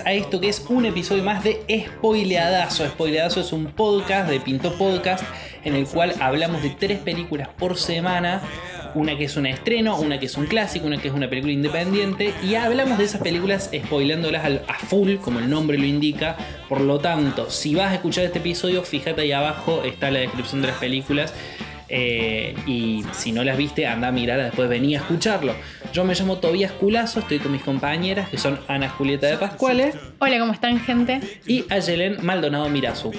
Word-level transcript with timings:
A 0.00 0.12
esto 0.12 0.40
que 0.40 0.48
es 0.48 0.64
un 0.68 0.86
episodio 0.86 1.22
más 1.22 1.44
de 1.44 1.62
Spoileadazo. 1.86 2.86
Spoileadazo 2.86 3.40
es 3.40 3.52
un 3.52 3.66
podcast 3.66 4.28
de 4.28 4.40
Pinto 4.40 4.72
Podcast 4.76 5.22
en 5.62 5.74
el 5.74 5.86
cual 5.86 6.14
hablamos 6.20 6.62
de 6.62 6.70
tres 6.70 6.98
películas 6.98 7.48
por 7.48 7.76
semana. 7.76 8.40
Una 8.94 9.16
que 9.16 9.24
es 9.24 9.36
un 9.36 9.46
estreno, 9.46 9.96
una 9.98 10.18
que 10.18 10.26
es 10.26 10.36
un 10.36 10.46
clásico, 10.46 10.86
una 10.86 11.00
que 11.00 11.08
es 11.08 11.14
una 11.14 11.28
película 11.28 11.52
independiente. 11.52 12.32
Y 12.42 12.54
hablamos 12.54 12.98
de 12.98 13.04
esas 13.04 13.20
películas 13.20 13.70
spoileándolas 13.72 14.44
a 14.66 14.74
full, 14.74 15.16
como 15.16 15.38
el 15.38 15.48
nombre 15.48 15.78
lo 15.78 15.84
indica. 15.84 16.36
Por 16.68 16.80
lo 16.80 16.98
tanto, 16.98 17.50
si 17.50 17.74
vas 17.74 17.92
a 17.92 17.94
escuchar 17.94 18.24
este 18.24 18.38
episodio, 18.38 18.82
fíjate 18.82 19.20
ahí 19.20 19.32
abajo, 19.32 19.82
está 19.84 20.10
la 20.10 20.20
descripción 20.20 20.62
de 20.62 20.68
las 20.68 20.78
películas. 20.78 21.32
Eh, 21.88 22.54
y 22.66 23.04
si 23.12 23.32
no 23.32 23.44
las 23.44 23.56
viste, 23.56 23.86
anda 23.86 24.08
a 24.08 24.12
mirarlas, 24.12 24.46
después 24.46 24.68
vení 24.68 24.94
a 24.96 24.98
escucharlo. 24.98 25.54
Yo 25.92 26.04
me 26.04 26.14
llamo 26.14 26.38
Tobías 26.38 26.72
Culazo, 26.72 27.20
estoy 27.20 27.38
con 27.38 27.52
mis 27.52 27.62
compañeras 27.62 28.28
que 28.28 28.38
son 28.38 28.58
Ana 28.68 28.88
Julieta 28.88 29.26
de 29.26 29.36
Pascuales 29.36 29.96
Hola, 30.18 30.38
¿cómo 30.38 30.52
están, 30.52 30.80
gente? 30.80 31.20
y 31.46 31.64
Ayelen 31.70 32.24
Maldonado 32.24 32.68
Mirazu. 32.68 33.12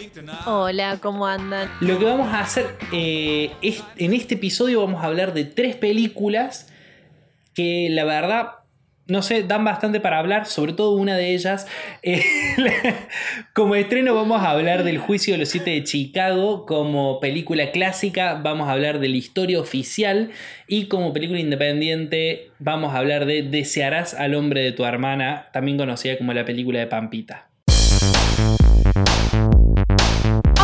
Hola, 0.45 0.97
¿cómo 1.01 1.27
andan? 1.27 1.69
Lo 1.79 1.99
que 1.99 2.05
vamos 2.05 2.33
a 2.33 2.39
hacer 2.39 2.77
eh, 2.91 3.51
es, 3.61 3.83
en 3.97 4.13
este 4.13 4.35
episodio 4.35 4.81
vamos 4.81 5.03
a 5.03 5.07
hablar 5.07 5.33
de 5.33 5.45
tres 5.45 5.75
películas 5.75 6.71
que 7.53 7.87
la 7.91 8.03
verdad, 8.03 8.49
no 9.07 9.21
sé, 9.21 9.43
dan 9.43 9.63
bastante 9.63 9.99
para 9.99 10.17
hablar, 10.17 10.47
sobre 10.47 10.73
todo 10.73 10.91
una 10.91 11.15
de 11.15 11.33
ellas. 11.33 11.67
Eh, 12.01 12.23
como 13.53 13.75
estreno 13.75 14.15
vamos 14.15 14.41
a 14.41 14.49
hablar 14.49 14.83
del 14.83 14.97
Juicio 14.97 15.33
de 15.33 15.37
los 15.39 15.49
Siete 15.49 15.71
de 15.71 15.83
Chicago, 15.83 16.65
como 16.65 17.19
película 17.19 17.71
clásica 17.71 18.35
vamos 18.43 18.67
a 18.67 18.71
hablar 18.71 18.99
de 18.99 19.09
la 19.09 19.17
historia 19.17 19.59
oficial 19.59 20.31
y 20.67 20.87
como 20.87 21.13
película 21.13 21.39
independiente 21.39 22.51
vamos 22.59 22.93
a 22.93 22.97
hablar 22.97 23.25
de 23.25 23.43
Desearás 23.43 24.13
al 24.13 24.33
hombre 24.33 24.61
de 24.61 24.71
tu 24.71 24.85
hermana, 24.85 25.45
también 25.53 25.77
conocida 25.77 26.17
como 26.17 26.33
la 26.33 26.45
película 26.45 26.79
de 26.79 26.87
Pampita. 26.87 27.47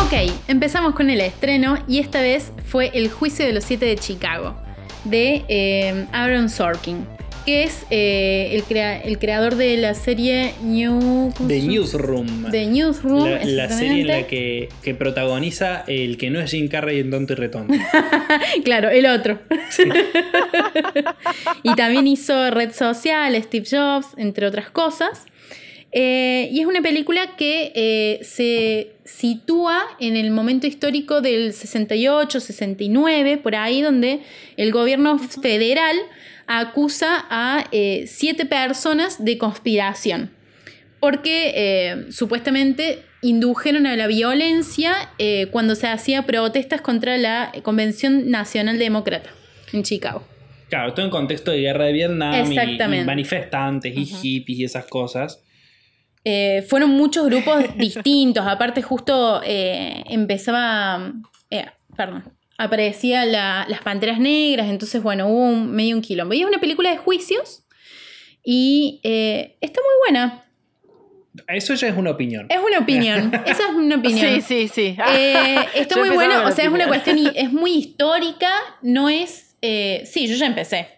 Ok, 0.04 0.32
empezamos 0.48 0.94
con 0.94 1.10
el 1.10 1.20
estreno 1.20 1.78
y 1.86 2.00
esta 2.00 2.20
vez 2.20 2.52
fue 2.64 2.90
El 2.92 3.08
Juicio 3.08 3.46
de 3.46 3.52
los 3.52 3.64
Siete 3.64 3.86
de 3.86 3.96
Chicago, 3.96 4.56
de 5.04 5.44
eh, 5.48 6.06
Aaron 6.12 6.48
Sorkin, 6.48 7.06
que 7.44 7.64
es 7.64 7.84
eh, 7.90 8.50
el, 8.52 8.62
crea- 8.64 9.00
el 9.00 9.18
creador 9.18 9.56
de 9.56 9.76
la 9.76 9.94
serie 9.94 10.54
New... 10.62 11.32
¿cómo 11.36 11.48
The? 11.48 11.60
Newsroom. 11.62 12.50
The 12.50 12.66
Newsroom, 12.66 13.24
La, 13.28 13.44
la 13.44 13.68
serie 13.68 14.00
en 14.02 14.06
la 14.08 14.26
que, 14.26 14.68
que 14.82 14.94
protagoniza 14.94 15.84
el 15.86 16.16
que 16.18 16.30
no 16.30 16.40
es 16.40 16.50
Jim 16.50 16.68
Carrey 16.68 17.00
en 17.00 17.10
Tonto 17.10 17.32
y 17.32 17.36
Retonto. 17.36 17.74
Claro, 18.64 18.90
el 18.90 19.06
otro. 19.06 19.40
y 21.62 21.74
también 21.74 22.06
hizo 22.06 22.50
Red 22.50 22.72
Social, 22.72 23.40
Steve 23.42 23.66
Jobs, 23.70 24.06
entre 24.16 24.46
otras 24.46 24.70
cosas. 24.70 25.24
Eh, 25.94 26.48
y 26.50 26.60
es 26.60 26.66
una 26.66 26.80
película 26.80 27.36
que 27.36 27.70
eh, 27.74 28.20
se 28.22 28.92
sitúa 29.04 29.82
en 30.00 30.16
el 30.16 30.30
momento 30.30 30.66
histórico 30.66 31.20
del 31.20 31.52
68, 31.52 32.40
69, 32.40 33.36
por 33.38 33.54
ahí, 33.56 33.82
donde 33.82 34.20
el 34.56 34.72
gobierno 34.72 35.18
federal 35.18 35.96
acusa 36.46 37.26
a 37.30 37.64
eh, 37.72 38.04
siete 38.06 38.46
personas 38.46 39.24
de 39.24 39.38
conspiración 39.38 40.30
porque 41.00 41.52
eh, 41.56 42.06
supuestamente 42.12 43.02
indujeron 43.22 43.86
a 43.88 43.96
la 43.96 44.06
violencia 44.06 44.94
eh, 45.18 45.48
cuando 45.50 45.74
se 45.74 45.88
hacía 45.88 46.26
protestas 46.26 46.80
contra 46.80 47.18
la 47.18 47.52
Convención 47.64 48.30
Nacional 48.30 48.78
Demócrata 48.78 49.30
en 49.72 49.82
Chicago. 49.82 50.24
Claro, 50.68 50.94
todo 50.94 51.04
en 51.04 51.10
contexto 51.10 51.50
de 51.50 51.60
guerra 51.60 51.86
de 51.86 51.92
Vietnam 51.92 52.52
y- 52.52 53.04
manifestantes 53.04 53.96
y 53.96 54.04
hippies 54.06 54.58
y 54.60 54.64
esas 54.64 54.86
cosas. 54.86 55.42
Eh, 56.24 56.64
fueron 56.68 56.90
muchos 56.90 57.26
grupos 57.26 57.76
distintos, 57.76 58.46
aparte 58.46 58.80
justo 58.80 59.40
eh, 59.44 60.04
empezaba, 60.06 61.12
eh, 61.50 61.66
perdón, 61.96 62.24
aparecía 62.62 63.24
la- 63.24 63.66
las 63.68 63.80
Panteras 63.82 64.18
Negras, 64.18 64.68
entonces 64.68 65.02
bueno, 65.02 65.26
hubo 65.28 65.44
un, 65.44 65.72
medio 65.72 65.96
un 65.96 66.02
quilombo. 66.02 66.34
Y 66.34 66.40
es 66.42 66.46
una 66.46 66.58
película 66.60 66.90
de 66.90 66.96
juicios 66.98 67.64
y 68.44 69.00
eh, 69.02 69.56
está 69.60 69.80
muy 69.80 69.94
buena. 70.10 70.44
Eso 71.48 71.74
ya 71.74 71.88
es 71.88 71.96
una 71.96 72.10
opinión. 72.10 72.46
Es 72.50 72.58
una 72.58 72.78
opinión, 72.80 73.32
esa 73.46 73.68
es 73.68 73.74
una 73.74 73.96
opinión. 73.96 74.34
Sí, 74.34 74.40
sí, 74.42 74.68
sí. 74.68 74.96
Eh, 75.14 75.56
está 75.74 75.94
Yo 75.96 76.02
muy 76.04 76.10
bueno, 76.14 76.46
o 76.46 76.50
sea, 76.52 76.64
es 76.64 76.70
una 76.70 76.86
opinión. 76.86 76.88
cuestión, 76.88 77.32
es 77.34 77.52
muy 77.52 77.74
histórica, 77.74 78.50
no 78.82 79.08
es... 79.08 79.56
eh, 79.62 80.02
sí, 80.04 80.26
yo 80.26 80.34
ya 80.36 80.46
empecé. 80.46 80.88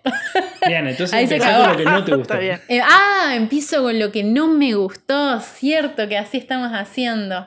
Bien, 0.66 0.88
entonces 0.88 1.12
Ahí 1.14 1.26
se 1.28 1.34
empezá 1.36 1.50
acabó. 1.56 1.64
con 1.64 1.72
lo 1.72 1.78
que 1.78 1.90
no 1.90 2.04
te 2.04 2.14
gustó. 2.16 2.34
Está 2.34 2.38
bien. 2.42 2.60
Eh, 2.68 2.80
ah, 2.82 3.32
empiezo 3.36 3.82
con 3.82 3.98
lo 3.98 4.10
que 4.10 4.24
no 4.24 4.48
me 4.48 4.74
gustó, 4.74 5.38
cierto 5.40 6.08
que 6.08 6.16
así 6.18 6.38
estamos 6.38 6.70
haciendo. 6.72 7.46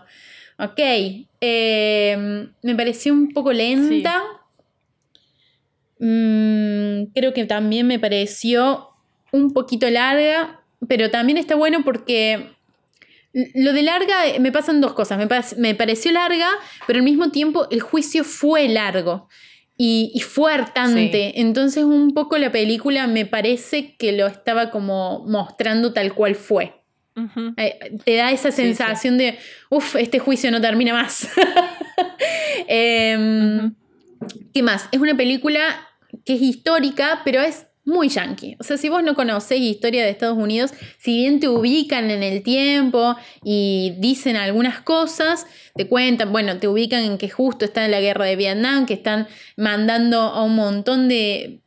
Ok, 0.60 0.80
eh, 1.42 2.48
me 2.64 2.76
pareció 2.76 3.14
un 3.14 3.32
poco 3.32 3.54
lenta. 3.54 4.24
Mm, 6.00 7.12
creo 7.14 7.34
que 7.34 7.46
también 7.46 7.88
me 7.88 8.00
pareció 8.00 8.90
un 9.32 9.54
poquito 9.54 9.90
larga, 9.90 10.62
pero 10.88 11.12
también 11.12 11.38
está 11.38 11.56
bueno 11.56 11.84
porque 11.84 12.56
lo 13.54 13.74
de 13.74 13.84
larga 13.84 14.28
eh, 14.28 14.40
me 14.40 14.52
pasan 14.52 14.82
dos 14.82 14.94
cosas. 14.94 15.20
Me, 15.58 15.76
pareció 15.76 16.12
larga, 16.12 16.50
pero 16.88 16.98
al 16.98 17.06
mismo 17.06 17.30
tiempo 17.30 17.68
el 17.70 17.82
juicio 17.82 18.24
fue 18.24 18.68
largo 18.68 19.30
y, 19.78 20.12
y 20.16 20.22
fue 20.22 20.54
hartante. 20.54 21.40
Entonces 21.40 21.84
un 21.84 22.16
poco 22.16 22.38
la 22.40 22.52
película 22.52 23.06
me 23.06 23.28
parece 23.28 23.96
que 23.98 24.12
lo 24.12 24.26
estaba 24.26 24.72
como 24.72 25.24
mostrando 25.28 25.94
tal 25.94 26.16
cual 26.16 26.34
fue. 26.34 26.74
Eh, 27.58 27.98
Te 28.04 28.16
da 28.16 28.32
esa 28.32 28.52
Sí, 28.52 28.62
sensación 28.64 29.18
de, 29.18 29.38
uff, 29.70 29.96
este 29.96 30.20
juicio 30.20 30.52
no 30.52 30.62
termina 30.62 30.94
más. 30.94 31.28
Ujú. 32.68 33.74
¿Qué 34.54 34.64
más? 34.64 34.90
Es 34.92 35.00
una 35.00 35.16
película 35.16 35.88
que 36.26 36.36
es 36.36 36.42
histórica, 36.42 37.22
pero 37.24 37.42
es 37.42 37.68
muy 37.86 38.10
yankee. 38.10 38.58
O 38.60 38.64
sea, 38.64 38.78
si 38.78 38.90
vos 38.90 39.02
no 39.02 39.16
conocés 39.16 39.62
historia 39.62 40.04
de 40.04 40.10
Estados 40.10 40.38
Unidos, 40.38 40.72
si 40.98 41.16
bien 41.16 41.40
te 41.40 41.48
ubican 41.48 42.12
en 42.12 42.22
el 42.22 42.44
tiempo 42.44 43.16
y 43.44 43.94
dicen 44.00 44.36
algunas 44.36 44.82
cosas, 44.82 45.48
te 45.76 45.88
cuentan, 45.88 46.32
bueno, 46.34 46.58
te 46.58 46.68
ubican 46.68 47.04
en 47.04 47.18
que 47.18 47.30
justo 47.30 47.64
está 47.64 47.86
en 47.86 47.92
la 47.92 48.02
guerra 48.02 48.26
de 48.26 48.36
Vietnam, 48.36 48.86
que 48.86 48.94
están 48.94 49.28
mandando 49.56 50.20
a 50.22 50.44
un 50.44 50.56
montón 50.56 51.08
de 51.08 51.62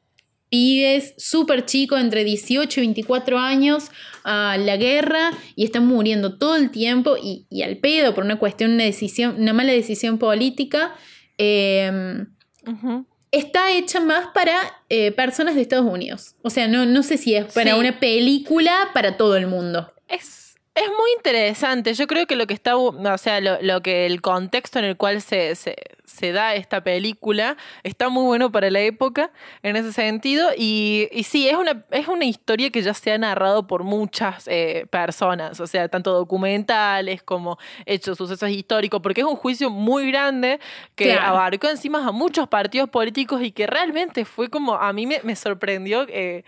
pibes 0.50 1.14
súper 1.16 1.64
chicos, 1.64 2.00
entre 2.00 2.24
18 2.24 2.80
y 2.80 2.82
24 2.82 3.38
años, 3.38 3.90
a 4.24 4.56
la 4.58 4.76
guerra 4.76 5.30
y 5.56 5.64
están 5.64 5.86
muriendo 5.86 6.36
todo 6.36 6.56
el 6.56 6.70
tiempo 6.70 7.16
y, 7.16 7.46
y 7.48 7.62
al 7.62 7.76
pedo 7.78 8.14
por 8.14 8.24
una 8.24 8.38
cuestión, 8.38 8.72
una 8.72 8.84
decisión, 8.84 9.36
una 9.38 9.52
mala 9.52 9.72
decisión 9.72 10.18
política. 10.18 10.94
eh, 11.38 12.24
Ujú. 12.66 13.06
está 13.32 13.72
hecha 13.72 14.00
más 14.00 14.26
para 14.34 14.54
eh, 14.90 15.12
personas 15.12 15.54
de 15.54 15.62
Estados 15.62 15.86
Unidos. 15.90 16.34
O 16.42 16.50
sea, 16.50 16.68
no, 16.68 16.84
no 16.84 17.02
sé 17.02 17.16
si 17.16 17.34
es 17.34 17.46
para 17.54 17.72
Sí. 17.74 17.78
una 17.80 17.98
película 18.00 18.90
para 18.92 19.16
todo 19.16 19.36
el 19.36 19.46
mundo. 19.46 19.90
Es, 20.08 20.56
es 20.74 20.88
muy 20.88 21.10
interesante. 21.16 21.94
Yo 21.94 22.06
creo 22.06 22.26
que 22.26 22.36
lo 22.36 22.46
que 22.46 22.54
está, 22.54 22.76
o 22.76 23.18
sea, 23.18 23.40
lo, 23.40 23.62
lo 23.62 23.80
que 23.80 24.04
el 24.04 24.20
contexto 24.20 24.78
en 24.80 24.84
el 24.84 24.96
cual 24.96 25.22
se, 25.22 25.54
se, 25.54 25.76
se 26.10 26.32
da 26.32 26.54
esta 26.54 26.82
película 26.82 27.56
está 27.82 28.09
muy 28.09 28.25
bueno 28.25 28.50
para 28.53 28.71
la 28.71 28.81
época 28.81 29.31
en 29.62 29.76
ese 29.76 29.93
sentido. 29.93 30.50
Y, 30.56 31.09
y 31.12 31.22
sí, 31.25 31.48
es 31.48 31.56
una, 31.56 31.84
es 31.91 32.09
una 32.09 32.25
historia 32.25 32.71
que 32.71 32.82
ya 32.82 32.94
se 32.94 33.12
ha 33.12 33.19
narrado 33.19 33.66
por 33.66 33.84
muchas 33.84 34.47
eh, 34.48 34.86
personas, 34.91 35.60
o 35.60 35.66
sea, 35.66 35.89
tanto 35.89 36.12
documentales 36.12 37.22
como 37.22 37.59
hechos, 37.86 38.18
sucesos 38.18 38.51
históricos, 38.51 39.01
porque 39.01 39.21
es 39.22 39.27
un 39.27 39.36
juicio 39.36 39.71
muy 39.71 40.10
grande 40.10 40.60
que 40.95 41.04
Claro. 41.10 41.28
abarcó 41.36 41.68
encima 41.68 42.07
a 42.07 42.13
muchos 42.13 42.48
partidos 42.48 42.89
políticos 42.91 43.42
y 43.42 43.53
que 43.53 43.66
realmente 43.66 44.24
fue 44.24 44.48
como, 44.48 44.74
a 44.74 44.92
mí 44.92 45.06
me, 45.06 45.21
me 45.22 45.34
sorprendió, 45.36 46.06
eh, 46.09 46.45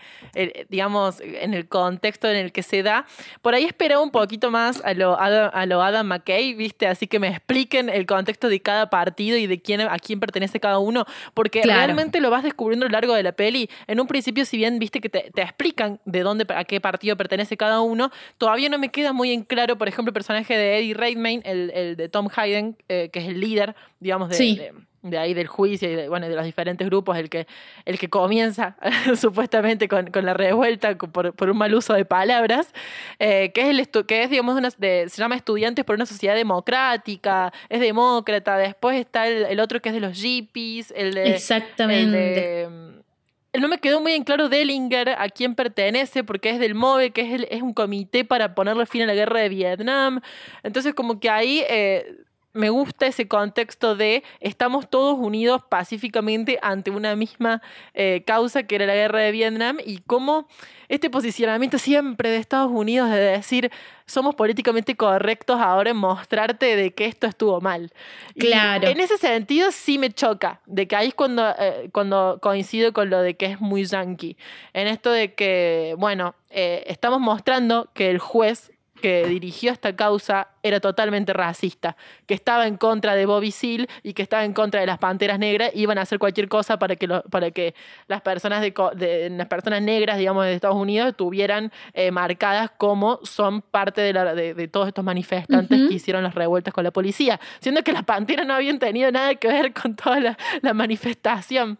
digamos, 0.69 1.19
en 1.21 1.53
el 1.53 1.67
contexto 1.67 2.27
en 2.29 2.37
el 2.37 2.51
que 2.51 2.63
se 2.63 2.83
da. 2.83 3.05
Por 3.41 3.53
ahí 3.55 3.65
esperaba 3.65 4.01
un 4.01 4.11
poquito 4.11 4.51
más 4.51 4.81
a 4.83 4.93
lo 4.93 5.19
Adam, 5.19 5.51
a 5.53 5.65
lo 5.65 5.81
Adam 5.81 6.07
McKay, 6.07 6.53
¿viste? 6.53 6.87
Así 6.87 7.07
que 7.07 7.19
me 7.19 7.29
expliquen 7.29 7.89
el 7.89 8.05
contexto 8.05 8.49
de 8.49 8.61
cada 8.61 8.89
partido 8.89 9.37
y 9.37 9.47
de 9.47 9.52
quién, 9.61 9.81
a 9.81 9.97
quién 9.99 10.19
pertenece 10.19 10.59
cada 10.59 10.79
uno, 10.79 11.05
porque 11.33 11.61
Claro. 11.61 11.79
realmente 11.85 12.19
lo 12.21 12.29
vas 12.29 12.43
descubriendo 12.43 12.85
a 12.85 12.89
lo 12.89 12.93
largo 12.93 13.13
de 13.13 13.23
la 13.23 13.31
peli. 13.31 13.69
En 13.87 13.99
un 13.99 14.07
principio, 14.07 14.45
si 14.45 14.57
bien 14.57 14.79
viste 14.79 14.99
que 15.01 15.09
te, 15.09 15.31
te 15.33 15.41
explican 15.41 15.99
de 16.05 16.21
dónde, 16.21 16.45
a 16.55 16.63
qué 16.65 16.79
partido 16.81 17.15
pertenece 17.17 17.57
cada 17.57 17.81
uno, 17.81 18.11
todavía 18.37 18.69
no 18.69 18.77
me 18.79 18.89
queda 18.89 19.13
muy 19.13 19.31
en 19.31 19.43
claro, 19.43 19.77
por 19.77 19.87
ejemplo, 19.87 20.09
el 20.09 20.13
personaje 20.13 20.57
de 20.57 20.77
Eddie 20.79 20.93
Redmayne, 20.93 21.41
el, 21.45 21.71
el 21.73 21.95
de 21.95 22.09
Tom 22.09 22.27
Hayden, 22.35 22.77
eh, 22.89 23.09
que 23.11 23.19
es 23.19 23.27
el 23.27 23.39
líder, 23.39 23.75
digamos, 23.99 24.29
de, 24.29 24.35
Sí. 24.35 24.55
de- 24.57 24.73
de 25.03 25.17
ahí 25.17 25.33
del 25.33 25.47
juicio 25.47 25.91
y 25.91 25.95
de, 25.95 26.09
bueno, 26.09 26.27
de 26.29 26.35
los 26.35 26.45
diferentes 26.45 26.87
grupos, 26.87 27.17
el 27.17 27.29
que, 27.29 27.45
el 27.85 27.99
que 27.99 28.09
comienza 28.09 28.75
supuestamente 29.15 29.87
con, 29.87 30.07
con 30.11 30.25
la 30.25 30.33
revuelta 30.33 30.95
por, 30.97 31.33
por 31.33 31.49
un 31.49 31.57
mal 31.57 31.75
uso 31.75 31.93
de 31.93 32.05
palabras, 32.05 32.73
eh, 33.19 33.51
que 33.53 33.61
es, 33.61 33.67
el 33.67 33.79
estu- 33.79 34.05
que 34.05 34.23
es 34.23 34.29
digamos, 34.29 34.57
una, 34.57 34.69
de- 34.77 35.07
se 35.09 35.17
llama 35.21 35.35
Estudiantes 35.35 35.83
por 35.85 35.95
una 35.95 36.05
Sociedad 36.05 36.35
Democrática, 36.35 37.51
es 37.69 37.79
demócrata, 37.81 38.57
después 38.57 38.97
está 38.97 39.27
el, 39.27 39.43
el 39.45 39.59
otro 39.59 39.81
que 39.81 39.89
es 39.89 39.95
de 39.95 40.01
los 40.01 40.17
hippies, 40.17 40.91
el 40.95 41.13
de... 41.13 41.23
el 41.27 41.33
Exactamente. 41.33 42.17
de, 42.17 42.69
mm, 42.69 43.59
no 43.61 43.67
me 43.67 43.77
quedó 43.77 44.01
muy 44.01 44.13
en 44.13 44.23
claro 44.23 44.49
Dellinger 44.49 45.09
a 45.09 45.29
quién 45.29 45.53
pertenece, 45.53 46.23
porque 46.23 46.49
es 46.49 46.59
del 46.59 46.73
MOVE, 46.75 47.11
que 47.11 47.21
es, 47.21 47.33
el- 47.33 47.47
es 47.51 47.61
un 47.61 47.73
comité 47.73 48.23
para 48.25 48.55
ponerle 48.55 48.85
fin 48.85 49.01
a 49.03 49.05
la 49.05 49.13
guerra 49.13 49.41
de 49.41 49.49
Vietnam. 49.49 50.21
Entonces, 50.63 50.93
como 50.95 51.19
que 51.19 51.29
ahí 51.29 51.61
eh, 51.69 52.15
me 52.53 52.69
gusta 52.69 53.07
ese 53.07 53.27
contexto 53.27 53.95
de 53.95 54.23
estamos 54.39 54.89
todos 54.89 55.17
unidos 55.17 55.61
pacíficamente 55.67 56.59
ante 56.61 56.91
una 56.91 57.15
misma 57.15 57.61
eh, 57.93 58.23
causa 58.25 58.63
que 58.63 58.75
era 58.75 58.85
la 58.85 58.93
guerra 58.95 59.19
de 59.19 59.31
Vietnam 59.31 59.77
y 59.83 59.99
cómo 59.99 60.47
este 60.89 61.09
posicionamiento 61.09 61.79
siempre 61.79 62.29
de 62.29 62.37
Estados 62.37 62.71
Unidos 62.71 63.09
de 63.09 63.17
decir 63.19 63.71
somos 64.05 64.35
políticamente 64.35 64.95
correctos 64.95 65.59
ahora 65.59 65.89
en 65.91 65.97
mostrarte 65.97 66.75
de 66.75 66.93
que 66.93 67.05
esto 67.05 67.25
estuvo 67.25 67.61
mal. 67.61 67.91
Y 68.35 68.41
Claro. 68.41 68.87
en 68.87 68.99
ese 68.99 69.17
sentido 69.17 69.71
sí 69.71 69.97
me 69.97 70.11
choca, 70.11 70.61
de 70.65 70.87
que 70.87 70.95
ahí 70.95 71.07
es 71.07 71.13
cuando, 71.15 71.49
eh, 71.57 71.89
cuando 71.93 72.37
coincido 72.41 72.93
con 72.93 73.09
lo 73.09 73.21
de 73.21 73.35
que 73.35 73.45
es 73.45 73.61
muy 73.61 73.85
yankee. 73.85 74.37
En 74.73 74.87
esto 74.87 75.09
de 75.09 75.33
que, 75.33 75.95
bueno, 75.97 76.35
eh, 76.49 76.83
estamos 76.87 77.21
mostrando 77.21 77.89
que 77.93 78.09
el 78.11 78.19
juez 78.19 78.72
que 79.03 79.27
dirigió 79.27 79.73
esta 79.73 79.93
causa 79.97 80.47
era 80.63 80.79
totalmente 80.79 81.33
racista, 81.33 81.97
que 82.25 82.33
estaba 82.33 82.67
en 82.67 82.77
contra 82.77 83.15
de 83.15 83.25
Bobby 83.25 83.51
Seale 83.51 83.89
y 84.01 84.13
que 84.13 84.21
estaba 84.21 84.45
en 84.45 84.53
contra 84.53 84.79
de 84.79 84.85
las 84.87 84.97
panteras 84.97 85.37
negras, 85.39 85.71
iban 85.73 85.97
a 85.97 86.03
hacer 86.03 86.19
cualquier 86.19 86.47
cosa 86.47 86.79
para 86.79 86.95
que, 86.95 87.07
lo- 87.07 87.21
para 87.23 87.51
que 87.51 87.75
las 88.07 88.21
personas 88.21 88.61
de, 88.61 88.73
de- 88.95 89.29
las 89.29 89.47
personas 89.47 89.81
negras, 89.81 90.17
digamos, 90.17 90.45
de 90.45 90.53
Estados 90.53 90.77
Unidos 90.77 91.09
estuvieran 91.09 91.69
eh, 91.93 92.11
marcadas 92.11 92.71
como 92.77 93.19
son 93.23 93.61
parte 93.61 93.99
de, 93.99 94.13
la- 94.13 94.33
de- 94.33 94.53
de 94.53 94.67
todos 94.69 94.87
estos 94.87 95.03
manifestantes 95.03 95.77
que 95.89 95.93
hicieron 95.95 96.23
las 96.23 96.33
revueltas 96.33 96.73
con 96.73 96.85
la 96.85 96.91
policía, 96.91 97.41
siendo 97.59 97.83
que 97.83 97.91
las 97.91 98.05
panteras 98.05 98.47
no 98.47 98.53
habían 98.53 98.79
tenido 98.79 99.11
nada 99.11 99.35
que 99.35 99.49
ver 99.49 99.73
con 99.73 99.97
toda 99.97 100.21
la, 100.21 100.37
la 100.61 100.73
manifestación. 100.73 101.77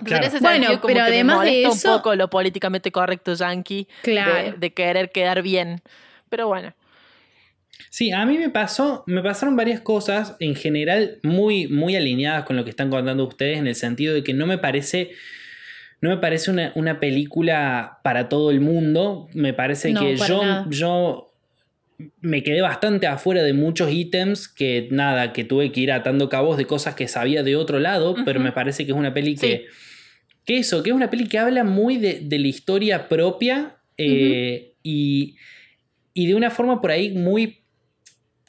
Entonces, 0.00 0.04
Claro. 0.04 0.24
en 0.24 0.28
ese 0.28 0.38
Bueno, 0.40 0.54
sentido, 0.66 0.80
como 0.82 0.92
pero 0.94 1.04
que 1.06 1.10
me 1.10 1.16
además 1.16 1.40
de 1.42 1.62
eso- 1.64 1.90
un 1.92 1.96
poco 1.96 2.14
lo 2.14 2.28
políticamente 2.28 2.92
correcto 2.92 3.32
yankee 3.32 3.88
Claro. 4.02 4.34
de, 4.34 4.52
de 4.52 4.72
querer 4.74 5.10
quedar 5.10 5.40
bien. 5.40 5.80
Pero 6.30 6.46
bueno. 6.48 6.74
Sí, 7.90 8.10
a 8.12 8.24
mí 8.26 8.38
me 8.38 8.50
pasó, 8.50 9.04
me 9.06 9.22
pasaron 9.22 9.56
varias 9.56 9.80
cosas 9.80 10.36
en 10.40 10.54
general 10.54 11.18
muy, 11.22 11.66
muy 11.68 11.96
alineadas 11.96 12.44
con 12.44 12.56
lo 12.56 12.64
que 12.64 12.70
están 12.70 12.90
contando 12.90 13.24
ustedes 13.26 13.58
en 13.58 13.66
el 13.66 13.74
sentido 13.74 14.14
de 14.14 14.22
que 14.22 14.32
no 14.34 14.46
me 14.46 14.58
parece, 14.58 15.10
no 16.00 16.10
me 16.10 16.18
parece 16.18 16.50
una, 16.50 16.72
una 16.74 17.00
película 17.00 17.98
para 18.04 18.28
todo 18.28 18.50
el 18.50 18.60
mundo. 18.60 19.28
Me 19.34 19.52
parece 19.54 19.92
No, 19.92 20.00
que 20.00 20.16
yo, 20.16 20.42
nada. 20.44 20.66
yo 20.70 21.26
me 22.20 22.42
quedé 22.42 22.60
bastante 22.60 23.06
afuera 23.06 23.42
de 23.42 23.52
muchos 23.54 23.90
ítems 23.92 24.46
que 24.48 24.88
nada, 24.90 25.32
que 25.32 25.44
tuve 25.44 25.72
que 25.72 25.80
ir 25.80 25.92
atando 25.92 26.28
cabos 26.28 26.56
de 26.58 26.66
cosas 26.66 26.94
que 26.94 27.08
sabía 27.08 27.42
de 27.42 27.56
otro 27.56 27.78
lado, 27.78 28.14
pero 28.24 28.40
me 28.40 28.52
parece 28.52 28.84
que 28.86 28.92
es 28.92 28.98
una 28.98 29.12
peli 29.14 29.36
Sí. 29.36 29.46
que, 29.46 29.66
que 30.44 30.58
eso, 30.58 30.82
que 30.82 30.90
es 30.90 30.96
una 30.96 31.10
peli 31.10 31.26
que 31.28 31.38
habla 31.38 31.64
muy 31.64 31.96
de, 31.96 32.20
de 32.22 32.38
la 32.38 32.48
historia 32.48 33.08
propia 33.08 33.76
eh, 33.96 34.72
y, 34.82 35.36
y 36.20 36.26
de 36.26 36.34
una 36.34 36.50
forma 36.50 36.82
por 36.82 36.90
ahí 36.90 37.12
muy... 37.12 37.62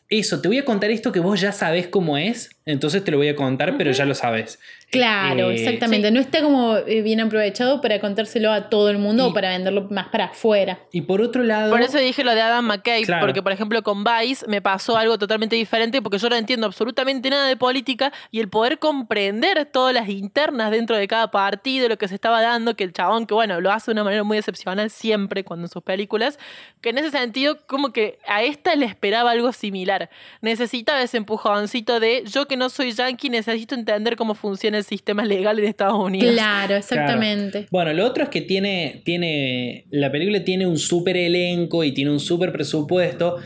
Eso, 0.09 0.41
te 0.41 0.49
voy 0.49 0.57
a 0.57 0.65
contar 0.65 0.91
esto 0.91 1.13
que 1.13 1.21
vos 1.21 1.39
ya 1.39 1.53
sabés 1.53 1.87
cómo 1.87 2.17
es, 2.17 2.49
entonces 2.65 3.03
te 3.03 3.11
lo 3.11 3.17
voy 3.17 3.27
a 3.29 3.35
contar, 3.35 3.77
pero 3.77 3.91
ya 3.91 4.05
lo 4.05 4.13
sabes. 4.15 4.59
Claro, 4.91 5.51
Eh, 5.51 5.55
exactamente. 5.55 6.11
No 6.11 6.19
está 6.19 6.41
como 6.41 6.75
eh, 6.75 7.01
bien 7.01 7.21
aprovechado 7.21 7.79
para 7.79 7.99
contárselo 8.01 8.51
a 8.51 8.69
todo 8.69 8.89
el 8.89 8.97
mundo 8.97 9.25
Y- 9.27 9.29
o 9.29 9.33
para 9.33 9.49
venderlo 9.49 9.87
más 9.89 10.09
para 10.09 10.25
afuera. 10.25 10.79
Y 10.91 11.01
por 11.01 11.21
otro 11.21 11.43
lado... 11.43 11.71
Por 11.71 11.81
eso 11.81 11.97
dije 11.97 12.23
lo 12.25 12.35
de 12.35 12.41
Adam 12.41 12.65
McKay, 12.65 13.03
Claro. 13.05 13.25
porque 13.25 13.41
por 13.41 13.53
ejemplo 13.53 13.81
con 13.83 14.03
Vice 14.03 14.45
me 14.47 14.61
pasó 14.61 14.97
algo 14.97 15.17
totalmente 15.17 15.55
diferente 15.55 16.01
porque 16.01 16.17
yo 16.17 16.29
no 16.29 16.35
entiendo 16.35 16.67
absolutamente 16.67 17.29
nada 17.29 17.47
de 17.47 17.55
política 17.55 18.11
y 18.31 18.41
el 18.41 18.49
poder 18.49 18.79
comprender 18.79 19.65
todas 19.67 19.93
las 19.93 20.09
internas 20.09 20.71
dentro 20.71 20.97
de 20.97 21.07
cada 21.07 21.31
partido, 21.31 21.87
lo 21.87 21.97
que 21.97 22.09
se 22.09 22.15
estaba 22.15 22.41
dando, 22.41 22.75
que 22.75 22.83
el 22.83 22.91
chabón, 22.91 23.25
que 23.27 23.33
bueno, 23.33 23.61
lo 23.61 23.71
hace 23.71 23.91
de 23.91 23.93
una 23.93 24.03
manera 24.03 24.23
muy 24.25 24.37
excepcional 24.37 24.89
siempre 24.89 25.45
cuando 25.45 25.67
en 25.67 25.71
sus 25.71 25.83
películas, 25.83 26.37
que 26.81 26.89
en 26.89 26.97
ese 26.97 27.11
sentido 27.11 27.57
como 27.65 27.93
que 27.93 28.19
a 28.27 28.43
esta 28.43 28.75
le 28.75 28.85
esperaba 28.87 29.31
algo 29.31 29.53
similar. 29.53 30.09
Necesitaba 30.41 31.01
ese 31.01 31.15
empujoncito 31.17 31.99
de 32.01 32.23
yo 32.25 32.45
que 32.51 32.57
no 32.57 32.67
soy 32.67 32.91
yankee 32.91 33.29
necesito 33.29 33.75
entender 33.75 34.17
cómo 34.17 34.35
funciona 34.35 34.77
el 34.77 34.83
sistema 34.83 35.23
legal 35.23 35.57
en 35.57 35.63
Estados 35.63 35.97
Unidos. 35.97 36.33
Claro, 36.33 36.75
exactamente. 36.75 37.67
Bueno, 37.71 37.93
lo 37.93 38.05
otro 38.05 38.25
es 38.25 38.29
que 38.29 38.41
tiene, 38.41 39.01
tiene, 39.05 39.85
la 39.89 40.11
película 40.11 40.43
tiene 40.43 40.67
un 40.67 40.77
súper 40.77 41.15
elenco 41.15 41.85
y 41.85 41.93
tiene 41.93 42.11
un 42.11 42.19
súper 42.19 42.51
presupuesto 42.51 43.37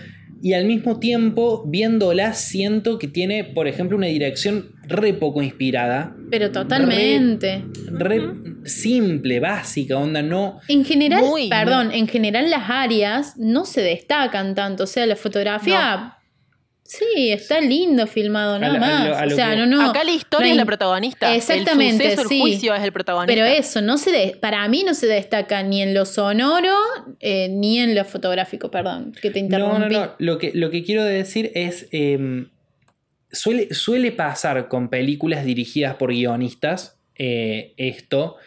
y 0.41 0.53
al 0.53 0.65
mismo 0.65 0.99
tiempo, 0.99 1.63
viéndola, 1.67 2.33
siento 2.33 2.97
que 2.97 3.07
tiene, 3.07 3.43
por 3.43 3.67
ejemplo, 3.67 3.95
una 3.95 4.07
dirección 4.07 4.71
re 4.87 5.13
poco 5.13 5.43
inspirada, 5.43 6.15
Pero 6.31 6.51
totalmente. 6.51 7.63
re 7.87 8.21
simple, 8.63 9.39
básica, 9.39 9.97
onda, 9.97 10.23
no... 10.23 10.59
En 10.67 10.83
general, 10.83 11.21
Muy, 11.23 11.47
perdón, 11.47 11.91
en 11.91 12.07
general 12.07 12.49
las 12.49 12.69
áreas 12.71 13.37
no 13.37 13.65
se 13.65 13.81
destacan 13.81 14.55
tanto. 14.55 14.85
O 14.85 14.87
sea, 14.87 15.05
la 15.05 15.15
fotografía. 15.15 16.17
Sí, 16.87 17.31
está 17.31 17.59
lindo 17.61 18.05
filmado, 18.05 18.59
nada 18.59 18.75
A 18.75 18.77
lo- 18.77 18.85
a 18.85 18.87
más. 18.87 19.07
lo- 19.07 19.15
a 19.17 19.25
lo 19.25 19.33
o 19.33 19.35
sea, 19.35 19.49
que- 19.49 19.55
no, 19.57 19.65
no. 19.65 19.89
Acá 19.89 20.03
la 20.03 20.11
historia 20.11 20.47
no 20.49 20.51
es 20.53 20.57
la 20.57 20.65
protagonista. 20.65 21.33
Exactamente, 21.35 22.03
El 22.05 22.11
suceso, 22.11 22.29
sí. 22.29 22.35
el 22.35 22.41
juicio 22.41 22.75
es 22.75 22.83
el 22.83 22.93
protagonista. 22.93 23.33
Pero 23.33 23.45
eso, 23.45 23.81
no 23.81 23.97
se 23.97 24.11
de- 24.11 24.37
para 24.39 24.67
mí 24.67 24.83
no 24.83 24.93
se 24.93 25.07
destaca 25.07 25.63
ni 25.63 25.81
en 25.81 25.95
lo 25.95 26.05
sonoro 26.05 26.75
eh, 27.19 27.49
ni 27.49 27.79
en 27.79 27.95
lo 27.95 28.05
fotográfico, 28.05 28.69
perdón, 28.69 29.13
que 29.19 29.31
te 29.31 29.41
No, 29.41 29.57
no, 29.57 29.65
interrumpí. 29.87 29.95
no. 29.95 30.11
Lo 30.19 30.37
que, 30.37 30.51
lo 30.53 30.69
que 30.69 30.83
quiero 30.83 31.03
decir 31.03 31.51
es. 31.55 31.87
eh, 31.91 32.45
suele, 33.31 33.73
suele 33.73 34.11
pasar 34.11 34.67
con 34.69 34.87
películas 34.89 35.43
dirigidas 35.43 35.95
por 35.95 36.11
guionistas 36.11 36.97
eh, 37.17 37.73
esto, 37.77 38.37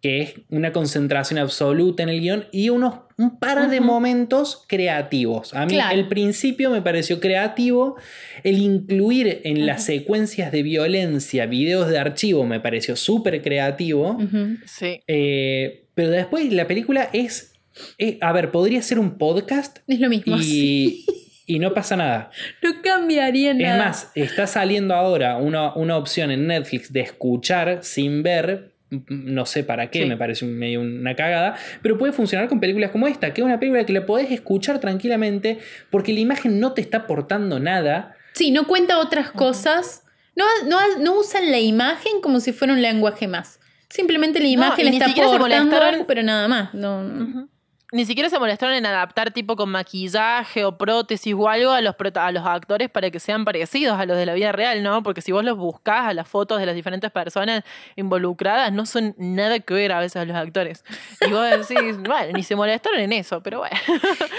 que 0.00 0.20
es 0.22 0.34
una 0.48 0.72
concentración 0.72 1.38
absoluta 1.38 2.02
en 2.02 2.08
el 2.08 2.20
guion 2.20 2.46
y 2.50 2.70
unos, 2.70 2.94
un 3.22 3.38
par 3.38 3.70
de 3.70 3.80
momentos 3.80 4.64
creativos. 4.68 5.54
A 5.54 5.64
mí 5.66 5.74
Claro. 5.74 5.94
el 5.98 6.08
principio 6.08 6.70
me 6.70 6.82
pareció 6.82 7.20
creativo, 7.20 7.96
el 8.42 8.58
incluir 8.58 9.40
en 9.44 9.64
las 9.66 9.84
secuencias 9.84 10.50
de 10.52 10.62
violencia 10.62 11.46
videos 11.46 11.88
de 11.88 11.98
archivo 11.98 12.44
me 12.44 12.60
pareció 12.60 12.96
súper 12.96 13.40
creativo. 13.42 14.18
Sí. 14.66 15.00
Eh, 15.06 15.84
pero 15.94 16.10
después 16.10 16.52
la 16.52 16.66
película 16.66 17.08
es, 17.12 17.54
eh, 17.98 18.18
A 18.20 18.32
ver, 18.32 18.50
podría 18.50 18.82
ser 18.82 18.98
un 18.98 19.16
podcast 19.18 19.78
Es 19.86 20.00
lo 20.00 20.08
mismo. 20.08 20.36
sí. 20.38 21.04
y, 21.46 21.54
y 21.56 21.58
no 21.58 21.74
pasa 21.74 21.96
nada. 21.96 22.30
No 22.62 22.70
cambiaría 22.82 23.52
nada. 23.54 23.72
Es 23.74 23.78
más, 23.78 24.12
está 24.14 24.46
saliendo 24.46 24.94
ahora 24.94 25.36
una, 25.36 25.74
una 25.74 25.96
opción 25.96 26.30
en 26.30 26.46
Netflix 26.46 26.92
de 26.92 27.00
escuchar 27.00 27.80
sin 27.82 28.22
ver. 28.22 28.71
M- 28.92 29.02
No 29.08 29.46
sé 29.46 29.64
para 29.64 29.90
qué, 29.90 30.02
Sí. 30.02 30.08
me 30.08 30.16
parece 30.16 30.44
medio 30.46 30.80
una 30.80 31.16
cagada, 31.16 31.56
pero 31.82 31.98
puede 31.98 32.12
funcionar 32.12 32.48
con 32.48 32.60
películas 32.60 32.90
como 32.90 33.08
esta, 33.08 33.32
que 33.34 33.40
es 33.40 33.44
una 33.44 33.58
película 33.58 33.84
que 33.86 33.92
la 33.92 34.06
podés 34.06 34.30
escuchar 34.30 34.78
tranquilamente 34.78 35.58
porque 35.90 36.12
la 36.12 36.20
imagen 36.20 36.60
no 36.60 36.72
te 36.74 36.80
está 36.82 36.98
aportando 36.98 37.58
nada. 37.58 38.14
Sí, 38.34 38.50
no 38.50 38.66
cuenta 38.66 38.98
otras 38.98 39.30
cosas. 39.30 40.04
No, 40.36 40.44
no, 40.66 40.78
no 41.00 41.18
usan 41.18 41.50
la 41.50 41.58
imagen 41.58 42.20
como 42.22 42.40
si 42.40 42.52
fuera 42.52 42.72
un 42.72 42.80
lenguaje 42.82 43.26
más. 43.28 43.58
Simplemente 43.90 44.40
la 44.40 44.48
imagen 44.48 44.88
está 44.88 45.06
aportando 45.06 45.76
algo, 45.80 46.06
pero 46.06 46.22
nada 46.22 46.48
más. 46.48 46.72
No. 46.72 47.48
Ni 47.92 48.06
siquiera 48.06 48.30
se 48.30 48.38
molestaron 48.38 48.74
en 48.74 48.86
adaptar 48.86 49.32
tipo 49.32 49.54
con 49.54 49.68
maquillaje 49.68 50.64
o 50.64 50.78
prótesis 50.78 51.34
o 51.36 51.46
algo 51.48 51.70
a 51.72 51.82
los, 51.82 51.94
a 52.14 52.32
los 52.32 52.46
actores 52.46 52.88
para 52.88 53.10
que 53.10 53.20
sean 53.20 53.44
parecidos 53.44 54.00
a 54.00 54.06
los 54.06 54.16
de 54.16 54.24
la 54.24 54.32
vida 54.32 54.50
real, 54.50 54.82
¿no? 54.82 55.02
Porque 55.02 55.20
si 55.20 55.30
vos 55.30 55.44
los 55.44 55.58
buscás 55.58 56.06
a 56.08 56.14
las 56.14 56.26
fotos 56.26 56.58
de 56.58 56.64
las 56.64 56.74
diferentes 56.74 57.10
personas 57.10 57.64
involucradas, 57.96 58.72
no 58.72 58.86
son 58.86 59.14
nada 59.18 59.60
que 59.60 59.74
ver 59.74 59.92
a 59.92 60.00
veces 60.00 60.16
a 60.16 60.24
los 60.24 60.34
actores. 60.34 60.84
Y 61.20 61.30
vos 61.30 61.44
decís, 61.50 61.98
bueno, 62.02 62.32
ni 62.34 62.42
se 62.42 62.56
molestaron 62.56 62.98
en 62.98 63.12
eso, 63.12 63.42
pero 63.42 63.58
bueno. 63.58 63.76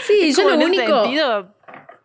Sí, 0.08 0.20
Es 0.30 0.36
yo 0.36 0.44
lo 0.50 0.56
en 0.56 0.62
ese 0.62 0.70
único. 0.72 1.02
sentido, 1.04 1.56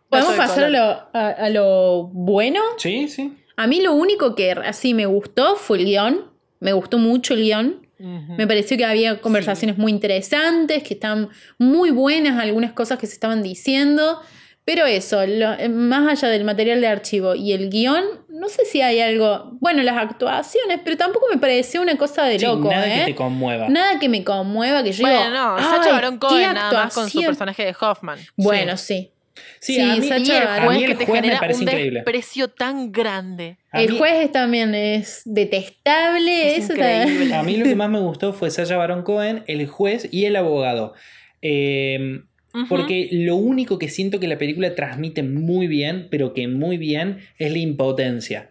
¿Podemos 0.07 0.35
pasar 0.35 0.65
a 0.65 0.69
lo, 0.69 0.81
a, 1.13 1.29
a 1.29 1.49
lo 1.49 2.03
bueno? 2.13 2.61
Sí, 2.77 3.07
sí. 3.07 3.35
A 3.57 3.65
mí 3.65 3.81
lo 3.81 3.93
único 3.93 4.35
que 4.35 4.51
así 4.51 4.93
me 4.93 5.07
gustó 5.07 5.55
fue 5.55 5.79
el 5.79 5.85
guion. 5.85 6.31
Me 6.59 6.73
gustó 6.73 6.97
mucho 6.99 7.33
el 7.33 7.41
guion. 7.41 7.87
Me 7.99 8.47
pareció 8.47 8.77
que 8.77 8.85
había 8.85 9.19
conversaciones 9.21 9.77
muy 9.77 9.91
interesantes, 9.91 10.83
que 10.83 10.93
estaban 10.93 11.29
muy 11.57 11.91
buenas 11.91 12.39
algunas 12.39 12.71
cosas 12.73 12.97
que 12.97 13.07
se 13.07 13.13
estaban 13.13 13.43
diciendo. 13.43 14.21
Pero 14.65 14.85
eso, 14.85 15.25
lo- 15.25 15.53
eh, 15.53 15.67
más 15.67 16.07
allá 16.07 16.27
del 16.31 16.43
material 16.43 16.79
de 16.79 16.87
archivo 16.87 17.33
y 17.33 17.53
el 17.53 17.69
guion, 17.71 18.03
no 18.29 18.49
sé 18.49 18.65
si 18.65 18.81
hay 18.81 18.99
algo. 18.99 19.57
Bueno, 19.59 19.81
las 19.81 19.97
actuaciones, 19.97 20.79
pero 20.83 20.95
tampoco 20.95 21.25
me 21.31 21.39
pareció 21.39 21.81
una 21.81 21.97
cosa 21.97 22.23
de 22.25 22.37
Sí, 22.37 22.45
loco, 22.45 22.69
nada 22.69 22.87
¿eh? 22.87 22.99
que 22.99 23.05
te 23.13 23.15
conmueva. 23.15 23.67
Nada 23.67 23.97
que 23.99 24.07
me 24.09 24.23
conmueva, 24.23 24.83
que 24.83 24.91
yo 24.91 25.01
Bueno, 25.01 25.17
digo, 25.23 25.29
no, 25.31 25.55
"Ay, 25.57 25.63
Sacha 25.63 25.91
Baron 25.91 26.19
Cohen 26.19 26.53
nada 26.53 26.71
más 26.71 26.93
con 26.93 27.09
su 27.09 27.17
actuación". 27.19 27.25
personaje 27.25 27.65
de 27.65 27.75
Hoffman. 27.81 28.19
Bueno, 28.37 28.77
sí. 28.77 28.85
Sí, 28.87 29.11
Sí, 29.59 29.79
a 29.79 29.95
mí, 29.95 30.07
Sacha 30.07 30.33
Y 30.33 30.37
el 30.37 30.43
Baron- 30.45 30.59
a 30.59 30.61
mí 30.61 30.65
juez 30.67 30.77
el 30.81 30.85
que 30.87 30.95
te 30.95 31.05
juez 31.05 31.09
me 31.21 31.27
genera 31.27 31.39
parece 31.39 31.57
un 31.63 31.69
increíble. 31.69 31.99
desprecio 31.99 32.47
tan 32.47 32.91
grande. 32.91 33.57
A 33.71 33.81
el 33.81 33.91
mí- 33.91 33.97
juez 33.97 34.31
también 34.31 34.73
es 34.75 35.21
detestable. 35.25 36.55
Es 36.55 36.63
eso 36.65 36.73
increíble. 36.73 37.33
A 37.35 37.43
mí 37.43 37.57
lo 37.57 37.65
que 37.65 37.75
más 37.75 37.89
me 37.89 37.99
gustó 37.99 38.33
fue 38.33 38.49
Sasha 38.51 38.77
Baron 38.77 39.03
Cohen, 39.03 39.43
el 39.47 39.67
juez 39.67 40.07
y 40.11 40.25
el 40.25 40.35
abogado. 40.35 40.93
Eh, 41.41 42.21
Ujú. 42.53 42.65
porque 42.67 43.09
lo 43.11 43.35
único 43.35 43.77
que 43.77 43.89
siento 43.89 44.19
que 44.19 44.27
la 44.27 44.37
película 44.37 44.73
transmite 44.75 45.21
muy 45.23 45.67
bien, 45.67 46.07
pero 46.09 46.33
que 46.33 46.47
muy 46.47 46.77
bien, 46.77 47.19
es 47.37 47.51
la 47.51 47.57
impotencia. 47.59 48.49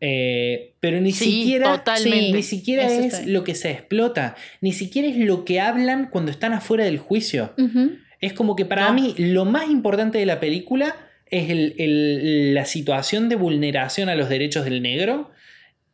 Eh, 0.00 0.74
pero 0.80 1.00
ni 1.00 1.12
Sí, 1.12 1.24
siquiera, 1.42 1.78
totalmente. 1.78 2.32
ni 2.32 2.42
siquiera 2.42 2.84
Eso 2.86 3.00
es 3.18 3.26
lo 3.26 3.42
que 3.44 3.54
se 3.54 3.70
explota, 3.70 4.36
ni 4.60 4.72
siquiera 4.72 5.08
es 5.08 5.16
lo 5.16 5.44
que 5.44 5.60
hablan 5.60 6.08
cuando 6.10 6.30
están 6.30 6.52
afuera 6.52 6.84
del 6.84 6.98
juicio. 6.98 7.52
Ujú. 7.58 7.92
Es 8.20 8.32
como 8.32 8.56
que 8.56 8.64
para 8.64 8.88
No. 8.88 8.94
mí 8.94 9.14
lo 9.18 9.44
más 9.44 9.68
importante 9.70 10.18
de 10.18 10.26
la 10.26 10.40
película 10.40 10.96
es 11.30 11.50
el- 11.50 11.74
el- 11.78 12.54
la 12.54 12.64
situación 12.64 13.28
de 13.28 13.36
vulneración 13.36 14.08
a 14.08 14.14
los 14.14 14.28
derechos 14.28 14.64
del 14.64 14.82
negro. 14.82 15.30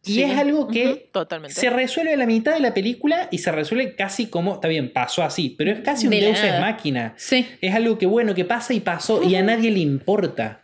Y 0.06 0.12
Sí. 0.16 0.22
es 0.22 0.36
algo 0.38 0.68
que 0.68 1.08
Totalmente. 1.12 1.54
se 1.58 1.70
resuelve 1.70 2.12
a 2.12 2.16
la 2.18 2.26
mitad 2.26 2.52
de 2.54 2.60
la 2.60 2.74
película 2.74 3.28
y 3.30 3.38
se 3.38 3.50
resuelve 3.50 3.94
casi 3.94 4.26
como, 4.26 4.54
está 4.54 4.68
bien, 4.68 4.92
pasó 4.92 5.22
así, 5.22 5.54
pero 5.56 5.70
es 5.72 5.80
casi 5.80 6.06
un 6.06 6.10
De 6.10 6.20
Deus 6.20 6.42
ex 6.44 6.60
máquina. 6.60 7.14
Sí. 7.16 7.46
Es 7.62 7.74
algo 7.74 7.96
que 7.98 8.04
bueno, 8.06 8.34
que 8.34 8.44
pasa 8.44 8.74
y 8.74 8.80
pasó 8.80 9.22
y 9.22 9.34
a 9.36 9.42
nadie 9.42 9.70
le 9.70 9.78
importa. 9.80 10.60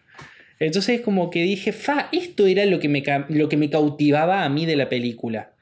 Entonces 0.59 1.01
como 1.01 1.31
que 1.31 1.43
dije, 1.43 1.73
fa, 1.73 2.09
esto 2.13 2.47
era 2.47 2.67
lo 2.67 2.79
que 2.81 2.89
me, 2.91 3.03
lo 3.31 3.49
que 3.49 3.57
me 3.57 3.71
cautivaba 3.71 4.45
a 4.45 4.49
mí 4.51 4.67
de 4.67 4.77
la 4.77 4.91
película. 4.91 5.53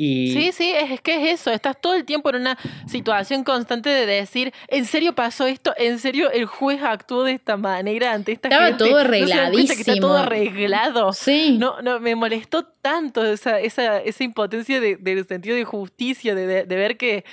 Y 0.00 0.32
Sí, 0.32 0.52
sí, 0.52 0.70
es, 0.70 0.92
es 0.92 1.00
que 1.00 1.16
es 1.32 1.40
eso. 1.40 1.50
Estás 1.50 1.76
todo 1.80 1.94
el 1.94 2.04
tiempo 2.04 2.30
en 2.30 2.36
una 2.36 2.56
situación 2.86 3.42
constante 3.42 3.88
de 3.90 4.06
decir, 4.06 4.52
¿en 4.68 4.84
serio 4.84 5.12
pasó 5.16 5.48
esto? 5.48 5.74
¿En 5.76 5.98
serio 5.98 6.30
el 6.30 6.46
juez 6.46 6.80
actuó 6.84 7.24
de 7.24 7.32
esta 7.32 7.56
manera 7.56 8.12
ante 8.12 8.30
esta 8.30 8.46
Estaba 8.48 8.68
gente? 8.68 8.84
todo 8.84 8.90
¿No 9.04 9.10
que 9.10 9.18
está 9.18 9.42
arregladísimo. 9.42 9.96
todo 10.06 10.16
arreglado. 10.18 11.12
Sí. 11.12 11.56
No, 11.58 11.82
no, 11.82 11.98
me 11.98 12.14
molestó 12.14 12.64
tanto 12.64 13.26
esa, 13.26 13.58
esa, 13.58 13.98
esa 14.00 14.22
impotencia 14.22 14.80
de- 14.80 14.94
del 14.96 15.26
sentido 15.26 15.56
de 15.56 15.64
justicia, 15.64 16.36
de, 16.36 16.46
de- 16.46 16.64
de 16.64 16.76
ver 16.76 16.96
que 16.96 17.24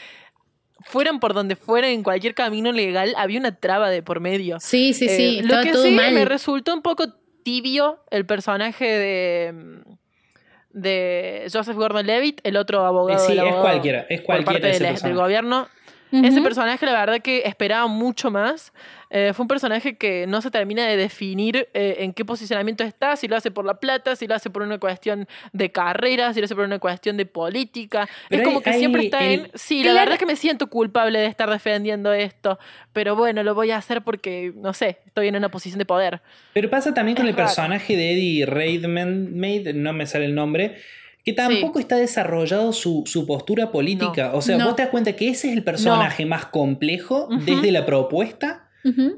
fueran 0.86 1.19
por 1.19 1.36
donde 1.36 1.55
fueran, 1.55 1.91
en 1.91 2.01
cualquier 2.01 2.34
camino 2.34 2.72
legal, 2.72 3.13
había 3.15 3.39
una 3.39 3.55
traba 3.55 3.91
de 3.91 4.01
por 4.01 4.19
medio. 4.22 4.60
Sí, 4.60 4.93
sí, 4.95 5.07
sí. 5.07 5.38
Eh, 5.39 5.43
lo 5.43 5.62
que 5.62 5.72
todo 5.72 5.84
sí 5.84 5.91
mal. 5.91 6.13
me 6.13 6.25
resultó 6.25 6.74
un 6.74 6.81
poco 6.81 7.13
tibio 7.43 8.00
el 8.10 8.25
personaje 8.25 8.86
de 8.86 9.53
de 10.75 11.48
Joseph 11.51 11.75
Gordon-Levitt, 11.75 12.41
el 12.44 12.58
otro 12.58 12.86
abogado, 12.86 13.20
Sí, 13.20 13.29
del 13.29 13.38
es 13.38 13.44
abogado 13.44 13.62
cualquiera, 13.63 14.05
es 14.10 14.20
por 14.20 14.25
cualquiera 14.25 14.60
parte 14.60 14.70
ese 14.70 14.84
del, 14.84 14.96
del 15.01 15.15
gobierno. 15.15 15.67
Ujú. 16.12 16.25
Ese 16.25 16.41
personaje, 16.41 16.86
la 16.86 16.91
verdad 16.91 17.22
que 17.22 17.44
esperaba 17.46 17.88
mucho 17.88 18.29
más. 18.29 18.74
Eh, 19.17 19.31
fue 19.34 19.43
un 19.43 19.48
personaje 19.48 19.95
que 19.95 20.27
no 20.27 20.41
se 20.41 20.51
termina 20.51 20.86
de 20.86 20.98
definir 20.98 21.69
eh, 21.74 21.95
en 22.00 22.12
qué 22.12 22.25
posicionamiento 22.25 22.84
está, 22.84 23.15
si 23.15 23.29
lo 23.29 23.38
hace 23.38 23.50
por 23.50 23.63
la 23.63 23.75
plata, 23.79 24.13
si 24.17 24.27
lo 24.27 24.36
hace 24.36 24.50
por 24.50 24.62
una 24.62 24.77
cuestión 24.77 25.25
de 25.53 25.72
carrera, 25.72 26.34
si 26.34 26.41
lo 26.41 26.45
hace 26.45 26.55
por 26.55 26.65
una 26.65 26.79
cuestión 26.79 27.15
de 27.15 27.25
política. 27.25 28.10
Pero 28.27 28.41
es 28.41 28.45
como 28.45 28.57
hay- 28.60 28.63
que 28.65 28.74
siempre 28.74 29.05
está 29.05 29.24
el- 29.24 29.39
en, 29.45 29.51
sí, 29.53 29.84
la 29.86 29.93
verdad 29.93 30.17
que 30.19 30.25
me 30.25 30.36
siento 30.36 30.67
culpable 30.67 31.17
de 31.19 31.27
estar 31.27 31.50
defendiendo 31.50 32.12
esto, 32.12 32.60
pero 32.91 33.15
bueno, 33.15 33.41
lo 33.43 33.55
voy 33.55 33.72
a 33.72 33.77
hacer 33.77 34.01
porque, 34.01 34.51
no 34.53 34.74
sé, 34.74 34.98
estoy 35.05 35.29
en 35.29 35.38
una 35.38 35.48
posición 35.48 35.79
de 35.79 35.86
poder. 35.86 36.22
Pero 36.51 36.69
pasa 36.69 36.93
también 36.93 37.15
con 37.15 37.25
Es 37.25 37.29
el 37.29 37.38
raro. 37.38 37.48
personaje 37.48 37.95
de 37.95 38.12
Eddie 38.12 38.45
Redmayne, 38.45 39.72
no 39.75 39.93
me 39.93 40.07
sale 40.07 40.25
el 40.25 40.36
nombre, 40.36 40.75
que 41.24 41.31
tampoco 41.31 41.79
está 41.79 41.95
desarrollado 41.95 42.74
su, 42.74 43.03
su 43.05 43.25
postura 43.25 43.72
política. 43.72 44.31
O 44.34 44.41
sea, 44.41 44.57
No. 44.57 44.65
vos 44.65 44.75
te 44.75 44.81
das 44.84 44.91
cuenta 44.91 45.13
que 45.13 45.29
ese 45.29 45.48
es 45.50 45.53
el 45.55 45.63
personaje 45.63 46.25
más 46.25 46.48
complejo 46.48 47.29
desde 47.45 47.72
la 47.72 47.86
propuesta, 47.86 48.64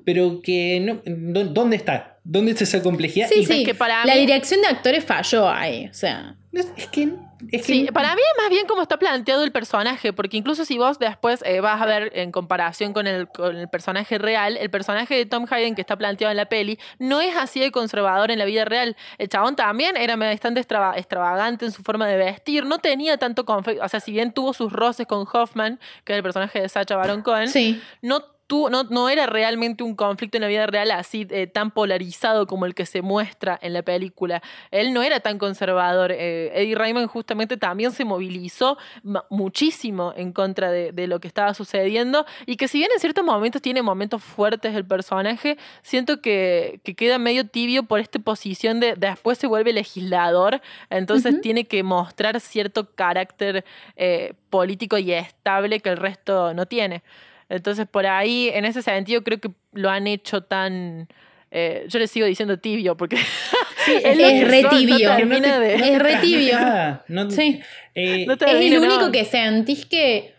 Pero 0.06 0.40
que 0.42 0.80
no, 0.80 1.02
¿dó- 1.06 1.46
¿dónde 1.46 1.76
está? 1.76 2.18
¿Dónde 2.24 2.52
está 2.52 2.64
esa 2.64 2.82
complejidad? 2.82 3.28
Sí, 3.30 3.40
Y- 3.42 3.46
sí. 3.46 3.64
que 3.66 3.74
para 3.76 4.06
la 4.06 4.14
mí- 4.14 4.20
dirección 4.22 4.62
de 4.62 4.68
actores 4.68 5.04
falló 5.04 5.50
ahí. 5.50 5.88
O 5.90 5.94
sea. 5.94 6.36
Es 6.54 6.72
es 6.78 6.88
que. 6.88 7.10
Es 7.52 7.62
que 7.68 7.74
Sí, 7.74 7.88
para 7.94 8.16
mí 8.16 8.22
es 8.22 8.42
más 8.44 8.50
bien 8.50 8.66
como 8.66 8.82
está 8.82 8.98
planteado 8.98 9.44
el 9.44 9.52
personaje, 9.52 10.12
porque 10.12 10.38
incluso 10.38 10.66
si 10.66 10.80
vos 10.80 10.98
después 10.98 11.44
eh, 11.46 11.60
vas 11.62 11.80
a 11.80 11.86
ver 11.86 12.12
en 12.16 12.32
comparación 12.32 12.94
con 12.94 13.06
el, 13.06 13.28
con 13.28 13.56
el 13.56 13.68
personaje 13.70 14.18
real, 14.18 14.58
el 14.58 14.72
personaje 14.72 15.14
de 15.14 15.28
Tom 15.28 15.46
Hayden 15.48 15.76
que 15.76 15.82
está 15.82 15.96
planteado 15.98 16.32
en 16.32 16.38
la 16.38 16.48
peli 16.48 16.80
no 16.98 17.22
es 17.22 17.36
así 17.36 17.60
de 17.60 17.70
conservador 17.72 18.32
en 18.32 18.40
la 18.40 18.46
vida 18.46 18.66
real. 18.66 18.98
El 19.20 19.30
chabón 19.30 19.56
también 19.56 19.96
era 19.98 20.16
bastante 20.16 20.60
extrava- 20.62 20.98
extravagante 20.98 21.66
en 21.66 21.72
su 21.72 21.84
forma 21.84 22.08
de 22.08 22.18
vestir, 22.18 22.66
no 22.66 22.80
tenía 22.80 23.18
tanto 23.18 23.46
conflicto, 23.46 23.84
o 23.86 23.88
sea, 23.90 24.00
si 24.00 24.12
bien 24.12 24.32
tuvo 24.32 24.54
sus 24.54 24.74
roces 24.74 25.06
con 25.06 25.28
Hoffman, 25.32 25.80
que 26.06 26.14
es 26.14 26.18
el 26.18 26.24
personaje 26.24 26.60
de 26.62 26.70
Sacha 26.70 26.96
Baron 26.96 27.22
Cohen, 27.22 27.50
Sí. 27.50 27.80
no, 28.02 28.24
tu- 28.48 28.70
no, 28.70 28.84
no 28.86 29.10
era 29.10 29.26
realmente 29.28 29.84
un 29.84 29.96
conflicto 29.96 30.38
en 30.38 30.42
la 30.42 30.48
vida 30.48 30.66
real 30.68 30.90
así 30.92 31.28
eh, 31.30 31.48
tan 31.48 31.72
polarizado 31.72 32.48
como 32.48 32.66
el 32.66 32.74
que 32.74 32.86
se 32.86 33.02
muestra 33.02 33.60
en 33.62 33.74
la 33.74 33.82
película. 33.84 34.42
Él 34.72 34.94
no 34.94 35.04
era 35.04 35.20
tan 35.20 35.38
conservador. 35.38 36.12
Eh, 36.14 36.52
Eddie 36.56 36.76
Raymond 36.76 37.08
justamente 37.10 37.58
también 37.58 37.92
se 37.92 38.06
movilizó 38.06 38.78
muchísimo 39.30 40.14
en 40.16 40.34
contra 40.34 40.72
de, 40.72 40.92
de 40.92 41.08
lo 41.08 41.20
que 41.20 41.28
estaba 41.28 41.54
sucediendo 41.54 42.26
y 42.46 42.56
que 42.58 42.68
si 42.68 42.80
bien 42.80 42.90
en 42.94 43.00
ciertos 43.00 43.24
momentos 43.24 43.62
tiene 43.62 43.82
momentos 43.82 44.24
fuertes 44.24 44.76
el 44.76 44.86
personaje, 44.86 45.58
siento 45.82 46.22
que, 46.22 46.80
que 46.84 46.96
queda 46.96 47.18
medio 47.20 47.46
tibio 47.48 47.84
por 47.84 48.00
esta 48.00 48.20
posición 48.20 48.80
de 48.80 48.96
después 48.96 49.38
se 49.38 49.48
vuelve 49.48 49.74
legislador, 49.74 50.62
entonces 50.90 51.42
tiene 51.42 51.66
que 51.66 51.84
mostrar 51.84 52.40
cierto 52.40 52.90
carácter 52.96 53.64
eh, 53.96 54.34
político 54.50 54.98
y 54.98 55.12
estable 55.12 55.80
que 55.80 55.90
el 55.90 55.98
resto 55.98 56.54
no 56.54 56.66
tiene. 56.66 57.04
Entonces, 57.50 57.88
por 57.88 58.06
ahí, 58.08 58.50
en 58.54 58.66
ese 58.66 58.82
sentido, 58.82 59.24
creo 59.24 59.40
que 59.40 59.50
lo 59.74 59.90
han 59.90 60.08
hecho 60.08 60.42
tan. 60.44 61.08
eh, 61.52 61.86
yo 61.88 61.98
le 62.00 62.08
sigo 62.08 62.26
diciendo 62.26 62.60
tibio 62.60 62.98
porque 62.98 63.16
es 64.04 64.18
lo 64.18 64.28
que 64.28 64.46
re 64.46 64.62
son, 64.64 64.72
no 64.72 64.78
tibio. 64.78 65.16
termina 65.16 65.48
no 65.48 65.54
te- 65.54 65.60
de- 65.68 65.78
no 65.78 65.84
te 65.84 65.94
Es 65.94 66.00
re 66.00 66.16
tibio. 66.18 66.58
No- 67.08 67.32
Sí. 67.32 67.62
eh, 67.96 68.26
Es 68.30 68.42
el 68.72 68.80
único 68.80 69.02
no. 69.02 69.12
que 69.12 69.24
sentís 69.26 69.86
que. 69.86 70.34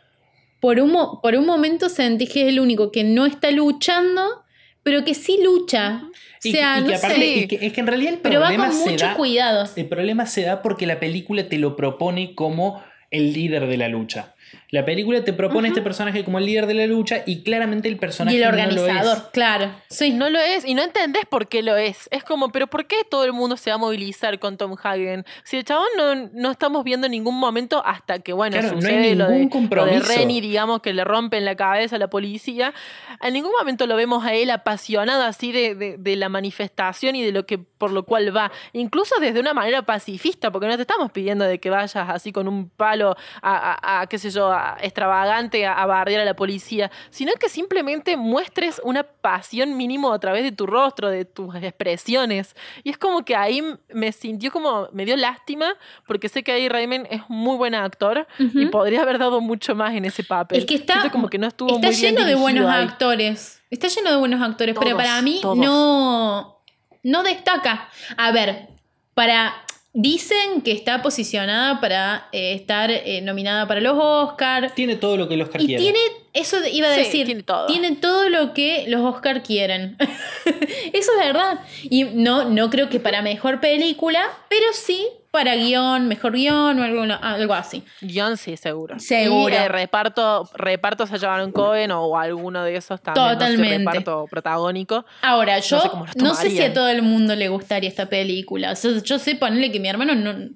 Por 0.61 0.81
un, 0.81 0.91
mo- 0.91 1.21
por 1.23 1.35
un 1.37 1.47
momento 1.47 1.89
sentís 1.89 2.31
que 2.31 2.43
es 2.43 2.49
el 2.49 2.59
único 2.59 2.91
que 2.91 3.05
no 3.05 3.27
está 3.27 3.51
luchando, 3.53 4.43
pero 4.83 5.05
que 5.05 5.15
sí 5.15 5.39
lucha. 5.43 6.03
O 6.05 6.11
y, 6.43 6.53
sea, 6.53 6.79
y 6.81 6.83
que 6.83 6.91
no 6.91 6.97
aparte, 6.97 7.15
sé. 7.17 7.27
y 7.27 7.47
que- 7.49 7.67
es 7.67 7.73
que 7.73 7.81
en 7.81 7.87
realidad 7.87 8.13
el 8.15 8.19
Pero 8.21 8.41
va 8.41 8.47
problema 8.49 8.69
con 8.69 8.77
se 8.77 8.91
mucho 8.91 9.07
da. 9.07 9.15
cuidado. 9.15 9.69
El 9.77 9.87
problema 9.89 10.27
se 10.27 10.43
da 10.43 10.61
porque 10.61 10.87
la 10.87 10.99
película 11.01 11.49
te 11.49 11.59
lo 11.59 11.75
propone 11.77 12.35
como 12.35 12.83
el 13.11 13.33
líder 13.33 13.67
de 13.69 13.77
la 13.77 13.89
lucha. 13.89 14.35
La 14.71 14.85
película 14.85 15.25
te 15.25 15.33
propone 15.33 15.69
este 15.69 15.81
personaje 15.81 16.25
como 16.25 16.37
el 16.39 16.45
líder 16.45 16.67
de 16.67 16.75
la 16.75 16.87
lucha 16.87 17.23
y 17.25 17.43
claramente 17.43 17.89
el 17.89 17.97
personaje 17.97 18.37
Y 18.37 18.43
el 18.43 18.51
no 18.51 18.57
lo 18.57 18.59
es. 18.63 18.77
organizador, 18.79 19.31
claro. 19.33 19.71
Sí. 19.89 20.13
No 20.13 20.29
lo 20.29 20.39
es, 20.39 20.67
y 20.67 20.75
no 20.75 20.83
entendés 20.83 21.25
por 21.25 21.49
qué 21.49 21.63
lo 21.63 21.75
es. 21.77 22.07
Es 22.13 22.23
como, 22.23 22.51
pero 22.51 22.67
¿por 22.67 22.87
qué 22.87 22.97
todo 23.11 23.25
el 23.25 23.33
mundo 23.33 23.57
se 23.57 23.71
va 23.71 23.77
a 23.77 23.79
movilizar 23.79 24.39
con 24.39 24.59
Tom 24.59 24.75
Hagen? 24.83 25.25
Si 25.43 25.57
el 25.57 25.65
chabón 25.65 25.87
no, 25.97 26.15
no 26.35 26.51
estamos 26.51 26.85
viendo 26.85 27.07
en 27.07 27.13
ningún 27.13 27.39
momento 27.39 27.83
hasta 27.87 28.19
que, 28.19 28.35
bueno, 28.35 28.59
Claro, 28.59 28.79
no 28.79 28.87
hay 28.89 29.15
lo, 29.15 29.27
de, 29.29 29.39
ningún 29.39 29.39
lo 29.39 29.45
de 29.45 29.49
compromiso. 29.49 30.07
Renny, 30.07 30.41
digamos, 30.43 30.83
que 30.83 30.93
le 30.93 31.03
rompen 31.03 31.47
la 31.47 31.55
cabeza 31.57 31.97
a 31.97 31.99
la 31.99 32.09
policía. 32.11 32.75
En 33.23 33.33
ningún 33.33 33.53
momento 33.59 33.87
lo 33.87 33.97
vemos 33.97 34.27
a 34.27 34.35
él 34.35 34.51
apasionado 34.51 35.23
así 35.23 35.51
de, 35.51 35.75
de- 35.77 35.97
de 35.97 36.17
la 36.17 36.29
manifestación 36.29 37.17
y 37.17 37.25
de 37.25 37.33
lo 37.33 37.47
que 37.47 37.57
por 37.57 37.91
lo 37.91 38.03
cual 38.05 38.37
va. 38.37 38.51
Incluso 38.75 39.15
desde 39.21 39.41
una 39.41 39.55
manera 39.55 39.83
pacifista, 39.83 40.51
porque 40.51 40.67
no 40.67 40.77
te 40.77 40.83
estamos 40.83 41.11
pidiendo 41.11 41.45
de 41.47 41.59
que 41.59 41.71
vayas 41.71 41.97
así 41.97 42.33
con 42.33 42.49
un 42.49 42.69
palo 42.69 43.17
a, 43.41 43.79
a- 43.81 44.01
a, 44.03 44.07
qué 44.09 44.19
sé 44.19 44.31
yo, 44.31 44.58
extravagante 44.81 45.67
a, 45.67 45.75
a 45.75 45.87
bardear 45.87 46.21
a 46.23 46.25
la 46.25 46.35
policía, 46.35 46.91
sino 47.11 47.33
que 47.35 47.49
simplemente 47.49 48.17
muestres 48.17 48.81
una 48.85 49.03
pasión 49.03 49.77
mínimo 49.77 50.13
a 50.13 50.19
través 50.19 50.43
de 50.43 50.53
tu 50.53 50.67
rostro, 50.67 51.09
de 51.09 51.25
tus 51.25 51.55
expresiones. 51.57 52.55
Y 52.85 52.91
es 52.91 52.99
como 52.99 53.25
que 53.25 53.35
ahí 53.37 53.63
me 53.93 54.13
sintió 54.13 54.51
como, 54.51 54.89
me 54.93 55.05
dio 55.05 55.17
lástima, 55.17 55.75
porque 56.07 56.29
sé 56.29 56.43
que 56.43 56.53
ahí 56.53 56.69
Raymond 56.69 57.07
es 57.11 57.23
muy 57.29 57.57
buen 57.57 57.75
actor 57.75 58.27
y 58.39 58.67
podría 58.67 59.03
haber 59.03 59.19
dado 59.19 59.41
mucho 59.41 59.75
más 59.75 59.95
en 59.95 60.05
ese 60.05 60.25
papel. 60.25 60.59
Es 60.59 60.65
que 60.67 60.75
está, 60.77 60.95
Siento 60.95 61.11
como 61.13 61.29
que 61.29 61.39
no 61.39 61.47
estuvo 61.47 61.75
está 61.75 61.89
muy 61.89 61.97
bien 61.97 62.15
lleno 62.15 62.27
de 62.27 62.35
buenos 62.35 62.71
ahí. 62.71 62.85
actores. 62.85 63.63
Está 63.71 63.89
lleno 63.89 64.11
de 64.11 64.17
buenos 64.17 64.41
actores, 64.41 64.75
pero 64.79 64.93
Todos, 64.93 65.03
para 65.05 65.21
mí 65.23 65.41
todos. 65.43 65.59
no, 65.59 66.63
no 67.03 67.23
destaca. 67.23 67.89
A 68.17 68.33
ver, 68.33 68.69
para. 69.15 69.55
Dicen 70.01 70.63
que 70.63 70.71
está 70.71 71.03
posicionada 71.03 71.81
para 71.81 72.29
eh, 72.31 72.53
estar 72.53 72.89
eh, 72.89 73.21
nominada 73.21 73.67
para 73.67 73.81
los 73.81 73.95
Oscars. 74.01 74.73
Tiene 74.77 74.95
todo 74.95 75.17
lo 75.17 75.27
que 75.27 75.35
el 75.35 75.43
Oscar 75.43 75.61
Y 75.61 75.67
quiere. 75.67 75.83
tiene, 75.83 75.99
eso 76.35 76.59
iba 76.73 76.89
a 76.89 76.95
Sí, 76.95 77.01
decir, 77.01 77.27
tiene 77.27 77.43
todo. 77.43 77.67
tiene 77.67 77.97
todo 77.97 78.29
lo 78.29 78.55
que 78.55 78.85
los 78.87 79.01
Oscar 79.01 79.43
quieren. 79.43 79.97
eso 80.93 81.11
es 81.19 81.19
verdad. 81.27 81.59
Y 81.83 82.05
no, 82.05 82.45
no 82.45 82.71
creo 82.71 82.89
que 82.89 83.01
para 83.01 83.23
mejor 83.23 83.59
película, 83.61 84.25
pero 84.49 84.67
sí 84.73 85.09
para 85.31 85.55
guion, 85.55 86.09
mejor 86.09 86.33
guion 86.33 86.79
o 86.79 86.83
algo, 86.83 87.03
algo 87.21 87.55
así. 87.55 87.85
Guión 88.01 88.37
sí, 88.37 88.57
seguro. 88.57 88.99
Seguro. 88.99 89.55
Y, 89.55 89.57
eh, 89.57 89.69
reparto, 89.69 90.49
reparto 90.55 91.07
se 91.07 91.19
llevaron 91.19 91.53
Cohen 91.53 91.91
o 91.91 92.19
alguno 92.19 92.65
de 92.65 92.77
esos 92.77 93.01
también. 93.03 93.25
no 93.25 93.31
sé, 93.31 93.35
Totalmente. 93.37 93.79
reparto 93.79 94.27
protagónico. 94.31 95.05
Ahora, 95.23 95.59
yo 95.59 95.81
sé 95.81 95.89
no, 96.17 96.35
sé 96.35 96.51
si 96.51 96.63
a 96.63 96.73
todo 96.73 96.89
el 96.89 97.03
mundo 97.03 97.35
le 97.37 97.49
gustaría 97.49 97.89
esta 97.89 98.07
película. 98.07 98.73
O 98.73 98.77
sea, 98.77 98.93
yo 99.03 99.19
sé 99.19 99.37
ponerle 99.37 99.71
que 99.71 99.81
mi 99.81 99.89
hermano 99.89 100.15
no, 100.15 100.49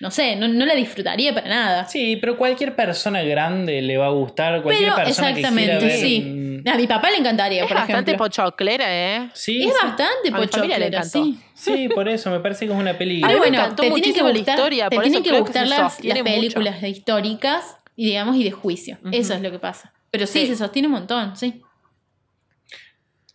no 0.00 0.10
sé, 0.10 0.34
no, 0.36 0.48
no 0.48 0.66
la 0.66 0.74
disfrutaría 0.74 1.32
para 1.34 1.48
nada. 1.48 1.84
Sí, 1.88 2.16
pero 2.20 2.36
cualquier 2.36 2.74
persona 2.74 3.22
grande 3.22 3.80
le 3.80 3.96
va 3.96 4.06
a 4.06 4.10
gustar. 4.10 4.60
Cualquier 4.62 4.92
Pero 4.92 5.04
persona 5.04 5.30
exactamente, 5.30 5.72
que 5.72 5.78
quiera 5.78 5.92
ver, 5.94 6.00
sí. 6.00 6.62
A 6.66 6.76
mi 6.76 6.86
papá 6.86 7.10
le 7.10 7.18
encantaría, 7.18 7.62
Es 7.62 7.68
por 7.68 7.76
bastante 7.76 8.10
ejemplo. 8.12 8.24
pochoclera, 8.26 8.86
¿eh? 8.88 9.30
Sí, 9.34 9.62
Es 9.64 9.68
sí. 9.72 9.78
bastante 9.82 10.28
A 10.28 10.32
mi 10.32 10.40
le 10.40 10.46
pochoclera, 10.46 10.86
encantó. 10.86 11.24
sí. 11.24 11.38
Sí, 11.54 11.88
por 11.88 12.08
eso 12.08 12.30
me 12.30 12.40
parece 12.40 12.66
que 12.66 12.72
es 12.72 12.78
una 12.78 12.96
peli. 12.98 13.22
A 13.22 13.26
mí 13.26 13.32
Pero 13.32 13.38
bueno, 13.38 13.74
te 13.74 13.82
tienen 13.90 14.02
que 14.14 14.22
la 14.22 14.30
gustar, 14.30 14.54
historia, 14.58 14.88
te 14.88 14.96
por 14.96 15.04
tienen 15.04 15.22
eso 15.24 15.32
que 15.32 15.40
gustar 15.40 15.66
las, 15.68 16.02
las 16.04 16.18
películas 16.22 16.80
de 16.80 16.88
históricas 16.88 17.76
y 17.96 18.06
digamos 18.06 18.36
y 18.36 18.44
de 18.44 18.50
juicio. 18.50 18.98
Eso 19.12 19.34
es 19.34 19.40
lo 19.42 19.50
que 19.50 19.58
pasa. 19.58 19.92
Pero 20.10 20.26
sí, 20.26 20.40
Sí. 20.40 20.46
se 20.48 20.56
sostiene 20.56 20.88
un 20.88 20.94
montón, 20.94 21.36
sí. 21.36 21.62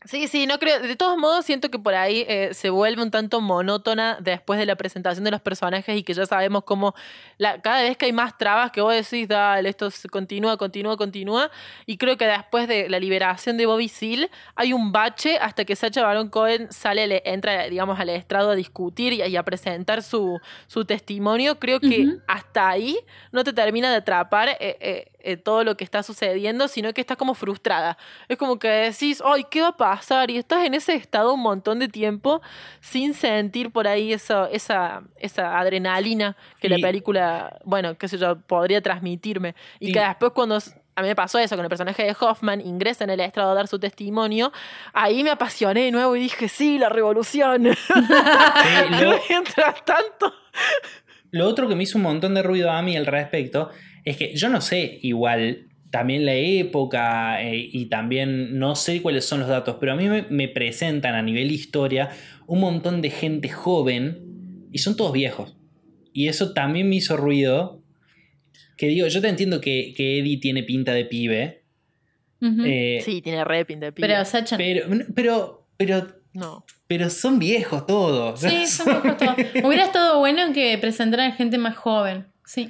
Sí, 0.09 0.27
sí, 0.27 0.47
no 0.47 0.57
creo. 0.57 0.79
De 0.79 0.95
todos 0.95 1.19
modos, 1.19 1.45
siento 1.45 1.69
que 1.69 1.77
por 1.77 1.93
ahí 1.93 2.25
eh, 2.27 2.49
se 2.55 2.71
vuelve 2.71 3.03
un 3.03 3.11
tanto 3.11 3.41
monótona 3.41 4.17
después 4.19 4.59
de 4.59 4.65
la 4.65 4.75
presentación 4.75 5.23
de 5.23 5.29
los 5.29 5.39
personajes 5.39 5.95
y 5.95 6.01
que 6.01 6.15
ya 6.15 6.25
sabemos 6.25 6.63
cómo 6.63 6.95
la, 7.37 7.61
cada 7.61 7.83
vez 7.83 7.95
que 7.95 8.07
hay 8.07 8.11
más 8.11 8.35
trabas 8.35 8.71
que 8.71 8.81
vos 8.81 8.91
decís, 8.91 9.27
dale, 9.27 9.69
esto 9.69 9.91
se 9.91 10.09
continúa, 10.09 10.57
continúa, 10.57 10.97
continúa. 10.97 11.51
Y 11.85 11.97
creo 11.97 12.17
que 12.17 12.25
después 12.25 12.67
de 12.67 12.89
la 12.89 12.97
liberación 12.99 13.55
de 13.57 13.67
Bobby 13.67 13.87
Seale 13.87 14.31
hay 14.55 14.73
un 14.73 14.91
bache 14.91 15.37
hasta 15.37 15.63
que 15.63 15.75
Sacha 15.75 16.01
Baron 16.01 16.29
Cohen 16.29 16.71
sale, 16.71 17.05
le, 17.05 17.21
entra, 17.25 17.65
digamos, 17.69 17.99
al 17.99 18.09
estrado 18.09 18.49
a 18.49 18.55
discutir 18.55 19.13
y, 19.13 19.21
a- 19.21 19.27
y 19.27 19.35
a 19.35 19.43
presentar 19.43 20.01
su, 20.01 20.39
su 20.65 20.85
testimonio. 20.85 21.59
Creo 21.59 21.79
que 21.79 22.17
hasta 22.25 22.67
ahí 22.67 22.97
no 23.31 23.43
te 23.43 23.53
termina 23.53 23.91
de 23.91 23.97
atrapar 23.97 24.49
eh, 24.49 24.57
eh, 24.79 25.05
eh, 25.21 25.37
todo 25.37 25.63
lo 25.63 25.75
que 25.77 25.83
está 25.83 26.01
sucediendo, 26.03 26.67
sino 26.67 26.93
que 26.93 27.01
estás 27.01 27.17
como 27.17 27.33
frustrada. 27.33 27.97
Es 28.27 28.37
como 28.37 28.57
que 28.59 28.67
decís, 28.69 29.21
ay, 29.25 29.45
¿qué 29.49 29.61
va 29.61 29.69
a 29.69 29.77
pasar? 29.77 30.31
Y 30.31 30.37
estás 30.37 30.65
en 30.65 30.73
ese 30.73 30.93
estado 30.95 31.33
un 31.33 31.41
montón 31.41 31.79
de 31.79 31.87
tiempo 31.87 32.41
sin 32.81 33.13
sentir 33.13 33.71
por 33.71 33.87
ahí 33.87 34.13
eso, 34.13 34.47
esa, 34.47 35.01
esa 35.17 35.59
adrenalina 35.59 36.35
que 36.59 36.67
Y- 36.67 36.69
la 36.71 36.77
película, 36.87 37.59
bueno, 37.65 37.97
qué 37.97 38.07
sé 38.07 38.17
yo, 38.17 38.39
podría 38.39 38.81
transmitirme. 38.81 39.55
Y, 39.79 39.89
Y- 39.89 39.91
que 39.93 39.99
después 39.99 40.31
cuando... 40.33 40.57
A 40.95 41.01
mí 41.01 41.07
me 41.07 41.15
pasó 41.15 41.39
eso, 41.39 41.55
con 41.55 41.63
el 41.63 41.69
personaje 41.69 42.03
de 42.03 42.13
Hoffman 42.19 42.59
ingresa 42.59 43.05
en 43.05 43.09
el 43.11 43.21
estrado 43.21 43.51
a 43.51 43.53
dar 43.53 43.67
su 43.69 43.79
testimonio. 43.79 44.51
Ahí 44.91 45.23
me 45.23 45.29
apasioné 45.29 45.83
de 45.85 45.91
nuevo 45.91 46.13
y 46.17 46.19
dije, 46.19 46.49
sí, 46.49 46.77
la 46.77 46.89
revolución. 46.89 47.63
Lo- 49.01 49.19
Mientras 49.29 49.85
tanto. 49.85 50.33
Lo 51.31 51.47
otro 51.47 51.67
que 51.69 51.75
me 51.75 51.83
hizo 51.83 51.97
un 51.97 52.03
montón 52.03 52.33
de 52.33 52.43
ruido 52.43 52.69
a 52.71 52.81
mí 52.81 52.97
al 52.97 53.05
respecto 53.05 53.69
es 54.05 54.17
que 54.17 54.35
yo 54.35 54.49
no 54.49 54.61
sé 54.61 54.99
igual 55.01 55.67
también 55.91 56.25
la 56.25 56.33
época 56.35 57.41
eh, 57.43 57.67
y 57.71 57.85
también 57.87 58.59
no 58.59 58.75
sé 58.75 59.01
cuáles 59.01 59.25
son 59.25 59.39
los 59.39 59.49
datos, 59.49 59.77
pero 59.79 59.93
a 59.93 59.95
mí 59.95 60.07
me, 60.07 60.23
me 60.29 60.47
presentan 60.47 61.15
a 61.15 61.21
nivel 61.21 61.51
historia 61.51 62.09
un 62.47 62.59
montón 62.59 63.01
de 63.01 63.09
gente 63.09 63.49
joven 63.49 64.67
y 64.71 64.77
son 64.79 64.95
todos 64.95 65.13
viejos. 65.13 65.55
Y 66.13 66.27
eso 66.27 66.53
también 66.53 66.89
me 66.89 66.95
hizo 66.95 67.17
ruido. 67.17 67.81
Que 68.77 68.87
digo, 68.87 69.07
yo 69.07 69.19
te 69.21 69.27
entiendo 69.29 69.61
que, 69.61 69.93
que 69.95 70.19
Eddie 70.19 70.37
tiene 70.39 70.63
pinta 70.63 70.93
de 70.93 71.05
pibe. 71.05 71.63
Eh, 72.41 73.01
Sí, 73.03 73.21
tiene 73.21 73.43
re 73.43 73.65
pinta 73.65 73.87
de 73.87 73.91
pibe. 73.91 74.07
Pero 74.07 74.23
Sacha. 74.25 74.57
pero, 74.57 74.85
pero, 75.13 75.67
pero, 75.77 76.07
No. 76.33 76.65
pero 76.87 77.09
son 77.09 77.39
viejos 77.39 77.85
todos. 77.85 78.39
Sí, 78.39 78.65
son 78.67 78.85
viejos 79.01 79.17
todos. 79.17 79.35
Hubiera 79.63 79.83
estado 79.85 80.19
bueno 80.19 80.53
que 80.53 80.77
presentaran 80.77 81.33
gente 81.33 81.57
más 81.57 81.75
joven. 81.75 82.27
Sí. 82.45 82.69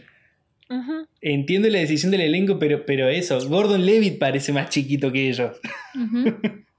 Entiendo 1.22 1.68
la 1.70 1.80
decisión 1.80 2.12
del 2.12 2.22
elenco, 2.22 2.60
pero, 2.60 2.86
pero 2.86 3.08
eso, 3.10 3.40
Gordon 3.50 3.86
Levitt 3.86 4.20
parece 4.20 4.54
más 4.54 4.70
chiquito 4.70 5.12
que 5.12 5.30
ellos. 5.30 5.58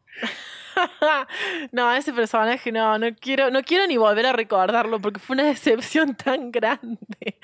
No, 1.72 1.92
ese 1.94 2.12
personaje 2.12 2.72
no, 2.72 2.96
no 2.98 3.14
quiero, 3.14 3.50
no 3.50 3.62
quiero 3.62 3.86
ni 3.86 3.98
volver 3.98 4.24
a 4.26 4.32
recordarlo 4.32 4.98
porque 4.98 5.20
fue 5.20 5.34
una 5.34 5.44
decepción 5.44 6.14
tan 6.14 6.50
grande. 6.50 7.36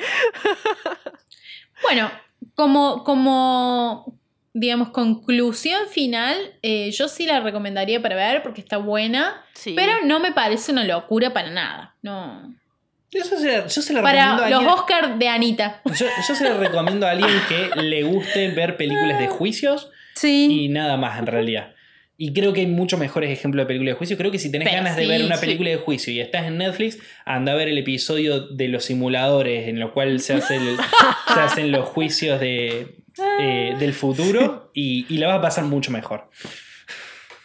Bueno, 1.83 2.11
como, 2.55 3.05
como 3.05 4.19
digamos, 4.55 4.88
conclusión 4.91 5.87
final, 5.91 6.35
eh, 6.62 6.91
yo 6.93 7.09
sí 7.09 7.26
la 7.26 7.41
recomendaría 7.41 8.00
para 8.00 8.17
ver 8.17 8.43
porque 8.43 8.62
está 8.62 8.79
buena, 8.79 9.45
Sí. 9.53 9.75
pero 9.76 9.93
no 10.05 10.19
me 10.19 10.33
parece 10.33 10.73
una 10.73 10.85
locura 10.85 11.35
para 11.35 11.50
nada. 11.50 11.95
No. 12.00 12.55
Yo 13.11 13.25
se, 13.25 13.37
la- 13.47 13.67
yo 13.67 13.83
se 13.83 13.93
la 13.93 14.01
recomiendo 14.01 14.03
Para 14.03 14.47
a 14.47 14.51
los 14.51 14.59
alguien. 14.61 14.69
Oscars 14.75 15.19
de 15.19 15.29
Anita. 15.29 15.81
Yo, 15.85 16.07
yo 16.29 16.35
se 16.35 16.45
la 16.45 16.57
recomiendo 16.57 17.07
a 17.07 17.11
alguien 17.13 17.31
que 17.49 17.81
le 17.83 18.03
guste 18.03 18.49
ver 18.51 18.77
películas 18.77 19.19
de 19.19 19.29
juicios 19.29 19.91
Sí. 20.15 20.65
y 20.65 20.69
nada 20.69 20.97
más 20.97 21.19
en 21.19 21.27
realidad. 21.27 21.73
Y 22.19 22.33
creo 22.33 22.53
que 22.55 22.61
hay 22.61 22.67
muchos 22.67 22.99
mejores 22.99 23.31
ejemplos 23.31 23.63
de 23.65 23.67
películas 23.67 23.93
de 23.95 23.99
juicio. 23.99 24.17
Creo 24.17 24.31
que 24.31 24.39
si 24.39 24.51
tenés 24.51 24.67
Pero 24.69 24.79
ganas 24.79 24.97
de 24.97 25.03
sí, 25.03 25.09
ver 25.09 25.23
una 25.25 25.37
sí. 25.37 25.41
película 25.43 25.69
de 25.71 25.77
juicio 25.77 26.13
y 26.15 26.21
estás 26.21 26.47
en 26.47 26.57
Netflix, 26.59 26.99
anda 27.26 27.52
a 27.52 27.54
ver 27.54 27.69
el 27.69 27.76
episodio 27.78 28.41
de 28.49 28.69
los 28.69 28.85
simuladores 28.87 29.69
en 29.69 29.78
los 29.78 29.93
cuales 29.93 30.25
se, 30.25 30.33
hace 30.33 30.57
el- 30.57 30.76
se 31.35 31.41
hacen 31.41 31.71
los 31.73 31.87
juicios 31.89 32.41
de, 32.41 32.97
eh, 33.41 33.76
del 33.78 33.93
futuro 33.93 34.71
y, 34.75 35.04
y 35.15 35.19
la 35.19 35.26
vas 35.28 35.39
a 35.39 35.43
pasar 35.43 35.65
mucho 35.65 35.91
mejor. 35.91 36.30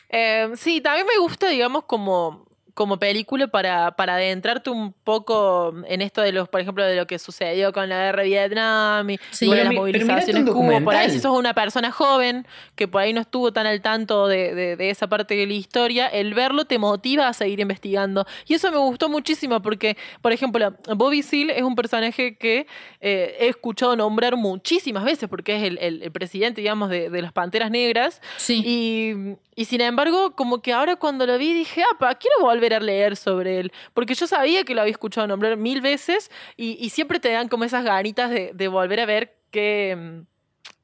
Eh, 0.10 0.50
sí, 0.56 0.82
también 0.82 1.06
me 1.06 1.20
gusta, 1.20 1.48
digamos, 1.50 1.84
como, 1.86 2.48
como 2.74 2.98
película 3.00 3.48
para, 3.48 3.92
para 3.92 4.16
adentrarte 4.16 4.70
un 4.70 4.94
poco 4.94 5.74
en 5.88 6.02
esto 6.02 6.22
de 6.22 6.32
los, 6.32 6.48
por 6.50 6.62
ejemplo, 6.62 6.84
de 6.86 6.96
lo 6.96 7.08
que 7.08 7.20
sucedió 7.20 7.74
con 7.74 7.90
la 7.90 7.98
guerra 8.06 8.24
de 8.24 8.30
Vietnam 8.30 9.10
y, 9.10 9.20
Sí. 9.32 9.46
y 9.46 9.48
bueno, 9.50 9.60
Pero 9.62 9.64
las 9.64 9.70
mi- 9.70 9.76
movilizaciones 9.80 10.44
que 10.46 10.52
hubo. 10.52 10.84
Por 10.84 10.96
ahí 10.96 11.10
si 11.10 11.20
sos 11.20 11.38
una 11.38 11.54
persona 11.54 11.92
joven 11.92 12.46
que 12.76 12.88
por 12.88 13.02
ahí 13.02 13.14
no 13.14 13.22
estuvo 13.22 13.52
tan 13.54 13.66
al 13.68 13.82
tanto 13.82 14.28
de, 14.28 14.56
de- 14.56 14.76
de 14.76 14.90
esa 14.90 15.08
parte 15.08 15.36
de 15.36 15.46
la 15.48 15.54
historia, 15.54 16.08
el 16.08 16.34
verlo 16.34 16.66
te 16.66 16.78
motiva 16.80 17.28
a 17.28 17.34
seguir 17.34 17.60
investigando. 17.60 18.26
Y 18.48 18.54
eso 18.54 18.72
me 18.72 18.78
gustó 18.78 19.10
muchísimo 19.10 19.62
porque, 19.62 19.98
por 20.22 20.32
ejemplo, 20.32 20.74
Bobby 20.96 21.22
Seale 21.24 21.58
es 21.58 21.64
un 21.64 21.76
personaje 21.76 22.36
que 22.38 22.68
eh, 23.02 23.36
he 23.40 23.48
escuchado 23.50 23.96
nombrar 23.96 24.36
muchísimas 24.38 25.04
veces 25.04 25.28
porque 25.30 25.56
es 25.58 25.64
el, 25.64 25.78
el- 25.80 26.04
el 26.04 26.12
presidente, 26.12 26.62
digamos, 26.62 26.90
de, 26.90 27.10
de 27.10 27.22
las 27.22 27.34
Panteras 27.34 27.70
Negras. 27.72 28.22
Sí. 28.38 28.62
Y, 28.66 29.36
y 29.62 29.66
sin 29.66 29.82
embargo, 29.82 30.32
como 30.36 30.62
que 30.62 30.74
ahora 30.74 30.96
cuando 30.96 31.26
lo 31.26 31.38
vi 31.38 31.54
dije, 31.54 31.84
apa, 31.94 32.16
quiero 32.16 32.36
volver 32.42 32.74
a 32.74 32.80
leer 32.80 33.16
sobre 33.16 33.60
él. 33.60 33.72
Porque 33.94 34.14
yo 34.16 34.26
sabía 34.28 34.64
que 34.64 34.74
lo 34.76 34.82
había 34.82 34.92
escuchado 34.92 35.28
nombrar 35.28 35.58
mil 35.58 35.82
veces 35.82 36.32
y, 36.58 36.78
y 36.84 36.90
siempre 36.90 37.20
te 37.20 37.32
dan 37.32 37.48
como 37.48 37.64
esas 37.64 37.84
ganitas 37.84 38.30
de, 38.32 38.52
de 38.54 38.68
volver 38.68 39.00
a 39.00 39.06
ver 39.06 39.36
qué. 39.52 39.96
mm, 39.98 40.32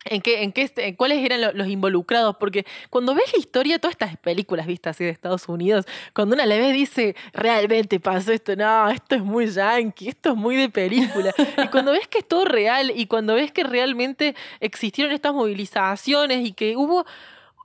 En, 0.10 0.22
qué, 0.22 0.44
en, 0.44 0.52
qué, 0.54 0.72
en 0.78 0.96
cuáles 0.96 1.20
eran 1.26 1.42
lo- 1.42 1.52
los 1.52 1.68
involucrados, 1.68 2.38
porque 2.40 2.66
cuando 2.90 3.14
ves 3.14 3.26
la 3.34 3.40
historia 3.40 3.74
de 3.76 3.80
todas 3.80 3.92
estas 3.94 4.16
películas 4.18 4.66
vistas 4.66 4.96
así 4.96 5.04
de 5.04 5.10
Estados 5.10 5.50
Unidos, 5.50 5.84
cuando 6.14 6.34
una 6.36 6.46
la 6.46 6.56
ve 6.56 6.72
dice, 6.72 7.14
realmente 7.34 8.00
pasó 8.00 8.32
esto, 8.32 8.56
no, 8.56 8.90
esto 8.90 9.16
es 9.16 9.22
muy 9.22 9.48
yankee, 9.48 10.08
esto 10.08 10.30
es 10.30 10.36
muy 10.38 10.56
de 10.56 10.70
película. 10.70 11.34
Y 11.64 11.68
cuando 11.68 11.92
ves 11.92 12.08
que 12.08 12.20
es 12.20 12.28
todo 12.28 12.46
real 12.46 12.94
y 12.96 13.08
cuando 13.08 13.34
ves 13.36 13.52
que 13.52 13.64
realmente 13.66 14.34
existieron 14.62 15.12
estas 15.14 15.34
movilizaciones 15.34 16.46
y 16.48 16.54
que 16.54 16.78
hubo 16.78 17.06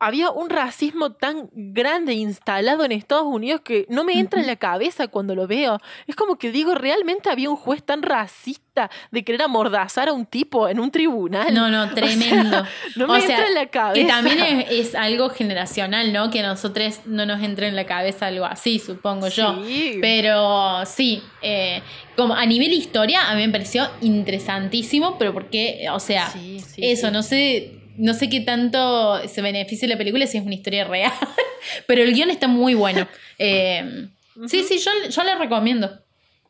había 0.02 0.30
un 0.32 0.50
racismo 0.50 1.12
tan 1.12 1.48
grande 1.52 2.14
instalado 2.14 2.84
en 2.84 2.90
Estados 2.90 3.26
Unidos 3.26 3.60
que 3.60 3.86
no 3.88 4.02
me 4.02 4.18
entra 4.18 4.40
en 4.40 4.48
la 4.48 4.56
cabeza 4.56 5.06
cuando 5.06 5.36
lo 5.36 5.46
veo. 5.46 5.78
Es 6.08 6.16
como 6.16 6.36
que 6.38 6.50
digo, 6.50 6.74
realmente 6.74 7.30
había 7.30 7.48
un 7.48 7.56
juez 7.56 7.84
tan 7.84 8.02
racista 8.02 8.90
de 9.12 9.22
querer 9.22 9.42
amordazar 9.42 10.08
a 10.08 10.12
un 10.12 10.26
tipo 10.26 10.68
en 10.68 10.80
un 10.80 10.90
tribunal. 10.90 11.54
No, 11.54 11.70
no, 11.70 11.88
tremendo. 11.94 12.64
no 12.96 13.06
me 13.06 13.18
O 13.18 13.20
sea, 13.20 13.36
entra 13.36 13.46
en 13.46 13.54
la 13.54 13.66
cabeza. 13.66 14.00
Y 14.00 14.06
también 14.08 14.40
es, 14.40 14.70
es 14.70 14.94
algo 14.96 15.30
generacional, 15.30 16.12
¿no? 16.12 16.30
Que 16.30 16.40
a 16.40 16.48
nosotros 16.48 17.00
no 17.06 17.24
nos 17.24 17.40
entre 17.40 17.68
en 17.68 17.76
la 17.76 17.86
cabeza 17.86 18.26
algo 18.26 18.44
así, 18.44 18.80
supongo 18.80 19.28
yo. 19.28 19.62
Sí. 19.64 19.98
Pero 20.00 20.84
sí, 20.84 21.22
eh, 21.42 21.80
como 22.16 22.34
a 22.34 22.44
nivel 22.44 22.72
historia, 22.72 23.30
a 23.30 23.36
mí 23.36 23.46
me 23.46 23.52
pareció 23.52 23.88
interesantísimo, 24.00 25.16
pero 25.16 25.32
porque, 25.32 25.86
o 25.92 26.00
sea, 26.00 26.28
Sí, 26.30 26.58
sí, 26.58 26.80
eso, 26.84 27.12
no 27.12 27.22
sé. 27.22 27.81
No 27.96 28.14
sé 28.14 28.28
qué 28.28 28.40
tanto 28.40 29.26
se 29.28 29.42
beneficia 29.42 29.86
la 29.88 29.96
película 29.98 30.26
si 30.26 30.38
es 30.38 30.44
una 30.44 30.54
historia 30.54 30.84
real, 30.84 31.12
pero 31.86 32.02
el 32.02 32.12
guion 32.14 32.30
está 32.30 32.48
muy 32.48 32.74
bueno. 32.74 33.06
Eh, 33.38 34.08
Sí, 34.46 34.64
sí, 34.64 34.78
yo, 34.78 34.90
yo 35.10 35.22
la 35.24 35.34
recomiendo 35.36 36.00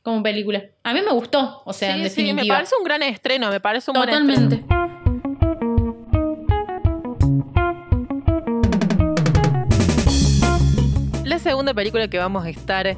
como 0.04 0.22
película. 0.22 0.62
A 0.84 0.94
mí 0.94 1.00
me 1.04 1.10
gustó, 1.10 1.62
o 1.64 1.72
sea, 1.72 1.96
en 1.96 2.04
Sí, 2.04 2.10
sí, 2.10 2.20
me 2.22 2.26
definitiva. 2.28 2.54
parece 2.56 2.76
un 2.78 2.84
gran 2.84 3.02
estreno, 3.02 3.50
me 3.50 3.58
parece 3.58 3.90
un 3.90 3.96
buen 3.96 4.08
Totalmente. 4.08 4.54
estreno. 4.54 4.82
La 11.24 11.38
segunda 11.38 11.72
película 11.74 12.08
que 12.08 12.18
vamos 12.18 12.44
a 12.44 12.50
estar 12.50 12.96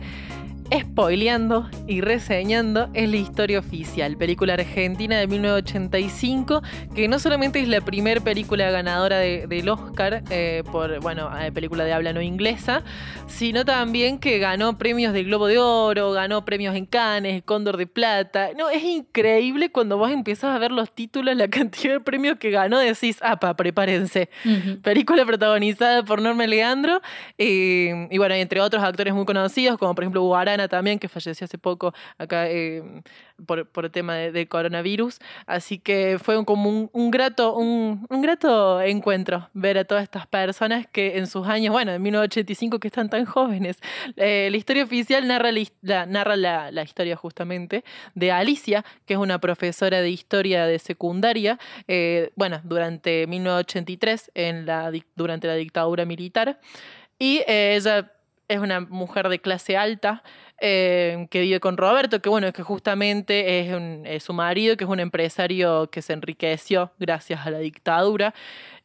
spoileando 0.73 1.69
y 1.87 2.01
reseñando 2.01 2.89
es 2.95 3.09
La 3.09 3.17
Historia 3.17 3.59
Oficial, 3.59 4.17
película 4.17 4.55
argentina 4.55 5.19
de 5.19 5.27
1985, 5.27 6.63
que 6.95 7.09
no 7.09 7.19
solamente 7.19 7.61
es 7.61 7.69
la 7.69 7.81
primera 7.81 8.21
película 8.21 8.71
ganadora 8.71 9.19
de- 9.19 9.47
del 9.47 9.69
Oscar 9.69 10.23
eh, 10.31 10.63
por, 10.71 11.01
bueno, 11.01 11.31
eh, 11.41 11.53
película 11.53 11.85
de 11.85 11.93
habla 11.93 12.13
no 12.13 12.23
inglesa, 12.23 12.83
sino 13.27 13.65
también 13.65 14.19
que 14.19 14.39
ganó 14.39 14.77
premios 14.79 15.13
del 15.13 15.27
Globo 15.27 15.47
de 15.47 15.59
Oro, 15.59 16.13
ganó 16.13 16.45
premios 16.45 16.75
en 16.75 16.87
Cannes, 16.87 17.43
Cóndor 17.45 17.77
de 17.77 17.87
Plata. 17.87 18.51
No, 18.57 18.71
es 18.71 18.83
increíble 18.83 19.71
cuando 19.71 19.99
vos 19.99 20.11
empiezas 20.11 20.55
a 20.55 20.59
ver 20.59 20.73
los 20.73 20.91
títulos, 20.95 21.37
la 21.37 21.49
cantidad 21.49 21.95
de 21.95 22.01
premios 22.01 22.39
que 22.39 22.51
ganó, 22.51 22.79
decís, 22.79 23.19
apa, 23.23 23.55
prepárense. 23.55 24.29
Película 24.83 25.25
protagonizada 25.25 26.05
por 26.05 26.21
Norma 26.23 26.47
Leandro 26.47 27.01
eh, 27.39 28.09
y 28.11 28.19
bueno, 28.19 28.35
entre 28.35 28.61
otros 28.61 28.83
actores 28.83 29.15
muy 29.15 29.25
conocidos, 29.25 29.79
como 29.79 29.95
por 29.95 30.05
ejemplo 30.05 30.23
Hugo 30.23 30.37
También, 30.69 30.99
que 30.99 31.09
falleció 31.09 31.45
hace 31.45 31.59
poco 31.59 31.93
acá 32.19 32.49
eh, 32.49 32.83
por, 33.47 33.67
por 33.69 33.85
el 33.87 33.91
tema 33.91 34.15
de, 34.15 34.33
de 34.33 34.47
coronavirus. 34.47 35.19
Así 35.47 35.79
que 35.79 36.19
fue 36.23 36.39
un- 36.39 36.45
como 36.45 36.69
un, 36.71 36.91
un 36.93 37.11
grato, 37.11 37.55
un, 37.57 38.07
un 38.09 38.23
grato 38.23 38.81
encuentro 38.81 39.49
ver 39.53 39.79
a 39.79 39.85
todas 39.85 40.03
estas 40.05 40.27
personas 40.27 40.87
que 40.91 41.19
en 41.19 41.27
sus 41.27 41.47
años, 41.47 41.73
bueno, 41.73 41.93
en 41.93 42.01
1985 42.03 42.79
que 42.81 42.89
están 42.89 43.09
tan 43.11 43.25
jóvenes. 43.25 43.79
Eh, 44.17 44.49
la 44.51 44.57
historia 44.57 44.85
oficial 44.85 45.27
narra, 45.27 45.51
la, 45.83 46.07
narra 46.07 46.37
la, 46.37 46.71
la 46.71 46.83
historia 46.83 47.17
justamente 47.17 47.85
de 48.15 48.31
Alicia, 48.33 48.85
que 49.07 49.15
es 49.15 49.19
una 49.19 49.39
profesora 49.41 50.01
de 50.01 50.11
historia 50.11 50.67
de 50.67 50.79
secundaria, 50.79 51.59
eh, 51.89 52.31
bueno, 52.37 52.61
durante 52.65 53.27
1983, 53.27 54.31
en 54.35 54.67
la, 54.67 54.93
durante 55.17 55.47
la 55.47 55.55
dictadura 55.55 56.05
militar. 56.05 56.61
Y 57.19 57.39
eh, 57.47 57.77
ella 57.77 58.11
es 58.55 58.61
una 58.61 58.81
mujer 58.81 59.29
de 59.29 59.39
clase 59.41 59.77
alta 59.77 60.23
eh, 60.61 61.27
que 61.31 61.41
vive 61.41 61.61
con 61.61 61.77
Roberto, 61.77 62.21
que 62.23 62.29
bueno, 62.29 62.53
que 62.53 62.63
justamente 62.63 63.61
es, 63.61 63.75
un- 63.75 64.07
su 64.21 64.33
marido, 64.33 64.77
que 64.77 64.85
es 64.85 64.91
un 64.91 65.01
empresario 65.01 65.91
que 65.91 66.01
se 66.03 66.13
enriqueció 66.13 66.93
gracias 66.99 67.47
a 67.47 67.51
la 67.51 67.59
dictadura, 67.59 68.35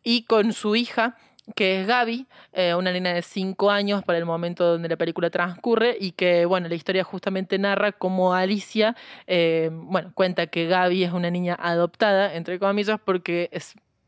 y 0.03 0.23
con 0.23 0.51
su 0.53 0.75
hija, 0.75 1.15
que 1.55 1.81
es 1.81 1.87
Gaby, 1.87 2.27
eh, 2.53 2.75
una 2.75 2.91
nena 2.91 3.11
de 3.13 3.21
5 3.23 3.71
años 3.71 4.03
para 4.03 4.17
el 4.19 4.25
momento 4.25 4.63
donde 4.65 4.87
la 4.89 4.97
película 4.97 5.29
transcurre, 5.29 5.95
y 5.99 6.11
que 6.11 6.45
bueno, 6.45 6.67
la 6.67 6.75
historia 6.75 7.03
justamente 7.03 7.57
narra 7.57 7.91
cómo 7.91 8.33
Alicia, 8.33 8.95
eh, 9.27 9.69
bueno, 9.71 10.11
cuenta 10.13 10.47
que 10.47 10.67
Gaby 10.67 11.03
es 11.03 11.11
una 11.11 11.29
niña 11.31 11.55
adoptada, 11.59 12.35
entre 12.35 12.59
comillas, 12.59 12.99
porque 13.03 13.49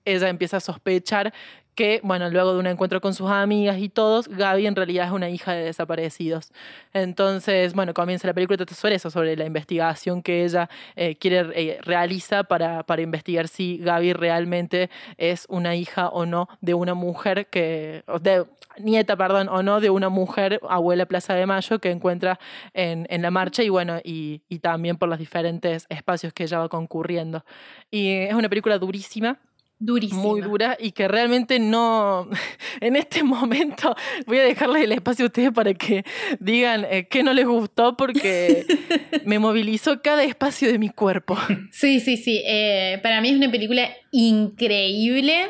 ella 0.05 0.29
empieza 0.29 0.57
a 0.57 0.59
sospechar 0.59 1.31
que, 1.75 2.01
bueno, 2.03 2.29
luego 2.29 2.53
de 2.53 2.59
un 2.59 2.67
encuentro 2.67 3.01
con 3.01 3.13
sus 3.13 3.29
amigas 3.29 3.77
y 3.77 3.89
todos, 3.89 4.27
Gaby 4.27 4.67
en 4.67 4.75
realidad 4.75 5.07
es 5.07 5.11
una 5.11 5.29
hija 5.29 5.53
de 5.53 5.63
desaparecidos. 5.63 6.51
Entonces, 6.93 7.73
bueno, 7.73 7.93
comienza 7.93 8.27
la 8.27 8.33
película 8.33 8.57
sobre 8.73 8.95
eso, 8.95 9.09
sobre 9.09 9.35
la 9.35 9.45
investigación 9.45 10.21
que 10.21 10.43
ella 10.43 10.69
eh, 10.95 11.15
quiere 11.15 11.49
eh, 11.55 11.79
realiza 11.81 12.43
para, 12.43 12.83
para 12.83 13.01
investigar 13.01 13.47
si 13.47 13.77
Gaby 13.77 14.13
realmente 14.13 14.89
es 15.17 15.45
una 15.49 15.75
hija 15.75 16.09
o 16.09 16.25
no 16.25 16.47
de 16.59 16.73
una 16.73 16.93
mujer 16.93 17.47
que, 17.47 18.03
de, 18.21 18.45
nieta, 18.77 19.15
perdón, 19.15 19.49
o 19.49 19.63
no 19.63 19.79
de 19.79 19.89
una 19.89 20.09
mujer, 20.09 20.59
abuela 20.69 21.05
Plaza 21.05 21.33
de 21.33 21.45
Mayo, 21.45 21.79
que 21.79 21.91
encuentra 21.91 22.39
en, 22.73 23.07
en 23.09 23.21
la 23.21 23.31
marcha 23.31 23.63
y 23.63 23.69
bueno, 23.69 23.99
y, 24.03 24.41
y 24.49 24.59
también 24.59 24.97
por 24.97 25.09
los 25.09 25.19
diferentes 25.19 25.85
espacios 25.89 26.33
que 26.33 26.43
ella 26.43 26.59
va 26.59 26.69
concurriendo. 26.69 27.45
Y 27.89 28.09
es 28.09 28.33
una 28.33 28.49
película 28.49 28.77
durísima 28.77 29.39
Durísima. 29.83 30.21
muy 30.21 30.41
dura 30.41 30.77
y 30.79 30.91
que 30.91 31.07
realmente 31.07 31.57
no, 31.57 32.29
en 32.81 32.95
este 32.95 33.23
momento 33.23 33.95
voy 34.27 34.37
a 34.37 34.43
dejarles 34.43 34.83
el 34.83 34.91
espacio 34.91 35.25
a 35.25 35.27
ustedes 35.27 35.51
para 35.51 35.73
que 35.73 36.03
digan 36.39 36.85
eh, 36.87 37.07
qué 37.09 37.23
no 37.23 37.33
les 37.33 37.47
gustó 37.47 37.97
porque 37.97 38.63
me 39.25 39.39
movilizó 39.39 39.99
cada 40.03 40.23
espacio 40.23 40.71
de 40.71 40.77
mi 40.77 40.89
cuerpo. 40.89 41.35
Sí, 41.71 41.99
sí, 41.99 42.17
sí. 42.17 42.43
eh, 42.45 42.99
para 43.01 43.21
mí 43.21 43.29
es 43.29 43.35
una 43.35 43.49
película 43.49 43.89
increíble. 44.11 45.47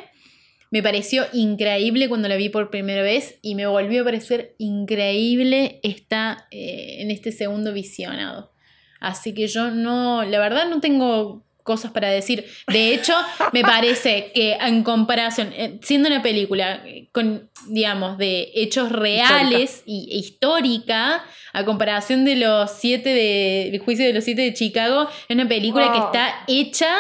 Me 0.70 0.82
pareció 0.82 1.26
increíble 1.34 2.08
cuando 2.08 2.30
la 2.30 2.38
vi 2.38 2.48
por 2.48 2.70
primera 2.70 3.02
vez 3.02 3.38
y 3.42 3.56
me 3.56 3.68
volvió 3.68 4.02
a 4.02 4.06
parecer 4.06 4.56
increíble 4.58 5.82
esta, 5.84 6.48
eh, 6.52 6.98
en 7.00 7.12
este 7.12 7.34
segundo 7.34 7.74
visionado. 7.74 8.54
Así 9.02 9.34
que 9.34 9.48
yo 9.48 9.72
no, 9.72 10.24
la 10.24 10.40
verdad 10.40 10.70
no 10.70 10.80
tengo 10.80 11.44
cosas 11.72 11.92
para 11.92 12.10
decir. 12.10 12.46
De 12.68 12.94
hecho, 12.94 13.14
me 13.54 13.62
parece 13.62 14.32
que 14.36 14.58
en 14.60 14.84
comparación, 14.84 15.54
eh, 15.56 15.80
siendo 15.82 16.10
una 16.10 16.22
película 16.22 16.82
eh, 16.86 17.08
con, 17.14 17.50
digamos, 17.70 18.18
de 18.18 18.52
hechos 18.56 18.92
reales 18.92 19.84
y 19.86 20.10
e 20.12 20.18
histórica, 20.18 21.24
a 21.54 21.64
comparación 21.64 22.26
de 22.26 22.36
los 22.36 22.72
siete 22.72 23.10
de, 23.14 23.70
el 23.70 23.80
juicio 23.80 24.06
de 24.06 24.12
los 24.12 24.26
siete 24.26 24.42
de 24.42 24.54
Chicago, 24.54 25.08
es 25.30 25.34
una 25.34 25.48
película 25.48 25.94
que 25.94 26.00
está 26.00 26.44
hecha 26.48 26.94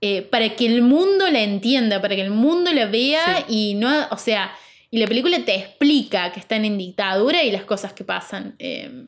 eh, 0.00 0.22
para 0.22 0.48
que 0.56 0.66
el 0.66 0.82
mundo 0.82 1.30
la 1.30 1.42
entienda, 1.42 2.02
para 2.02 2.16
que 2.16 2.22
el 2.22 2.30
mundo 2.30 2.72
la 2.72 2.86
vea 2.86 3.44
y 3.48 3.74
no, 3.74 4.08
o 4.10 4.18
sea, 4.18 4.52
y 4.90 4.98
la 4.98 5.06
película 5.06 5.38
te 5.44 5.54
explica 5.54 6.32
que 6.32 6.40
están 6.40 6.64
en 6.64 6.78
dictadura 6.78 7.44
y 7.44 7.52
las 7.52 7.64
cosas 7.64 7.92
que 7.92 8.02
pasan. 8.02 8.56
eh, 8.58 9.06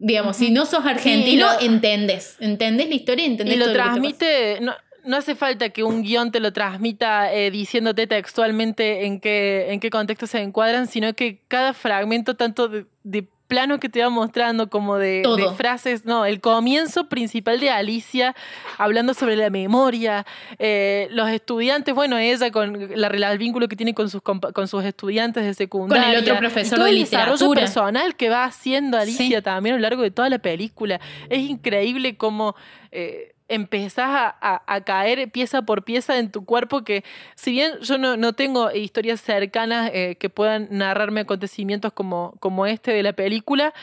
digamos, 0.00 0.36
si 0.36 0.50
no 0.50 0.66
sos 0.66 0.84
argentino, 0.84 1.46
lo- 1.46 1.60
entendés, 1.60 2.36
entendés 2.40 2.88
la 2.88 2.94
historia 2.96 3.24
y 3.26 3.30
entendés 3.30 3.54
Y 3.54 3.58
lo 3.58 3.66
todo 3.66 3.74
que 3.74 3.78
te 3.78 3.84
pasa. 3.84 3.92
transmite, 4.00 4.58
no, 4.60 4.74
no 5.04 5.16
hace 5.16 5.34
falta 5.36 5.68
que 5.70 5.84
un 5.84 6.02
guion 6.02 6.32
te 6.32 6.40
lo 6.40 6.52
transmita 6.52 7.32
eh, 7.32 7.50
diciéndote 7.50 8.06
textualmente 8.06 9.04
en 9.06 9.20
qué, 9.20 9.72
en 9.72 9.78
qué 9.80 9.90
contexto 9.90 10.26
se 10.26 10.40
encuadran, 10.40 10.88
sino 10.88 11.14
que 11.14 11.38
cada 11.48 11.72
fragmento, 11.74 12.34
tanto 12.34 12.66
de, 12.68 12.86
de 13.04 13.26
plano 13.50 13.80
que 13.80 13.88
te 13.88 14.00
va 14.00 14.08
mostrando 14.08 14.70
como 14.70 14.96
de, 14.96 15.22
frases, 15.56 16.06
no, 16.06 16.24
el 16.24 16.40
comienzo 16.40 17.08
principal 17.08 17.58
de 17.58 17.68
Alicia 17.68 18.36
hablando 18.78 19.12
sobre 19.12 19.34
la 19.34 19.50
memoria, 19.50 20.24
eh, 20.60 21.08
los 21.10 21.28
estudiantes, 21.28 21.92
bueno, 21.92 22.16
ella 22.16 22.52
con 22.52 22.88
la, 22.94 23.08
el 23.08 23.38
vínculo 23.38 23.66
que 23.66 23.74
tiene 23.74 23.92
con 23.92 24.08
sus, 24.08 24.22
con 24.22 24.68
sus 24.68 24.84
estudiantes 24.84 25.44
de 25.44 25.52
secundaria. 25.52 26.20
otro 26.20 26.34
y 26.34 26.38
profesor 26.38 26.78
todo 26.78 26.84
de 26.86 26.92
el 26.92 27.00
desarrollo 27.00 27.50
personal 27.50 28.14
que 28.14 28.30
va 28.30 28.44
haciendo 28.44 28.96
Alicia 28.96 29.38
Sí. 29.38 29.42
también 29.42 29.74
a 29.74 29.78
lo 29.78 29.82
largo 29.82 30.02
de 30.02 30.12
toda 30.12 30.30
la 30.30 30.38
película. 30.38 31.00
Es 31.28 31.40
increíble 31.40 32.16
cómo 32.16 32.54
eh, 32.92 33.34
empezás 33.50 34.34
a, 34.40 34.80
caer 34.86 35.30
pieza 35.30 35.62
por 35.62 35.84
pieza 35.84 36.18
en 36.18 36.30
tu 36.30 36.44
cuerpo 36.44 36.84
que 36.84 37.04
si 37.34 37.50
bien 37.50 37.72
yo 37.82 37.98
no, 37.98 38.16
no 38.16 38.32
tengo 38.32 38.70
historias 38.72 39.20
cercanas 39.20 39.90
eh, 39.92 40.16
que 40.18 40.30
puedan 40.30 40.68
narrarme 40.70 41.20
acontecimientos 41.20 41.92
como, 41.92 42.34
como 42.40 42.66
este 42.66 42.92
de 42.92 43.02
la 43.02 43.12
película, 43.12 43.74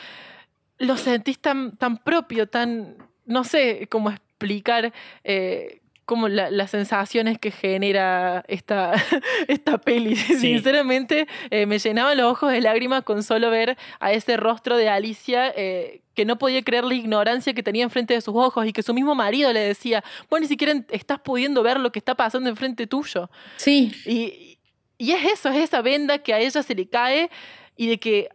lo 0.78 0.96
sentís 0.96 1.38
tan, 1.38 1.76
tan 1.76 1.98
propio, 1.98 2.48
tan, 2.48 2.96
no 3.26 3.44
sé 3.44 3.86
cómo 3.90 4.10
explicar. 4.10 4.92
eh, 5.24 5.80
como 6.08 6.28
la- 6.28 6.50
las 6.50 6.70
sensaciones 6.70 7.38
que 7.38 7.50
genera 7.50 8.42
esta, 8.48 8.92
esta 9.46 9.76
peli. 9.78 10.16
Sinceramente, 10.16 11.28
eh, 11.50 11.66
me 11.66 11.78
llenaban 11.78 12.16
los 12.16 12.32
ojos 12.32 12.50
de 12.50 12.60
lágrimas 12.62 13.02
con 13.04 13.22
solo 13.22 13.50
ver 13.50 13.76
a 14.00 14.12
ese 14.12 14.36
rostro 14.38 14.76
de 14.78 14.88
Alicia 14.88 15.52
eh, 15.54 16.00
que 16.14 16.24
no 16.24 16.38
podía 16.38 16.62
creer 16.62 16.84
la 16.84 16.94
ignorancia 16.94 17.52
que 17.52 17.62
tenía 17.62 17.84
enfrente 17.84 18.14
de 18.14 18.22
sus 18.22 18.34
ojos 18.34 18.66
y 18.66 18.72
que 18.72 18.82
su 18.82 18.94
mismo 18.94 19.14
marido 19.14 19.52
le 19.52 19.60
decía, 19.60 20.02
vos 20.30 20.40
ni 20.40 20.46
siquiera 20.48 20.72
estás 20.90 21.20
pudiendo 21.20 21.62
ver 21.62 21.78
lo 21.78 21.92
que 21.92 21.98
está 21.98 22.14
pasando 22.14 22.48
enfrente 22.48 22.86
tuyo. 22.86 23.30
Sí, 23.56 23.92
Y, 24.06 24.58
y 24.96 25.12
es 25.12 25.24
eso, 25.34 25.50
es 25.50 25.56
esa 25.56 25.82
venda 25.82 26.18
que 26.18 26.32
a 26.34 26.40
ella 26.40 26.62
se 26.62 26.74
le 26.74 26.88
cae 26.88 27.30
y 27.76 27.86
de 27.86 27.98
que 27.98 28.30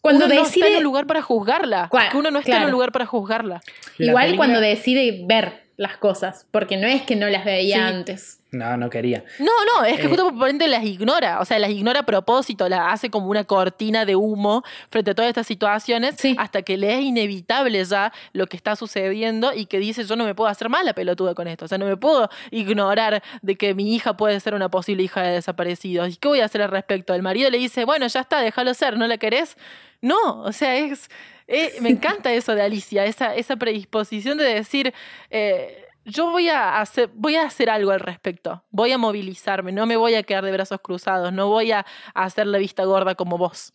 cuando 0.00 0.24
uno 0.26 0.34
no 0.34 0.42
está 0.42 0.54
en 0.58 0.62
decide, 0.62 0.76
un 0.78 0.84
lugar 0.84 1.06
para 1.06 1.20
juzgarla. 1.20 1.88
Cua- 1.90 2.10
Que 2.10 2.16
uno 2.16 2.30
no 2.30 2.38
está 2.38 2.56
en 2.56 2.64
un 2.64 2.70
lugar 2.70 2.90
para 2.90 3.06
juzgarla. 3.06 3.60
La 3.98 4.06
igual 4.06 4.24
película- 4.26 4.36
cuando 4.46 4.60
decide 4.60 5.24
ver 5.26 5.65
las 5.76 5.98
cosas, 5.98 6.46
porque 6.50 6.76
no 6.78 6.86
es 6.86 7.02
que 7.02 7.16
no 7.16 7.28
las 7.28 7.44
veía 7.44 7.76
Sí. 7.76 7.82
antes. 7.82 8.40
No, 8.50 8.78
no 8.78 8.88
quería. 8.88 9.22
No, 9.38 9.52
no, 9.74 9.84
es 9.84 9.98
que 10.00 10.06
Eh. 10.06 10.08
justo 10.08 10.32
las 10.66 10.84
ignora, 10.84 11.40
o 11.40 11.44
sea, 11.44 11.58
las 11.58 11.68
ignora 11.68 12.00
a 12.00 12.06
propósito, 12.06 12.66
las 12.70 12.94
hace 12.94 13.10
como 13.10 13.26
una 13.28 13.44
cortina 13.44 14.06
de 14.06 14.16
humo 14.16 14.62
frente 14.88 15.10
a 15.10 15.14
todas 15.14 15.28
estas 15.28 15.46
situaciones, 15.46 16.14
Sí. 16.16 16.34
hasta 16.38 16.62
que 16.62 16.78
le 16.78 16.94
es 16.94 17.00
inevitable 17.02 17.84
ya 17.84 18.10
lo 18.32 18.46
que 18.46 18.56
está 18.56 18.74
sucediendo 18.74 19.52
y 19.52 19.66
que 19.66 19.78
dice, 19.78 20.04
yo 20.04 20.16
no 20.16 20.24
me 20.24 20.34
puedo 20.34 20.48
hacer 20.48 20.70
mal 20.70 20.86
la 20.86 20.94
pelotuda 20.94 21.34
con 21.34 21.46
esto, 21.46 21.66
o 21.66 21.68
sea, 21.68 21.76
no 21.76 21.84
me 21.84 21.98
puedo 21.98 22.30
ignorar 22.50 23.22
de 23.42 23.56
que 23.56 23.74
mi 23.74 23.94
hija 23.94 24.16
puede 24.16 24.40
ser 24.40 24.54
una 24.54 24.70
posible 24.70 25.02
hija 25.02 25.20
de 25.22 25.32
desaparecidos. 25.32 26.08
¿Y 26.08 26.16
qué 26.16 26.28
voy 26.28 26.40
a 26.40 26.46
hacer 26.46 26.62
al 26.62 26.70
respecto? 26.70 27.12
El 27.12 27.22
marido 27.22 27.50
le 27.50 27.58
dice, 27.58 27.84
bueno, 27.84 28.06
ya 28.06 28.20
está, 28.20 28.40
déjalo 28.40 28.72
ser, 28.72 28.96
¿no 28.96 29.06
la 29.06 29.18
querés? 29.18 29.58
No, 30.00 30.42
o 30.42 30.52
sea, 30.52 30.76
es... 30.76 31.10
eh, 31.48 31.72
me 31.80 31.90
encanta 31.90 32.32
eso 32.32 32.54
de 32.54 32.62
Alicia, 32.62 33.04
esa, 33.04 33.34
esa 33.34 33.56
predisposición 33.56 34.38
de 34.38 34.44
decir... 34.44 34.92
eh, 35.30 35.82
yo 36.08 36.30
voy 36.30 36.48
a 36.48 36.80
hacer, 36.80 37.10
voy 37.14 37.34
a 37.34 37.42
hacer 37.42 37.68
algo 37.68 37.90
al 37.90 37.98
respecto. 37.98 38.62
Voy 38.70 38.92
a 38.92 38.96
movilizarme, 38.98 39.72
no 39.72 39.86
me 39.86 39.96
voy 39.96 40.14
a 40.14 40.22
quedar 40.22 40.44
de 40.44 40.52
brazos 40.52 40.78
cruzados, 40.80 41.32
no 41.32 41.48
voy 41.48 41.72
a, 41.72 41.84
a 42.14 42.22
hacer 42.22 42.46
la 42.46 42.58
vista 42.58 42.84
gorda 42.84 43.16
como 43.16 43.36
vos. 43.38 43.72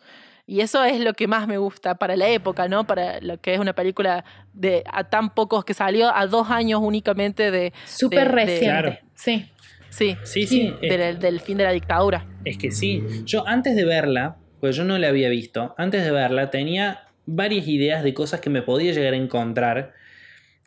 Y 0.48 0.62
eso 0.62 0.82
es 0.86 1.02
lo 1.02 1.14
que 1.14 1.28
más 1.28 1.46
me 1.50 1.58
gusta 1.58 1.96
para 1.96 2.16
la 2.16 2.30
época, 2.30 2.70
¿no? 2.70 2.88
Para 2.88 3.20
lo 3.20 3.38
que 3.42 3.54
es 3.54 3.60
una 3.60 3.74
película 3.74 4.24
de 4.54 4.82
a 4.94 5.04
tan 5.10 5.34
pocos 5.34 5.66
que 5.66 5.74
salió 5.74 6.10
a 6.16 6.26
dos 6.26 6.50
años 6.50 6.80
únicamente 6.82 7.52
de 7.52 7.74
Súper 7.86 8.30
de- 8.30 8.32
reciente. 8.34 8.66
Claro. 8.66 8.98
Sí. 9.14 9.52
sí, 9.90 10.16
Sí, 10.24 10.48
sí. 10.48 10.74
es- 10.82 10.90
del, 10.98 11.20
del 11.20 11.42
fin 11.42 11.58
de 11.58 11.66
la 11.66 11.72
dictadura. 11.72 12.26
Es 12.46 12.58
que 12.58 12.72
sí. 12.72 13.04
Yo 13.26 13.46
antes 13.46 13.76
de 13.76 13.84
verla, 13.84 14.38
pues 14.62 14.78
yo 14.78 14.86
no 14.86 14.98
la 14.98 15.10
había 15.10 15.28
visto, 15.28 15.76
antes 15.78 16.06
de 16.06 16.12
verla 16.12 16.50
tenía 16.50 17.10
varias 17.26 17.68
ideas 17.68 18.04
de 18.04 18.14
cosas 18.14 18.40
que 18.42 18.50
me 18.50 18.62
podía 18.62 18.94
llegar 18.94 19.14
a 19.14 19.18
encontrar. 19.18 19.94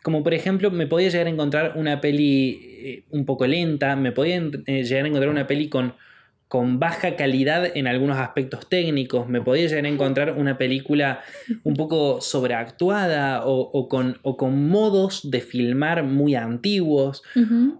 Como 0.03 0.23
por 0.23 0.33
ejemplo, 0.33 0.69
me 0.71 0.87
podía 0.87 1.09
llegar 1.09 1.27
a 1.27 1.29
encontrar 1.31 1.73
una 1.75 1.99
peli 2.01 2.59
eh, 2.61 3.03
un 3.09 3.25
poco 3.25 3.47
lenta, 3.47 3.95
me 3.95 4.11
podía 4.11 4.37
eh, 4.67 4.83
llegar 4.83 5.05
a 5.05 5.07
encontrar 5.07 5.29
una 5.31 5.47
peli 5.47 5.67
con, 5.67 5.95
con 6.47 6.79
baja 6.79 7.15
calidad 7.15 7.75
en 7.75 7.87
algunos 7.87 8.17
aspectos 8.17 8.69
técnicos, 8.69 9.27
me 9.27 9.41
podía 9.41 9.67
llegar 9.67 9.85
a 9.85 9.89
encontrar 9.89 10.33
una 10.37 10.59
película 10.59 11.21
un 11.63 11.73
poco 11.75 12.21
sobreactuada 12.21 13.45
o, 13.45 13.59
o 13.59 13.89
con, 13.89 14.19
o 14.21 14.37
con 14.37 14.67
modos 14.69 15.31
de 15.31 15.41
filmar 15.41 16.03
muy 16.03 16.35
antiguos. 16.35 17.23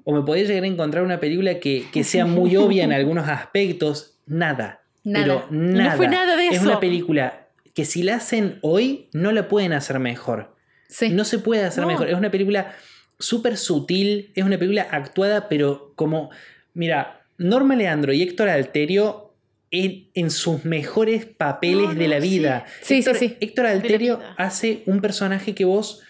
O 0.04 0.14
me 0.14 0.24
podía 0.24 0.46
llegar 0.46 0.64
a 0.64 0.68
encontrar 0.68 1.04
una 1.04 1.20
película 1.20 1.60
que, 1.60 1.86
que 1.94 2.04
sea 2.04 2.26
muy 2.26 2.56
obvia 2.58 2.84
en 2.84 2.92
algunos 2.92 3.28
aspectos. 3.28 4.18
Nada. 4.26 4.82
Nada. 5.04 5.26
Pero 5.26 5.46
nada. 5.52 5.96
fue 5.96 6.08
nada 6.08 6.36
de 6.36 6.48
Es 6.48 6.56
eso. 6.56 6.64
una 6.64 6.80
película 6.80 7.45
que 7.76 7.86
si 7.86 8.02
la 8.02 8.16
hacen 8.16 8.58
hoy, 8.62 9.10
no 9.14 9.32
la 9.32 9.48
pueden 9.48 9.74
hacer 9.74 10.00
mejor. 10.00 10.56
Sí. 10.90 11.10
No 11.10 11.24
se 11.26 11.38
puede 11.38 11.64
hacer 11.64 11.82
No. 11.84 11.88
mejor. 11.90 12.10
Es 12.10 12.16
una 12.16 12.32
película 12.32 12.74
súper 13.20 13.58
sutil. 13.58 14.32
Es 14.34 14.44
una 14.44 14.58
película 14.58 14.88
actuada, 14.90 15.48
pero 15.50 15.94
como. 15.96 16.32
Mira, 16.74 17.22
Norma 17.38 17.76
Leandro 17.76 18.14
y 18.14 18.22
Héctor 18.24 18.50
Alterio 18.50 19.34
en, 19.72 20.10
en 20.14 20.32
sus 20.32 20.64
mejores 20.66 21.26
papeles 21.26 21.90
No, 21.90 21.96
de 21.96 22.08
la 22.08 22.20
vida. 22.20 22.66
Sí, 22.82 22.96
sí, 23.04 23.10
Héctor, 23.10 23.16
sí. 23.18 23.38
Héctor 23.42 23.66
Alterio 23.68 24.20
hace 24.38 24.84
un 24.86 25.02
personaje 25.02 25.54
que 25.54 25.66
vos 25.66 26.02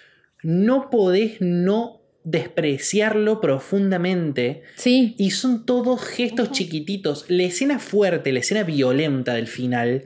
no 0.44 0.90
podés 0.92 1.42
no 1.42 2.02
despreciarlo 2.24 3.42
profundamente. 3.42 4.64
Sí. 4.76 5.16
Y 5.18 5.32
son 5.32 5.66
todos 5.66 6.04
gestos 6.04 6.52
chiquititos. 6.52 7.26
La 7.28 7.44
escena 7.44 7.80
fuerte, 7.80 8.32
la 8.32 8.40
escena 8.40 8.64
violenta 8.64 9.34
del 9.36 9.48
final, 9.48 10.06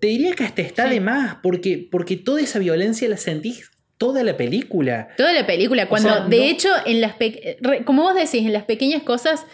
te 0.00 0.06
diría 0.08 0.32
que 0.34 0.44
hasta 0.44 0.62
está 0.62 0.84
Sí. 0.88 0.94
de 0.94 1.00
más, 1.00 1.36
porque, 1.42 1.86
porque 1.90 2.16
toda 2.16 2.40
esa 2.40 2.58
violencia 2.58 3.08
la 3.08 3.16
sentís 3.16 3.70
toda 3.98 4.22
la 4.24 4.36
película. 4.36 5.08
Toda 5.18 5.32
la 5.34 5.46
película, 5.46 5.86
cuando 5.88 6.08
sea, 6.08 6.20
de 6.26 6.36
no- 6.38 6.42
hecho, 6.44 6.68
en 6.86 7.00
las 7.02 7.12
pe- 7.14 7.58
como 7.84 8.02
vos 8.02 8.14
decís, 8.14 8.46
en 8.46 8.52
las 8.54 8.64
pequeñas 8.64 9.02
cosas, 9.02 9.44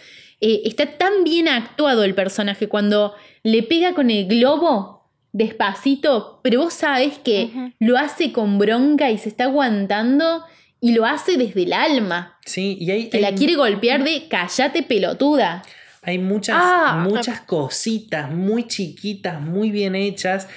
eh, 0.41 0.63
está 0.65 0.87
tan 0.99 1.25
bien 1.25 1.49
actuado 1.49 2.05
el 2.05 2.15
personaje. 2.15 2.69
Cuando 2.69 3.15
le 3.43 3.63
pega 3.65 3.93
con 3.95 4.11
el 4.11 4.27
globo 4.29 5.11
despacito, 5.33 6.41
pero 6.43 6.61
vos 6.63 6.75
sabés 6.75 7.19
que 7.19 7.51
lo 7.79 7.97
hace 7.99 8.33
con 8.33 8.59
bronca 8.59 9.11
y 9.11 9.19
se 9.19 9.29
está 9.29 9.45
aguantando 9.45 10.45
y 10.81 10.93
lo 10.93 11.05
hace 11.07 11.37
desde 11.37 11.63
el 11.65 11.73
alma. 11.73 12.39
Sí, 12.45 12.77
y 12.81 12.91
hay, 12.91 13.07
Te 13.09 13.21
la 13.21 13.35
quiere 13.35 13.55
golpear 13.57 14.05
de 14.05 14.29
callate 14.29 14.83
pelotuda. 14.83 15.63
Hay 16.07 16.19
muchas, 16.19 16.57
Ah, 16.59 17.05
muchas 17.07 17.41
cositas 17.41 18.31
muy 18.31 18.67
chiquitas, 18.67 19.41
muy 19.41 19.71
bien 19.71 19.95
hechas. 19.95 20.49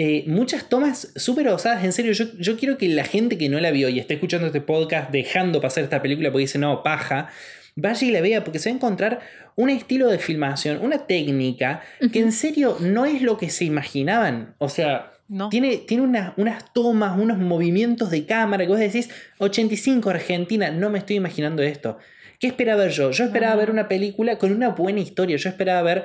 eh, 0.00 0.24
muchas 0.28 0.68
tomas 0.68 1.12
súper 1.16 1.48
osadas. 1.48 1.82
En 1.84 1.92
serio, 1.92 2.12
yo, 2.12 2.26
yo 2.38 2.56
quiero 2.56 2.78
que 2.78 2.88
la 2.88 3.02
gente 3.04 3.36
que 3.38 3.48
no 3.48 3.58
la 3.58 3.70
vio 3.72 3.88
y 3.88 3.98
está 3.98 4.14
escuchando 4.14 4.46
este 4.46 4.60
podcast 4.60 5.10
dejando 5.10 5.60
pasar 5.60 5.82
esta 5.84 6.00
película 6.02 6.30
porque 6.30 6.42
dice 6.42 6.58
no, 6.58 6.82
paja, 6.84 7.30
vaya 7.74 8.06
y 8.06 8.10
la 8.12 8.20
vea 8.20 8.44
porque 8.44 8.58
se 8.60 8.68
va 8.70 8.74
a 8.74 8.76
encontrar 8.76 9.20
un 9.56 9.70
estilo 9.70 10.06
de 10.08 10.18
filmación, 10.20 10.78
una 10.82 11.06
técnica 11.06 11.80
que 12.12 12.20
en 12.20 12.30
serio 12.30 12.76
no 12.80 13.06
es 13.06 13.22
lo 13.22 13.38
que 13.38 13.50
se 13.50 13.64
imaginaban. 13.64 14.54
O 14.58 14.68
sea, 14.68 15.14
No. 15.28 15.48
tiene, 15.48 15.78
tiene 15.78 16.04
unas, 16.04 16.32
unas 16.36 16.72
tomas, 16.72 17.18
unos 17.18 17.38
movimientos 17.38 18.10
de 18.10 18.24
cámara 18.24 18.64
que 18.64 18.70
vos 18.70 18.78
decís 18.78 19.10
85 19.38 20.10
Argentina, 20.10 20.70
no 20.70 20.90
me 20.90 20.98
estoy 21.00 21.16
imaginando 21.16 21.62
esto. 21.64 21.98
¿Qué 22.38 22.46
esperaba 22.46 22.86
yo? 22.88 23.10
Yo 23.10 23.24
esperaba 23.24 23.56
ver 23.56 23.70
una 23.70 23.88
película 23.88 24.38
con 24.38 24.52
una 24.52 24.68
buena 24.70 25.00
historia. 25.00 25.36
Yo 25.36 25.48
esperaba 25.48 25.82
ver 25.82 26.04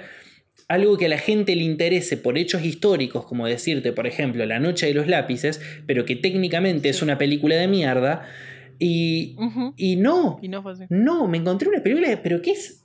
algo 0.68 0.98
que 0.98 1.06
a 1.06 1.10
la 1.10 1.18
gente 1.18 1.56
le 1.56 1.64
interese 1.64 2.18
por 2.18 2.38
hechos 2.38 2.64
históricos, 2.64 3.26
como 3.26 3.46
decirte, 3.48 3.92
por 3.92 4.08
ejemplo, 4.08 4.46
La 4.46 4.60
Noche 4.60 4.88
de 4.88 4.94
los 4.94 5.08
Lápices, 5.08 5.62
pero 5.86 6.06
que 6.06 6.16
técnicamente 6.16 6.90
es 6.90 7.02
una 7.02 7.18
película 7.18 7.56
de 7.56 7.68
mierda. 7.68 8.28
Y, 8.80 9.36
y 9.78 9.96
no, 9.98 10.40
Y 10.42 10.48
no 10.48 10.64
fue 10.64 10.72
así. 10.74 10.86
no, 10.90 11.28
me 11.28 11.38
encontré 11.38 11.70
una 11.70 11.84
película, 11.84 12.20
pero 12.24 12.42
que 12.42 12.52
es 12.52 12.84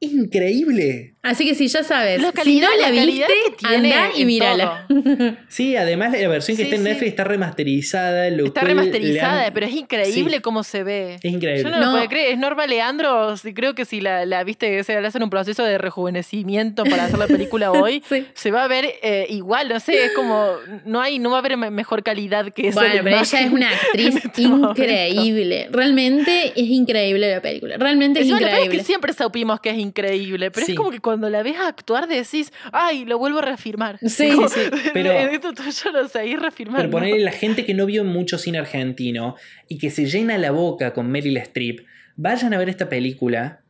increíble. 0.00 1.14
Así 1.22 1.44
que 1.44 1.54
si 1.54 1.68
ya 1.68 1.84
sabes, 1.84 2.22
La 2.22 2.32
si 2.42 2.60
no 2.60 2.68
la 2.78 2.88
la 2.88 2.90
viste, 3.04 3.26
anda 3.64 4.10
y 4.16 4.24
mírala. 4.24 4.86
Sí, 5.48 5.76
además 5.76 6.12
la 6.18 6.28
versión 6.28 6.56
que 6.56 6.62
Sí, 6.62 6.68
está 6.70 6.76
en 6.76 6.82
sí. 6.82 6.88
Netflix 6.88 7.08
está 7.10 7.24
remasterizada. 7.24 8.30
Lo 8.30 8.46
Está 8.46 8.62
remasterizada, 8.62 9.46
han- 9.46 9.52
pero 9.52 9.66
es 9.66 9.72
increíble 9.74 10.36
Sí. 10.36 10.40
cómo 10.42 10.62
se 10.64 10.82
ve. 10.82 11.16
Es 11.16 11.24
increíble. 11.30 11.62
Yo 11.64 11.68
no, 11.70 11.78
No. 11.78 11.86
lo 11.86 11.92
puedo 11.92 12.08
creer. 12.08 12.32
Es 12.32 12.38
Norma 12.38 12.66
Leandro. 12.66 13.36
sí, 13.36 13.52
creo 13.52 13.74
que 13.74 13.84
si 13.84 14.00
la, 14.00 14.24
la 14.24 14.44
viste, 14.44 14.82
se 14.84 14.98
le 14.98 15.06
hacen 15.06 15.22
un 15.22 15.28
proceso 15.30 15.62
de 15.62 15.76
rejuvenecimiento 15.78 16.84
para 16.84 17.04
hacer 17.04 17.18
la 17.18 17.26
película 17.26 17.70
hoy, 17.72 18.02
Sí. 18.08 18.26
se 18.34 18.50
va 18.50 18.64
a 18.64 18.68
ver 18.68 18.86
eh, 19.02 19.26
igual. 19.28 19.68
No 19.68 19.78
sé, 19.80 20.06
es 20.06 20.12
como. 20.12 20.46
No 20.86 21.00
hay, 21.02 21.18
no 21.18 21.30
va 21.30 21.36
a 21.36 21.40
haber 21.40 21.56
me- 21.58 21.70
mejor 21.70 22.02
calidad 22.02 22.50
que 22.52 22.68
esa. 22.68 22.80
Bueno, 22.80 23.00
pero 23.04 23.16
ella 23.20 23.40
es 23.40 23.52
una 23.52 23.70
actriz 23.70 24.16
este 24.24 24.48
momento. 24.48 24.70
increíble. 24.82 25.68
Realmente 25.70 26.52
es 26.56 26.66
increíble 26.68 27.30
la 27.30 27.42
película. 27.42 27.76
Realmente 27.76 28.20
es 28.20 28.24
Encima, 28.26 28.40
lo 28.40 28.46
peor 28.46 28.52
es 28.58 28.64
increíble. 28.64 28.78
que 28.78 28.84
siempre 28.86 29.12
supimos 29.12 29.60
que 29.60 29.70
es 29.70 29.78
increíble, 29.78 30.50
pero 30.50 30.64
Sí. 30.66 30.72
es 30.72 30.78
como 30.78 30.90
que 30.90 31.00
cuando 31.10 31.28
la 31.28 31.42
ves 31.42 31.56
actuar 31.58 32.06
decís, 32.08 32.52
ay, 32.72 33.04
lo 33.04 33.18
vuelvo 33.18 33.38
a 33.38 33.42
reafirmar. 33.42 33.98
Sí, 34.06 34.30
Como, 34.34 34.48
sí, 34.48 34.60
pero- 34.92 35.12
Esto 35.12 35.52
tuyo 35.52 35.90
lo 35.92 36.08
seguís 36.08 36.38
reafirmando. 36.38 36.78
Pero 36.82 36.90
ponerle 36.90 37.20
la 37.20 37.32
gente 37.32 37.64
que 37.64 37.74
no 37.74 37.86
vio 37.86 38.04
mucho 38.04 38.38
cine 38.38 38.58
argentino 38.58 39.36
y 39.68 39.78
que 39.78 39.90
se 39.90 40.06
llena 40.06 40.38
la 40.38 40.50
boca 40.52 40.92
con 40.92 41.10
Meryl 41.10 41.36
Streep, 41.38 41.80
vayan 42.16 42.54
a 42.54 42.58
ver 42.58 42.68
esta 42.68 42.88
película 42.88 43.62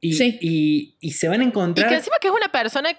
y, 0.00 0.12
Sí. 0.14 0.38
y- 0.40 0.94
y 1.00 1.10
se 1.12 1.28
van 1.28 1.40
a 1.40 1.44
Y 1.44 1.46
encontrar. 1.48 1.88
que 1.88 1.96
encima 1.96 2.16
que 2.20 2.28
es 2.28 2.34
una 2.34 2.50
persona 2.52 2.90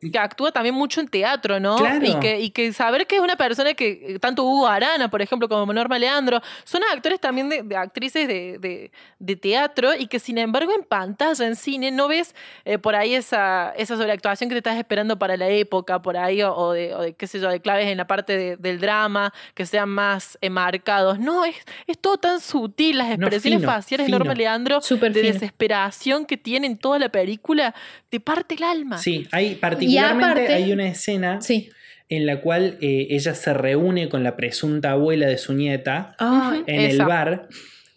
que 0.00 0.18
actúa 0.18 0.52
también 0.52 0.74
mucho 0.74 1.00
en 1.00 1.08
teatro, 1.08 1.58
¿no? 1.60 1.76
Claro. 1.76 2.04
Y, 2.06 2.14
que, 2.20 2.40
y 2.40 2.50
que 2.50 2.72
saber 2.72 3.06
que 3.06 3.16
es 3.16 3.22
una 3.22 3.36
persona 3.36 3.74
que, 3.74 4.14
eh, 4.14 4.18
tanto 4.18 4.44
Hugo 4.44 4.66
Arana, 4.66 5.08
por 5.10 5.22
ejemplo, 5.22 5.48
como 5.48 5.72
Norma 5.72 5.98
Leandro, 5.98 6.40
son 6.64 6.82
actores 6.92 7.18
también 7.20 7.48
de, 7.48 7.62
de 7.62 7.76
actrices 7.76 8.28
de, 8.28 8.58
de- 8.58 8.90
de 9.18 9.36
teatro 9.36 9.94
y 9.94 10.06
que 10.08 10.18
sin 10.18 10.38
embargo 10.38 10.72
en 10.74 10.82
pantalla, 10.84 11.46
en 11.46 11.56
cine, 11.56 11.90
no 11.90 12.08
ves 12.08 12.34
eh, 12.64 12.78
por 12.78 12.94
ahí 12.94 13.14
esa, 13.14 13.72
esa 13.76 13.96
sobreactuación 13.96 14.48
que 14.50 14.54
te 14.54 14.58
estás 14.58 14.76
esperando 14.76 15.18
para 15.18 15.36
la 15.36 15.48
época, 15.48 16.02
por 16.02 16.16
ahí, 16.16 16.42
o, 16.42 16.54
o 16.54 16.72
de, 16.72 16.94
o 16.94 17.00
de, 17.02 17.14
qué 17.14 17.26
sé 17.26 17.40
yo, 17.40 17.48
de 17.48 17.60
claves 17.60 17.86
en 17.86 17.96
la 17.96 18.06
parte 18.06 18.36
de- 18.36 18.56
del 18.56 18.78
drama, 18.80 19.32
que 19.54 19.64
sean 19.66 19.88
más 19.88 20.36
eh, 20.40 20.50
marcados. 20.50 21.18
No, 21.18 21.44
es, 21.44 21.56
es 21.86 21.98
todo 21.98 22.18
tan 22.18 22.40
sutil, 22.40 22.98
las 22.98 23.08
No, 23.18 23.26
expresiones 23.26 23.60
fino, 23.60 23.72
faciales 23.72 24.04
de 24.06 24.08
fino. 24.08 24.18
Norma 24.18 24.34
Leandro, 24.34 24.80
de 24.80 25.32
desesperación 25.32 26.26
que 26.26 26.36
tiene 26.36 26.66
en 26.66 26.76
toda 26.76 26.98
la 26.98 27.08
película, 27.08 27.74
te 28.10 28.20
parte 28.20 28.54
el 28.54 28.62
alma. 28.64 28.98
Sí, 28.98 29.26
hay 29.32 29.54
particularmente 29.94 30.42
aparte- 30.42 30.54
hay 30.54 30.72
una 30.72 30.88
escena 30.88 31.40
Sí. 31.40 31.70
en 32.08 32.26
la 32.26 32.40
cual 32.40 32.78
eh, 32.80 33.08
ella 33.10 33.34
se 33.34 33.52
reúne 33.54 34.08
con 34.08 34.22
la 34.22 34.36
presunta 34.36 34.92
abuela 34.92 35.26
de 35.26 35.38
su 35.38 35.52
nieta 35.54 36.14
Ay, 36.18 36.62
en 36.66 36.80
Esa. 36.80 37.02
el 37.02 37.08
bar. 37.08 37.48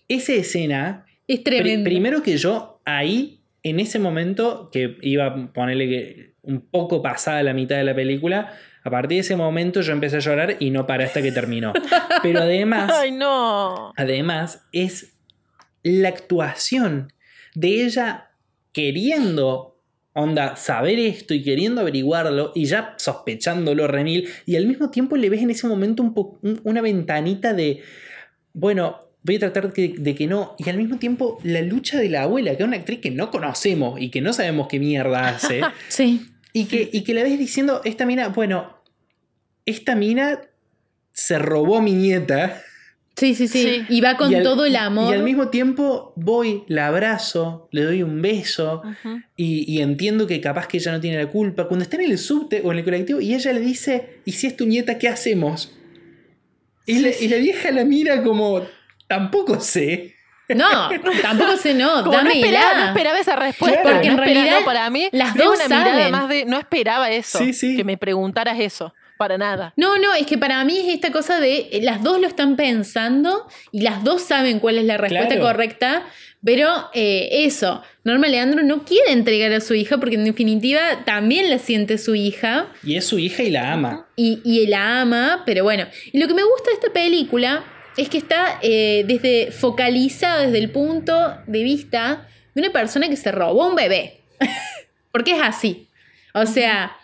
Esa 0.08 0.34
escena, 0.34 1.06
es 1.28 1.44
tremendo. 1.44 1.84
primero 1.88 2.24
que 2.24 2.38
yo 2.38 2.82
ahí, 2.86 3.42
en 3.62 3.80
ese 3.80 4.00
momento, 4.00 4.70
que 4.72 4.98
iba 5.02 5.26
a 5.28 5.54
ponerle 5.54 5.88
que 5.88 6.34
un 6.42 6.62
poco 6.62 7.02
pasada 7.04 7.44
la 7.44 7.54
mitad 7.54 7.76
de 7.78 7.84
la 7.84 7.94
película, 7.94 8.54
a 8.84 8.90
partir 8.90 9.18
de 9.18 9.20
ese 9.20 9.36
momento 9.36 9.82
yo 9.82 9.92
empecé 9.94 10.16
a 10.16 10.20
llorar 10.20 10.56
y 10.60 10.72
no 10.72 10.88
paré 10.88 11.04
hasta 11.04 11.22
que 11.22 11.32
terminó. 11.32 11.74
Pero 12.24 12.40
además, 12.40 12.92
Ay, 12.96 13.12
no. 13.12 13.92
además 13.98 14.64
es 14.72 15.14
la 15.84 16.08
actuación 16.10 17.14
de 17.54 17.84
ella 17.86 18.32
queriendo 18.72 19.69
onda 20.20 20.56
saber 20.56 21.00
esto 21.00 21.34
y 21.34 21.42
queriendo 21.44 21.82
averiguarlo 21.82 22.52
y 22.56 22.66
ya 22.66 22.94
sospechándolo 22.98 23.88
remil 23.88 24.30
y 24.46 24.56
al 24.56 24.66
mismo 24.68 24.90
tiempo 24.92 25.16
le 25.18 25.30
ves 25.30 25.42
en 25.42 25.50
ese 25.50 25.68
momento 25.68 26.04
un 26.04 26.14
po- 26.14 26.38
un- 26.42 26.60
una 26.64 26.82
ventanita 26.82 27.54
de 27.54 27.82
bueno 28.54 29.00
voy 29.24 29.36
a 29.36 29.40
tratar 29.40 29.74
de, 29.74 29.96
de 29.98 30.16
que 30.16 30.28
no 30.28 30.56
y 30.58 30.70
al 30.70 30.78
mismo 30.78 30.98
tiempo 30.98 31.40
la 31.44 31.62
lucha 31.62 32.00
de 32.00 32.10
la 32.10 32.24
abuela 32.24 32.56
que 32.56 32.64
es 32.64 32.68
una 32.68 32.78
actriz 32.78 33.00
que 33.00 33.12
no 33.12 33.32
conocemos 33.32 34.00
y 34.00 34.10
que 34.10 34.22
no 34.22 34.32
sabemos 34.34 34.68
qué 34.68 34.80
mierda 34.80 35.28
hace 35.30 35.62
Sí. 35.90 36.26
y 36.54 36.66
que, 36.66 36.90
y 36.92 37.04
que 37.04 37.14
la 37.14 37.24
ves 37.24 37.38
diciendo 37.38 37.82
esta 37.84 38.06
mina 38.06 38.30
bueno 38.30 38.78
esta 39.66 39.96
mina 39.96 40.42
se 41.14 41.38
robó 41.38 41.78
a 41.78 41.82
mi 41.82 41.94
nieta 41.94 42.62
Sí, 43.20 43.36
sí, 43.36 43.48
sí, 43.48 43.62
Sí. 43.64 43.86
Y 43.90 44.02
va 44.02 44.16
con 44.16 44.32
y 44.32 44.36
al- 44.36 44.44
todo 44.44 44.66
el 44.66 44.76
amor. 44.76 45.12
Y 45.12 45.18
al 45.18 45.24
mismo 45.24 45.50
tiempo 45.50 46.14
voy, 46.16 46.64
la 46.68 46.88
abrazo, 46.88 47.68
le 47.72 47.84
doy 47.84 48.02
un 48.04 48.22
beso 48.22 48.82
y, 49.36 49.66
y 49.72 49.82
entiendo 49.82 50.26
que 50.28 50.40
capaz 50.40 50.68
que 50.68 50.78
ella 50.78 50.92
no 50.94 51.02
tiene 51.02 51.18
la 51.24 51.30
culpa. 51.30 51.68
Cuando 51.68 51.84
está 51.84 51.98
en 51.98 52.04
el 52.12 52.18
subte 52.18 52.62
o 52.64 52.72
en 52.72 52.78
el 52.80 52.84
colectivo 52.86 53.20
y 53.20 53.34
ella 53.34 53.52
le 53.54 53.60
dice, 53.60 54.22
¿y 54.26 54.32
si 54.32 54.48
es 54.48 54.56
tu 54.56 54.66
nieta, 54.66 54.98
qué 54.98 55.08
hacemos? 55.10 55.76
Y, 56.86 56.94
Sí, 56.96 57.02
la, 57.02 57.12
sí. 57.12 57.26
y 57.26 57.28
la 57.28 57.38
vieja 57.38 57.72
la 57.72 57.84
mira 57.86 58.24
como, 58.24 58.62
tampoco 59.08 59.60
sé. 59.60 60.16
No, 60.50 60.90
tampoco 61.22 61.58
sé, 61.58 61.76
no, 61.76 62.04
Como 62.04 62.22
no 62.24 62.30
esperaba, 62.32 62.80
no 62.80 62.86
esperaba 62.88 63.20
esa 63.20 63.36
respuesta. 63.36 63.82
Claro. 63.84 63.98
Porque 63.98 64.08
no 64.08 64.14
en 64.14 64.18
realidad 64.20 64.60
no, 64.62 64.66
para 64.66 64.90
mí 64.90 65.08
las 65.12 65.36
dos 65.36 65.56
una 65.58 65.68
mirada 65.68 65.92
saben. 65.94 66.12
más 66.12 66.28
de 66.30 66.46
no 66.46 66.58
esperaba 66.58 67.12
eso. 67.12 67.38
Sí, 67.38 67.54
sí. 67.54 67.76
Que 67.76 67.84
me 67.84 67.98
preguntaras 67.98 68.60
eso. 68.60 68.96
Para 69.20 69.38
nada. 69.38 69.74
No, 69.76 69.98
no, 69.98 70.14
es 70.14 70.26
que 70.26 70.38
para 70.38 70.64
mí 70.64 70.78
es 70.80 70.94
esta 70.94 71.12
cosa 71.12 71.42
de 71.42 71.68
eh, 71.74 71.82
las 71.84 72.02
dos 72.04 72.22
lo 72.22 72.26
están 72.28 72.56
pensando 72.56 73.46
y 73.74 73.82
las 73.82 74.06
dos 74.06 74.22
saben 74.22 74.60
cuál 74.62 74.78
es 74.78 74.86
la 74.86 74.96
respuesta 74.98 75.36
Claro. 75.36 75.42
correcta, 75.42 76.06
pero 76.42 76.90
eh, 76.94 77.28
eso, 77.44 77.84
Norma 78.06 78.28
Leandro 78.30 78.64
no 78.64 78.86
quiere 78.86 79.12
entregar 79.12 79.52
a 79.52 79.60
su 79.60 79.74
hija 79.74 79.98
porque 79.98 80.16
en 80.16 80.24
definitiva 80.24 80.80
también 81.04 81.50
la 81.50 81.60
siente 81.60 81.98
su 81.98 82.16
hija 82.16 82.68
Y 82.82 82.96
es 82.96 83.06
su 83.06 83.20
hija 83.20 83.44
y 83.44 83.50
la 83.50 83.74
ama. 83.74 84.08
y, 84.16 84.40
y 84.46 84.66
la 84.68 85.02
ama, 85.02 85.44
pero 85.46 85.66
bueno. 85.66 85.86
Y 86.14 86.18
lo 86.18 86.26
que 86.30 86.34
me 86.34 86.44
gusta 86.44 86.70
de 86.70 86.76
esta 86.76 86.94
película 86.94 87.66
es 87.98 88.08
que 88.08 88.18
está 88.20 88.58
eh, 88.62 89.04
desde 89.06 89.52
focalizada 89.52 90.44
desde 90.46 90.60
el 90.60 90.72
punto 90.72 91.36
de 91.46 91.64
vista 91.64 92.26
de 92.56 92.62
una 92.62 92.72
persona 92.72 93.10
que 93.10 93.18
se 93.18 93.34
robó 93.34 93.68
un 93.68 93.76
bebé. 93.76 94.22
Porque 95.12 95.32
es 95.32 95.42
así. 95.42 95.88
O 96.34 96.46
sea, 96.46 96.96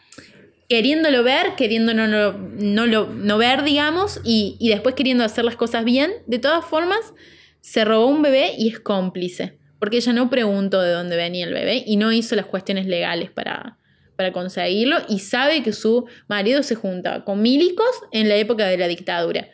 queriéndolo 0.68 1.24
ver, 1.24 1.56
queriendo 1.56 1.94
no, 1.94 2.08
no, 2.08 3.06
no 3.08 3.38
ver, 3.38 3.64
digamos, 3.64 4.22
y, 4.24 4.58
y 4.60 4.70
después 4.70 4.96
queriendo 4.96 5.24
hacer 5.24 5.46
las 5.46 5.56
cosas 5.56 5.86
bien, 5.86 6.12
de 6.28 6.40
todas 6.40 6.66
formas, 6.66 7.14
se 7.62 7.84
robó 7.86 8.08
un 8.08 8.22
bebé 8.22 8.54
y 8.58 8.70
es 8.70 8.80
cómplice. 8.80 9.58
Porque 9.80 9.98
ella 9.98 10.14
no 10.14 10.30
preguntó 10.30 10.82
de 10.82 10.92
dónde 10.92 11.16
venía 11.16 11.46
el 11.46 11.54
bebé 11.54 11.84
y 11.86 11.98
no 11.98 12.12
hizo 12.12 12.36
las 12.36 12.46
cuestiones 12.46 12.88
legales 12.88 13.30
para, 13.30 13.78
para 14.16 14.32
conseguirlo 14.32 14.98
y 15.10 15.20
sabe 15.20 15.64
que 15.64 15.74
su 15.74 16.06
marido 16.28 16.64
se 16.64 16.76
juntaba 16.76 17.26
con 17.26 17.42
milicos 17.42 17.90
en 18.12 18.30
la 18.30 18.36
época 18.36 18.68
de 18.68 18.78
la 18.78 18.88
dictadura. 18.88 19.50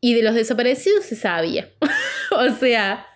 Y 0.00 0.14
de 0.14 0.22
los 0.22 0.34
desaparecidos 0.34 1.04
se 1.04 1.14
sabía. 1.14 1.70
o 2.30 2.50
sea, 2.58 3.06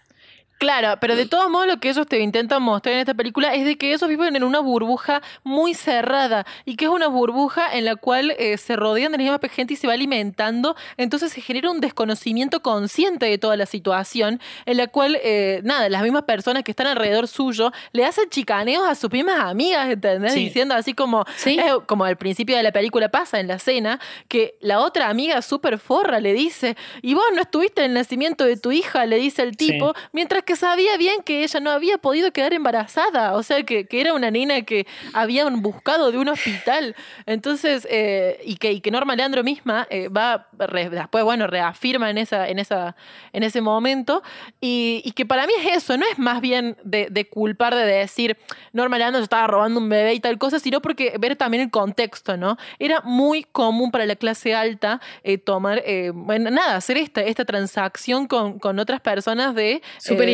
Claro, 0.58 0.96
pero 1.00 1.16
de 1.16 1.26
todos 1.26 1.50
modos 1.50 1.66
lo 1.66 1.78
que 1.78 1.90
ellos 1.90 2.06
te 2.06 2.18
intentan 2.20 2.62
mostrar 2.62 2.94
en 2.94 3.00
esta 3.00 3.12
película 3.14 3.54
es 3.54 3.64
de 3.66 3.76
que 3.76 3.92
ellos 3.92 4.08
viven 4.08 4.36
en 4.36 4.42
una 4.44 4.60
burbuja 4.60 5.20
muy 5.44 5.74
cerrada 5.74 6.46
y 6.64 6.76
que 6.76 6.86
es 6.86 6.90
una 6.90 7.08
burbuja 7.08 7.76
en 7.76 7.84
la 7.84 7.96
cual 7.96 8.34
eh, 8.38 8.56
se 8.56 8.74
rodean 8.74 9.12
de 9.12 9.18
la 9.18 9.24
misma 9.24 9.38
gente 9.50 9.74
y 9.74 9.76
se 9.76 9.86
va 9.86 9.92
alimentando, 9.92 10.74
entonces 10.96 11.30
se 11.32 11.42
genera 11.42 11.70
un 11.70 11.80
desconocimiento 11.80 12.62
consciente 12.62 13.26
de 13.26 13.36
toda 13.36 13.56
la 13.56 13.66
situación 13.66 14.40
en 14.64 14.78
la 14.78 14.86
cual, 14.86 15.18
eh, 15.22 15.60
nada, 15.62 15.88
las 15.90 16.02
mismas 16.02 16.22
personas 16.22 16.62
que 16.64 16.70
están 16.72 16.86
alrededor 16.86 17.28
suyo 17.28 17.70
le 17.92 18.06
hacen 18.06 18.28
chicaneos 18.30 18.88
a 18.88 18.94
sus 18.94 19.10
mismas 19.12 19.40
amigas, 19.40 19.90
¿entendés? 19.90 20.32
Sí. 20.32 20.44
Diciendo 20.44 20.74
así 20.74 20.94
como, 20.94 21.24
Sí. 21.36 21.58
eh, 21.58 21.64
como 21.84 22.04
al 22.06 22.16
principio 22.16 22.56
de 22.56 22.62
la 22.62 22.72
película 22.72 23.10
pasa 23.10 23.40
en 23.40 23.48
la 23.48 23.54
escena, 23.56 24.00
que 24.28 24.56
la 24.60 24.80
otra 24.80 25.10
amiga 25.10 25.42
súper 25.42 25.78
forra 25.78 26.18
le 26.18 26.32
dice, 26.32 26.76
y 27.02 27.12
vos 27.12 27.24
no 27.34 27.42
estuviste 27.42 27.82
en 27.82 27.88
el 27.90 27.94
nacimiento 27.94 28.44
de 28.44 28.56
tu 28.56 28.72
hija, 28.72 29.04
le 29.04 29.16
dice 29.18 29.42
el 29.42 29.56
tipo, 29.56 29.92
Sí. 29.94 30.02
mientras 30.12 30.42
que 30.46 30.56
sabía 30.56 30.96
bien 30.96 31.22
que 31.22 31.42
ella 31.42 31.60
no 31.60 31.70
había 31.70 31.98
podido 31.98 32.32
quedar 32.32 32.54
embarazada, 32.54 33.34
o 33.34 33.42
sea, 33.42 33.62
que, 33.64 33.86
que 33.86 34.00
era 34.00 34.14
una 34.14 34.30
nena 34.30 34.62
que 34.62 34.86
habían 35.12 35.60
buscado 35.60 36.10
de 36.10 36.18
un 36.18 36.28
hospital. 36.28 36.96
Entonces, 37.26 37.86
eh, 37.90 38.40
y, 38.44 38.56
que, 38.56 38.72
y 38.72 38.80
que 38.80 38.90
Norma 38.90 39.14
Leandro 39.16 39.44
misma 39.44 39.86
eh, 39.90 40.08
va, 40.08 40.48
después, 40.90 41.24
bueno, 41.24 41.46
reafirma 41.46 42.08
en, 42.10 42.18
esa, 42.18 42.48
en, 42.48 42.58
esa, 42.58 42.96
en 43.32 43.42
ese 43.42 43.60
momento, 43.60 44.22
y, 44.60 45.12
que 45.16 45.26
para 45.26 45.46
mí 45.46 45.52
es 45.58 45.78
eso, 45.78 45.96
no 45.96 46.06
es 46.10 46.18
más 46.18 46.40
bien 46.40 46.76
de, 46.84 47.28
culpar, 47.28 47.74
de 47.74 47.84
decir, 47.84 48.36
Norma 48.72 48.98
Leandro 48.98 49.22
estaba 49.22 49.46
robando 49.46 49.80
un 49.80 49.88
bebé 49.88 50.14
y 50.14 50.20
tal 50.20 50.38
cosa, 50.38 50.58
sino 50.60 50.80
porque 50.80 51.14
ver 51.18 51.36
también 51.36 51.64
el 51.64 51.70
contexto, 51.70 52.36
¿no? 52.36 52.56
Era 52.78 53.00
muy 53.02 53.44
común 53.44 53.90
para 53.90 54.06
la 54.06 54.16
clase 54.16 54.54
alta 54.54 55.00
eh, 55.24 55.38
tomar, 55.38 55.82
eh, 55.84 56.12
bueno, 56.14 56.50
nada, 56.50 56.76
hacer 56.76 56.98
esta, 56.98 57.22
esta 57.22 57.44
transacción 57.44 58.26
con, 58.26 58.58
con 58.58 58.78
otras 58.78 59.00
personas 59.00 59.54
de... 59.54 59.82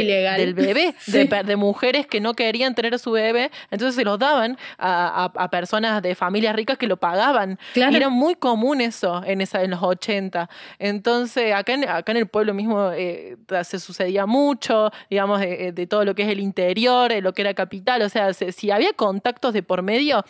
ilegal. 0.03 0.41
Del 0.41 0.55
bebé, 0.55 0.95
Sí. 1.01 1.27
de, 1.27 1.57
mujeres 1.57 2.07
que 2.07 2.21
no 2.21 2.35
querían 2.35 2.75
tener 2.75 2.95
a 2.95 2.99
su 2.99 3.13
bebé, 3.13 3.51
entonces 3.71 3.95
se 3.95 4.05
los 4.05 4.19
daban 4.19 4.57
a, 4.79 5.25
a- 5.37 5.45
a 5.45 5.51
personas 5.51 6.03
de 6.03 6.15
familias 6.15 6.55
ricas 6.57 6.79
que 6.79 6.87
lo 6.87 6.97
pagaban. 6.97 7.59
Claro. 7.75 7.93
Y 7.93 7.97
era 7.97 8.09
muy 8.09 8.35
común 8.35 8.81
eso 8.81 9.23
en, 9.25 9.41
esa, 9.41 9.63
en 9.63 9.71
los 9.73 9.83
80. 9.83 10.49
Entonces, 10.79 11.55
acá 11.55 11.75
en, 11.75 11.89
acá 11.89 12.13
en 12.13 12.19
el 12.19 12.27
pueblo 12.27 12.55
mismo 12.55 12.91
eh, 12.93 13.37
se 13.65 13.79
sucedía 13.79 14.27
mucho, 14.27 14.91
digamos, 15.09 15.41
de, 15.41 15.73
de 15.73 15.87
todo 15.87 16.05
lo 16.05 16.15
que 16.15 16.23
es 16.23 16.29
el 16.29 16.41
interior, 16.41 17.11
de 17.13 17.21
lo 17.23 17.33
que 17.33 17.43
era 17.43 17.55
capital. 17.55 18.03
O 18.03 18.09
sea, 18.09 18.33
se- 18.35 18.53
si 18.53 18.71
había 18.71 18.93
contactos 18.93 19.53
de 19.55 19.63
por 19.63 19.83
medio, 19.83 20.25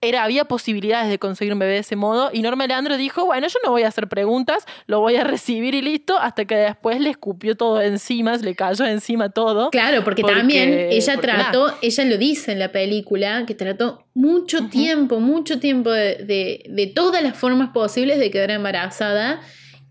era, 0.00 0.22
había 0.22 0.44
posibilidades 0.44 1.08
de 1.10 1.18
conseguir 1.18 1.52
un 1.52 1.58
bebé 1.58 1.72
de 1.72 1.78
ese 1.78 1.96
modo. 1.96 2.30
Y 2.32 2.42
Norma 2.42 2.66
Leandro 2.66 2.96
dijo, 2.96 3.24
bueno, 3.24 3.48
yo 3.48 3.58
no 3.64 3.70
voy 3.72 3.82
a 3.82 3.88
hacer 3.88 4.08
preguntas, 4.08 4.64
lo 4.86 5.00
voy 5.00 5.16
a 5.16 5.24
recibir 5.24 5.74
y 5.74 5.82
listo, 5.82 6.16
hasta 6.18 6.44
que 6.44 6.54
después 6.54 7.00
le 7.00 7.10
escupió 7.10 7.56
todo 7.56 7.80
encima, 7.80 8.36
le 8.36 8.54
cayó 8.54 8.84
encima 8.86 9.30
todo. 9.30 9.70
Claro, 9.70 10.04
porque, 10.04 10.22
Porque- 10.22 10.36
también 10.36 10.72
ella 10.90 11.14
porque 11.14 11.26
trató, 11.28 11.74
ella 11.82 12.04
lo 12.04 12.16
dice 12.16 12.52
en 12.52 12.60
la 12.60 12.70
película, 12.70 13.44
que 13.44 13.54
trató 13.54 14.04
mucho 14.14 14.68
tiempo, 14.68 15.18
mucho 15.18 15.58
tiempo 15.58 15.90
de, 15.90 16.16
de- 16.24 16.64
de 16.68 16.86
todas 16.86 17.22
las 17.22 17.36
formas 17.36 17.70
posibles 17.70 18.18
de 18.20 18.30
quedar 18.30 18.52
embarazada 18.52 19.40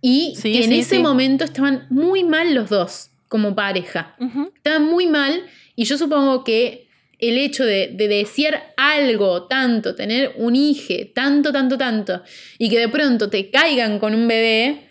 y 0.02 0.36
Sí, 0.38 0.54
que 0.54 0.63
en 0.63 0.70
sí, 0.72 0.80
ese 0.80 0.96
sí. 0.98 1.02
momento 1.02 1.43
estaban 1.43 1.86
muy 1.89 2.24
mal 2.24 2.54
los 2.54 2.70
dos 2.70 3.10
como 3.28 3.56
pareja. 3.56 4.15
Estaban 4.56 4.86
muy 4.86 5.08
mal 5.08 5.43
y 5.76 5.84
yo 5.84 5.98
supongo 5.98 6.46
que 6.46 6.87
el 7.19 7.38
hecho 7.38 7.65
de, 7.65 7.89
de 7.93 8.08
desear 8.08 8.73
algo 8.77 9.47
tanto, 9.47 9.95
tener 9.95 10.34
un 10.38 10.56
hijo 10.56 10.93
tanto, 11.13 11.51
tanto, 11.51 11.77
tanto, 11.77 12.23
y 12.58 12.69
que 12.69 12.80
de 12.80 12.89
pronto 12.89 13.30
te 13.30 13.49
caigan 13.49 13.99
con 13.99 14.13
un 14.13 14.27
bebé, 14.27 14.88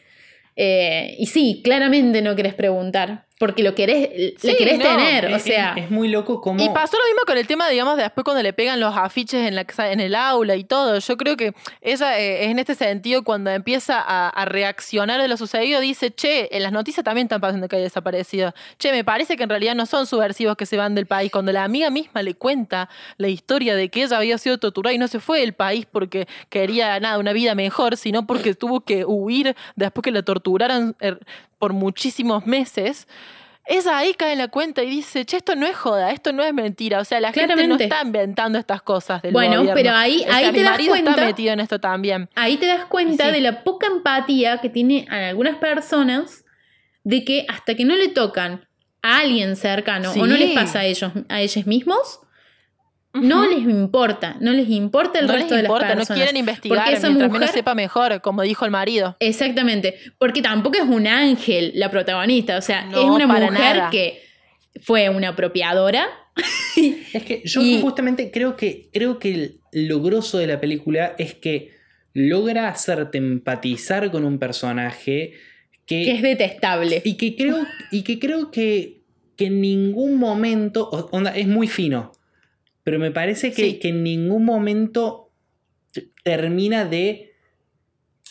eh, 0.57 1.15
y 1.19 1.27
sí, 1.27 1.61
claramente 1.63 2.23
no 2.23 2.35
querés 2.35 2.55
preguntar, 2.55 3.26
porque 3.39 3.63
lo 3.63 3.75
querés, 3.75 4.09
le 4.17 4.35
Sí, 4.39 4.57
querés 4.57 4.79
no, 4.79 4.85
tener, 4.85 5.27
o 5.27 5.37
Es- 5.37 5.43
sea... 5.43 5.75
es, 5.77 5.85
es 5.85 5.91
muy 5.91 6.09
loco 6.09 6.41
como. 6.41 6.63
Y 6.63 6.69
pasó 6.71 6.97
lo 6.97 7.05
mismo 7.05 7.21
con 7.27 7.37
el 7.37 7.47
tema, 7.47 7.69
digamos, 7.69 7.97
de 7.97 8.05
después 8.05 8.25
cuando 8.25 8.43
le 8.43 8.53
pegan 8.55 8.81
los 8.81 8.97
afiches 8.97 9.47
en, 9.47 9.55
la, 9.55 9.65
casa- 9.65 9.93
en 9.93 10.01
el 10.01 10.15
aula 10.15 10.57
y 10.57 10.65
todo. 10.65 10.99
Yo 10.99 11.17
creo 11.19 11.37
que 11.37 11.53
ella 11.83 12.19
eh, 12.19 12.45
es 12.45 12.51
en 12.51 12.59
este 12.59 12.75
sentido 12.75 13.25
cuando 13.25 13.51
empieza 13.51 14.01
a, 14.01 14.29
a 14.31 14.45
reaccionar 14.47 15.21
de 15.21 15.29
lo 15.29 15.37
sucedido, 15.37 15.81
dice, 15.81 16.11
che, 16.15 16.49
en 16.57 16.63
las 16.63 16.73
noticias 16.73 17.05
también 17.05 17.27
están 17.27 17.41
pasando 17.41 17.69
que 17.69 17.77
hay 17.77 17.83
desaparecido. 17.83 18.55
Che, 18.79 18.91
me 18.93 19.05
parece 19.05 19.37
que 19.37 19.43
en 19.43 19.51
realidad 19.51 19.75
no 19.75 19.85
son 19.87 20.07
subversivos 20.07 20.57
que 20.57 20.65
se 20.65 20.77
van 20.77 20.95
del 20.95 21.07
país. 21.07 21.31
Cuando 21.31 21.53
la 21.53 21.65
amiga 21.65 21.91
misma 21.91 22.23
le 22.23 22.35
cuenta 22.35 22.89
la 23.19 23.29
historia 23.29 23.77
de 23.77 23.91
que 23.91 24.03
ella 24.05 24.17
había 24.17 24.39
sido 24.39 24.59
torturada 24.59 24.95
y 24.95 24.99
no 24.99 25.09
se 25.09 25.21
fue 25.21 25.41
del 25.41 25.53
país 25.53 25.85
porque 25.91 26.27
quería, 26.49 26.99
nada, 27.01 27.19
una 27.19 27.33
vida 27.35 27.55
mejor, 27.55 27.99
sino 27.99 28.27
porque 28.27 28.55
tuvo 28.55 28.81
que 28.81 29.05
huir 29.05 29.55
después 29.75 30.03
que 30.03 30.11
la 30.11 30.23
torturaran 30.23 30.97
eh, 31.01 31.17
por 31.59 31.73
muchísimos 31.73 32.47
meses. 32.47 33.07
Ella 33.69 33.99
ahí 33.99 34.15
cae 34.15 34.33
en 34.33 34.39
la 34.39 34.47
cuenta 34.49 34.85
y 34.85 34.89
dice, 34.91 35.25
che, 35.25 35.39
esto 35.39 35.57
no 35.57 35.67
es 35.67 35.75
joda, 35.77 36.13
esto 36.13 36.33
no 36.33 36.45
es 36.45 36.55
mentira. 36.55 37.01
O 37.01 37.05
sea, 37.05 37.19
la 37.21 37.33
gente 37.33 37.67
no 37.67 37.75
está 37.75 38.03
inventando 38.05 38.59
estas 38.61 38.81
cosas 38.83 39.23
del 39.23 39.33
Bueno, 39.33 39.57
gobierno. 39.59 39.75
pero 39.75 39.91
ahí- 39.97 40.21
O 40.21 40.25
sea, 40.29 40.37
ahí 40.37 40.47
mi 40.47 40.53
te 40.59 40.63
das 40.63 40.71
marido 40.73 40.95
está 40.95 41.05
cuenta- 41.11 41.27
metido 41.27 41.53
en 41.53 41.61
esto 41.61 41.81
también. 41.81 42.29
Ahí 42.37 42.59
te 42.59 42.67
das 42.67 42.85
cuenta 42.85 43.27
Sí. 43.27 43.33
de 43.33 43.41
la 43.41 43.65
poca 43.65 43.89
empatía 43.89 44.59
que 44.59 44.69
tiene 44.69 45.07
a 45.11 45.29
algunas 45.31 45.57
personas 45.57 46.45
de 47.03 47.25
que 47.25 47.45
hasta 47.49 47.75
que 47.75 47.85
no 47.85 47.97
le 47.97 48.07
tocan 48.09 48.69
a 49.03 49.19
alguien 49.19 49.57
cercano 49.57 50.13
o 50.13 50.27
no 50.27 50.37
les 50.37 50.53
pasa 50.53 50.81
a 50.81 50.85
ellos, 50.85 51.11
a 51.29 51.41
ellos 51.41 51.67
mismos, 51.67 52.21
no 53.23 53.47
les 53.47 53.61
importa, 53.63 54.37
no 54.41 54.53
les 54.53 54.69
importa 54.69 55.19
el 55.19 55.27
no 55.27 55.33
resto 55.35 55.55
les 55.55 55.63
de 55.63 55.67
importa, 55.67 55.87
las 55.89 55.95
no 55.97 56.01
personas. 56.01 56.19
quieren 56.19 56.37
investigar 56.37 56.79
Porque 56.79 56.95
esa 56.95 57.07
mientras 57.09 57.29
mujer- 57.29 57.41
menos 57.41 57.55
sepa 57.55 57.75
mejor, 57.75 58.21
como 58.21 58.43
dijo 58.43 58.65
el 58.65 58.71
marido. 58.71 59.17
Exactamente, 59.21 59.95
porque 60.19 60.43
tampoco 60.43 60.77
es 60.79 60.85
un 60.85 61.07
ángel 61.07 61.73
la 61.75 61.91
protagonista, 61.91 62.57
o 62.59 62.63
sea, 62.63 62.85
No, 62.87 62.99
es 63.01 63.05
una 63.11 63.27
mujer 63.27 63.53
nada. 63.53 63.91
que 63.91 64.23
fue 64.83 65.09
una 65.09 65.29
apropiadora. 65.31 66.07
Es 67.15 67.23
que 67.25 67.43
yo 67.45 67.61
Y- 67.63 67.81
justamente 67.81 68.31
creo 68.31 68.57
que, 68.57 68.91
creo 68.93 69.19
que 69.19 69.33
el- 69.35 69.61
lo 69.73 70.03
grosso 70.03 70.39
de 70.39 70.47
la 70.47 70.61
película 70.61 71.15
es 71.19 71.35
que 71.35 71.75
logra 72.13 72.69
hacerte 72.69 73.19
empatizar 73.19 74.11
con 74.11 74.25
un 74.25 74.39
personaje 74.39 75.33
que, 75.87 76.05
que 76.05 76.11
es 76.13 76.23
detestable. 76.23 77.01
y 77.05 77.15
que 77.15 77.37
creo, 77.37 77.59
y 77.91 78.03
que, 78.03 78.19
creo 78.19 78.51
que, 78.51 79.03
que 79.37 79.47
en 79.47 79.61
ningún 79.61 80.17
momento, 80.19 80.89
onda, 81.13 81.31
es 81.37 81.47
muy 81.47 81.69
fino, 81.69 82.13
pero 82.87 83.01
me 83.01 83.11
parece 83.11 83.51
que, 83.51 83.63
Sí. 83.63 83.79
que 83.81 83.89
en 83.89 84.05
ningún 84.05 84.45
momento 84.45 85.33
termina 86.23 86.85
de 86.85 87.33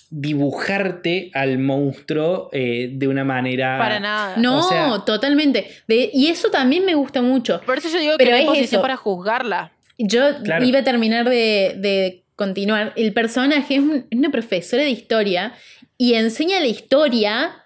dibujarte 0.09 1.29
al 1.33 1.59
monstruo 1.59 2.49
eh, 2.53 2.89
de 2.93 3.07
una 3.09 3.25
manera... 3.25 3.77
Para 3.77 3.99
nada. 3.99 4.37
No, 4.37 4.59
o 4.59 4.63
sea- 4.63 5.03
totalmente. 5.05 5.67
De- 5.89 6.09
y 6.13 6.27
eso 6.27 6.49
también 6.49 6.85
me 6.85 6.95
gusta 6.95 7.21
mucho. 7.21 7.59
Por 7.65 7.79
eso 7.79 7.89
yo 7.89 7.99
digo 7.99 8.13
Pero 8.17 8.27
que 8.29 8.31
no 8.31 8.37
hay 8.37 8.43
es 8.43 8.47
posición 8.49 8.79
eso. 8.79 8.81
para 8.81 8.95
juzgarla. 8.95 9.73
Yo 9.97 10.41
Claro. 10.43 10.63
iba 10.63 10.79
a 10.79 10.83
terminar 10.85 11.27
de, 11.29 11.75
de 11.77 12.23
continuar. 12.37 12.93
El 12.95 13.11
personaje 13.13 13.75
es 13.75 13.79
un- 13.81 14.05
es 14.09 14.17
una 14.17 14.29
profesora 14.31 14.83
de 14.83 14.89
historia 14.91 15.53
y 15.97 16.13
enseña 16.13 16.61
la 16.61 16.67
historia 16.67 17.63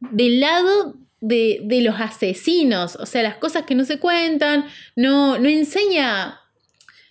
del 0.00 0.40
lado 0.40 0.94
de, 1.20 1.60
de 1.64 1.80
los 1.82 2.00
asesinos. 2.00 2.96
O 2.96 3.06
sea, 3.06 3.22
las 3.22 3.36
cosas 3.36 3.64
que 3.64 3.74
no 3.74 3.84
se 3.84 3.98
cuentan. 3.98 4.64
No, 4.96 5.38
no 5.38 5.48
enseña 5.48 6.36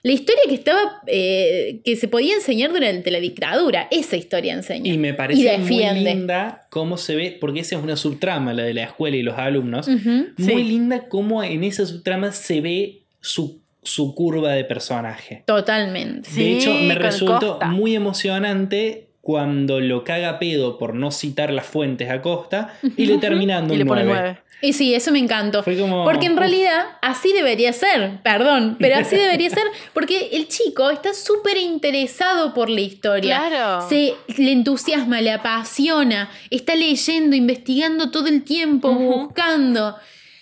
la 0.01 0.11
historia 0.13 0.41
que 0.47 0.55
estaba. 0.55 1.01
eh, 1.07 1.81
que 1.83 1.95
se 1.97 2.07
podía 2.07 2.33
enseñar 2.35 2.71
durante 2.71 3.11
la 3.11 3.19
dictadura. 3.19 3.87
Esa 3.91 4.15
historia 4.15 4.53
enseña. 4.53 4.93
Y 4.93 4.97
me 4.97 5.13
parece 5.13 5.57
muy 5.57 5.77
linda 5.99 6.67
cómo 6.69 6.97
se 6.97 7.15
ve, 7.15 7.37
porque 7.39 7.59
esa 7.59 7.75
es 7.77 7.83
una 7.83 7.95
subtrama, 7.97 8.53
la 8.53 8.63
de 8.63 8.73
la 8.73 8.83
escuela 8.83 9.17
y 9.17 9.23
los 9.23 9.37
alumnos. 9.37 9.87
Muy 9.87 10.33
Sí. 10.37 10.55
linda 10.63 11.07
cómo 11.09 11.43
en 11.43 11.63
esa 11.63 11.85
subtrama 11.85 12.31
se 12.31 12.61
ve 12.61 13.01
su, 13.19 13.59
su 13.83 14.15
curva 14.15 14.53
de 14.53 14.63
personaje. 14.63 15.43
Totalmente. 15.45 16.29
de 16.29 16.33
Sí, 16.35 16.53
hecho, 16.57 16.73
me 16.73 16.95
resultó 16.95 17.59
muy 17.67 17.93
emocionante 17.95 19.08
cuando 19.21 19.79
lo 19.79 20.03
caga 20.03 20.39
pedo 20.39 20.77
por 20.77 20.93
no 20.95 21.11
citar 21.11 21.51
las 21.51 21.65
fuentes 21.65 22.09
a 22.09 22.21
Costa 22.21 22.73
y 22.97 23.05
le 23.05 23.17
terminando 23.17 23.73
Y 23.73 23.77
le 23.77 23.83
un 23.83 23.89
pone 23.89 24.03
9. 24.03 24.19
nueve. 24.21 24.39
Y 24.61 24.73
sí, 24.73 24.93
eso 24.93 25.13
me 25.13 25.19
encantó. 25.19 25.63
Fue 25.63 25.77
como, 25.77 26.03
Porque 26.03 26.25
en 26.25 26.33
uf. 26.33 26.39
realidad 26.39 26.85
así 27.01 27.31
debería 27.31 27.71
ser, 27.71 28.21
perdón, 28.23 28.75
pero 28.77 28.97
así 28.97 29.15
debería 29.17 29.49
ser 29.49 29.63
porque 29.93 30.31
el 30.33 30.49
chico 30.49 30.89
está 30.89 31.13
súper 31.13 31.55
interesado 31.57 32.53
por 32.53 32.69
la 32.69 32.81
historia. 32.81 33.41
Claro. 33.47 33.87
Se 33.87 34.15
le 34.37 34.51
entusiasma, 34.51 35.21
le 35.21 35.31
apasiona, 35.31 36.29
está 36.49 36.75
leyendo, 36.75 37.37
investigando 37.37 38.11
todo 38.11 38.27
el 38.27 38.43
tiempo, 38.43 38.91
buscando. 38.93 39.95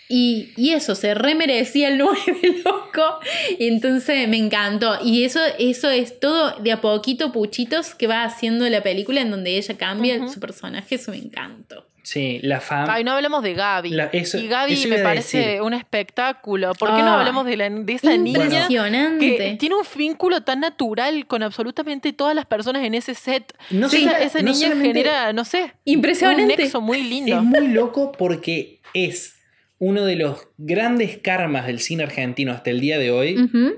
Y, 0.09 0.53
y 0.55 0.71
eso, 0.71 0.95
se 0.95 1.13
remerecía 1.13 1.89
el 1.89 1.97
9, 1.97 2.17
loco. 2.65 3.19
Y 3.59 3.67
entonces 3.67 4.27
me 4.29 4.37
encantó. 4.37 4.97
Y 5.03 5.23
eso, 5.25 5.39
eso 5.59 5.89
es 5.89 6.19
todo 6.19 6.51
de 6.59 6.71
a 6.71 6.79
poquito, 6.81 7.31
puchitos, 7.31 7.93
que 7.95 8.07
va 8.07 8.23
haciendo 8.23 8.67
la 8.69 8.81
película 8.81 9.21
en 9.21 9.31
donde 9.31 9.57
ella 9.57 9.77
cambia 9.77 10.27
su 10.29 10.39
personaje. 10.39 10.95
Eso 10.95 11.11
me 11.11 11.17
encantó. 11.17 11.85
Sí, 12.03 12.39
la 12.41 12.61
fama. 12.61 12.93
Ay, 12.93 13.03
no 13.03 13.11
hablamos 13.11 13.43
de 13.43 13.53
Gaby. 13.53 13.89
La- 13.89 14.05
eso- 14.13 14.37
y 14.37 14.47
Gaby 14.47 14.73
eso 14.75 14.87
me 14.87 14.99
parece 14.99 15.39
decir. 15.39 15.61
un 15.61 15.73
espectáculo. 15.73 16.73
¿Por 16.75 16.87
qué 16.95 17.01
no 17.01 17.09
Ah, 17.09 17.19
hablamos 17.19 17.45
de, 17.45 17.57
la, 17.57 17.69
de 17.69 17.93
esa 17.93 18.15
niña 18.15 18.43
Impresionante. 18.45 19.35
que 19.35 19.55
tiene 19.59 19.75
un 19.75 19.83
vínculo 19.93 20.41
tan 20.41 20.61
natural 20.61 21.27
con 21.27 21.43
absolutamente 21.43 22.13
todas 22.13 22.33
las 22.33 22.45
personas 22.45 22.85
en 22.85 22.93
ese 22.93 23.13
set? 23.13 23.53
No 23.71 23.87
esa, 23.87 23.97
sola- 23.99 24.19
esa 24.21 24.41
no 24.41 24.51
niña 24.53 24.69
genera, 24.81 25.33
no 25.33 25.43
sé, 25.43 25.73
Impresionante. 25.83 26.43
un 26.43 26.47
nexo 26.59 26.79
muy 26.79 27.03
lindo. 27.03 27.35
Es 27.35 27.43
muy 27.43 27.67
loco 27.67 28.13
porque 28.13 28.79
es 28.93 29.33
uno 29.79 30.05
de 30.05 30.15
los 30.15 30.47
grandes 30.57 31.17
karmas 31.17 31.67
del 31.67 31.79
cine 31.79 32.03
argentino 32.03 32.51
hasta 32.51 32.69
el 32.71 32.79
día 32.79 32.97
de 32.99 33.11
hoy, 33.11 33.35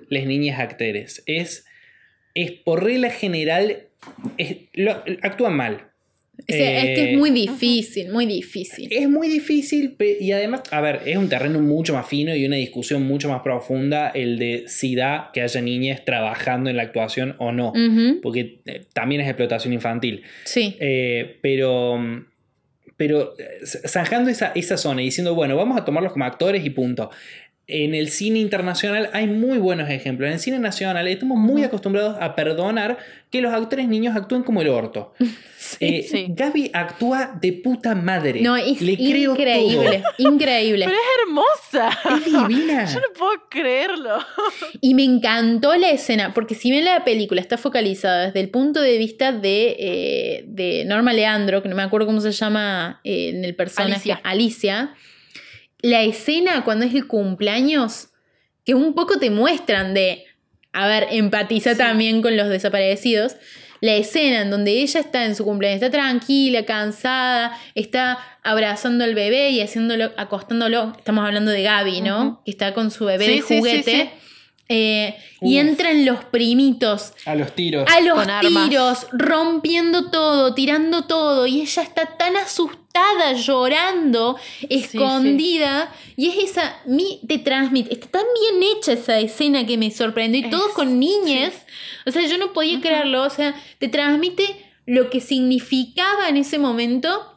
las 0.10 0.26
niñas 0.26 0.60
actores. 0.60 1.24
Es, 1.26 1.66
es 2.34 2.52
por 2.52 2.84
regla 2.84 3.10
general, 3.10 3.84
es- 4.38 4.58
lo- 4.74 5.04
actúan 5.22 5.56
mal. 5.56 5.86
O 6.48 6.54
sea, 6.54 6.80
es 6.80 6.86
que 6.96 7.04
Eh, 7.04 7.12
es 7.12 7.18
muy 7.18 7.32
difícil, 7.32 8.12
muy 8.14 8.26
difícil. 8.26 8.88
Es 8.92 9.10
muy 9.10 9.28
difícil 9.28 9.98
y 10.22 10.32
además, 10.32 10.62
a 10.72 10.80
ver, 10.80 11.02
es 11.06 11.18
un 11.18 11.28
terreno 11.28 11.60
mucho 11.60 11.94
más 11.94 12.08
fino 12.08 12.34
y 12.34 12.46
una 12.46 12.56
discusión 12.56 13.04
mucho 13.04 13.28
más 13.28 13.42
profunda 13.42 14.08
el 14.08 14.40
de 14.40 14.64
si 14.68 14.96
da 14.96 15.32
que 15.34 15.42
haya 15.42 15.60
niñas 15.62 16.06
trabajando 16.06 16.70
en 16.70 16.78
la 16.78 16.84
actuación 16.84 17.36
o 17.40 17.52
no. 17.52 17.74
Porque 18.22 18.60
eh, 18.66 18.84
también 18.94 19.20
es 19.20 19.28
explotación 19.28 19.74
infantil. 19.74 20.24
Sí. 20.46 20.78
Eh, 20.80 21.40
pero 21.42 22.00
pero 23.00 23.34
eh, 23.40 23.62
zanjando 23.88 24.30
esa, 24.30 24.52
esa 24.56 24.76
zona 24.76 25.02
y 25.02 25.06
diciendo, 25.06 25.34
bueno, 25.34 25.56
vamos 25.56 25.80
a 25.80 25.86
tomarlos 25.86 26.12
como 26.12 26.26
actores 26.26 26.66
y 26.66 26.70
punto. 26.70 27.10
En 27.70 27.94
el 27.94 28.10
cine 28.10 28.40
internacional 28.40 29.10
hay 29.14 29.28
muy 29.28 29.60
buenos 29.60 29.90
ejemplos. 29.90 30.28
En 30.28 30.34
el 30.34 30.40
cine 30.40 30.60
nacional 30.60 31.08
estamos 31.08 31.38
muy 31.38 31.64
acostumbrados 31.64 32.18
a 32.20 32.36
perdonar 32.36 32.98
que 33.30 33.42
los 33.42 33.54
actores 33.54 33.88
niños 33.88 34.16
actúen 34.16 34.44
como 34.44 34.62
el 34.62 34.70
orto. 34.70 35.14
Eh, 35.82 36.08
sí. 36.10 36.26
Gaby 36.30 36.72
actúa 36.74 37.38
de 37.40 37.52
puta 37.52 37.94
madre. 37.94 38.42
No, 38.42 38.56
es 38.56 38.82
Le 38.82 38.96
creo 38.96 39.34
increíble, 39.34 40.04
increíble. 40.18 40.86
Pero 40.86 40.98
es 40.98 41.28
hermosa. 41.28 41.90
Es 42.18 42.26
divina. 42.26 42.86
Yo 42.94 43.00
no 43.02 43.08
puedo 43.18 43.32
creerlo. 43.50 44.18
Y 44.80 44.94
me 44.94 45.04
encantó 45.04 45.76
la 45.76 45.92
escena, 45.92 46.34
porque 46.34 46.56
si 46.56 46.72
bien 46.72 46.86
la 46.86 47.04
película 47.04 47.42
está 47.42 47.58
focalizada 47.58 48.28
desde 48.28 48.40
el 48.40 48.50
punto 48.50 48.80
de 48.80 48.98
vista 48.98 49.34
de, 49.34 49.76
eh, 49.78 50.44
de 50.48 50.86
Norma 50.86 51.12
Leandro, 51.12 51.62
que 51.62 51.68
no 51.68 51.76
me 51.76 51.84
acuerdo 51.84 52.08
cómo 52.08 52.22
se 52.22 52.32
llama 52.32 53.02
eh, 53.04 53.30
en 53.30 53.44
el 53.44 53.54
personaje, 53.54 54.14
Alicia. 54.14 54.22
Alicia, 54.24 54.96
la 55.82 56.02
escena 56.04 56.64
cuando 56.64 56.86
es 56.86 56.94
el 56.94 57.08
cumpleaños, 57.08 58.10
que 58.66 58.74
un 58.76 58.94
poco 58.94 59.18
te 59.20 59.30
muestran 59.30 59.94
de, 59.94 60.26
a 60.74 60.88
ver, 60.88 61.08
empatiza 61.12 61.76
también 61.76 62.22
con 62.22 62.36
los 62.38 62.50
desaparecidos. 62.50 63.36
La 63.82 63.96
escena 63.96 64.42
en 64.42 64.50
donde 64.50 64.72
ella 64.82 65.00
está 65.00 65.24
en 65.24 65.36
su 65.36 65.46
cumpleaños, 65.46 65.82
está 65.82 65.90
tranquila, 65.90 66.66
cansada, 66.66 67.58
está 67.76 68.20
abrazando 68.44 69.06
al 69.06 69.16
bebé 69.16 69.52
y 69.52 69.62
haciéndolo, 69.62 70.12
acostándolo. 70.18 70.94
Estamos 70.98 71.26
hablando 71.26 71.52
de 71.52 71.64
Gaby, 71.64 72.02
¿no? 72.02 72.42
Que 72.44 72.52
está 72.52 72.74
con 72.74 72.92
su 72.92 73.06
bebé 73.06 73.26
Sí, 73.26 73.32
de 73.36 73.42
juguete. 73.42 73.92
sí. 73.92 74.10
Eh, 74.72 75.18
y 75.42 75.58
entran 75.58 76.06
los 76.06 76.24
primitos. 76.26 77.14
A 77.26 77.34
los 77.34 77.56
tiros. 77.56 77.90
a 77.90 78.02
los 78.02 78.20
Con 78.20 78.30
armas. 78.30 78.70
tiros, 78.70 79.08
rompiendo 79.12 80.12
todo, 80.12 80.54
tirando 80.54 81.06
todo, 81.06 81.48
y 81.48 81.62
ella 81.62 81.82
está 81.82 82.06
tan 82.18 82.38
asustada, 82.38 83.34
llorando, 83.34 84.38
escondida, 84.70 85.92
y 86.16 86.30
es 86.30 86.52
esa, 86.52 86.78
mi, 86.86 87.20
te 87.28 87.40
transmite, 87.40 87.94
está 87.94 88.08
tan 88.20 88.26
bien 88.40 88.72
hecha 88.78 88.94
esa 88.94 89.18
escena 89.20 89.66
que 89.66 89.78
me 89.78 89.90
sorprendió, 89.92 90.42
y 90.42 90.46
Es- 90.46 90.52
todos 90.52 90.72
con 90.74 91.00
niñas, 91.00 91.54
o 92.06 92.12
sea, 92.12 92.26
yo 92.28 92.38
no 92.38 92.54
podía 92.54 92.80
creerlo, 92.82 93.24
o 93.24 93.30
sea, 93.30 93.56
te 93.80 93.88
transmite 93.88 94.44
lo 94.86 95.10
que 95.10 95.22
significaba 95.22 96.30
en 96.30 96.38
ese 96.38 96.58
momento 96.60 97.34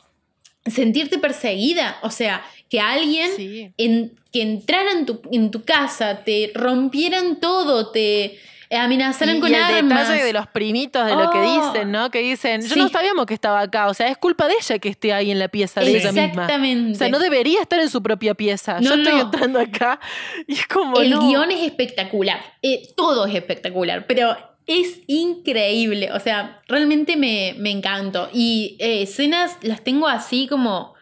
sentirte 0.66 1.18
perseguida, 1.18 1.98
o 2.02 2.10
sea, 2.10 2.42
que 2.68 2.80
alguien 2.80 3.30
Sí. 3.36 3.70
en, 3.78 4.12
que 4.32 4.42
entraran 4.42 4.98
en 4.98 5.06
tu, 5.06 5.20
en 5.30 5.50
tu 5.50 5.62
casa, 5.64 6.22
te 6.24 6.50
rompieran 6.54 7.36
todo, 7.40 7.90
te 7.90 8.38
amenazaran 8.74 9.36
Y- 9.36 9.40
con 9.40 9.50
y 9.50 9.54
el 9.54 9.62
armas. 9.62 10.08
detalle 10.08 10.24
de 10.24 10.32
los 10.32 10.46
primitos 10.46 11.04
de 11.04 11.14
lo 11.14 11.30
que 11.30 11.38
Oh. 11.40 11.66
dicen, 11.72 11.92
¿no? 11.92 12.10
Que 12.10 12.20
dicen, 12.20 12.62
yo 12.62 12.68
Sí. 12.68 12.78
no 12.80 12.88
sabíamos 12.88 13.26
que 13.26 13.34
estaba 13.34 13.60
acá, 13.60 13.88
o 13.88 13.92
sea, 13.94 14.08
es 14.08 14.16
culpa 14.16 14.48
de 14.48 14.54
ella 14.58 14.78
que 14.78 14.88
esté 14.88 15.12
ahí 15.12 15.30
en 15.30 15.38
la 15.38 15.48
pieza 15.48 15.80
de 15.82 15.90
ella 15.90 16.10
misma. 16.10 16.24
Exactamente. 16.24 16.92
O 16.92 16.94
sea, 16.94 17.08
no 17.10 17.18
debería 17.18 17.60
estar 17.60 17.78
en 17.80 17.90
su 17.90 18.02
propia 18.02 18.32
pieza. 18.32 18.80
No, 18.80 18.94
yo 18.96 19.02
estoy 19.02 19.20
entrando 19.20 19.60
acá 19.60 20.00
y 20.46 20.54
es 20.54 20.66
como 20.66 20.98
El 21.00 21.10
no. 21.10 21.28
guion 21.28 21.50
es 21.50 21.60
espectacular. 21.66 22.40
Eh, 22.62 22.88
todo 22.96 23.26
es 23.26 23.34
espectacular, 23.34 24.06
pero 24.06 24.34
es 24.66 25.00
increíble. 25.06 26.12
O 26.12 26.20
sea, 26.20 26.62
realmente 26.68 27.16
me, 27.16 27.54
me 27.58 27.70
encantó. 27.70 28.28
Y 28.32 28.76
eh, 28.78 29.02
escenas 29.02 29.56
las 29.62 29.82
tengo 29.82 30.08
así 30.08 30.46
como 30.46 30.94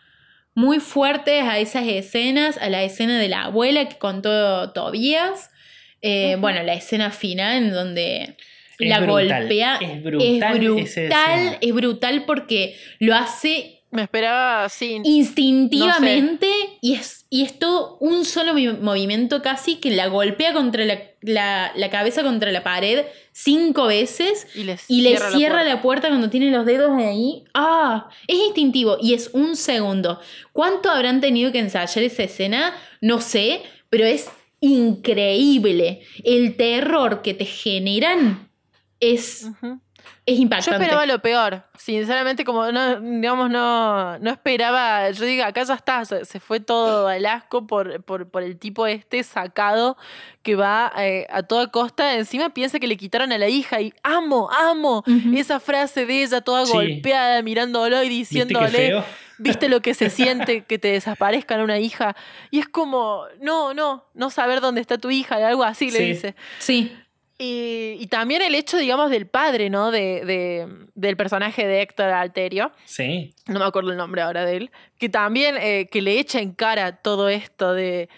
muy 0.55 0.81
fuertes 0.81 1.43
a 1.45 1.59
esas 1.59 1.87
escenas, 1.87 2.59
a 2.59 2.69
la 2.69 2.83
escena 2.83 3.19
de 3.19 3.29
la 3.29 3.45
abuela 3.45 3.89
que 3.89 3.99
contó 3.99 4.71
Tobías. 4.73 5.51
Eh. 6.03 6.37
Bueno, 6.41 6.63
la 6.63 6.75
escena 6.75 7.11
final 7.11 7.57
en 7.65 7.71
donde 7.73 8.37
Es 8.79 8.89
la 8.89 9.01
brutal, 9.01 9.41
golpea. 9.41 9.77
es 9.81 10.03
brutal 10.03 10.79
esa 10.79 11.01
brutal, 11.01 11.59
es 11.61 11.75
brutal 11.75 12.25
porque 12.25 12.77
lo 12.99 13.15
hace 13.15 13.83
Me 13.91 14.03
esperaba 14.03 14.65
así. 14.65 14.99
instintivamente 15.05 16.49
y, 16.81 16.95
es, 16.95 17.27
y 17.31 17.43
es 17.43 17.59
todo 17.59 17.99
un 18.01 18.25
solo 18.25 18.55
mi- 18.55 18.69
movimiento 18.69 19.43
casi 19.43 19.77
que 19.77 19.91
la 19.91 20.07
golpea 20.09 20.53
contra 20.53 20.85
la, 20.85 20.99
la- 21.23 21.73
la 21.77 21.91
cabeza 21.91 22.23
contra 22.23 22.51
la 22.51 22.63
pared 22.63 23.05
cinco 23.33 23.87
veces 23.87 24.47
Y 24.55 24.65
le 24.65 24.79
y 24.89 25.03
le 25.03 25.11
cierra, 25.11 25.31
cierra, 25.31 25.65
la 25.65 25.75
la, 25.75 25.83
puerta 25.83 26.09
cuando 26.09 26.31
tiene 26.31 26.51
los 26.51 26.65
dedos 26.67 26.93
ahí. 26.99 27.45
¡Ah! 27.55 28.09
Es 28.27 28.37
instintivo 28.39 28.97
y 29.01 29.15
es 29.15 29.31
un 29.33 29.57
segundo. 29.57 30.21
¿Cuánto 30.53 30.91
habrán 30.91 31.21
tenido 31.21 31.53
que 31.53 31.59
ensayar 31.59 32.03
esa 32.05 32.23
escena? 32.23 32.75
No 33.01 33.21
sé, 33.21 33.63
pero 33.91 34.05
es 34.05 34.29
increíble. 34.61 36.03
El 36.25 36.57
terror 36.57 37.23
que 37.23 37.35
te 37.35 37.45
generan 37.45 38.49
es. 39.01 39.47
Es 40.31 40.67
Yo 40.67 40.73
esperaba 40.73 41.07
lo 41.07 41.21
peor. 41.21 41.63
Sinceramente, 41.79 42.45
como 42.45 42.71
no, 42.71 43.01
digamos, 43.01 43.51
no, 43.51 44.19
no 44.19 44.31
esperaba. 44.31 45.11
Yo 45.11 45.25
digo, 45.25 45.45
acá 45.45 45.63
ya 45.65 45.75
está, 45.75 46.05
se, 46.05 46.25
se 46.25 46.41
fue 46.41 46.61
todo 46.61 47.09
al 47.09 47.27
asco 47.27 47.67
por, 47.67 48.03
por, 48.05 48.29
por 48.29 48.43
el 48.43 48.59
tipo 48.59 48.87
este 48.87 49.23
sacado 49.23 49.97
que 50.43 50.55
va 50.57 50.93
eh, 50.99 51.27
a 51.31 51.43
toda 51.43 51.69
costa. 51.69 52.15
Encima 52.17 52.51
piensa 52.51 52.79
que 52.79 52.87
le 52.87 52.97
quitaron 52.97 53.33
a 53.33 53.39
la 53.39 53.49
hija 53.49 53.81
y 53.81 53.93
amo, 54.03 54.51
amo 54.51 54.99
Ujú. 55.07 55.37
esa 55.37 55.61
frase 55.61 56.07
de 56.07 56.23
ella 56.23 56.41
toda 56.41 56.67
Sí. 56.67 56.73
golpeada, 56.73 57.43
mirándolo 57.43 58.03
y 58.03 58.09
¿Viste 58.09 58.35
qué 58.37 58.45
diciéndole. 58.45 59.05
¿Viste 59.39 59.69
lo 59.71 59.81
que 59.81 59.95
se 59.95 60.11
siente 60.11 60.65
que 60.65 60.79
te 60.79 60.89
desaparezcan 60.93 61.61
una 61.63 61.79
hija? 61.79 62.15
Y 62.51 62.59
es 62.59 62.69
como, 62.69 63.25
no, 63.41 63.73
no, 63.75 64.05
no 64.15 64.31
saber 64.31 64.61
dónde 64.61 64.81
está 64.83 64.99
tu 64.99 65.11
hija, 65.11 65.37
algo 65.47 65.65
así 65.65 65.91
le 65.91 66.01
dice. 66.01 66.35
Sí. 66.59 66.95
Y, 67.43 67.97
y 67.99 68.07
también 68.09 68.43
el 68.43 68.55
hecho, 68.55 68.77
digamos, 68.77 69.09
del 69.11 69.27
padre, 69.27 69.71
¿no? 69.71 69.91
De, 69.91 70.23
de- 70.27 70.69
del 70.95 71.17
personaje 71.17 71.67
de 71.67 71.81
Héctor 71.81 72.11
Alterio, 72.11 72.71
Sí. 72.85 73.33
no 73.47 73.59
me 73.59 73.65
acuerdo 73.65 73.91
el 73.93 73.97
nombre 73.97 74.21
ahora 74.21 74.45
de 74.45 74.57
él, 74.59 74.71
que 74.99 75.09
también 75.09 75.57
eh, 75.59 75.89
que 75.91 76.03
le 76.03 76.19
echa 76.19 76.39
en 76.41 76.53
cara 76.53 76.97
todo 76.97 77.31
esto 77.31 77.73
de... 77.73 78.11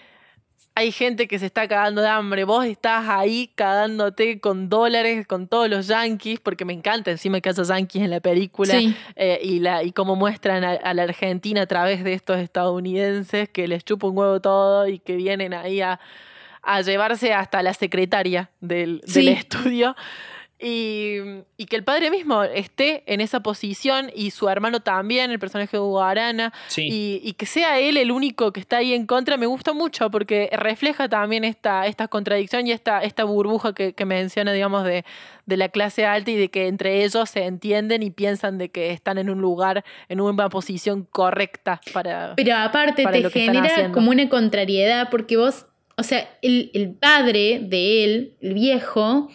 Hay 0.74 0.90
gente 0.90 1.28
que 1.28 1.38
se 1.38 1.44
está 1.46 1.68
cagando 1.68 2.00
de 2.00 2.08
hambre, 2.08 2.44
vos 2.44 2.64
estás 2.64 3.06
ahí 3.06 3.52
cagándote 3.54 4.40
con 4.40 4.70
dólares, 4.70 5.26
con 5.26 5.46
todos 5.46 5.68
los 5.68 5.86
yankees, 5.86 6.40
porque 6.40 6.64
me 6.64 6.72
encanta 6.72 7.10
encima 7.10 7.42
que 7.42 7.50
haya 7.50 7.62
yankees 7.62 8.02
en 8.02 8.10
la 8.10 8.20
película 8.20 8.72
Sí. 8.78 8.96
eh, 9.14 9.38
y, 9.42 9.60
la, 9.60 9.82
y 9.84 9.92
cómo 9.92 10.16
muestran 10.16 10.64
a, 10.64 10.70
a 10.72 10.94
la 10.94 11.02
Argentina 11.02 11.60
a 11.62 11.66
través 11.66 12.02
de 12.02 12.14
estos 12.14 12.38
estadounidenses 12.38 13.50
que 13.50 13.68
les 13.68 13.84
chupa 13.84 14.06
un 14.08 14.16
huevo 14.16 14.40
todo 14.40 14.88
y 14.88 14.98
que 14.98 15.14
vienen 15.14 15.52
ahí 15.52 15.82
a, 15.82 16.00
a 16.62 16.80
llevarse 16.82 17.32
hasta 17.32 17.62
la 17.62 17.74
secretaria 17.74 18.50
del, 18.60 19.02
estudio. 19.04 19.96
Y, 20.64 21.16
y 21.56 21.64
que 21.66 21.74
el 21.74 21.82
padre 21.82 22.08
mismo 22.08 22.44
esté 22.44 23.02
en 23.12 23.20
esa 23.20 23.40
posición 23.40 24.12
y 24.14 24.30
su 24.30 24.48
hermano 24.48 24.78
también, 24.78 25.32
el 25.32 25.40
personaje 25.40 25.76
de 25.76 25.80
Hugo 25.80 26.00
Arana, 26.00 26.52
Sí. 26.68 26.86
y, 26.88 27.20
y 27.28 27.32
que 27.32 27.46
sea 27.46 27.80
él 27.80 27.96
el 27.96 28.12
único 28.12 28.52
que 28.52 28.60
está 28.60 28.76
ahí 28.76 28.94
en 28.94 29.06
contra, 29.06 29.36
me 29.36 29.46
gusta 29.46 29.72
mucho 29.72 30.08
porque 30.12 30.48
refleja 30.52 31.08
también 31.08 31.42
esta, 31.42 31.88
esta 31.88 32.06
contradicción 32.06 32.64
y 32.68 32.70
esta, 32.70 33.02
esta 33.02 33.24
burbuja 33.24 33.74
que, 33.74 33.92
que 33.92 34.04
menciona, 34.04 34.52
digamos, 34.52 34.84
de, 34.84 35.04
de 35.46 35.56
la 35.56 35.68
clase 35.68 36.06
alta 36.06 36.30
y 36.30 36.36
de 36.36 36.48
que 36.48 36.68
entre 36.68 37.02
ellos 37.02 37.28
se 37.28 37.44
entienden 37.44 38.04
y 38.04 38.10
piensan 38.12 38.56
de 38.58 38.68
que 38.68 38.92
están 38.92 39.18
en 39.18 39.30
un 39.30 39.40
lugar, 39.40 39.84
en 40.08 40.20
una 40.20 40.48
posición 40.48 41.08
correcta 41.10 41.80
para... 41.92 42.34
Pero 42.36 42.54
aparte 42.56 43.02
para 43.02 43.16
te 43.16 43.22
lo 43.22 43.30
que 43.30 43.46
están 43.46 43.64
genera 43.64 43.90
como 43.90 44.12
una 44.12 44.28
contrariedad 44.28 45.08
porque 45.10 45.36
vos, 45.36 45.66
o 45.96 46.02
sea, 46.02 46.28
el, 46.42 46.70
el 46.74 46.94
padre 46.94 47.60
de 47.62 48.04
él, 48.04 48.36
el 48.40 48.54
viejo, 48.54 49.28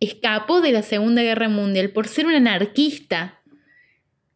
escapó 0.00 0.60
de 0.60 0.72
la 0.72 0.82
Segunda 0.82 1.22
Guerra 1.22 1.48
Mundial 1.48 1.90
por 1.90 2.08
ser 2.08 2.26
un 2.26 2.34
anarquista. 2.34 3.38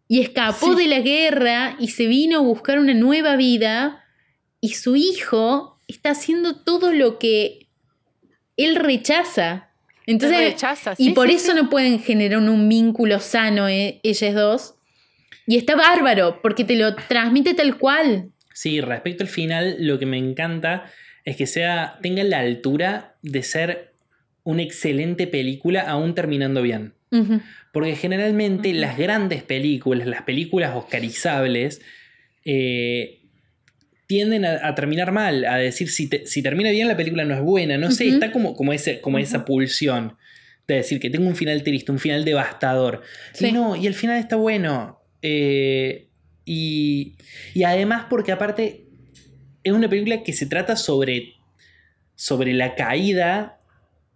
Y 0.07 0.21
escapó 0.21 0.75
Sí. 0.77 0.83
de 0.83 0.89
la 0.89 1.01
guerra 1.01 1.77
y 1.81 1.89
se 1.89 2.07
vino 2.07 2.39
a 2.39 2.43
buscar 2.43 2.79
una 2.79 2.95
nueva 2.95 3.37
vida. 3.37 4.05
Y 4.61 4.75
su 4.75 4.97
hijo 4.97 5.81
está 5.89 6.11
haciendo 6.11 6.57
todo 6.63 6.93
lo 6.93 7.19
que 7.19 7.69
él 8.57 8.77
rechaza. 8.77 9.71
Entonces, 10.07 10.39
rechaza, 10.39 10.95
y 10.99 11.07
sí, 11.07 11.11
por 11.13 11.29
sí, 11.29 11.35
eso 11.37 11.53
sí. 11.53 11.57
no 11.57 11.71
pueden 11.71 11.99
generar 11.99 12.39
un, 12.39 12.49
un 12.51 12.69
vínculo 12.69 13.19
sano 13.21 13.69
eh, 13.69 14.01
ellos 14.03 14.35
dos. 14.35 14.75
Y 15.47 15.57
está 15.57 15.75
bárbaro, 15.77 16.41
porque 16.43 16.65
te 16.65 16.77
lo 16.77 16.95
transmite 16.95 17.55
tal 17.55 17.79
cual. 17.79 18.31
Sí, 18.53 18.81
respecto 18.81 19.25
al 19.25 19.29
final, 19.31 19.77
lo 19.81 19.99
que 19.99 20.07
me 20.07 20.19
encanta 20.19 20.85
es 21.25 21.37
que 21.37 21.47
sea, 21.47 21.99
tenga 22.03 22.23
la 22.25 22.41
altura 22.41 23.15
de 23.23 23.43
ser 23.43 23.93
una 24.43 24.63
excelente 24.63 25.27
película 25.27 25.81
aún 25.83 26.15
terminando 26.15 26.61
bien. 26.63 26.93
Porque 27.73 27.95
generalmente 27.95 28.73
las 28.73 28.99
grandes 28.99 29.43
películas, 29.45 30.07
las 30.07 30.23
películas 30.23 30.75
oscarizables, 30.77 31.81
eh, 32.45 33.21
tienden 34.07 34.45
a, 34.45 34.67
a 34.67 34.75
terminar 34.75 35.13
mal, 35.13 35.45
a 35.45 35.57
decir 35.57 35.89
si, 35.89 36.09
te- 36.09 36.27
si 36.27 36.43
termina 36.43 36.71
bien 36.71 36.89
la 36.89 36.97
película 36.97 37.25
no 37.25 37.35
es 37.35 37.41
buena, 37.41 37.79
no 37.79 37.91
sé, 37.91 38.09
está 38.09 38.33
como, 38.33 38.55
como, 38.55 38.73
ese, 38.73 39.01
como 39.01 39.19
esa 39.19 39.45
pulsión 39.45 40.17
de 40.67 40.77
decir 40.77 40.99
que 41.01 41.09
tengo 41.09 41.27
un 41.29 41.37
final 41.37 41.63
triste, 41.63 41.93
un 41.93 41.99
final 41.99 42.25
devastador. 42.25 43.03
Sí. 43.33 43.47
Y 43.49 43.53
no, 43.53 43.77
y 43.77 43.87
el 43.87 43.95
final 43.95 44.19
está 44.19 44.37
bueno. 44.37 45.01
Eh, 45.23 46.09
y, 46.45 47.15
y 47.55 47.63
además 47.63 48.07
porque 48.11 48.33
aparte 48.33 48.84
es 49.65 49.73
una 49.73 49.89
película 49.89 50.23
que 50.23 50.33
se 50.33 50.47
trata 50.47 50.77
sobre, 50.77 51.35
sobre 52.15 52.53
la 52.53 52.75
caída 52.75 53.59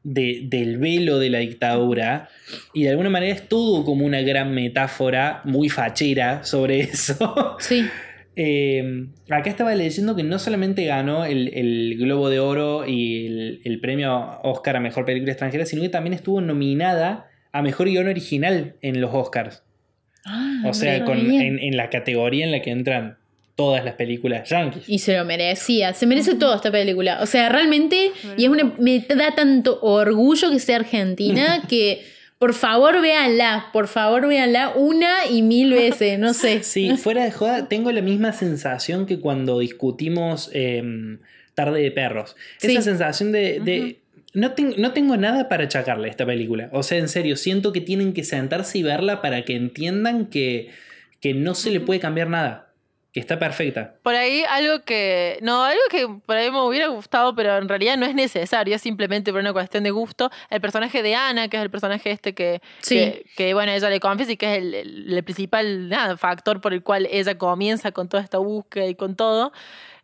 de- 0.04 0.42
del 0.44 0.78
velo 0.78 1.18
de 1.18 1.28
la 1.30 1.38
dictadura 1.38 2.28
y 2.72 2.84
de 2.84 2.90
alguna 2.90 3.10
manera 3.10 3.34
es 3.34 3.48
todo 3.48 3.84
como 3.84 4.06
una 4.06 4.20
gran 4.22 4.54
metáfora 4.54 5.40
muy 5.44 5.68
fachera 5.68 6.44
sobre 6.44 6.80
eso. 6.80 7.56
Sí. 7.58 7.84
Eh, 8.40 9.06
acá 9.30 9.50
estaba 9.50 9.74
leyendo 9.74 10.14
que 10.14 10.22
no 10.22 10.38
solamente 10.38 10.84
ganó 10.84 11.24
el, 11.24 11.48
el 11.54 11.96
Globo 11.98 12.30
de 12.30 12.38
Oro 12.38 12.86
y 12.86 13.26
el, 13.26 13.60
el 13.64 13.80
premio 13.80 14.38
Oscar 14.44 14.76
a 14.76 14.80
Mejor 14.80 15.04
Película 15.04 15.32
Extranjera, 15.32 15.66
sino 15.66 15.82
que 15.82 15.88
también 15.88 16.14
estuvo 16.14 16.40
nominada 16.40 17.26
a 17.50 17.62
Mejor 17.62 17.88
Guión 17.88 18.06
Original 18.06 18.76
en 18.80 19.00
los 19.00 19.12
Oscars. 19.12 19.64
Ah, 20.24 20.62
O 20.66 20.72
sea, 20.74 21.04
con, 21.04 21.18
en, 21.18 21.58
en 21.58 21.76
la 21.76 21.90
categoría 21.90 22.44
en 22.44 22.52
la 22.52 22.62
que 22.62 22.70
entran 22.70 23.18
todas 23.58 23.84
las 23.84 23.94
películas 23.94 24.48
yankees. 24.48 24.84
Y 24.88 25.00
se 25.00 25.16
lo 25.16 25.24
merecía, 25.24 25.92
se 25.92 26.06
merece 26.06 26.36
toda 26.36 26.54
esta 26.54 26.70
película. 26.70 27.18
O 27.20 27.26
sea, 27.26 27.48
realmente, 27.48 28.12
y 28.36 28.44
es 28.44 28.48
una, 28.50 28.72
me 28.78 29.00
da 29.00 29.34
tanto 29.34 29.80
orgullo 29.82 30.48
que 30.52 30.60
sea 30.60 30.76
argentina 30.76 31.62
que 31.68 32.04
por 32.38 32.54
favor 32.54 33.00
véanla, 33.02 33.70
por 33.72 33.88
favor 33.88 34.28
véanla 34.28 34.74
una 34.76 35.26
y 35.28 35.42
mil 35.42 35.72
veces, 35.74 36.20
no 36.20 36.34
sé. 36.34 36.62
Sí, 36.62 36.96
fuera 36.96 37.24
de 37.24 37.32
joda, 37.32 37.68
tengo 37.68 37.90
la 37.90 38.00
misma 38.00 38.32
sensación 38.32 39.06
que 39.06 39.18
cuando 39.18 39.58
discutimos 39.58 40.50
em, 40.52 41.18
Tarde 41.54 41.82
de 41.82 41.90
Perros. 41.90 42.36
Sí. 42.58 42.70
Esa 42.70 42.82
sensación 42.82 43.32
de... 43.32 43.58
de- 43.58 43.96
no, 44.34 44.52
ten- 44.52 44.74
no 44.76 44.92
tengo 44.92 45.16
nada 45.16 45.48
para 45.48 45.64
achacarle 45.64 46.06
a 46.06 46.10
esta 46.12 46.24
película. 46.26 46.68
O 46.72 46.84
sea, 46.84 46.98
en 46.98 47.08
serio, 47.08 47.34
siento 47.36 47.72
que 47.72 47.80
tienen 47.80 48.12
que 48.12 48.22
sentarse 48.22 48.78
y 48.78 48.84
verla 48.84 49.20
para 49.20 49.44
que 49.44 49.56
entiendan 49.56 50.26
que, 50.26 50.68
que 51.20 51.34
no 51.34 51.56
se 51.56 51.72
le 51.72 51.80
puede 51.80 51.98
cambiar 51.98 52.28
nada. 52.28 52.67
Que 53.18 53.22
está 53.22 53.36
perfecta. 53.36 53.94
Por 54.04 54.14
ahí 54.14 54.44
algo 54.48 54.84
que. 54.84 55.40
No, 55.42 55.64
algo 55.64 55.80
que 55.90 56.06
por 56.24 56.36
ahí 56.36 56.52
me 56.52 56.60
hubiera 56.62 56.86
gustado, 56.86 57.34
pero 57.34 57.56
en 57.58 57.68
realidad 57.68 57.96
no 57.96 58.06
es 58.06 58.14
necesario, 58.14 58.76
es 58.76 58.80
simplemente 58.82 59.32
por 59.32 59.40
una 59.40 59.52
cuestión 59.52 59.82
de 59.82 59.90
gusto. 59.90 60.30
El 60.50 60.60
personaje 60.60 61.02
de 61.02 61.16
Ana, 61.16 61.48
que 61.48 61.56
es 61.56 61.62
el 61.64 61.68
personaje 61.70 62.12
este 62.12 62.32
que. 62.32 62.60
Sí. 62.80 62.94
Que, 62.94 63.24
que, 63.36 63.54
bueno, 63.54 63.72
ella 63.72 63.90
le 63.90 63.98
confiesa 63.98 64.30
y 64.30 64.36
que 64.36 64.52
es 64.52 64.58
el, 64.58 64.74
el- 64.74 65.12
el 65.18 65.24
principal 65.24 65.88
nada, 65.88 66.16
factor 66.16 66.60
por 66.60 66.72
el 66.72 66.84
cual 66.84 67.08
ella 67.10 67.36
comienza 67.36 67.90
con 67.90 68.08
toda 68.08 68.22
esta 68.22 68.38
búsqueda 68.38 68.86
y 68.86 68.94
con 68.94 69.16
todo. 69.16 69.52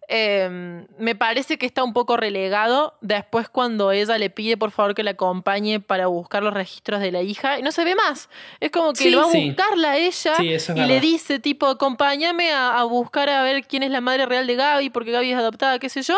Eh, 0.08 0.86
me 0.98 1.14
parece 1.14 1.58
que 1.58 1.66
está 1.66 1.82
un 1.84 1.92
poco 1.92 2.16
relegado 2.16 2.94
después 3.00 3.48
cuando 3.48 3.90
ella 3.92 4.18
le 4.18 4.30
pide 4.30 4.56
por 4.56 4.70
favor 4.70 4.94
que 4.94 5.02
la 5.02 5.12
acompañe 5.12 5.80
para 5.80 6.06
buscar 6.06 6.42
los 6.42 6.52
registros 6.54 7.00
de 7.00 7.12
la 7.12 7.22
hija 7.22 7.58
y 7.58 7.62
no 7.62 7.72
se 7.72 7.84
ve 7.84 7.94
más. 7.94 8.28
Es 8.60 8.70
como 8.70 8.92
que 8.92 9.04
Sí, 9.04 9.10
lo 9.10 9.18
va 9.20 9.24
a 9.26 9.30
sí. 9.30 9.46
buscarla 9.48 9.90
a 9.92 9.96
ella 9.98 10.34
Sí, 10.36 10.52
eso 10.52 10.72
es 10.72 10.78
y 10.78 10.82
le 10.84 11.00
dice 11.00 11.38
tipo, 11.38 11.66
acompáñame 11.66 12.52
a, 12.52 12.78
a 12.78 12.84
buscar 12.84 13.28
a 13.30 13.42
ver 13.42 13.64
quién 13.66 13.82
es 13.82 13.90
la 13.90 14.00
madre 14.00 14.26
real 14.26 14.46
de 14.46 14.54
Gaby 14.56 14.90
porque 14.90 15.10
Gaby 15.10 15.32
es 15.32 15.38
adoptada, 15.38 15.78
qué 15.78 15.88
sé 15.88 16.02
yo. 16.02 16.16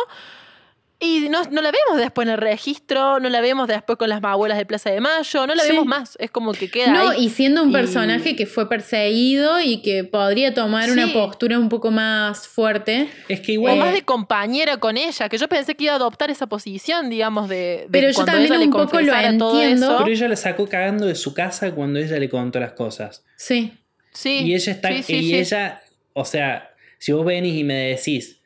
Y 0.99 1.29
no, 1.29 1.43
no 1.51 1.61
la 1.61 1.71
vemos 1.71 1.99
después 1.99 2.27
en 2.27 2.33
el 2.33 2.39
registro, 2.41 3.21
no 3.21 3.29
la 3.29 3.43
vemos 3.43 3.69
después 3.69 3.99
con 3.99 4.09
las 4.09 4.25
abuelas 4.25 4.57
de 4.57 4.65
Plaza 4.65 4.91
de 4.91 5.01
Mayo, 5.03 5.47
no 5.47 5.55
la 5.55 5.63
Sí. 5.63 5.73
vemos 5.73 5.85
más. 5.85 6.17
Es 6.19 6.31
como 6.31 6.53
que 6.53 6.71
queda 6.71 6.91
No, 6.91 7.09
ahí. 7.11 7.27
y 7.27 7.29
siendo 7.29 7.63
un 7.63 7.69
Y- 7.69 7.73
personaje 7.73 8.35
que 8.35 8.47
fue 8.47 8.67
perseguido 8.69 9.61
y 9.61 9.83
que 9.83 10.05
podría 10.05 10.55
tomar 10.55 10.91
una 10.91 11.13
postura 11.13 11.59
un 11.59 11.69
poco 11.69 11.91
más 11.91 12.49
fuerte. 12.49 13.09
Es 13.29 13.41
que 13.41 13.53
O 13.53 13.55
igual... 13.55 13.77
más 13.79 13.93
de 13.93 14.03
compañera 14.05 14.79
con 14.79 14.97
ella, 14.97 15.29
que 15.29 15.37
yo 15.37 15.49
pensé 15.49 15.75
que 15.75 15.85
iba 15.85 15.93
a 15.93 15.97
adoptar 15.97 16.31
esa 16.31 16.47
posición, 16.47 17.11
digamos, 17.11 17.49
de, 17.51 17.57
de 17.57 17.89
Pero 17.91 18.11
yo 18.11 18.25
también 18.25 18.53
un 18.55 18.71
poco 18.71 18.99
lo 19.01 19.13
entiendo. 19.15 19.97
Pero 19.99 20.11
ella 20.11 20.29
la 20.29 20.37
sacó 20.37 20.67
cagando 20.67 21.05
de 21.07 21.15
su 21.15 21.35
casa 21.35 21.73
cuando 21.75 21.99
ella 21.99 22.19
le 22.19 22.31
contó 22.31 22.59
las 22.59 22.73
cosas. 22.73 23.23
Sí. 23.37 23.73
Sí, 24.13 24.41
Y 24.47 24.55
ella 24.55 24.73
está. 24.73 24.89
sí, 24.89 25.03
sí, 25.03 25.17
y 25.17 25.23
sí. 25.29 25.37
ella. 25.37 25.83
O 26.15 26.25
sea, 26.25 26.71
si 26.99 27.13
vos 27.13 27.27
venís 27.27 27.55
y 27.55 27.65
me 27.65 27.75
decís 27.75 28.41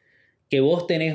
que 0.51 0.59
vos 0.59 0.89
tenés 0.89 1.15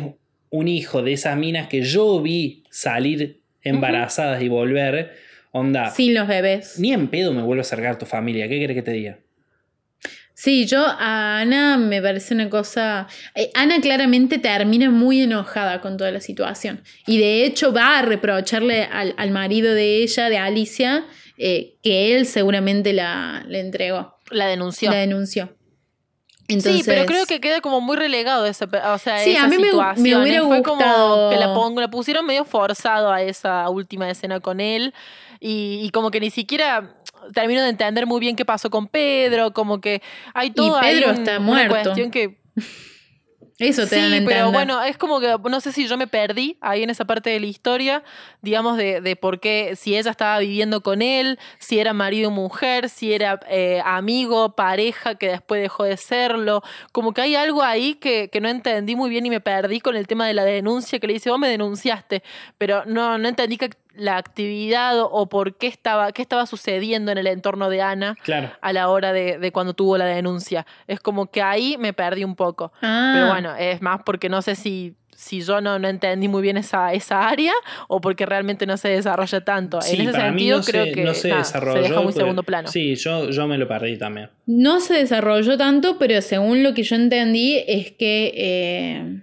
un 0.58 0.68
hijo 0.68 1.02
de 1.02 1.14
esas 1.14 1.36
minas 1.38 1.68
que 1.68 1.82
yo 1.82 2.22
vi 2.22 2.64
salir 2.70 3.42
embarazadas 3.62 4.42
y 4.42 4.48
volver, 4.48 5.14
onda. 5.52 5.90
Sin 5.90 6.14
los 6.14 6.28
bebés. 6.28 6.80
Ni 6.80 6.94
en 6.94 7.08
pedo 7.10 7.34
me 7.34 7.42
vuelvo 7.42 7.60
a 7.60 7.62
acercar 7.62 7.94
a 7.94 7.98
tu 7.98 8.06
familia. 8.06 8.48
¿Qué 8.48 8.60
querés 8.60 8.76
que 8.76 8.82
te 8.84 8.92
diga? 8.92 9.20
Sí, 10.34 10.66
yo 10.66 10.86
a 10.86 11.40
Ana 11.40 11.78
me 11.78 12.02
parece 12.02 12.34
una 12.34 12.50
cosa. 12.50 13.08
eh, 13.36 13.52
Ana 13.54 13.80
claramente 13.80 14.38
termina 14.38 14.90
muy 14.92 15.22
enojada 15.22 15.80
con 15.82 15.96
toda 15.98 16.12
la 16.12 16.20
situación. 16.20 16.82
Y 17.08 17.18
de 17.20 17.46
hecho 17.46 17.72
va 17.74 18.00
a 18.00 18.02
reprocharle 18.02 18.84
al, 18.84 19.14
al 19.18 19.32
marido 19.32 19.74
de 19.74 20.04
ella, 20.04 20.30
de 20.30 20.38
Alicia, 20.38 21.06
eh, 21.38 21.76
que 21.82 22.16
él 22.16 22.26
seguramente 22.26 22.92
la, 22.94 23.46
le 23.48 23.62
entregó, 23.62 24.16
La 24.30 24.48
denunció. 24.48 24.92
la 24.92 24.98
denunció. 24.98 25.56
Entonces, 26.48 26.78
Sí, 26.78 26.84
pero 26.86 27.06
creo 27.06 27.26
que 27.26 27.40
queda 27.40 27.60
como 27.62 27.82
muy 27.82 27.98
relegado 27.98 28.46
pe- 28.68 28.78
o 28.80 28.98
sea, 29.00 29.18
Sí, 29.20 29.32
esa 29.32 29.46
a 29.46 29.48
mí 29.48 29.58
me- 29.58 29.72
me 29.98 30.16
hubiera 30.18 30.44
Fue 30.44 30.62
como 30.62 30.76
gustado- 30.78 31.30
que 31.32 31.38
la, 31.38 31.54
pusieron 31.90 32.26
medio 32.26 32.46
forzado 32.46 33.12
a 33.12 33.22
esa 33.24 33.68
última 33.70 34.10
escena 34.10 34.40
con 34.40 34.60
él 34.60 34.94
y, 35.40 35.80
y 35.84 35.90
como 35.90 36.12
que 36.12 36.20
ni 36.20 36.30
siquiera 36.30 36.94
termino 37.34 37.62
de 37.64 37.70
entender 37.70 38.06
muy 38.06 38.20
bien 38.20 38.36
qué 38.36 38.46
pasó 38.46 38.70
con 38.70 38.88
Pedro, 38.88 39.54
como 39.54 39.82
que 39.82 40.04
hay 40.36 40.52
todo 40.52 40.78
ahí 40.78 40.96
Pedro 40.96 41.10
un- 41.10 41.16
está 41.18 41.32
una 41.38 41.40
muerto. 41.40 41.70
cuestión 41.74 42.12
que 42.12 42.38
Eso 43.58 43.84
te 43.84 43.90
sí, 43.90 43.96
dan 43.96 44.12
a 44.12 44.18
entender. 44.18 44.38
pero 44.38 44.52
bueno, 44.52 44.84
es 44.84 44.98
como 44.98 45.22
que 45.22 45.34
no 45.50 45.62
sé 45.62 45.72
si 45.72 45.88
yo 45.88 45.96
me 45.96 46.08
perdí 46.08 46.58
ahí 46.60 46.84
en 46.84 46.90
esa 46.90 47.06
parte 47.06 47.30
de 47.30 47.40
la 47.40 47.46
historia, 47.46 48.04
digamos, 48.42 48.76
de, 48.76 49.00
de 49.00 49.16
por 49.16 49.40
qué, 49.40 49.76
si 49.78 49.96
ella 49.96 50.12
estaba 50.12 50.40
viviendo 50.40 50.82
con 50.82 51.02
él, 51.02 51.40
si 51.58 51.80
era 51.80 51.94
marido 51.94 52.28
o 52.28 52.32
mujer, 52.32 52.90
si 52.90 53.14
era 53.14 53.40
eh, 53.48 53.82
amigo, 53.86 54.56
pareja, 54.56 55.16
que 55.16 55.30
después 55.30 55.62
dejó 55.62 55.86
de 55.86 55.96
serlo. 55.96 56.64
Como 56.92 57.14
que 57.14 57.22
hay 57.22 57.36
algo 57.36 57.64
ahí 57.64 57.96
que, 57.96 58.30
que 58.30 58.42
no 58.42 58.50
entendí 58.50 58.98
muy 58.98 59.10
bien 59.10 59.26
y 59.26 59.30
me 59.30 59.40
perdí 59.40 59.80
con 59.80 59.96
el 59.96 60.06
tema 60.06 60.28
de 60.28 60.34
la 60.34 60.44
denuncia, 60.44 61.00
que 61.00 61.08
le 61.08 61.14
dice, 61.14 61.30
vos 61.30 61.40
me 61.40 61.48
denunciaste, 61.48 62.24
pero 62.58 62.84
no, 62.86 63.18
no 63.18 63.30
entendí 63.30 63.58
que 63.58 63.70
la 63.98 64.18
actividad 64.18 65.00
o, 65.00 65.28
por 65.28 65.56
qué 65.56 65.68
estaba, 65.68 66.12
qué 66.12 66.22
estaba 66.22 66.46
sucediendo 66.46 67.12
en 67.12 67.18
el 67.18 67.28
entorno 67.28 67.70
de 67.70 67.82
Ana 67.82 68.16
Claro. 68.24 68.52
a 68.62 68.74
la 68.74 68.90
hora 68.90 69.14
de, 69.14 69.38
de 69.38 69.52
cuando 69.52 69.74
tuvo 69.74 69.98
la 69.98 70.06
denuncia. 70.06 70.66
Es 70.88 71.00
como 71.00 71.28
que 71.32 71.42
ahí 71.42 71.78
me 71.78 71.94
perdí 71.94 72.24
un 72.24 72.36
poco. 72.36 72.72
Ah, 72.82 73.12
Pero 73.16 73.28
bueno, 73.30 73.56
es 73.56 73.82
más 73.82 74.02
porque 74.06 74.28
no 74.30 74.42
sé 74.42 74.56
si, 74.56 74.96
si 75.16 75.42
yo 75.42 75.62
no, 75.62 75.80
no 75.80 75.88
entendí 75.88 76.28
muy 76.28 76.42
bien 76.42 76.58
esa, 76.58 76.92
esa 76.94 77.28
área 77.28 77.54
o 77.88 78.02
porque 78.02 78.26
realmente 78.26 78.66
no 78.66 78.76
se 78.78 78.90
desarrolla 78.90 79.42
tanto. 79.46 79.82
Sí, 79.82 79.96
en 79.96 80.02
ese 80.04 80.12
para 80.12 80.32
mí 80.32 80.40
sentido, 80.40 80.58
no 80.58 80.64
se, 80.64 80.72
creo 80.72 80.94
que 80.94 81.04
no 81.04 81.14
se 81.14 81.28
nada, 81.30 81.40
desarrolló. 81.42 81.76
se 81.84 81.90
deja 81.90 82.02
muy 82.02 82.12
pero- 82.14 82.26
segundo 82.26 82.44
plano. 82.44 82.68
Sí, 82.68 82.96
yo, 82.96 83.30
yo 83.30 83.48
me 83.48 83.58
lo 83.58 83.68
perdí 83.68 83.98
también. 83.98 84.30
No 84.46 84.80
se 84.82 84.96
desarrolló 84.96 85.58
tanto, 85.58 85.98
pero 85.98 86.22
según 86.22 86.64
lo 86.64 86.74
que 86.74 86.84
yo 86.84 86.96
entendí 86.96 87.64
es 87.68 87.92
que 87.94 88.34
eh, 88.36 89.22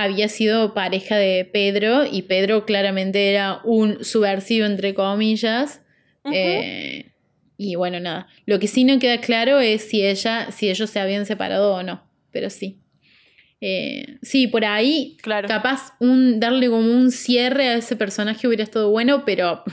había 0.00 0.28
sido 0.28 0.74
pareja 0.74 1.16
de 1.16 1.44
Pedro 1.44 2.04
y 2.04 2.22
Pedro 2.22 2.64
claramente 2.64 3.30
era 3.30 3.60
un 3.64 4.04
subversivo, 4.04 4.64
entre 4.64 4.94
comillas. 4.94 5.80
Eh, 6.32 7.06
y 7.56 7.74
bueno, 7.74 7.98
nada. 7.98 8.28
Lo 8.46 8.60
que 8.60 8.68
sí 8.68 8.84
no 8.84 9.00
queda 9.00 9.20
claro 9.20 9.58
es 9.58 9.82
si 9.82 10.06
ella, 10.06 10.52
si 10.52 10.70
ellos 10.70 10.88
se 10.88 11.00
habían 11.00 11.26
separado 11.26 11.74
o 11.74 11.82
no. 11.82 12.02
Pero 12.30 12.48
sí. 12.48 12.78
Eh, 13.60 14.18
sí, 14.22 14.46
por 14.46 14.64
ahí 14.64 15.16
Claro. 15.20 15.48
capaz 15.48 15.94
un, 15.98 16.38
darle 16.38 16.68
como 16.68 16.92
un 16.92 17.10
cierre 17.10 17.68
a 17.68 17.74
ese 17.74 17.96
personaje 17.96 18.46
hubiera 18.46 18.62
estado 18.62 18.90
bueno, 18.90 19.24
pero 19.24 19.64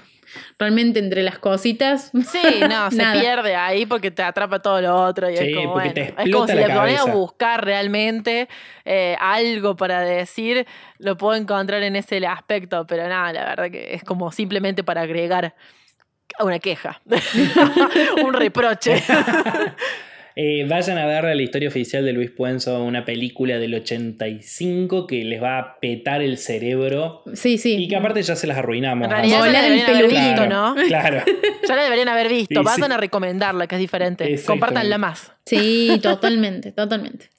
realmente 0.59 0.99
entre 0.99 1.23
las 1.23 1.39
cositas. 1.39 2.11
Sí, 2.13 2.61
no, 2.69 2.91
se 2.91 3.03
pierde 3.19 3.55
ahí 3.55 3.85
porque 3.85 4.11
te 4.11 4.23
atrapa 4.23 4.59
todo 4.59 4.81
lo 4.81 4.95
otro. 4.95 5.29
Y 5.29 5.37
Sí, 5.37 5.45
es 5.45 5.55
como, 5.55 5.73
porque 5.73 5.89
bueno, 5.89 6.15
te 6.15 6.23
es 6.23 6.31
como 6.33 6.47
si 6.47 6.53
la 6.53 6.67
le 6.67 6.73
ponía 6.73 7.01
a 7.01 7.05
buscar 7.05 7.63
realmente 7.63 8.47
eh, 8.85 9.15
algo 9.19 9.75
para 9.75 10.01
decir, 10.01 10.65
lo 10.99 11.17
puedo 11.17 11.35
encontrar 11.35 11.83
en 11.83 11.95
ese 11.95 12.25
aspecto, 12.25 12.85
pero 12.87 13.07
nada, 13.07 13.33
la 13.33 13.45
verdad 13.45 13.71
que 13.71 13.93
es 13.93 14.03
como 14.03 14.31
simplemente 14.31 14.83
para 14.83 15.01
agregar 15.01 15.55
una 16.39 16.59
queja, 16.59 17.01
un 18.25 18.33
reproche. 18.33 19.03
Eh, 20.37 20.65
vayan 20.67 20.97
a 20.97 21.05
ver 21.05 21.23
la 21.35 21.41
historia 21.41 21.69
oficial 21.69 22.03
de 22.03 22.11
Luis 22.11 22.29
Puenzo, 22.29 22.83
una 22.83 23.05
película 23.05 23.57
del 23.57 23.73
85 23.73 25.07
que 25.07 25.23
les 25.23 25.41
va 25.41 25.59
a 25.59 25.79
petar 25.79 26.21
el 26.21 26.37
cerebro 26.37 27.23
Sí, 27.33 27.57
sí. 27.57 27.75
y 27.75 27.87
que 27.87 27.95
aparte 27.95 28.21
ya 28.21 28.35
se 28.35 28.45
las 28.45 28.57
arruinamos. 28.57 29.07
En 29.09 29.29
ya 29.29 29.39
la 29.39 29.45
el 29.47 29.53
deberían 29.53 29.89
haber 29.89 30.07
peludito, 30.09 30.27
visto, 30.27 30.47
¿no? 30.47 30.75
Claro. 30.87 31.23
Ya 31.67 31.75
la 31.75 31.83
deberían 31.83 32.09
haber 32.09 32.29
visto. 32.29 32.61
Vayan 32.63 32.89
sí. 32.89 32.93
a 32.93 32.97
recomendarla, 32.97 33.65
que 33.65 33.75
es 33.75 33.81
diferente. 33.81 34.39
Compártanla 34.45 34.97
más. 34.99 35.31
Sí, 35.45 35.99
totalmente, 36.01 36.71
totalmente. 36.71 37.29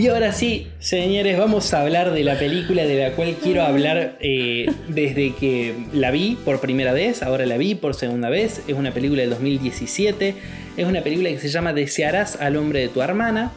Y 0.00 0.08
ahora 0.08 0.32
sí, 0.32 0.68
señores, 0.78 1.36
vamos 1.36 1.74
a 1.74 1.82
hablar 1.82 2.12
de 2.12 2.24
la 2.24 2.38
película 2.38 2.86
de 2.86 2.96
la 2.96 3.14
cual 3.14 3.36
quiero 3.42 3.64
hablar 3.64 4.16
eh, 4.22 4.64
desde 4.88 5.34
que 5.34 5.74
la 5.92 6.10
vi 6.10 6.38
por 6.42 6.58
primera 6.58 6.94
vez, 6.94 7.22
ahora 7.22 7.44
la 7.44 7.58
vi 7.58 7.74
por 7.74 7.94
segunda 7.94 8.30
vez. 8.30 8.62
Es 8.66 8.74
una 8.74 8.92
película 8.92 9.20
del 9.20 9.28
2017, 9.28 10.34
es 10.78 10.86
una 10.86 11.02
película 11.02 11.28
que 11.28 11.38
se 11.38 11.50
llama 11.50 11.74
Desearás 11.74 12.40
al 12.40 12.56
hombre 12.56 12.80
de 12.80 12.88
tu 12.88 13.02
hermana. 13.02 13.52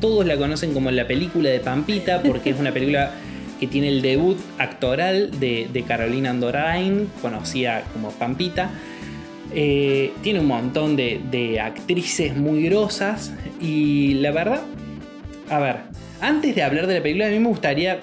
Todos 0.00 0.26
la 0.26 0.36
conocen 0.36 0.74
como 0.74 0.90
la 0.90 1.06
película 1.06 1.50
de 1.50 1.60
Pampita 1.60 2.20
porque 2.20 2.50
es 2.50 2.58
una 2.58 2.72
película 2.72 3.12
que 3.60 3.68
tiene 3.68 3.86
el 3.86 4.02
debut 4.02 4.38
actoral 4.58 5.38
de, 5.38 5.84
Carolina 5.86 6.30
Andorain, 6.30 7.08
conocida 7.22 7.84
como 7.92 8.10
Pampita. 8.10 8.72
Eh, 9.54 10.10
tiene 10.24 10.40
un 10.40 10.46
montón 10.46 10.96
de 10.96 11.60
actrices 11.62 12.34
muy 12.34 12.64
grosas 12.64 13.32
y 13.60 14.14
la 14.14 14.32
verdad, 14.32 14.62
a 15.48 15.58
ver, 15.60 15.76
antes 16.20 16.54
de 16.54 16.62
hablar 16.62 16.86
de 16.86 16.94
la 16.94 17.02
película, 17.02 17.26
a 17.26 17.30
mí 17.30 17.38
me 17.38 17.48
gustaría, 17.48 18.00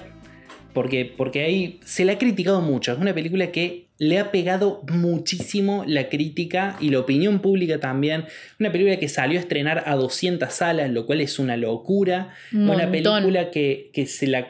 porque, 0.72 1.04
porque 1.04 1.42
ahí 1.42 1.80
se 1.84 2.04
la 2.04 2.12
ha 2.12 2.18
criticado 2.18 2.60
mucho, 2.60 2.92
es 2.92 2.98
una 2.98 3.14
película 3.14 3.52
que 3.52 3.84
le 3.98 4.18
ha 4.18 4.30
pegado 4.30 4.82
muchísimo 4.90 5.84
la 5.86 6.08
crítica 6.08 6.76
y 6.80 6.90
la 6.90 6.98
opinión 6.98 7.40
pública 7.40 7.78
también. 7.78 8.24
Una 8.58 8.72
película 8.72 8.98
que 8.98 9.08
salió 9.08 9.38
a 9.38 9.40
estrenar 9.40 9.84
a 9.86 9.94
200 9.94 10.52
salas, 10.52 10.90
lo 10.90 11.06
cual 11.06 11.20
es 11.20 11.38
una 11.38 11.56
locura. 11.56 12.34
Un 12.52 12.70
una 12.70 12.90
película 12.90 13.50
que, 13.52 13.90
que 13.92 14.06
se 14.06 14.26
la... 14.26 14.48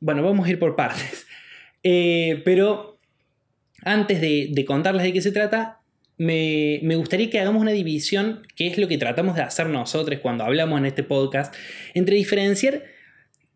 Bueno, 0.00 0.24
vamos 0.24 0.46
a 0.46 0.50
ir 0.50 0.58
por 0.58 0.74
partes. 0.74 1.26
Eh, 1.84 2.42
pero 2.44 2.98
antes 3.84 4.20
de, 4.20 4.48
de 4.52 4.64
contarles 4.64 5.02
de 5.02 5.12
qué 5.12 5.20
se 5.20 5.32
trata, 5.32 5.81
me, 6.18 6.80
me 6.82 6.96
gustaría 6.96 7.30
que 7.30 7.40
hagamos 7.40 7.60
una 7.62 7.72
división, 7.72 8.46
que 8.54 8.66
es 8.66 8.78
lo 8.78 8.88
que 8.88 8.98
tratamos 8.98 9.36
de 9.36 9.42
hacer 9.42 9.68
nosotros 9.68 10.20
cuando 10.20 10.44
hablamos 10.44 10.78
en 10.78 10.86
este 10.86 11.02
podcast, 11.02 11.54
entre 11.94 12.16
diferenciar 12.16 12.84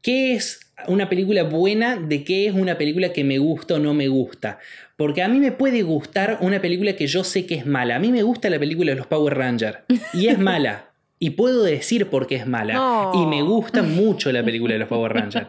qué 0.02 0.34
es 0.34 0.66
una 0.88 1.08
película 1.08 1.42
buena 1.42 1.96
de 1.96 2.22
qué 2.22 2.46
es 2.46 2.54
una 2.54 2.76
película 2.78 3.12
que 3.12 3.24
me 3.24 3.38
gusta 3.38 3.74
o 3.74 3.78
no 3.78 3.94
me 3.94 4.08
gusta. 4.08 4.58
Porque 4.96 5.22
a 5.22 5.28
mí 5.28 5.38
me 5.38 5.52
puede 5.52 5.82
gustar 5.82 6.38
una 6.40 6.60
película 6.60 6.94
que 6.94 7.06
yo 7.06 7.24
sé 7.24 7.46
que 7.46 7.56
es 7.56 7.66
mala. 7.66 7.96
A 7.96 7.98
mí 7.98 8.12
me 8.12 8.22
gusta 8.22 8.50
la 8.50 8.58
película 8.58 8.92
de 8.92 8.96
los 8.96 9.06
Power 9.06 9.36
Rangers 9.36 9.78
y 10.12 10.28
es 10.28 10.38
mala. 10.38 10.85
Y 11.18 11.30
puedo 11.30 11.62
decir 11.62 12.10
por 12.10 12.26
qué 12.26 12.36
es 12.36 12.46
mala. 12.46 12.74
No. 12.74 13.12
Y 13.14 13.24
me 13.26 13.40
gusta 13.42 13.82
mucho 13.82 14.30
la 14.32 14.44
película 14.44 14.74
de 14.74 14.80
los 14.80 14.88
Power 14.88 15.12
Rangers. 15.14 15.46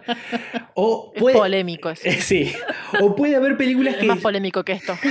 O 0.76 1.12
Es 1.14 1.22
puede, 1.22 1.38
polémico 1.38 1.90
eso. 1.90 2.04
Sí. 2.22 2.54
O 3.02 3.16
puede 3.16 3.36
haber 3.36 3.58
películas 3.58 3.96
Es 3.96 4.00
que. 4.02 4.06
más 4.08 4.20
polémico 4.20 4.64
que 4.64 4.74
esto. 4.74 4.98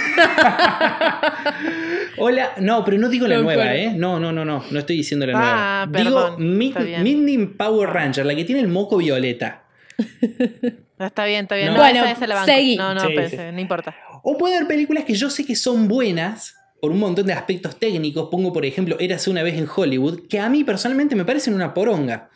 Hola, 2.18 2.52
no, 2.60 2.84
pero 2.84 2.98
no 2.98 3.08
digo 3.08 3.26
la 3.26 3.38
nueva, 3.38 3.74
¿eh? 3.74 3.92
No, 3.94 4.18
no, 4.18 4.32
no, 4.32 4.44
no, 4.44 4.64
no 4.70 4.78
estoy 4.78 4.96
diciendo 4.96 5.26
la 5.26 5.32
Ah, 5.36 5.86
nueva. 5.86 6.02
Digo 6.02 6.36
perdón. 6.36 6.58
Midnight 6.58 7.56
Power 7.56 7.90
Ranger, 7.90 8.24
la 8.26 8.34
que 8.34 8.44
tiene 8.44 8.60
el 8.62 8.68
moco 8.68 8.96
violeta. 8.96 9.64
Está 10.98 11.24
bien, 11.26 11.42
está 11.42 11.56
bien. 11.56 11.68
No. 11.68 11.74
No, 11.74 11.78
Bueno, 11.80 12.00
esa, 12.04 12.12
esa 12.12 12.26
la 12.26 12.34
banco. 12.36 12.46
seguí. 12.52 12.76
No, 12.76 12.94
no, 12.94 13.00
Sí, 13.00 13.06
pero 13.14 13.28
sí. 13.28 13.36
no 13.52 13.60
importa. 13.60 13.94
O 14.22 14.36
puede 14.38 14.56
haber 14.56 14.68
películas 14.68 15.04
que 15.04 15.14
yo 15.14 15.28
sé 15.30 15.44
que 15.44 15.54
son 15.54 15.88
buenas 15.88 16.56
por 16.80 16.90
un 16.92 16.98
montón 16.98 17.26
de 17.26 17.32
aspectos 17.32 17.78
técnicos. 17.78 18.28
Pongo, 18.30 18.52
por 18.52 18.64
ejemplo, 18.64 18.96
Érase 18.98 19.30
una 19.30 19.42
vez 19.42 19.54
en 19.56 19.66
Hollywood, 19.74 20.26
que 20.28 20.38
a 20.38 20.48
mí 20.48 20.64
personalmente 20.64 21.14
me 21.16 21.24
parecen 21.24 21.54
una 21.54 21.72
poronga. 21.74 22.30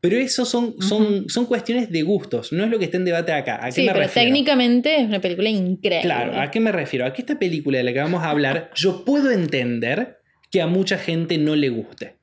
Pero 0.00 0.16
eso 0.16 0.44
son, 0.44 0.80
son, 0.80 1.28
son 1.28 1.46
cuestiones 1.46 1.90
de 1.90 2.02
gustos, 2.02 2.52
no 2.52 2.62
es 2.62 2.70
lo 2.70 2.78
que 2.78 2.84
está 2.84 2.98
en 2.98 3.04
debate 3.04 3.32
acá. 3.32 3.58
¿A 3.60 3.66
qué 3.66 3.72
Sí, 3.72 3.80
me 3.82 3.88
pero 3.88 3.98
refiero? 4.04 4.26
técnicamente 4.28 4.96
es 5.00 5.06
una 5.08 5.20
película 5.20 5.48
increíble. 5.48 6.02
Claro, 6.02 6.40
¿a 6.40 6.52
qué 6.52 6.60
me 6.60 6.70
refiero? 6.70 7.04
A 7.04 7.12
que 7.12 7.22
esta 7.22 7.36
película 7.36 7.78
de 7.78 7.84
la 7.84 7.92
que 7.92 7.98
vamos 7.98 8.22
a 8.22 8.30
hablar, 8.30 8.70
yo 8.76 9.04
puedo 9.04 9.32
entender 9.32 10.18
que 10.52 10.62
a 10.62 10.68
mucha 10.68 10.98
gente 10.98 11.36
no 11.36 11.56
le 11.56 11.68
guste. 11.70 12.14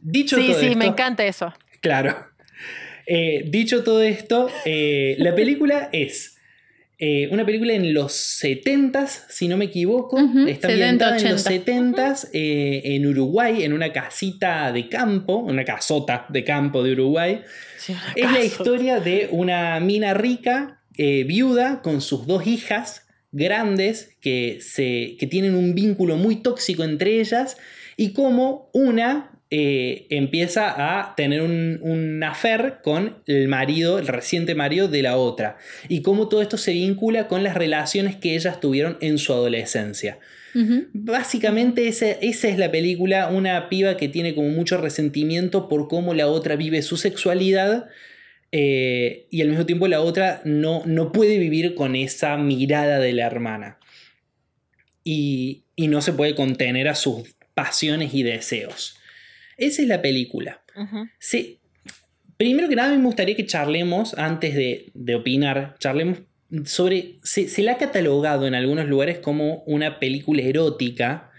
Dicho 0.00 0.36
Sí, 0.36 0.46
todo 0.46 0.60
sí, 0.60 0.66
esto, 0.66 0.78
me 0.78 0.86
encanta 0.86 1.26
eso. 1.26 1.52
Claro. 1.80 2.16
Eh, 3.08 3.44
dicho 3.48 3.82
todo 3.82 4.00
esto, 4.02 4.48
eh, 4.64 5.16
la 5.18 5.34
película 5.34 5.88
es 5.92 6.37
eh, 7.00 7.28
una 7.30 7.46
película 7.46 7.74
en 7.74 7.94
los 7.94 8.12
70s, 8.42 9.26
si 9.28 9.46
no 9.46 9.56
me 9.56 9.66
equivoco. 9.66 10.18
Está 10.18 10.68
70, 10.68 11.06
ambientada 11.06 11.18
en 11.18 11.30
los 11.30 11.46
80. 11.46 12.06
70s 12.12 12.28
eh, 12.32 12.82
en 12.84 13.06
Uruguay, 13.06 13.62
en 13.62 13.72
una 13.72 13.92
casita 13.92 14.72
de 14.72 14.88
campo, 14.88 15.36
una 15.36 15.64
casota 15.64 16.26
de 16.28 16.42
campo 16.42 16.82
de 16.82 16.92
Uruguay. 16.92 17.42
Sí, 17.78 17.94
Es 18.16 18.32
la 18.32 18.42
historia 18.42 18.98
de 18.98 19.28
una 19.30 19.78
mina 19.78 20.12
rica, 20.12 20.82
eh, 20.96 21.22
viuda, 21.22 21.82
con 21.82 22.00
sus 22.00 22.26
dos 22.26 22.48
hijas 22.48 23.06
grandes 23.30 24.16
que, 24.20 24.58
se, 24.60 25.16
que 25.20 25.28
tienen 25.28 25.54
un 25.54 25.76
vínculo 25.76 26.16
muy 26.16 26.36
tóxico 26.36 26.82
entre 26.82 27.20
ellas 27.20 27.58
y 27.96 28.12
cómo 28.12 28.70
una 28.72 29.37
eh, 29.50 30.06
empieza 30.10 31.00
a 31.00 31.14
tener 31.14 31.40
un, 31.40 31.78
un 31.80 32.22
affair 32.22 32.76
con 32.82 33.16
el 33.26 33.48
marido, 33.48 33.98
el 33.98 34.06
reciente 34.06 34.54
marido 34.54 34.88
de 34.88 35.00
la 35.02 35.16
otra 35.16 35.56
y 35.88 36.02
cómo 36.02 36.28
todo 36.28 36.42
esto 36.42 36.58
se 36.58 36.72
vincula 36.74 37.28
con 37.28 37.42
las 37.42 37.54
relaciones 37.54 38.16
que 38.16 38.34
ellas 38.34 38.60
tuvieron 38.60 38.98
en 39.00 39.16
su 39.16 39.32
adolescencia. 39.32 40.18
Básicamente 40.92 41.88
esa, 41.88 42.10
esa 42.10 42.48
es 42.48 42.58
la 42.58 42.70
película, 42.70 43.28
una 43.28 43.68
piba 43.68 43.96
que 43.96 44.08
tiene 44.08 44.34
como 44.34 44.48
mucho 44.48 44.76
resentimiento 44.76 45.68
por 45.68 45.88
cómo 45.88 46.14
la 46.14 46.26
otra 46.26 46.56
vive 46.56 46.82
su 46.82 46.96
sexualidad 46.96 47.86
eh, 48.50 49.26
y 49.30 49.40
al 49.42 49.48
mismo 49.48 49.66
tiempo 49.66 49.88
la 49.88 50.00
otra 50.00 50.42
no, 50.44 50.82
no 50.84 51.12
puede 51.12 51.38
vivir 51.38 51.74
con 51.74 51.94
esa 51.94 52.36
mirada 52.38 52.98
de 52.98 53.12
la 53.12 53.26
hermana 53.26 53.78
y, 55.04 55.62
y 55.76 55.86
no 55.88 56.02
se 56.02 56.12
puede 56.12 56.34
contener 56.34 56.88
a 56.88 56.94
sus 56.94 57.34
pasiones 57.54 58.12
y 58.12 58.24
deseos. 58.24 58.97
Esa 59.58 59.82
es 59.82 59.88
la 59.88 60.00
película. 60.00 60.62
Sí. 61.18 61.60
Primero 62.36 62.68
que 62.68 62.76
nada, 62.76 62.90
a 62.90 62.92
mí 62.92 62.98
me 62.98 63.04
gustaría 63.06 63.34
que 63.34 63.44
charlemos, 63.44 64.16
antes 64.16 64.54
de, 64.54 64.90
de 64.94 65.14
opinar, 65.16 65.74
charlemos 65.80 66.20
sobre. 66.64 67.18
Se, 67.22 67.48
se 67.48 67.62
la 67.62 67.72
ha 67.72 67.78
catalogado 67.78 68.46
en 68.46 68.54
algunos 68.54 68.86
lugares 68.86 69.18
como 69.18 69.64
una 69.66 69.98
película 69.98 70.42
erótica, 70.42 71.32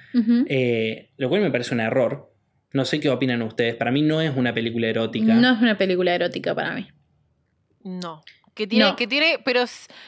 eh, 0.47 1.09
lo 1.17 1.30
cual 1.30 1.41
me 1.41 1.49
parece 1.51 1.74
un 1.74 1.80
error. 1.80 2.34
No 2.74 2.86
sé 2.86 2.99
qué 2.99 3.09
opinan 3.09 3.41
ustedes. 3.41 3.76
Para 3.76 3.91
mí 3.91 4.01
no 4.01 4.22
es 4.22 4.36
una 4.36 4.53
película 4.53 4.88
erótica. 4.88 5.34
No 5.34 5.53
es 5.53 5.61
una 5.61 5.78
película 5.78 6.13
erótica 6.13 6.53
para 6.53 6.76
mí. 6.76 6.88
No. 7.84 8.22
Que 8.60 8.68
tiene, 8.68 8.86
No. 8.89 8.95
que 8.97 9.07
tiene, 9.07 9.39
pero 9.45 9.64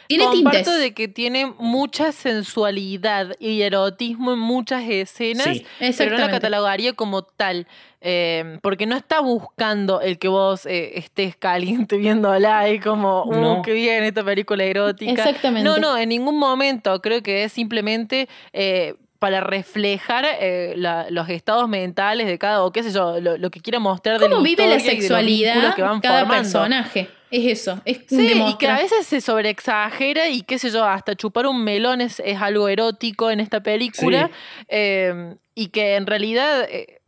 Tiene 0.08 0.26
comparto 0.26 0.58
tintes. 0.58 0.80
de 0.80 0.94
que 0.94 1.08
tiene 1.08 1.54
mucha 1.58 2.12
sensualidad 2.12 3.34
y 3.40 3.62
erotismo 3.62 4.34
en 4.34 4.40
muchas 4.40 4.84
escenas, 4.90 5.46
Sí. 5.46 5.66
pero 5.98 6.12
no 6.12 6.18
la 6.18 6.30
catalogaría 6.30 6.92
como 6.92 7.22
tal, 7.22 7.66
eh, 8.02 8.60
porque 8.62 8.86
no 8.86 8.98
está 8.98 9.22
buscando 9.22 10.02
el 10.02 10.20
que 10.20 10.28
vos 10.28 10.66
eh, 10.66 10.98
estés 11.00 11.38
caliente 11.38 11.96
viéndola 11.98 12.70
y 12.70 12.80
como, 12.80 13.24
uh, 13.24 13.34
No. 13.36 13.62
qué 13.62 13.72
bien 13.72 14.04
esta 14.04 14.22
película 14.24 14.66
erótica. 14.66 15.12
Exactamente. 15.14 15.64
No, 15.64 15.78
no, 15.78 15.98
en 15.98 16.10
ningún 16.10 16.38
momento. 16.38 17.00
Creo 17.02 17.24
que 17.24 17.46
es 17.46 17.54
simplemente 17.54 18.28
eh, 18.52 18.96
para 19.20 19.40
reflejar 19.40 20.26
eh, 20.42 20.74
la- 20.76 21.06
los 21.10 21.30
estados 21.30 21.70
mentales 21.70 22.28
de 22.28 22.38
cada, 22.38 22.64
o 22.66 22.72
qué 22.74 22.84
sé 22.84 22.92
yo, 22.92 23.20
lo, 23.22 23.38
lo 23.38 23.50
que 23.50 23.62
quiera 23.62 23.80
mostrar 23.80 24.20
de 24.20 24.28
¿Cómo 24.30 24.42
vive 24.42 24.64
la 24.66 24.72
de 24.72 24.76
los 24.76 24.84
sexualidad 24.84 25.54
vínculos 25.54 25.76
que 25.76 25.82
van 25.84 26.02
cada 26.02 26.20
formando. 26.26 26.42
personaje? 26.44 27.08
Es 27.32 27.60
eso. 27.62 27.82
Es 27.86 28.02
Sí, 28.08 28.34
y 28.34 28.58
que 28.58 28.68
a 28.68 28.78
veces 28.78 29.08
se 29.08 29.22
sobreexagera 29.22 30.28
y 30.28 30.42
qué 30.42 30.60
sé 30.60 30.70
yo, 30.70 30.84
hasta 30.84 31.16
chupar 31.16 31.48
un 31.48 31.64
melón 31.64 32.02
es, 32.02 32.22
es 32.24 32.42
algo 32.42 32.68
erótico 32.68 33.32
en 33.32 33.40
esta 33.40 33.64
película. 33.64 34.30
eh, 34.68 35.36
y 35.56 35.68
que 35.68 35.96
en 35.96 36.08
realidad 36.08 36.68
eh, 36.70 37.02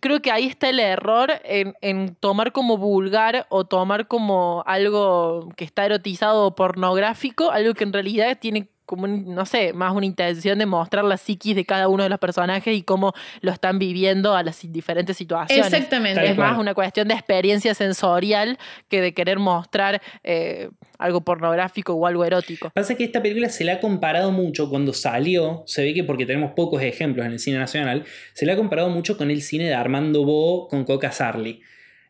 creo 0.00 0.20
que 0.20 0.30
ahí 0.30 0.46
está 0.46 0.68
el 0.68 0.80
error 0.80 1.32
en, 1.44 1.74
en 1.80 2.14
tomar 2.16 2.52
como 2.52 2.76
vulgar 2.76 3.46
o 3.50 3.64
tomar 3.64 4.08
como 4.08 4.62
algo 4.66 5.48
que 5.56 5.64
está 5.64 5.86
erotizado 5.86 6.46
o 6.46 6.54
pornográfico, 6.54 7.50
algo 7.50 7.74
que 7.74 7.84
en 7.84 7.92
realidad 7.92 8.38
tiene 8.40 8.68
como, 8.88 9.04
un- 9.04 9.34
no 9.34 9.44
sé, 9.46 9.72
más 9.74 9.92
una 9.94 10.06
intención 10.06 10.58
de 10.58 10.66
mostrar 10.66 11.04
la 11.04 11.16
psiquis 11.18 11.54
de 11.54 11.64
cada 11.66 11.86
uno 11.88 12.02
de 12.02 12.08
los 12.08 12.18
personajes 12.18 12.74
y 12.74 12.82
cómo 12.82 13.12
lo 13.42 13.52
están 13.52 13.78
viviendo 13.78 14.34
a 14.34 14.42
las 14.42 14.60
diferentes 14.72 15.16
situaciones. 15.16 15.66
Exactamente. 15.66 16.24
Es 16.24 16.36
más 16.36 16.58
una 16.58 16.72
cuestión 16.74 17.06
de 17.06 17.14
experiencia 17.14 17.74
sensorial 17.74 18.58
que 18.88 19.00
de 19.02 19.12
querer 19.14 19.38
mostrar 19.38 20.00
eh, 20.24 20.70
algo 20.98 21.20
pornográfico 21.20 21.92
o 21.92 22.06
algo 22.06 22.24
erótico. 22.24 22.70
Pasa 22.70 22.94
que 22.96 23.04
esta 23.04 23.20
película 23.22 23.50
se 23.50 23.64
la 23.64 23.74
ha 23.74 23.80
comparado 23.80 24.32
mucho 24.32 24.70
cuando 24.70 24.92
salió, 24.94 25.62
se 25.66 25.84
ve 25.84 25.92
que 25.94 26.02
porque 26.04 26.24
tenemos 26.26 26.52
pocos 26.56 26.82
ejemplos 26.82 27.26
en 27.26 27.32
el 27.32 27.38
cine 27.38 27.58
nacional, 27.58 28.04
se 28.32 28.46
la 28.46 28.54
ha 28.54 28.56
comparado 28.56 28.88
mucho 28.88 29.18
con 29.18 29.30
el 29.30 29.42
cine 29.42 29.64
de 29.66 29.74
Armando 29.74 30.24
Bo 30.24 30.66
con 30.68 30.84
Coca 30.84 31.12
Sarli. 31.12 31.60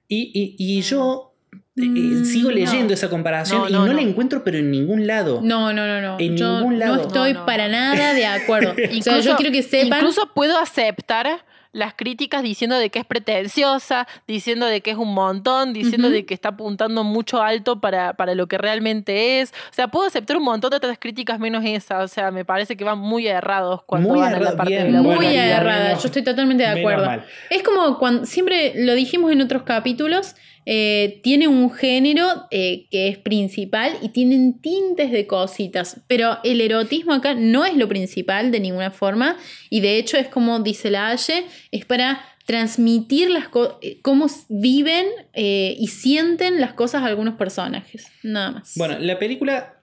Y, 0.06 0.30
y- 0.32 0.56
y 0.58 0.80
yo 0.82 1.24
eh, 1.26 1.27
Mm, 1.76 2.24
sigo 2.24 2.50
no. 2.50 2.56
leyendo 2.56 2.92
esa 2.92 3.08
comparación 3.08 3.60
No, 3.62 3.68
y 3.68 3.72
no, 3.72 3.78
no, 3.86 3.92
la 3.92 4.02
no. 4.02 4.08
encuentro 4.08 4.42
pero 4.42 4.58
en 4.58 4.70
ningún 4.70 5.06
lado. 5.06 5.40
No, 5.42 5.72
no, 5.72 5.86
no, 5.86 6.00
no. 6.00 6.16
En 6.18 6.36
yo 6.36 6.56
ningún 6.58 6.78
lado. 6.78 6.96
no 6.96 7.02
estoy 7.02 7.32
No, 7.34 7.40
no, 7.40 7.46
para 7.46 7.68
nada 7.68 8.14
de 8.14 8.26
acuerdo. 8.26 8.72
o 8.98 9.02
sea, 9.02 9.20
yo 9.20 9.36
quiero 9.36 9.52
que 9.52 9.62
sepan. 9.62 9.98
Incluso 9.98 10.32
puedo 10.34 10.58
aceptar 10.58 11.44
las 11.72 11.94
críticas 11.94 12.42
diciendo 12.42 12.76
de 12.76 12.90
que 12.90 12.98
es 12.98 13.04
pretenciosa, 13.04 14.08
diciendo 14.26 14.66
de 14.66 14.80
que 14.80 14.90
es 14.90 14.96
un 14.96 15.12
montón, 15.12 15.72
diciendo 15.74 16.10
de 16.10 16.24
que 16.24 16.34
está 16.34 16.48
apuntando 16.48 17.04
mucho 17.04 17.42
alto 17.42 17.80
para, 17.80 18.14
para 18.14 18.34
lo 18.34 18.46
que 18.48 18.58
realmente 18.58 19.40
es. 19.40 19.50
O 19.70 19.74
sea, 19.74 19.88
puedo 19.88 20.06
aceptar 20.06 20.38
un 20.38 20.44
montón 20.44 20.70
de 20.70 20.78
otras 20.78 20.98
críticas 20.98 21.38
menos 21.38 21.62
esa. 21.64 22.00
O 22.00 22.08
sea, 22.08 22.30
me 22.30 22.44
parece 22.44 22.76
que 22.76 22.84
van 22.84 22.98
muy 22.98 23.28
errados 23.28 23.82
cuando 23.84 24.08
Muy 24.08 24.18
van 24.18 24.34
a 24.34 24.40
la 24.40 24.56
parte 24.56 24.70
bien, 24.70 24.86
de 24.86 24.92
la 24.92 25.02
muy 25.02 25.26
errada. 25.26 25.92
Yo 25.92 26.06
estoy 26.06 26.22
totalmente 26.22 26.64
de 26.64 26.70
acuerdo. 26.70 27.22
Es 27.50 27.62
como 27.62 27.98
cuando 27.98 28.24
siempre 28.24 28.72
lo 28.76 28.94
dijimos 28.94 29.30
en 29.30 29.42
otros 29.42 29.62
capítulos. 29.62 30.34
Eh, 30.70 31.20
tiene 31.22 31.48
un 31.48 31.72
género 31.72 32.46
eh, 32.50 32.88
que 32.90 33.08
es 33.08 33.16
principal 33.16 33.96
y 34.02 34.10
tienen 34.10 34.60
tintes 34.60 35.10
de 35.10 35.26
cositas, 35.26 36.02
pero 36.08 36.36
el 36.44 36.60
erotismo 36.60 37.14
acá 37.14 37.32
no 37.32 37.64
es 37.64 37.74
lo 37.74 37.88
principal 37.88 38.50
de 38.50 38.60
ninguna 38.60 38.90
forma 38.90 39.38
y 39.70 39.80
de 39.80 39.96
hecho 39.96 40.18
es 40.18 40.28
como 40.28 40.60
dice 40.60 40.90
la 40.90 41.08
Aye, 41.08 41.46
es 41.72 41.86
para 41.86 42.20
transmitir 42.44 43.30
las 43.30 43.46
eh, 43.80 43.98
cómo 44.02 44.26
viven 44.50 45.06
y 45.34 45.86
sienten 45.86 46.60
las 46.60 46.74
cosas 46.74 47.02
algunos 47.02 47.36
personajes, 47.36 48.08
nada 48.22 48.50
más. 48.50 48.74
Bueno, 48.76 48.98
la 48.98 49.18
película 49.18 49.80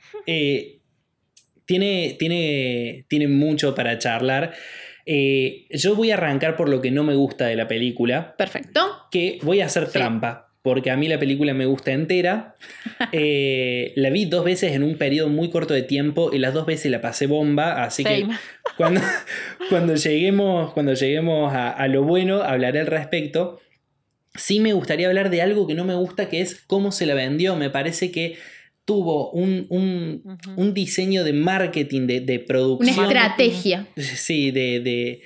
tiene, 1.66 2.16
tiene, 2.20 3.06
tiene 3.10 3.28
mucho 3.28 3.74
para 3.74 3.98
charlar. 3.98 4.54
Eh, 5.06 5.68
yo 5.70 5.96
voy 5.96 6.10
a 6.12 6.16
arrancar 6.16 6.56
por 6.56 6.68
lo 6.68 6.82
que 6.82 6.90
no 6.90 7.04
me 7.04 7.16
gusta 7.16 7.46
de 7.46 7.56
la 7.56 7.68
película. 7.68 8.36
Perfecto. 8.38 9.08
Que 9.12 9.40
voy 9.44 9.62
a 9.62 9.66
hacer 9.66 9.92
trampa, 9.92 10.45
porque 10.66 10.90
a 10.90 10.98
mí 10.98 11.08
la 11.08 11.20
película 11.20 11.54
me 11.54 11.68
gusta 11.68 11.94
entera. 11.94 12.56
Eh, 13.12 13.94
la 13.96 14.10
vi 14.10 14.26
dos 14.26 14.44
veces 14.44 14.72
en 14.74 14.82
un 14.82 14.98
periodo 14.98 15.30
muy 15.30 15.50
corto 15.50 15.74
de 15.74 15.84
tiempo 15.84 16.32
y 16.34 16.40
las 16.40 16.54
dos 16.54 16.66
veces 16.66 16.92
la 16.92 17.02
pasé 17.02 17.28
bomba, 17.28 17.84
así 17.84 18.04
que 18.04 18.26
cuando, 18.78 19.02
cuando 19.70 19.96
lleguemos, 19.96 20.74
cuando 20.74 20.94
lleguemos 20.94 21.54
a, 21.54 21.70
a 21.70 21.88
lo 21.88 22.04
bueno 22.04 22.42
hablaré 22.42 22.80
al 22.80 22.88
respecto. 22.88 23.60
Sí 24.34 24.60
me 24.60 24.74
gustaría 24.74 25.08
hablar 25.08 25.30
de 25.30 25.42
algo 25.42 25.68
que 25.68 25.76
no 25.76 25.84
me 25.86 25.94
gusta, 25.94 26.30
que 26.30 26.42
es 26.42 26.56
cómo 26.68 26.92
se 26.92 27.06
la 27.06 27.14
vendió. 27.14 27.56
Me 27.56 27.70
parece 27.70 28.12
que 28.12 28.38
tuvo 28.86 29.32
un, 29.32 29.68
un, 30.56 30.74
diseño 30.74 31.24
de 31.24 31.34
marketing, 31.34 32.08
de, 32.08 32.22
de, 32.22 32.40
producción. 32.40 32.98
Una 32.98 33.08
estrategia. 33.08 33.88
Sí, 33.98 34.52
de... 34.52 35.22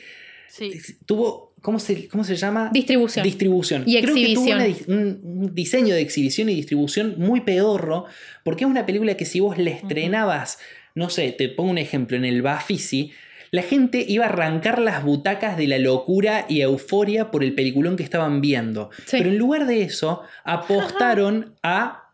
Tuvo, 1.06 1.49
¿cómo 1.62 1.80
se, 1.80 2.08
¿cómo 2.08 2.24
se 2.24 2.36
llama? 2.36 2.70
Distribución. 2.74 3.24
Distribución. 3.24 3.84
Y 3.86 3.98
exhibición. 3.98 4.62
un, 4.88 5.56
diseño 5.56 5.96
de 5.96 6.02
exhibición 6.02 6.50
y 6.50 6.56
distribución 6.56 7.16
muy 7.18 7.42
pedorro, 7.42 8.06
porque 8.44 8.64
es 8.64 8.70
una 8.70 8.86
película 8.86 9.16
que 9.16 9.26
si 9.26 9.40
vos 9.40 9.58
le 9.58 9.72
estrenabas, 9.72 10.60
no 10.96 11.10
sé, 11.10 11.32
te 11.32 11.50
pongo 11.50 11.72
un 11.72 11.78
ejemplo, 11.78 12.18
en 12.18 12.26
el 12.26 12.42
Bafisi, 12.42 13.12
la 13.52 13.64
gente 13.64 14.06
iba 14.08 14.26
a 14.26 14.30
arrancar 14.30 14.80
las 14.80 15.04
butacas 15.04 15.58
de 15.58 15.68
la 15.68 15.80
locura 15.80 16.46
y 16.48 16.62
euforia 16.62 17.32
por 17.32 17.44
el 17.44 17.56
peliculón 17.56 17.98
que 17.98 18.04
estaban 18.04 18.42
viendo. 18.42 18.92
Pero 19.10 19.30
en 19.30 19.38
lugar 19.38 19.66
de 19.66 19.82
eso, 19.82 20.22
apostaron 20.44 21.56
a 21.64 22.09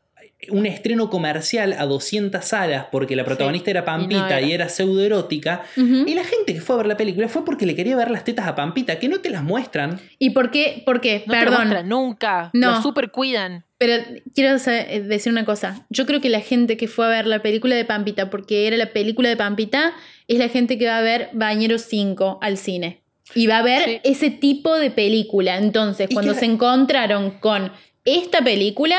un 0.50 0.66
estreno 0.66 1.10
comercial 1.10 1.74
a 1.78 1.86
200 1.86 2.44
salas 2.44 2.88
porque 2.92 3.16
la 3.16 3.24
protagonista 3.24 3.72
era 3.72 3.86
Pampita 3.86 4.42
y, 4.42 4.52
era. 4.52 4.70
pseudoerótica. 4.70 5.64
Y 5.76 6.14
la 6.14 6.24
gente 6.24 6.54
que 6.54 6.62
fue 6.62 6.76
a 6.76 6.78
ver 6.80 6.88
la 6.88 6.98
película 6.98 7.28
fue 7.28 7.46
porque 7.46 7.66
le 7.66 7.76
quería 7.76 7.96
ver 7.96 8.12
las 8.12 8.24
tetas 8.24 8.48
a 8.48 8.56
Pampita, 8.56 9.00
que 9.00 9.08
no 9.08 9.20
te 9.20 9.30
las 9.30 9.44
muestran. 9.44 10.00
¿Y 10.20 10.32
por 10.32 10.52
qué? 10.52 10.84
¿Por 10.86 11.02
qué? 11.02 11.24
No 11.26 11.34
Perdón. 11.34 11.70
Te 11.70 11.84
nunca. 11.84 12.50
No. 12.54 12.76
Lo 12.76 12.82
super 12.82 13.12
cuidan. 13.12 13.66
Pero 13.78 14.04
quiero 14.34 14.58
eh, 14.68 15.04
decir 15.06 15.32
una 15.32 15.46
cosa. 15.46 15.86
Yo 15.90 16.06
creo 16.06 16.22
que 16.22 16.30
la 16.30 16.42
gente 16.42 16.78
que 16.78 16.88
fue 16.88 17.06
a 17.06 17.10
ver 17.10 17.28
la 17.28 17.42
película 17.42 17.76
de 17.76 17.86
Pampita, 17.86 18.30
porque 18.30 18.68
era 18.68 18.78
la 18.78 18.94
película 18.94 19.30
de 19.30 19.38
Pampita, 19.38 19.94
es 20.28 20.40
la 20.40 20.50
gente 20.50 20.78
que 20.78 20.88
va 20.88 20.98
a 20.98 21.02
ver 21.02 21.30
Bañeros 21.34 21.82
5 21.84 22.40
al 22.42 22.58
cine. 22.58 23.02
Y 23.34 23.48
va 23.48 23.58
a 23.58 23.64
ver 23.64 24.02
ese 24.04 24.30
tipo 24.30 24.76
de 24.76 24.92
película. 24.92 25.58
Entonces, 25.58 26.10
cuando 26.14 26.34
se 26.34 26.46
encontraron 26.46 27.32
con 27.32 27.72
esta 28.06 28.44
película, 28.44 28.98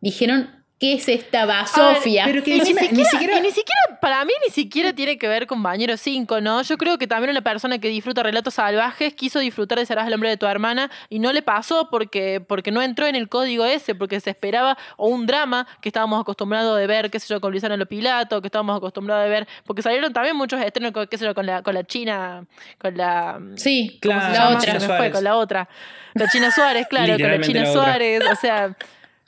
dijeron, 0.00 0.59
¿Qué 0.80 0.94
es 0.94 1.06
esta 1.10 1.44
basofia? 1.44 2.24
Pero 2.24 2.42
que 2.42 2.54
ni, 2.54 2.64
siquiera, 2.64 3.38
ni, 3.38 3.50
siquiera, 3.50 3.98
para 4.00 4.24
mí 4.24 4.32
ni 4.46 4.50
siquiera 4.50 4.94
tiene 4.94 5.18
que 5.18 5.28
ver 5.28 5.46
con 5.46 5.62
Bañero 5.62 5.98
5, 5.98 6.40
¿no? 6.40 6.62
Yo 6.62 6.78
creo 6.78 6.96
que 6.96 7.06
también 7.06 7.32
una 7.32 7.42
persona 7.42 7.78
que 7.78 7.88
disfruta 7.88 8.22
relatos 8.22 8.54
salvajes 8.54 9.12
quiso 9.12 9.40
disfrutar 9.40 9.78
de 9.78 9.84
Serás 9.84 10.06
el 10.06 10.14
hombre 10.14 10.30
de 10.30 10.38
tu 10.38 10.46
hermana 10.46 10.90
y 11.10 11.18
no 11.18 11.34
le 11.34 11.42
pasó 11.42 11.90
porque, 11.90 12.40
porque 12.40 12.70
no 12.70 12.80
entró 12.80 13.06
en 13.06 13.14
el 13.14 13.28
código 13.28 13.66
ese, 13.66 13.94
porque 13.94 14.20
se 14.20 14.30
esperaba 14.30 14.78
o 14.96 15.08
un 15.08 15.26
drama 15.26 15.66
que 15.82 15.90
estábamos 15.90 16.18
acostumbrados 16.18 16.78
de 16.78 16.86
ver, 16.86 17.10
qué 17.10 17.20
sé 17.20 17.26
yo, 17.28 17.42
con 17.42 17.50
Luisana 17.50 17.84
Pilato, 17.84 18.40
que 18.40 18.48
estábamos 18.48 18.78
acostumbrados 18.78 19.24
de 19.24 19.30
ver, 19.30 19.48
porque 19.66 19.82
salieron 19.82 20.14
también 20.14 20.34
muchos 20.34 20.62
estrenos, 20.62 20.94
qué 21.10 21.18
sé 21.18 21.26
yo, 21.26 21.34
con 21.34 21.44
la, 21.44 21.62
con 21.62 21.74
la 21.74 21.84
China, 21.84 22.46
con 22.78 22.96
la... 22.96 23.38
Sí, 23.56 23.98
claro, 24.00 24.32
la 24.32 24.56
otra. 24.56 24.80
fue, 24.80 25.10
con 25.10 25.24
la 25.24 25.36
otra. 25.36 25.68
La 26.14 26.26
China 26.26 26.50
Suárez, 26.50 26.86
claro, 26.88 27.18
con 27.18 27.30
la 27.30 27.40
China 27.42 27.66
Suárez, 27.66 28.22
o 28.32 28.34
sea... 28.34 28.74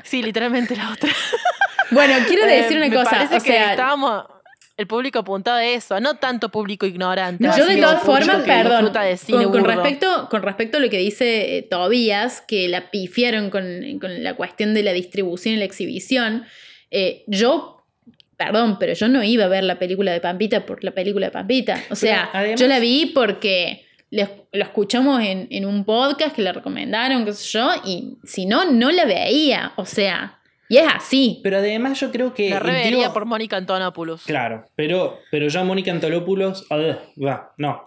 Sí, 0.03 0.23
literalmente 0.23 0.77
la 0.77 0.91
otra. 0.93 1.11
Bueno, 1.91 2.15
quiero 2.27 2.47
eh, 2.47 2.63
decir 2.63 2.79
una 2.79 2.91
cosa. 2.91 3.29
o 3.37 3.41
sea, 3.41 3.73
estábamos 3.73 4.25
el 4.77 4.87
público 4.87 5.21
apuntado 5.21 5.59
a 5.59 5.65
eso, 5.65 6.01
no 6.01 6.17
tanto 6.17 6.49
público 6.49 6.87
ignorante. 6.87 7.45
yo 7.57 7.67
de 7.67 7.77
todas 7.77 8.03
formas, 8.03 8.43
perdón, 8.45 8.93
con, 9.51 9.65
respecto, 9.65 10.29
con 10.31 10.43
respecto 10.43 10.79
a 10.79 10.81
lo 10.81 10.89
que 10.89 10.99
dice 10.99 11.59
eh, 11.59 11.63
Tobías, 11.63 12.41
que 12.41 12.69
la 12.69 12.91
pifiaron 12.91 13.51
con, 13.51 13.65
la 14.23 14.35
cuestión 14.35 14.75
de 14.75 14.83
la 14.83 14.93
distribución 14.93 15.55
y 15.55 15.59
la 15.59 15.65
exhibición, 15.65 16.45
eh, 16.91 17.25
yo, 17.27 17.85
perdón, 18.37 18.79
pero 18.79 18.95
yo 18.95 19.09
no 19.09 19.23
iba 19.23 19.45
a 19.45 19.49
ver 19.49 19.65
la 19.65 19.79
película 19.79 20.13
de 20.13 20.21
Pampita 20.21 20.65
por 20.65 20.83
la 20.83 20.93
película 20.93 21.27
de 21.27 21.33
Pampita. 21.33 21.81
O 21.91 21.97
sea, 21.97 22.55
yo 22.57 22.67
la 22.67 22.79
vi 22.79 23.13
porque 23.15 23.85
lo, 24.13 24.29
escuchamos 24.53 25.23
en, 25.25 25.65
un 25.65 25.85
podcast 25.85 26.37
que 26.37 26.43
le 26.43 26.53
recomendaron, 26.53 27.25
qué 27.25 27.33
sé 27.33 27.59
yo, 27.59 27.71
y 27.85 28.19
si 28.25 28.45
no, 28.45 28.71
no 28.71 28.93
la 28.93 29.07
veía. 29.07 29.73
O 29.77 29.87
sea, 29.87 30.39
y 30.69 30.77
es 30.77 30.87
así. 30.87 31.41
Pero 31.43 31.57
además 31.57 31.99
yo 31.99 32.13
creo 32.13 32.35
que... 32.35 32.51
La 32.51 32.59
revería 32.59 33.13
por 33.13 33.25
Mónica 33.25 33.57
Antonopoulos. 33.57 34.25
Claro, 34.25 34.67
pero, 34.77 35.19
pero 35.31 35.49
ya 35.49 35.65
Mónica 35.65 35.91
Antonopoulos... 35.91 36.67
va, 36.71 37.55
no. 37.57 37.85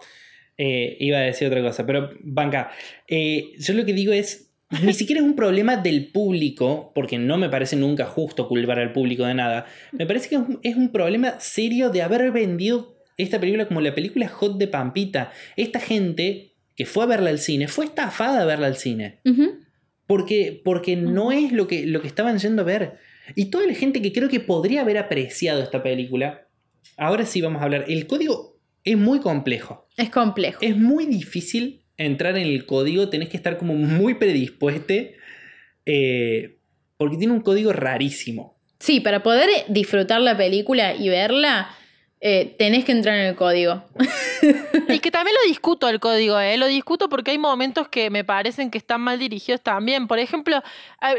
Eh, 0.58 0.96
iba 0.98 1.18
a 1.18 1.22
decir 1.22 1.46
otra 1.46 1.62
cosa, 1.62 1.86
pero 1.86 2.10
banca. 2.20 2.72
Eh, 3.06 3.52
yo 3.58 3.74
lo 3.74 3.84
que 3.84 3.92
digo 3.92 4.12
es, 4.12 4.52
ni 4.82 4.92
siquiera 4.94 5.20
es 5.20 5.26
un 5.26 5.36
problema 5.36 5.76
del 5.76 6.10
público, 6.10 6.90
porque 6.92 7.18
no 7.18 7.38
me 7.38 7.48
parece 7.48 7.76
nunca 7.76 8.04
justo 8.04 8.48
culpar 8.48 8.80
al 8.80 8.92
público 8.92 9.24
de 9.24 9.34
nada. 9.34 9.66
Me 9.92 10.06
parece 10.06 10.28
que 10.28 10.40
es 10.68 10.74
un 10.74 10.90
problema 10.90 11.38
serio 11.38 11.90
de 11.90 12.02
haber 12.02 12.32
vendido 12.32 12.95
esta 13.16 13.40
película 13.40 13.66
como 13.66 13.80
la 13.80 13.94
película 13.94 14.28
hot 14.28 14.58
de 14.58 14.68
Pampita. 14.68 15.32
Esta 15.56 15.80
gente 15.80 16.52
que 16.74 16.86
fue 16.86 17.04
a 17.04 17.06
verla 17.06 17.30
al 17.30 17.38
cine 17.38 17.68
fue 17.68 17.86
estafada 17.86 18.42
a 18.42 18.44
verla 18.44 18.66
al 18.66 18.76
cine. 18.76 19.20
Porque, 20.06 20.60
porque 20.64 20.96
no 20.96 21.32
es 21.32 21.52
lo 21.52 21.66
que, 21.66 21.86
lo 21.86 22.00
que 22.00 22.06
estaban 22.06 22.38
yendo 22.38 22.62
a 22.62 22.66
ver. 22.66 22.98
Y 23.34 23.46
toda 23.46 23.66
la 23.66 23.74
gente 23.74 24.02
que 24.02 24.12
creo 24.12 24.28
que 24.28 24.40
podría 24.40 24.82
haber 24.82 24.98
apreciado 24.98 25.62
esta 25.62 25.82
película, 25.82 26.46
ahora 26.96 27.26
sí 27.26 27.40
vamos 27.40 27.60
a 27.60 27.64
hablar. 27.64 27.86
El 27.88 28.06
código 28.06 28.60
es 28.84 28.96
muy 28.96 29.20
complejo. 29.20 29.88
Es 29.96 30.10
complejo. 30.10 30.58
Es 30.60 30.76
muy 30.76 31.06
difícil 31.06 31.82
entrar 31.96 32.36
en 32.36 32.46
el 32.46 32.66
código, 32.66 33.08
tenés 33.08 33.30
que 33.30 33.36
estar 33.36 33.56
como 33.56 33.74
muy 33.74 34.14
predispuesto. 34.14 34.94
Eh, 35.86 36.58
porque 36.96 37.16
tiene 37.16 37.32
un 37.32 37.40
código 37.40 37.72
rarísimo. 37.72 38.56
Sí, 38.78 39.00
para 39.00 39.22
poder 39.22 39.48
disfrutar 39.68 40.20
la 40.20 40.36
película 40.36 40.94
y 40.94 41.08
verla, 41.08 41.70
eh, 42.20 42.54
tenés 42.58 42.84
que 42.84 42.92
entrar 42.92 43.16
en 43.16 43.26
el 43.26 43.36
código. 43.36 43.82
y 44.88 44.98
que 45.00 45.10
también 45.10 45.36
lo 45.42 45.48
discuto 45.48 45.88
el 45.88 46.00
código, 46.00 46.38
¿eh? 46.40 46.56
lo 46.56 46.66
discuto 46.66 47.08
porque 47.08 47.32
hay 47.32 47.38
momentos 47.38 47.88
que 47.88 48.10
me 48.10 48.24
parecen 48.24 48.70
que 48.70 48.78
están 48.78 49.00
mal 49.00 49.18
dirigidos 49.18 49.60
también. 49.60 50.06
Por 50.08 50.18
ejemplo, 50.18 50.62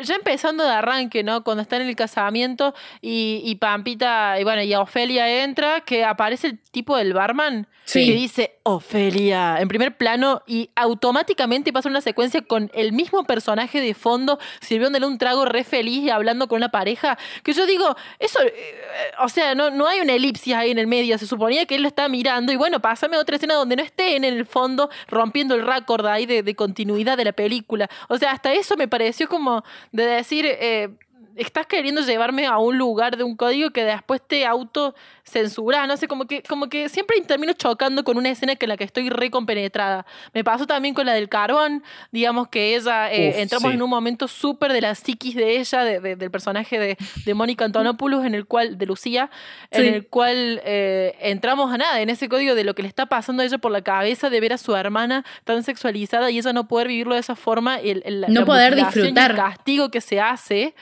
ya 0.03 0.15
empezando 0.15 0.63
de 0.63 0.71
arranque, 0.71 1.23
¿no? 1.23 1.43
Cuando 1.43 1.61
está 1.61 1.77
en 1.77 1.83
el 1.83 1.95
casamiento 1.95 2.73
y, 3.01 3.41
y 3.45 3.55
Pampita, 3.55 4.39
y 4.39 4.43
bueno, 4.43 4.63
y 4.63 4.73
Ofelia 4.75 5.43
entra, 5.43 5.81
que 5.81 6.03
aparece 6.03 6.47
el 6.47 6.59
tipo 6.59 6.97
del 6.97 7.13
barman 7.13 7.67
que 7.93 8.11
dice 8.11 8.57
Ofelia 8.63 9.59
en 9.59 9.67
primer 9.67 9.95
plano 9.95 10.43
y 10.45 10.69
automáticamente 10.75 11.71
pasa 11.71 11.87
una 11.87 12.01
secuencia 12.01 12.41
con 12.41 12.69
el 12.73 12.91
mismo 12.91 13.23
personaje 13.23 13.79
de 13.79 13.93
fondo 13.93 14.39
sirviéndole 14.59 15.05
un 15.05 15.17
trago 15.17 15.45
re 15.45 15.63
feliz 15.63 16.03
y 16.03 16.09
hablando 16.09 16.47
con 16.47 16.57
una 16.57 16.69
pareja. 16.69 17.17
Que 17.43 17.53
yo 17.53 17.65
digo, 17.65 17.95
eso, 18.19 18.39
eh, 18.43 18.75
o 19.19 19.29
sea, 19.29 19.55
no, 19.55 19.69
no 19.71 19.87
hay 19.87 20.01
una 20.01 20.13
elipsis 20.13 20.53
ahí 20.53 20.71
en 20.71 20.79
el 20.79 20.86
medio. 20.87 21.17
Se 21.17 21.27
suponía 21.27 21.65
que 21.65 21.75
él 21.75 21.81
lo 21.83 21.87
estaba 21.87 22.09
mirando 22.09 22.51
y 22.51 22.55
bueno, 22.55 22.79
pásame 22.79 23.17
otra 23.17 23.35
escena 23.35 23.53
donde 23.53 23.75
no 23.75 23.83
esté 23.83 24.15
en 24.15 24.23
el 24.23 24.45
fondo 24.45 24.89
rompiendo 25.07 25.55
el 25.55 25.65
récord 25.65 26.05
ahí 26.05 26.25
de, 26.25 26.43
de, 26.43 26.55
continuidad 26.55 27.17
de 27.17 27.25
la 27.25 27.33
película. 27.33 27.89
O 28.09 28.17
sea, 28.17 28.31
hasta 28.31 28.53
eso 28.53 28.75
me 28.77 28.87
pareció 28.87 29.27
como 29.27 29.63
de 29.91 30.05
decir. 30.05 30.45
Eh, 30.47 30.89
estás 31.37 31.65
queriendo 31.67 32.01
llevarme 32.01 32.45
a 32.45 32.57
un 32.57 32.77
lugar 32.77 33.17
de 33.17 33.23
un 33.23 33.35
código 33.35 33.71
que 33.71 33.83
después 33.83 34.21
te 34.25 34.45
autocensuras, 34.45 35.87
no 35.87 35.97
sé, 35.97 36.07
como 36.07 36.25
que, 36.25 36.43
como 36.43 36.67
que 36.69 36.89
siempre 36.89 37.19
termino 37.21 37.53
chocando 37.53 38.03
con 38.03 38.17
una 38.17 38.29
escena 38.29 38.55
que 38.55 38.67
la 38.67 38.77
que 38.77 38.83
estoy 38.83 39.09
recompenetrada. 39.09 40.05
Me 40.33 40.43
pasó 40.43 40.65
también 40.67 40.93
con 40.93 41.05
la 41.05 41.13
del 41.13 41.29
carbón, 41.29 41.83
digamos 42.11 42.47
que 42.49 42.75
ella, 42.75 43.11
eh, 43.11 43.41
entramos 43.41 43.73
en 43.73 43.81
un 43.81 43.89
momento 43.89 44.27
súper 44.27 44.73
de 44.73 44.81
la 44.81 44.95
psiquis 44.95 45.35
de 45.35 45.59
ella, 45.59 45.83
del 45.83 46.31
personaje 46.31 46.79
de, 46.79 46.97
de 47.25 47.33
Mónica 47.33 47.65
Antonopoulos, 47.65 48.25
en 48.25 48.35
el 48.35 48.45
cual, 48.45 48.77
de 48.77 48.85
Lucía, 48.85 49.29
en 49.71 49.93
el 49.93 50.07
cual 50.07 50.61
eh, 50.65 51.15
entramos 51.21 51.71
a 51.71 51.77
nada, 51.77 52.01
en 52.01 52.09
ese 52.09 52.29
código 52.29 52.55
de 52.55 52.63
lo 52.63 52.75
que 52.75 52.81
le 52.81 52.87
está 52.87 53.05
pasando 53.05 53.43
a 53.43 53.45
ella 53.45 53.57
por 53.57 53.71
la 53.71 53.81
cabeza 53.81 54.29
de 54.29 54.39
ver 54.39 54.53
a 54.53 54.57
su 54.57 54.75
hermana 54.75 55.25
tan 55.43 55.63
sexualizada 55.63 56.31
y 56.31 56.37
ella 56.37 56.53
no 56.53 56.67
poder 56.67 56.87
vivirlo 56.87 57.13
de 57.13 57.21
esa 57.21 57.35
forma, 57.35 57.77
el, 57.79 58.25
no 58.29 58.45
poder 58.45 58.75
disfrutar. 58.75 59.31
el 59.31 59.37
castigo 59.37 59.89
que 59.89 60.01
se 60.01 60.19
hace. 60.19 60.73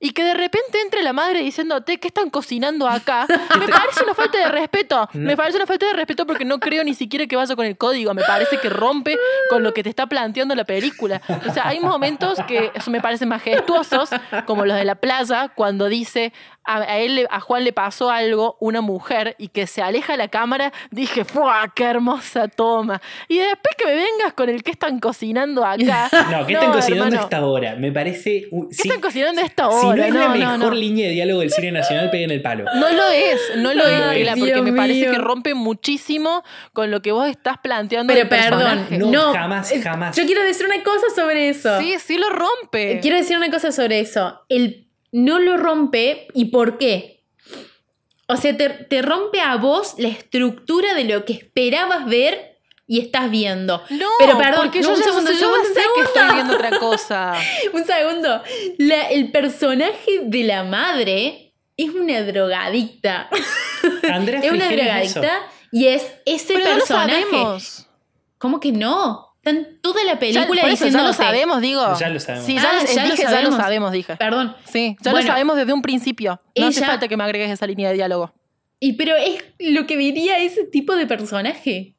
Y 0.00 0.12
que 0.12 0.24
de 0.24 0.34
repente 0.34 0.80
entre 0.80 1.02
la 1.02 1.12
madre 1.12 1.40
diciéndote 1.42 1.98
qué 1.98 2.08
están 2.08 2.30
cocinando 2.30 2.88
acá, 2.88 3.26
me 3.58 3.68
parece 3.68 4.02
una 4.02 4.14
falta 4.14 4.38
de 4.38 4.48
respeto. 4.48 5.08
Me 5.12 5.36
parece 5.36 5.58
una 5.58 5.66
falta 5.66 5.86
de 5.86 5.92
respeto 5.92 6.26
porque 6.26 6.46
no 6.46 6.58
creo 6.58 6.82
ni 6.82 6.94
siquiera 6.94 7.26
que 7.26 7.36
vaya 7.36 7.54
con 7.54 7.66
el 7.66 7.76
código. 7.76 8.14
Me 8.14 8.22
parece 8.22 8.56
que 8.56 8.70
rompe 8.70 9.18
con 9.50 9.62
lo 9.62 9.74
que 9.74 9.82
te 9.82 9.90
está 9.90 10.06
planteando 10.06 10.54
la 10.54 10.64
película. 10.64 11.20
O 11.46 11.52
sea, 11.52 11.68
hay 11.68 11.80
momentos 11.80 12.38
que 12.48 12.72
eso 12.74 12.90
me 12.90 13.02
parecen 13.02 13.28
majestuosos, 13.28 14.08
como 14.46 14.64
los 14.64 14.76
de 14.76 14.84
la 14.84 14.94
playa, 14.94 15.50
cuando 15.54 15.86
dice 15.86 16.32
a, 16.64 16.76
a 16.82 16.98
él, 16.98 17.26
a 17.30 17.40
Juan 17.40 17.64
le 17.64 17.72
pasó 17.72 18.10
algo, 18.10 18.56
una 18.60 18.80
mujer, 18.80 19.34
y 19.38 19.48
que 19.48 19.66
se 19.66 19.82
aleja 19.82 20.16
la 20.16 20.28
cámara, 20.28 20.72
dije, 20.90 21.24
¡fua! 21.24 21.72
¡Qué 21.74 21.84
hermosa 21.84 22.48
toma! 22.48 23.00
Y 23.28 23.38
después 23.38 23.74
que 23.76 23.86
me 23.86 23.94
vengas 23.94 24.32
con 24.34 24.48
el 24.48 24.62
que 24.62 24.70
están 24.70 25.00
cocinando 25.00 25.64
acá. 25.64 26.08
No, 26.30 26.46
¿qué 26.46 26.52
están 26.54 26.70
cocinando 26.72 27.04
a 27.04 27.08
hermano, 27.08 27.22
esta 27.24 27.44
hora? 27.46 27.76
Me 27.76 27.90
parece. 27.92 28.44
un- 28.52 28.68
¿Qué 28.68 28.74
si- 28.74 28.88
están 28.88 29.00
cocinando 29.00 29.40
a 29.40 29.44
esta 29.44 29.70
Si 29.70 29.86
hora? 29.86 29.96
no 29.96 30.04
es 30.04 30.14
la 30.14 30.28
No, 30.28 30.34
mejor 30.58 30.58
no. 30.74 30.78
línea 30.78 31.06
de 31.08 31.12
diálogo 31.14 31.40
del 31.40 31.50
cine 31.50 31.72
nacional, 31.72 32.10
peguen 32.10 32.30
el 32.30 32.42
palo. 32.42 32.64
No 32.74 32.90
lo 32.92 33.08
es, 33.10 33.40
no 33.56 33.74
lo 33.74 33.86
es, 33.86 34.28
porque 34.28 34.44
Dios 34.52 34.62
me 34.62 34.72
parece 34.72 35.00
mío. 35.00 35.12
que 35.12 35.18
rompe 35.18 35.54
muchísimo 35.54 36.42
con 36.72 36.90
lo 36.90 37.00
que 37.02 37.12
vos 37.12 37.28
estás 37.28 37.58
planteando. 37.62 38.12
Pero 38.12 38.28
perdón, 38.28 38.58
personaje. 38.60 38.98
No, 38.98 39.10
no, 39.10 39.32
jamás, 39.32 39.72
eh, 39.72 39.80
jamás. 39.82 40.16
Yo 40.16 40.24
quiero 40.26 40.42
decir 40.42 40.66
una 40.66 40.82
cosa 40.82 41.06
sobre 41.14 41.48
eso. 41.48 41.78
Sí, 41.80 41.94
sí 41.98 42.16
lo 42.18 42.28
rompe. 42.30 43.00
Quiero 43.00 43.16
decir 43.16 43.36
una 43.36 43.50
cosa 43.50 43.72
sobre 43.72 44.00
eso. 44.00 44.40
El 44.48 44.86
no 45.12 45.38
lo 45.38 45.56
rompe 45.56 46.28
y 46.34 46.46
por 46.46 46.78
qué. 46.78 47.24
O 48.28 48.36
sea, 48.36 48.56
te, 48.56 48.68
te 48.68 49.02
rompe 49.02 49.40
a 49.40 49.56
vos 49.56 49.94
la 49.98 50.08
estructura 50.08 50.94
de 50.94 51.04
lo 51.04 51.24
que 51.24 51.32
esperabas 51.32 52.06
ver 52.06 52.58
y 52.86 53.00
estás 53.00 53.30
viendo. 53.30 53.82
No, 53.90 54.08
Pero 54.18 54.38
perdón, 54.38 54.60
porque 54.62 54.80
no, 54.80 54.88
yo 54.88 54.94
un 54.94 54.98
ya 54.98 55.04
segundo, 55.04 55.32
yo 55.32 55.48
un 55.52 55.64
sé 55.66 55.74
que 55.74 55.80
segundo. 55.80 56.02
estoy 56.04 56.34
viendo 56.34 56.54
otra 56.54 56.70
cosa. 56.78 57.34
Un 57.72 57.84
segundo. 57.84 58.42
La- 58.78 59.10
el 59.10 59.30
personaje 59.32 60.20
de 60.24 60.44
la 60.44 60.62
madre 60.64 61.54
es 61.76 61.90
una 61.90 62.22
drogadicta. 62.22 63.28
Andrea 64.12 64.40
es 64.40 64.50
una 64.52 64.70
es 64.70 64.76
drogadicta 64.76 65.42
y 65.72 65.86
es 65.86 66.04
ese 66.26 66.54
Pero 66.54 66.64
no 66.66 66.70
lo 66.70 66.76
personaje. 66.78 67.22
sabemos. 67.30 67.86
¿Cómo 68.38 68.58
que 68.60 68.72
no? 68.72 69.29
Están 69.42 69.78
toda 69.80 70.04
la 70.04 70.12
Ya, 70.14 70.18
película 70.18 70.62
por 70.62 70.70
eso, 70.70 70.86
ya 70.88 71.02
lo 71.02 71.12
sabemos, 71.14 71.60
digo. 71.62 71.82
Ya 71.98 72.10
lo 72.10 72.20
sabemos. 72.20 72.46
Sí, 72.46 72.54
ya, 72.56 72.62
Ah, 72.62 72.84
ya 72.84 73.04
lo 73.06 73.10
dije, 73.10 73.22
ya 73.22 73.42
lo 73.42 73.52
sabemos. 73.52 73.92
dije. 73.92 74.16
Perdón. 74.16 74.54
Sí, 74.64 74.96
ya 75.00 75.12
Bueno. 75.12 75.26
lo 75.26 75.32
sabemos 75.32 75.56
desde 75.56 75.72
un 75.72 75.80
principio. 75.82 76.40
No 76.58 76.66
hace 76.66 76.84
falta 76.84 77.08
que 77.08 77.16
me 77.16 77.24
agregues 77.24 77.50
esa 77.50 77.66
línea 77.66 77.88
de 77.88 77.94
diálogo. 77.94 78.34
Y 78.80 78.94
pero 78.94 79.14
es 79.16 79.42
lo 79.58 79.86
que 79.86 79.96
diría 79.96 80.38
ese 80.38 80.64
tipo 80.64 80.94
de 80.94 81.06
personaje. 81.06 81.94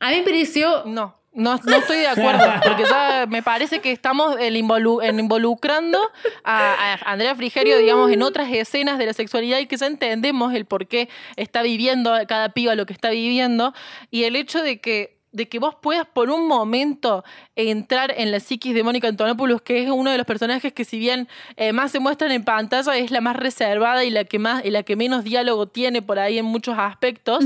A 0.00 0.10
mí 0.10 0.16
me 0.16 0.22
pareció. 0.22 0.84
No, 0.86 1.18
no, 1.32 1.58
no 1.64 1.76
estoy 1.76 1.98
de 1.98 2.08
acuerdo, 2.08 2.44
porque 2.62 2.84
ya 2.84 3.26
me 3.28 3.42
parece 3.42 3.80
que 3.80 3.90
estamos 3.90 4.36
el 4.38 4.56
involu- 4.56 5.02
en 5.02 5.18
involucrando 5.20 5.98
a, 6.44 6.94
a 7.04 7.12
Andrea 7.12 7.34
Frigerio, 7.34 7.78
digamos, 7.78 8.10
en 8.12 8.22
otras 8.22 8.52
escenas 8.52 8.98
de 8.98 9.06
la 9.06 9.12
sexualidad 9.14 9.58
y 9.60 9.66
que 9.66 9.76
ya 9.76 9.86
entendemos 9.86 10.54
el 10.54 10.64
por 10.66 10.86
qué 10.88 11.08
está 11.36 11.62
viviendo 11.62 12.12
cada 12.28 12.50
piba 12.50 12.74
lo 12.74 12.86
que 12.86 12.92
está 12.92 13.10
viviendo 13.10 13.72
y 14.10 14.24
el 14.24 14.36
hecho 14.36 14.62
de 14.62 14.80
que 14.80 15.13
de 15.34 15.48
que 15.48 15.58
vos 15.58 15.74
puedas 15.74 16.06
por 16.06 16.30
un 16.30 16.46
momento 16.46 17.24
entrar 17.56 18.14
en 18.16 18.30
la 18.30 18.38
psiquis 18.38 18.72
de 18.72 18.84
Mónica 18.84 19.08
Antonopoulos, 19.08 19.62
que 19.62 19.82
es 19.82 19.90
uno 19.90 20.12
de 20.12 20.16
los 20.16 20.26
personajes 20.26 20.72
que 20.72 20.84
si 20.84 20.96
bien 20.96 21.28
eh, 21.56 21.72
más 21.72 21.90
se 21.90 21.98
muestran 21.98 22.30
en 22.30 22.44
pantalla, 22.44 22.96
es 22.96 23.10
la 23.10 23.20
más 23.20 23.34
reservada 23.34 24.04
y 24.04 24.10
la 24.10 24.24
que 24.24 24.38
más 24.38 24.64
y 24.64 24.70
la 24.70 24.84
que 24.84 24.94
menos 24.94 25.24
diálogo 25.24 25.66
tiene 25.66 26.02
por 26.02 26.20
ahí 26.20 26.38
en 26.38 26.44
muchos 26.44 26.76
aspectos 26.78 27.44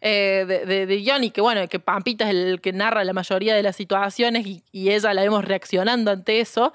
eh, 0.00 0.44
de, 0.48 0.64
de, 0.64 0.86
de 0.86 1.04
Johnny, 1.06 1.30
que 1.30 1.42
bueno, 1.42 1.68
que 1.68 1.78
Pampita 1.78 2.24
es 2.24 2.30
el 2.30 2.60
que 2.62 2.72
narra 2.72 3.04
la 3.04 3.12
mayoría 3.12 3.54
de 3.54 3.62
las 3.62 3.76
situaciones 3.76 4.46
y, 4.46 4.62
y 4.72 4.90
ella 4.90 5.12
la 5.12 5.20
vemos 5.20 5.44
reaccionando 5.44 6.10
ante 6.10 6.40
eso. 6.40 6.72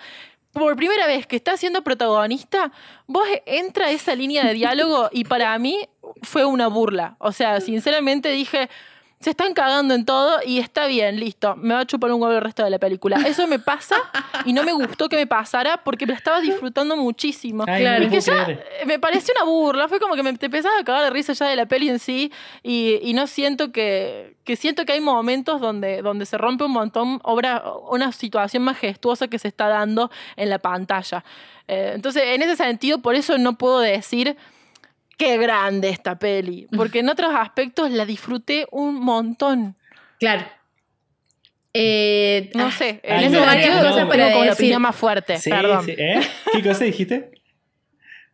Por 0.54 0.76
primera 0.76 1.08
vez 1.08 1.26
que 1.26 1.38
está 1.38 1.58
siendo 1.58 1.82
protagonista, 1.82 2.72
vos 3.08 3.24
entra 3.46 3.90
esa 3.90 4.14
línea 4.16 4.46
de 4.46 4.54
diálogo 4.54 5.10
y 5.12 5.24
para 5.24 5.58
mí 5.58 5.88
fue 6.22 6.46
una 6.46 6.68
burla. 6.68 7.16
O 7.20 7.32
sea, 7.32 7.62
sinceramente 7.62 8.30
dije, 8.30 8.70
se 9.22 9.30
están 9.30 9.54
cagando 9.54 9.94
en 9.94 10.04
todo 10.04 10.40
y 10.44 10.58
está 10.58 10.88
bien, 10.88 11.20
listo, 11.20 11.56
me 11.56 11.76
va 11.76 11.82
a 11.82 11.86
chupar 11.86 12.12
un 12.12 12.22
huevo 12.22 12.34
el 12.36 12.42
resto 12.42 12.64
de 12.64 12.72
la 12.72 12.80
película. 12.80 13.18
Eso 13.26 13.48
me 13.48 13.60
pasa 13.60 13.96
y 14.46 14.54
no 14.54 14.64
me 14.64 14.74
gustó 14.74 15.08
que 15.10 15.16
me 15.16 15.28
pasara 15.28 15.78
porque 15.84 16.08
me 16.08 16.14
estaba 16.14 16.42
disfrutando 16.42 16.98
muchísimo. 16.98 17.64
Ay, 17.68 17.82
Claro. 17.82 18.06
Y 18.06 18.10
que 18.10 18.20
ya 18.20 18.48
me 18.86 19.00
pareció 19.00 19.34
una 19.38 19.46
burla, 19.46 19.88
fue 19.88 20.00
como 20.00 20.16
que 20.16 20.24
me, 20.24 20.34
te 20.34 20.48
empezaba 20.48 20.80
a 20.80 20.84
cagar 20.84 21.04
de 21.04 21.10
risa 21.12 21.34
ya 21.34 21.48
de 21.48 21.56
la 21.56 21.68
peli 21.68 21.90
en 21.90 22.00
sí 22.00 22.32
y, 22.64 23.00
y 23.04 23.14
no 23.14 23.28
siento 23.28 23.72
que, 23.72 24.36
que 24.44 24.56
siento 24.56 24.86
que 24.86 24.94
hay 24.94 25.02
momentos 25.02 25.62
donde, 25.62 26.02
donde 26.02 26.26
se 26.26 26.38
rompe 26.38 26.64
un 26.64 26.72
montón 26.72 27.20
obra, 27.24 27.64
una 27.90 28.12
situación 28.12 28.64
majestuosa 28.64 29.28
que 29.28 29.38
se 29.38 29.48
está 29.48 29.68
dando 29.68 30.10
en 30.36 30.50
la 30.50 30.60
pantalla. 30.60 31.24
Eh, 31.68 31.92
entonces, 31.96 32.24
en 32.26 32.42
ese 32.42 32.56
sentido, 32.56 33.00
por 33.00 33.16
eso 33.16 33.38
no 33.38 33.58
puedo 33.58 33.80
decir 33.80 34.36
qué 35.22 35.38
grande 35.38 35.90
esta 35.90 36.18
peli, 36.18 36.68
porque 36.76 37.00
en 37.00 37.10
otros 37.10 37.32
aspectos 37.36 37.92
la 37.92 38.06
disfruté 38.06 38.66
un 38.72 38.96
montón. 38.96 39.76
Claro. 40.20 40.46
Eh, 41.74 42.50
No 42.56 42.66
ah, 42.66 42.72
sé, 42.72 43.00
en 43.04 43.20
ese 43.20 43.30
no, 43.38 43.50
sentido 43.50 43.76
no, 43.76 43.82
tengo 43.82 44.00
como 44.02 44.14
la 44.46 44.54
opinión 44.54 44.82
más 44.82 44.96
fuerte, 44.96 45.38
Sí, 45.38 45.50
perdón. 45.50 45.86
sí, 45.86 45.96
¿eh? 45.98 46.20
¿Qué 46.52 46.62
cosa 46.64 46.84
dijiste? 46.84 47.32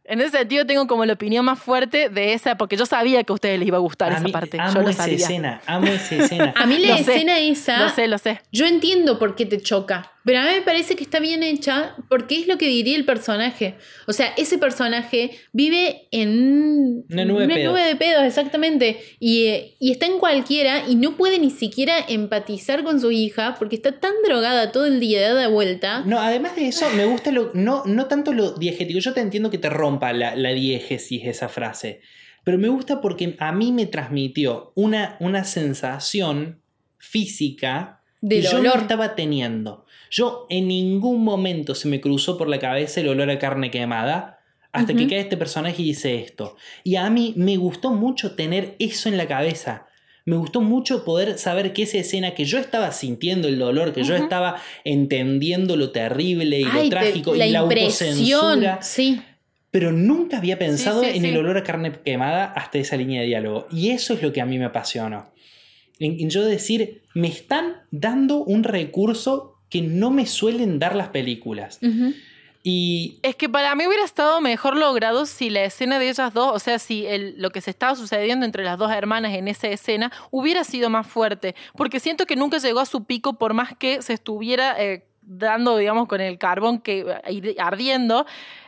En 0.05 0.21
ese 0.21 0.37
sentido 0.37 0.65
tengo 0.65 0.87
como 0.87 1.03
la 1.05 1.13
opinión 1.13 1.43
más 1.43 1.59
fuerte 1.59 2.07
de 2.07 2.31
esa, 2.33 2.55
porque 2.57 2.77
yo 2.77 2.85
sabía 2.85 3.23
que 3.25 3.33
a 3.33 3.35
ustedes 3.35 3.59
les 3.59 3.67
iba 3.67 3.75
a 3.77 3.81
gustar 3.81 4.11
A 4.11 4.15
esa 4.15 4.23
mí- 4.23 4.31
parte. 4.31 4.57
amo 4.59 4.73
yo 4.75 4.81
lo 4.81 4.89
esa 4.89 5.03
sabía. 5.03 5.17
escena, 5.17 5.61
amo 5.67 5.87
esa 5.87 6.15
escena. 6.15 6.53
A 6.55 6.65
mí 6.65 6.77
la 6.79 6.87
Lo 6.97 7.03
sé, 7.03 7.13
escena 7.15 7.37
esa. 7.39 7.77
Lo 7.79 7.89
sé, 7.89 8.07
lo 8.07 8.17
sé. 8.17 8.39
Yo 8.53 8.65
entiendo 8.65 9.19
por 9.19 9.35
qué 9.35 9.45
te 9.45 9.61
choca, 9.61 10.13
pero 10.27 10.39
a 10.39 10.43
mí 10.43 10.49
me 10.55 10.61
parece 10.61 10.97
que 10.97 11.05
está 11.05 11.21
bien 11.21 11.41
hecha 11.41 11.95
porque 12.09 12.37
es 12.37 12.47
lo 12.47 12.57
que 12.57 12.67
diría 12.67 12.97
el 12.97 13.05
personaje. 13.05 13.75
O 14.07 14.11
sea, 14.11 14.33
ese 14.35 14.57
personaje 14.57 15.31
vive 15.53 16.09
en 16.11 17.05
Una 17.09 17.23
nube 17.23 17.47
de 17.47 17.53
pedos. 17.53 17.75
de 17.77 17.95
pedos, 17.95 18.23
exactamente. 18.25 18.99
Y, 19.21 19.45
eh, 19.45 19.75
y 19.79 19.91
está 19.91 20.05
en 20.05 20.19
cualquiera 20.19 20.83
y 20.85 20.95
no 20.95 21.15
puede 21.15 21.39
ni 21.39 21.49
siquiera 21.49 21.93
empatizar 22.09 22.83
con 22.83 22.99
su 22.99 23.09
hija 23.09 23.55
porque 23.57 23.77
está 23.77 24.01
tan 24.01 24.11
drogada 24.27 24.73
todo 24.73 24.85
el 24.85 24.99
día, 24.99 25.21
dada 25.21 25.47
vuelta. 25.47 26.03
No, 26.05 26.19
además 26.19 26.57
de 26.57 26.67
eso, 26.67 26.89
me 26.89 27.05
gusta 27.05 27.31
lo. 27.31 27.51
No, 27.53 27.83
no 27.85 28.07
tanto 28.07 28.33
lo 28.33 28.51
diegético. 28.51 28.99
Yo 28.99 29.13
te 29.13 29.21
entiendo 29.21 29.49
que 29.49 29.59
te 29.59 29.69
rompa 29.69 30.11
la, 30.11 30.35
la 30.35 30.49
diégesis 30.49 31.21
esa 31.23 31.47
frase. 31.47 32.01
Pero 32.43 32.57
me 32.57 32.67
gusta 32.67 32.99
porque 32.99 33.37
a 33.39 33.53
mí 33.53 33.71
me 33.71 33.85
transmitió 33.85 34.73
una, 34.75 35.15
una 35.21 35.45
sensación 35.45 36.61
física 36.97 38.01
Del 38.19 38.41
que 38.41 38.49
yo 38.49 38.61
no 38.61 38.75
estaba 38.75 39.15
teniendo. 39.15 39.85
Yo 40.11 40.45
en 40.49 40.67
ningún 40.67 41.23
momento 41.23 41.75
se 41.75 41.87
me 41.87 42.01
cruzó 42.01 42.37
por 42.37 42.47
la 42.47 42.59
cabeza 42.59 43.01
el 43.01 43.09
olor 43.09 43.29
a 43.29 43.39
carne 43.39 43.71
quemada 43.71 44.39
hasta 44.71 44.93
que 44.93 45.07
cae 45.07 45.19
este 45.19 45.37
personaje 45.37 45.81
y 45.81 45.85
dice 45.85 46.15
esto. 46.21 46.55
Y 46.83 46.97
a 46.97 47.09
mí 47.09 47.33
me 47.35 47.57
gustó 47.57 47.91
mucho 47.91 48.35
tener 48.35 48.75
eso 48.79 49.09
en 49.09 49.17
la 49.17 49.27
cabeza. 49.27 49.87
Me 50.25 50.35
gustó 50.35 50.61
mucho 50.61 51.05
poder 51.05 51.37
saber 51.39 51.71
que 51.73 51.83
esa 51.83 51.97
escena 51.99 52.35
que 52.35 52.43
yo 52.45 52.59
estaba 52.59 52.91
sintiendo 52.91 53.47
el 53.47 53.57
dolor, 53.57 53.93
que 53.93 54.03
yo 54.03 54.13
estaba 54.15 54.61
entendiendo 54.83 55.77
lo 55.77 55.91
terrible 55.91 56.59
y 56.59 56.65
Ay, 56.65 56.83
lo 56.85 56.89
trágico 56.89 57.35
la 57.35 57.47
y 57.47 57.51
la 57.51 57.61
impresión. 57.61 58.09
autocensura, 58.09 58.81
Sí. 58.81 59.21
pero 59.71 59.91
nunca 59.91 60.37
había 60.37 60.59
pensado 60.59 61.01
sí, 61.03 61.11
en 61.13 61.25
el 61.25 61.37
olor 61.37 61.57
a 61.57 61.63
carne 61.63 61.91
quemada 62.03 62.45
hasta 62.45 62.77
esa 62.77 62.97
línea 62.97 63.21
de 63.21 63.27
diálogo. 63.27 63.67
Y 63.71 63.89
eso 63.91 64.13
es 64.13 64.21
lo 64.21 64.33
que 64.33 64.41
a 64.41 64.45
mí 64.45 64.57
me 64.59 64.65
apasionó. 64.65 65.31
En, 65.99 66.19
en 66.19 66.29
yo 66.29 66.43
decir, 66.45 67.03
me 67.15 67.27
están 67.29 67.77
dando 67.91 68.37
un 68.43 68.63
recurso 68.63 69.56
que 69.69 69.81
no 69.81 70.11
me 70.11 70.25
suelen 70.25 70.79
dar 70.79 70.95
las 70.95 71.09
películas. 71.09 71.79
Y 72.63 73.19
Es 73.23 73.35
que 73.35 73.47
para 73.47 73.73
mí 73.75 73.87
hubiera 73.87 74.03
estado 74.03 74.41
mejor 74.41 74.75
logrado 74.75 75.25
si 75.25 75.49
la 75.49 75.63
escena 75.63 75.99
de 75.99 76.09
ellas 76.09 76.33
dos, 76.33 76.53
o 76.53 76.59
sea, 76.59 76.79
si 76.79 77.05
el- 77.05 77.35
lo 77.41 77.49
que 77.51 77.61
se 77.61 77.69
estaba 77.71 77.95
sucediendo 77.95 78.45
entre 78.45 78.63
las 78.65 78.77
dos 78.77 78.91
hermanas 78.91 79.33
en 79.35 79.47
esa 79.47 79.67
escena 79.69 80.11
hubiera 80.31 80.63
sido 80.65 80.89
más 80.89 81.07
fuerte. 81.07 81.55
Porque 81.77 81.99
siento 82.01 82.25
que 82.25 82.35
nunca 82.35 82.57
llegó 82.57 82.79
a 82.81 82.85
su 82.85 83.05
pico 83.05 83.33
por 83.33 83.53
más 83.53 83.73
que 83.77 84.01
se 84.01 84.13
estuviera 84.13 84.75
eh, 84.83 85.05
dando, 85.21 85.77
digamos, 85.77 86.07
con 86.07 86.19
el 86.19 86.37
carbón 86.37 86.79
que 86.79 87.05
eh, 87.27 87.55
ardiendo. 87.59 88.25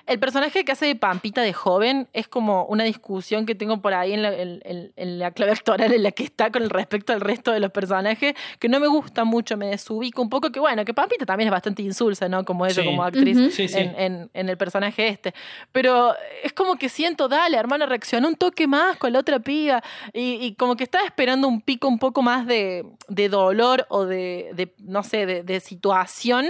El 0.10 0.20
personaje 0.20 0.66
que 0.66 0.72
hace 0.72 0.88
de 0.88 0.96
Pampita 0.96 1.42
de 1.42 1.54
joven 1.54 2.08
es 2.14 2.28
como 2.28 2.66
una 2.66 2.84
discusión 2.84 3.46
que 3.46 3.54
tengo 3.54 3.80
por 3.82 3.94
ahí 3.94 4.14
en 4.14 4.24
la, 4.24 4.34
en- 4.34 4.60
en- 4.66 4.92
en 4.96 5.20
la 5.20 5.32
clave 5.32 5.52
actoral 5.52 5.94
en 5.94 6.02
la 6.02 6.12
que 6.12 6.24
está 6.24 6.52
con 6.52 6.68
respecto 6.70 7.14
al 7.14 7.22
resto 7.22 7.52
de 7.52 7.60
los 7.60 7.72
personajes, 7.72 8.34
que 8.60 8.68
no 8.70 8.80
me 8.80 8.88
gusta 8.88 9.24
mucho, 9.24 9.56
me 9.56 9.68
desubico 9.68 10.22
un 10.22 10.30
poco, 10.30 10.52
que 10.52 10.60
bueno, 10.60 10.84
que 10.84 10.94
Pampita 10.96 11.26
también 11.28 11.48
es 11.50 11.52
bastante 11.52 11.84
insulsa, 11.84 12.28
¿no? 12.28 12.44
Como 12.44 12.66
ella, 12.66 12.82
Sí. 12.82 12.86
como 12.86 13.04
actriz 13.04 13.38
Ujú. 13.38 13.52
Sí, 13.52 13.68
sí. 13.68 13.78
en, 13.78 13.94
en- 14.00 14.30
en 14.34 14.50
el 14.50 14.58
personaje 14.58 15.08
este. 15.10 15.34
Pero 15.72 16.14
es 16.44 16.54
como 16.54 16.76
que 16.76 16.90
siento, 16.90 17.28
dale, 17.28 17.56
hermana, 17.58 17.86
reacciona 17.86 18.28
un 18.28 18.36
toque 18.36 18.66
más 18.68 18.98
con 18.98 19.14
la 19.14 19.20
otra 19.20 19.40
piba. 19.40 19.84
Y, 20.12 20.44
y 20.44 20.56
como 20.56 20.76
que 20.76 20.86
estaba 20.86 21.06
esperando 21.06 21.48
un 21.48 21.62
pico 21.62 21.88
un 21.88 22.00
poco 22.00 22.24
más 22.24 22.48
de, 22.48 22.84
de 23.10 23.30
dolor 23.30 23.86
o 23.90 24.06
de, 24.06 24.50
de, 24.56 24.74
no 24.80 25.04
sé, 25.04 25.28
de, 25.28 25.44
de 25.44 25.60
situación, 25.60 26.48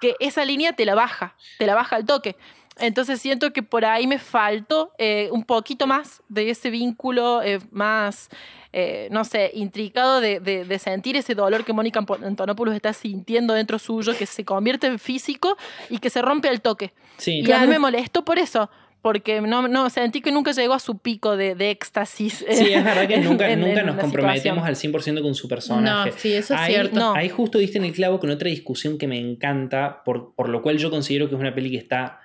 que 0.00 0.14
esa 0.20 0.44
línea 0.44 0.72
te 0.74 0.84
la 0.84 0.94
baja, 0.94 1.34
te 1.58 1.66
la 1.66 1.74
baja 1.74 1.96
al 1.96 2.04
toque. 2.04 2.36
Entonces 2.80 3.20
siento 3.20 3.52
que 3.52 3.62
por 3.62 3.84
ahí 3.84 4.06
me 4.06 4.18
faltó 4.18 4.92
eh, 4.98 5.28
un 5.32 5.44
poquito 5.44 5.86
más 5.86 6.22
de 6.28 6.50
ese 6.50 6.70
vínculo 6.70 7.42
eh, 7.42 7.58
más, 7.70 8.28
eh, 8.72 9.08
no 9.10 9.24
sé, 9.24 9.50
intricado 9.54 10.20
de, 10.20 10.40
de- 10.40 10.64
de 10.64 10.78
sentir 10.78 11.16
ese 11.16 11.34
dolor 11.34 11.64
que 11.64 11.72
Mónica 11.72 12.04
Antonopoulos 12.22 12.74
está 12.74 12.92
sintiendo 12.92 13.54
dentro 13.54 13.78
suyo, 13.78 14.16
que 14.16 14.26
se 14.26 14.44
convierte 14.44 14.86
en 14.86 14.98
físico 14.98 15.56
y 15.90 15.98
que 15.98 16.10
se 16.10 16.22
rompe 16.22 16.48
al 16.48 16.60
toque. 16.60 16.92
Sí, 17.16 17.42
Y 17.44 17.52
a 17.52 17.60
mí 17.60 17.66
me 17.66 17.78
molestó 17.78 18.24
por 18.24 18.38
eso. 18.38 18.70
Porque 19.00 19.40
no, 19.40 19.68
no 19.68 19.88
sentí 19.90 20.20
que 20.20 20.32
nunca 20.32 20.50
llegó 20.50 20.74
a 20.74 20.80
su 20.80 20.98
pico 20.98 21.36
de, 21.36 21.54
de 21.54 21.70
éxtasis. 21.70 22.44
Sí, 22.50 22.72
es 22.72 22.84
verdad 22.84 23.06
que 23.06 23.18
nunca, 23.18 23.48
en- 23.48 23.60
nunca 23.60 23.80
en 23.80 23.86
nos 23.86 23.96
comprometemos 23.96 24.66
situación. 24.68 24.94
al 24.98 25.02
100% 25.18 25.22
con 25.22 25.34
su 25.36 25.48
personaje. 25.48 26.10
No, 26.10 26.16
sí, 26.18 26.32
eso 26.34 26.54
es 26.54 26.60
ahí, 26.60 26.72
cierto. 26.72 26.98
No. 26.98 27.14
Ahí 27.14 27.28
justo 27.28 27.58
diste 27.58 27.78
en 27.78 27.84
el 27.84 27.92
clavo 27.92 28.18
con 28.18 28.28
otra 28.30 28.48
discusión 28.50 28.98
que 28.98 29.06
me 29.06 29.16
encanta, 29.20 30.02
por, 30.04 30.34
por 30.34 30.48
lo 30.48 30.62
cual 30.62 30.78
yo 30.78 30.90
considero 30.90 31.28
que 31.28 31.36
es 31.36 31.40
una 31.40 31.54
peli 31.54 31.70
que 31.70 31.76
está, 31.76 32.18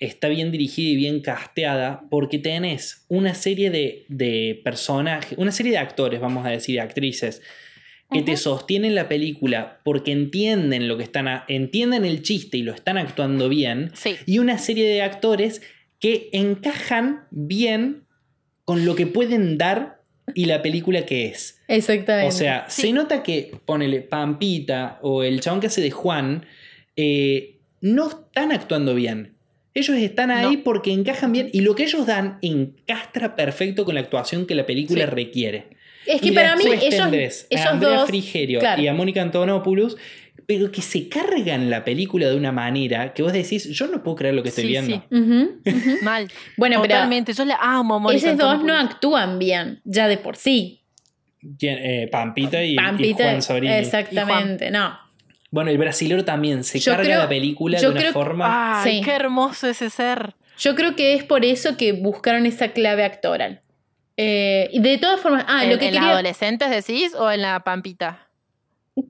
está 0.00 0.28
bien 0.28 0.50
dirigida 0.50 0.90
y 0.90 0.96
bien 0.96 1.20
casteada, 1.20 2.02
porque 2.10 2.38
tenés 2.38 3.04
una 3.08 3.34
serie 3.34 3.70
de, 3.70 4.04
de 4.08 4.60
personajes, 4.64 5.38
una 5.38 5.52
serie 5.52 5.72
de 5.72 5.78
actores, 5.78 6.20
vamos 6.20 6.44
a 6.46 6.50
decir, 6.50 6.74
de 6.76 6.80
actrices, 6.80 7.42
que 8.12 8.22
te 8.22 8.36
sostienen 8.36 8.96
la 8.96 9.08
película 9.08 9.78
porque 9.84 10.10
entienden 10.10 10.88
lo 10.88 10.96
que 10.96 11.04
están, 11.04 11.28
a- 11.28 11.44
entienden 11.46 12.04
el 12.04 12.22
chiste 12.22 12.56
y 12.56 12.62
lo 12.62 12.72
están 12.72 12.98
actuando 12.98 13.48
bien, 13.48 13.90
Sí. 13.94 14.16
y 14.26 14.38
una 14.40 14.58
serie 14.58 14.84
de 14.88 15.02
actores 15.02 15.62
que 16.00 16.28
encajan 16.32 17.26
bien 17.30 18.02
con 18.64 18.84
lo 18.84 18.96
que 18.96 19.06
pueden 19.06 19.58
dar 19.58 20.00
y 20.34 20.46
la 20.46 20.62
película 20.62 21.04
que 21.06 21.26
es. 21.26 21.60
Exactamente. 21.68 22.28
O 22.28 22.32
sea, 22.36 22.64
Sí. 22.68 22.82
se 22.82 22.92
nota 22.92 23.22
que, 23.22 23.52
ponele, 23.66 24.00
Pampita 24.00 24.98
o 25.02 25.22
el 25.22 25.40
chabón 25.40 25.60
que 25.60 25.66
hace 25.68 25.80
de 25.82 25.90
Juan, 25.90 26.46
eh, 26.96 27.58
no 27.80 28.08
están 28.08 28.50
actuando 28.52 28.94
bien. 28.94 29.34
Ellos 29.74 29.96
están 29.96 30.30
ahí 30.30 30.56
No. 30.56 30.62
porque 30.64 30.92
encajan 30.92 31.32
bien 31.32 31.48
y 31.52 31.60
lo 31.60 31.74
que 31.74 31.84
ellos 31.84 32.06
dan 32.06 32.38
encastra 32.42 33.36
perfecto 33.36 33.84
con 33.84 33.94
la 33.94 34.00
actuación 34.00 34.46
que 34.46 34.54
la 34.54 34.66
película 34.66 35.04
Sí. 35.04 35.10
requiere. 35.10 35.68
es 36.06 36.20
que 36.20 36.28
Y 36.28 36.32
para 36.32 36.56
mí 36.56 36.64
ellos, 36.66 36.88
tendrés 36.96 37.46
a 37.50 37.54
ellos 37.54 37.66
Andrea 37.66 37.96
dos... 37.98 38.08
Frigerio 38.08 38.58
claro. 38.58 38.82
y 38.82 38.88
a 38.88 38.94
Mónica 38.94 39.20
Antonopoulos, 39.22 39.96
pero 40.46 40.72
que 40.72 40.82
se 40.82 41.08
cargan 41.08 41.70
la 41.70 41.84
película 41.84 42.28
de 42.28 42.34
una 42.36 42.50
manera 42.50 43.12
que 43.14 43.22
vos 43.22 43.32
decís, 43.32 43.68
yo 43.68 43.86
no 43.86 44.02
puedo 44.02 44.16
creer 44.16 44.34
lo 44.34 44.42
que 44.42 44.48
estoy 44.48 44.64
Sí, 44.64 44.70
viendo. 44.70 45.04
sí. 45.08 45.14
Ujú, 45.16 45.60
ujú. 45.64 45.98
Mal. 46.02 46.28
Bueno, 46.56 46.80
pero 46.82 46.94
Totalmente. 46.94 47.32
Yo 47.32 47.44
le 47.44 47.54
amo 47.60 47.94
a 47.96 47.98
Mónica 48.00 48.26
esos 48.26 48.38
dos 48.38 48.64
no 48.64 48.74
actúan 48.76 49.38
bien, 49.38 49.80
ya 49.84 50.08
de 50.08 50.16
por 50.16 50.34
sí. 50.36 50.82
¿Quién? 51.58 51.78
Eh, 51.78 52.08
Pampita 52.10 52.64
y, 52.64 52.72
y 52.72 52.76
Pampita, 52.76 53.24
Juan 53.24 53.42
Sobrini. 53.42 53.74
exactamente, 53.74 54.70
no. 54.70 54.98
Bueno, 55.50 55.70
el 55.70 55.78
brasilero 55.78 56.24
también 56.24 56.62
se 56.64 56.78
Yo 56.78 56.92
carga 56.92 57.04
creo- 57.04 57.18
la 57.20 57.28
película 57.28 57.80
de 57.80 57.88
una 57.88 58.00
creo- 58.00 58.12
forma. 58.12 58.82
Ay, 58.82 58.98
Sí. 58.98 59.04
qué 59.04 59.12
hermoso 59.12 59.66
ese 59.68 59.90
ser. 59.90 60.34
Yo 60.58 60.74
creo 60.74 60.94
que 60.94 61.14
es 61.14 61.24
por 61.24 61.44
eso 61.44 61.76
que 61.76 61.92
buscaron 61.92 62.46
esa 62.46 62.68
clave 62.68 63.04
actoral. 63.04 63.60
Eh, 64.16 64.68
de 64.74 64.98
todas 64.98 65.20
formas, 65.20 65.44
ah, 65.48 65.64
¿En, 65.64 65.70
lo 65.70 65.78
que 65.78 65.86
en 65.88 65.94
quería. 65.94 66.10
adolescentes 66.10 66.68
decís 66.70 67.14
o 67.14 67.30
en 67.30 67.42
la 67.42 67.60
Pampita? 67.60 68.28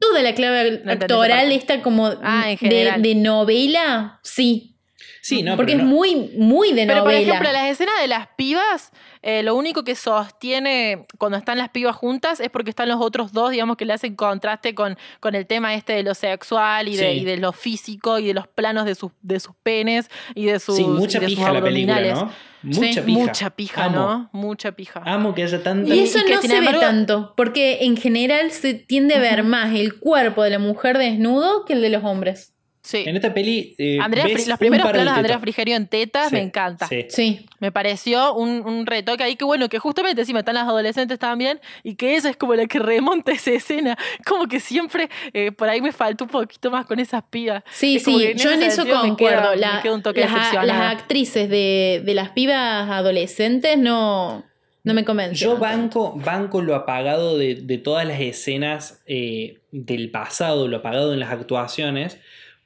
Toda 0.01 0.23
la 0.23 0.35
clave 0.35 0.83
actoral, 0.87 1.51
esta 1.51 1.83
como 1.83 2.07
Ah, 2.23 2.45
en 2.47 2.51
de, 2.51 2.57
general. 2.59 3.03
de 3.03 3.15
novela, 3.17 4.21
sí. 4.23 4.77
Sí, 5.23 5.43
no, 5.43 5.57
porque 5.57 5.73
pero 5.73 5.83
es 5.85 5.89
no- 5.89 5.95
muy, 5.97 6.15
muy 6.39 6.73
de 6.73 6.87
Pero 6.87 7.01
por 7.05 7.13
novela. 7.13 7.21
ejemplo, 7.35 7.53
las 7.53 7.69
escenas 7.71 8.01
de 8.01 8.09
las 8.09 8.29
pibas, 8.37 8.91
eh, 9.23 9.43
lo 9.43 9.55
único 9.55 9.85
que 9.85 9.95
sostiene 9.95 11.07
cuando 11.19 11.37
están 11.37 11.59
las 11.59 11.69
pibas 11.69 11.95
juntas 11.97 12.41
es 12.41 12.49
porque 12.51 12.71
están 12.71 12.89
los 12.89 13.01
otros 13.01 13.33
dos, 13.33 13.51
digamos, 13.51 13.77
que 13.77 13.85
le 13.85 13.93
hacen 13.93 14.15
contraste 14.17 14.75
con, 14.75 14.97
con 15.21 15.35
el 15.35 15.47
tema 15.47 15.75
este 15.75 15.93
de 15.93 16.03
lo 16.03 16.15
sexual 16.15 16.89
y, 16.89 16.97
de, 16.97 17.13
Sí. 17.13 17.19
y 17.21 17.25
de 17.25 17.37
lo 17.37 17.53
físico 17.53 18.19
y 18.19 18.29
de 18.29 18.35
los 18.35 18.47
planos 18.49 18.85
de 18.87 18.95
sus, 18.95 19.13
de 19.21 19.41
sus 19.41 19.55
penes 19.63 20.09
y 20.35 20.47
de 20.47 20.59
sus, 20.59 20.77
sí, 20.77 20.85
mucha 20.85 21.19
y 21.19 21.21
de 21.23 21.27
sus 21.29 21.37
pija 21.37 21.53
la 21.53 21.63
película, 21.63 21.97
abdominales. 21.97 22.15
¿no? 22.25 22.51
Mucha 22.63 23.03
pija. 23.03 23.19
Mucha 23.19 23.51
pija, 23.51 23.85
Amo. 23.85 23.97
¿no? 23.99 24.31
Mucha 24.33 24.73
pija. 24.73 25.03
Amo 25.07 25.35
que 25.35 25.43
haya 25.45 25.63
tanta. 25.63 25.95
Y 25.95 26.01
eso 26.01 26.19
y 26.19 26.25
que, 26.25 26.35
no 26.35 26.43
se 26.43 26.57
embargo- 26.57 26.81
ve 26.81 26.87
tanto, 26.87 27.35
porque 27.37 27.85
en 27.85 27.97
general 27.97 28.51
se 28.53 28.75
tiende 28.75 29.15
a 29.15 29.19
ver 29.19 29.45
más 29.45 29.75
el 29.75 29.99
cuerpo 29.99 30.43
de 30.43 30.51
la 30.51 30.59
mujer 30.59 30.99
desnudo 30.99 31.65
que 31.65 31.73
el 31.75 31.83
de 31.83 31.89
los 31.91 32.05
hombres. 32.05 32.53
Sí. 32.83 33.05
En 33.07 33.15
esta 33.15 33.35
peli. 33.35 33.75
eh, 33.77 33.99
Andrea 34.01 34.25
ves 34.25 34.47
los 34.47 34.55
un 34.55 34.59
primeros 34.59 34.87
par 34.87 34.95
de 34.95 34.99
planos 35.03 35.15
de 35.15 35.19
Andrea. 35.21 35.39
Frigerio 35.39 35.77
en 35.77 35.87
tetas 35.87 36.31
Sí, 36.31 36.35
me 36.35 36.41
encanta. 36.41 36.87
sí. 36.89 37.05
Sí. 37.11 37.47
Me 37.59 37.71
pareció 37.71 38.33
un, 38.35 38.63
un 38.67 38.87
retoque 38.87 39.23
ahí 39.23 39.37
que 39.37 39.45
bueno, 39.45 39.69
que 39.69 39.79
justamente 39.79 40.23
encima 40.23 40.39
están 40.39 40.55
las 40.55 40.65
adolescentes 40.67 41.19
también 41.19 41.61
y 41.83 41.95
que 41.97 42.17
ella 42.17 42.31
es 42.31 42.37
como 42.39 42.55
la 42.55 42.67
que 42.67 42.79
remonta 42.79 43.33
esa 43.33 43.51
escena. 43.53 43.99
Como 44.27 44.47
que 44.47 44.61
siempre 44.61 45.11
eh, 45.35 45.53
por 45.53 45.69
ahí 45.69 45.83
me 45.83 45.93
faltó 45.93 46.25
un 46.25 46.31
poquito 46.31 46.71
más 46.71 46.87
con 46.87 46.99
esas 47.01 47.23
pibas. 47.29 47.63
Sí, 47.71 47.97
Es 47.97 48.05
sí, 48.05 48.25
en 48.25 48.39
yo 48.39 48.51
en 48.51 48.63
eso 48.63 48.85
me 48.87 48.93
concuerdo. 48.93 49.51
me 49.55 49.83
queda 49.83 49.95
un 49.95 50.03
toque 50.03 50.21
las, 50.23 50.55
las 50.65 50.81
actrices 50.93 51.51
de, 51.51 52.03
de 52.05 52.15
las 52.15 52.31
pibas 52.31 52.89
adolescentes 52.91 53.77
no, 53.77 54.43
no 54.85 54.95
me 54.95 55.05
convencen. 55.05 55.37
Yo 55.37 55.59
banco, 55.59 56.15
banco 56.17 56.63
lo 56.63 56.75
apagado 56.75 57.37
de, 57.37 57.57
de 57.57 57.77
todas 57.79 58.07
las 58.07 58.21
escenas 58.21 59.03
eh, 59.07 59.59
del 59.71 60.11
pasado, 60.11 60.67
lo 60.67 60.79
apagado 60.79 61.13
en 61.13 61.21
las 61.21 61.31
actuaciones, 61.31 62.19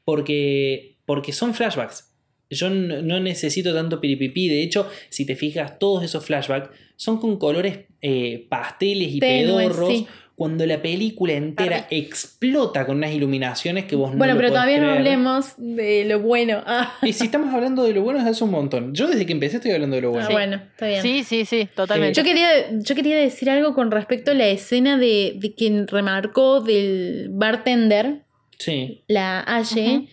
porque, 0.04 0.96
porque 1.06 1.32
son 1.32 1.54
flashbacks. 1.54 2.10
Yo 2.50 2.70
no, 2.70 3.20
necesito 3.20 3.74
tanto 3.74 4.00
piripipí. 4.00 4.48
De 4.48 4.62
hecho, 4.62 4.88
si 5.08 5.24
te 5.26 5.34
fijas, 5.34 5.78
todos 5.78 6.04
esos 6.04 6.24
flashbacks 6.24 6.70
son 6.96 7.18
con 7.18 7.38
colores 7.38 7.80
eh, 8.00 8.46
pasteles 8.48 9.12
y 9.14 9.20
pedorros. 9.20 9.88
sí. 9.88 10.06
Cuando 10.36 10.66
la 10.66 10.82
película 10.82 11.32
entera 11.34 11.86
explota 11.90 12.84
con 12.86 12.96
unas 12.96 13.12
iluminaciones 13.12 13.84
que 13.84 13.94
vos 13.94 14.10
no 14.10 14.18
Bueno, 14.18 14.34
lo 14.34 14.38
pero 14.40 14.48
podés 14.48 14.64
todavía 14.64 14.84
no 14.84 14.90
hablemos 14.92 15.54
de 15.58 16.04
lo 16.06 16.18
bueno. 16.18 16.60
Ah, 16.66 16.92
Y 17.02 17.12
si 17.12 17.26
estamos 17.26 17.54
hablando 17.54 17.84
de 17.84 17.92
lo 17.94 18.02
bueno 18.02 18.18
es 18.18 18.26
hace 18.26 18.42
un 18.42 18.50
montón. 18.50 18.92
Yo 18.94 19.06
desde 19.06 19.26
que 19.26 19.32
empecé 19.32 19.58
estoy 19.58 19.70
hablando 19.70 19.94
de 19.94 20.02
lo 20.02 20.10
bueno. 20.10 20.26
ah, 20.28 20.32
bueno, 20.32 20.56
está 20.72 20.88
bien. 20.88 21.02
Sí, 21.02 21.22
sí, 21.22 21.44
sí, 21.44 21.68
totalmente. 21.76 22.14
Yo 22.18 22.24
quería, 22.24 22.48
yo 22.72 22.94
quería 22.96 23.16
decir 23.16 23.48
algo 23.48 23.74
con 23.74 23.92
respecto 23.92 24.32
a 24.32 24.34
la 24.34 24.48
escena 24.48 24.98
de, 24.98 25.34
de 25.36 25.54
quien 25.54 25.86
remarcó 25.86 26.60
del 26.60 27.28
bartender, 27.30 28.23
Sí. 28.58 29.04
la 29.08 29.40
Aye, 29.46 30.08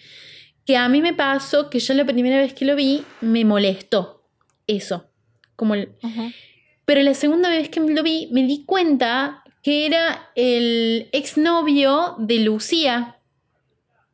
que 0.66 0.78
a 0.78 0.88
mí 0.90 1.02
me 1.02 1.14
pasó 1.14 1.70
que 1.70 1.80
yo 1.80 1.94
la 1.94 2.06
primera 2.06 2.38
vez 2.38 2.54
que 2.54 2.66
lo 2.66 2.76
vi 2.76 3.04
me 3.22 3.44
molestó 3.46 4.24
eso. 4.68 5.10
Como 5.56 5.74
el-. 5.76 5.90
Pero 6.86 7.02
la 7.02 7.14
segunda 7.14 7.50
vez 7.50 7.70
que 7.70 7.80
lo 7.80 8.04
vi 8.04 8.28
me 8.32 8.44
di 8.44 8.64
cuenta 8.66 9.44
que 9.64 9.86
era 9.86 10.30
el 10.36 11.08
exnovio 11.12 12.16
de 12.20 12.40
Lucía. 12.40 13.18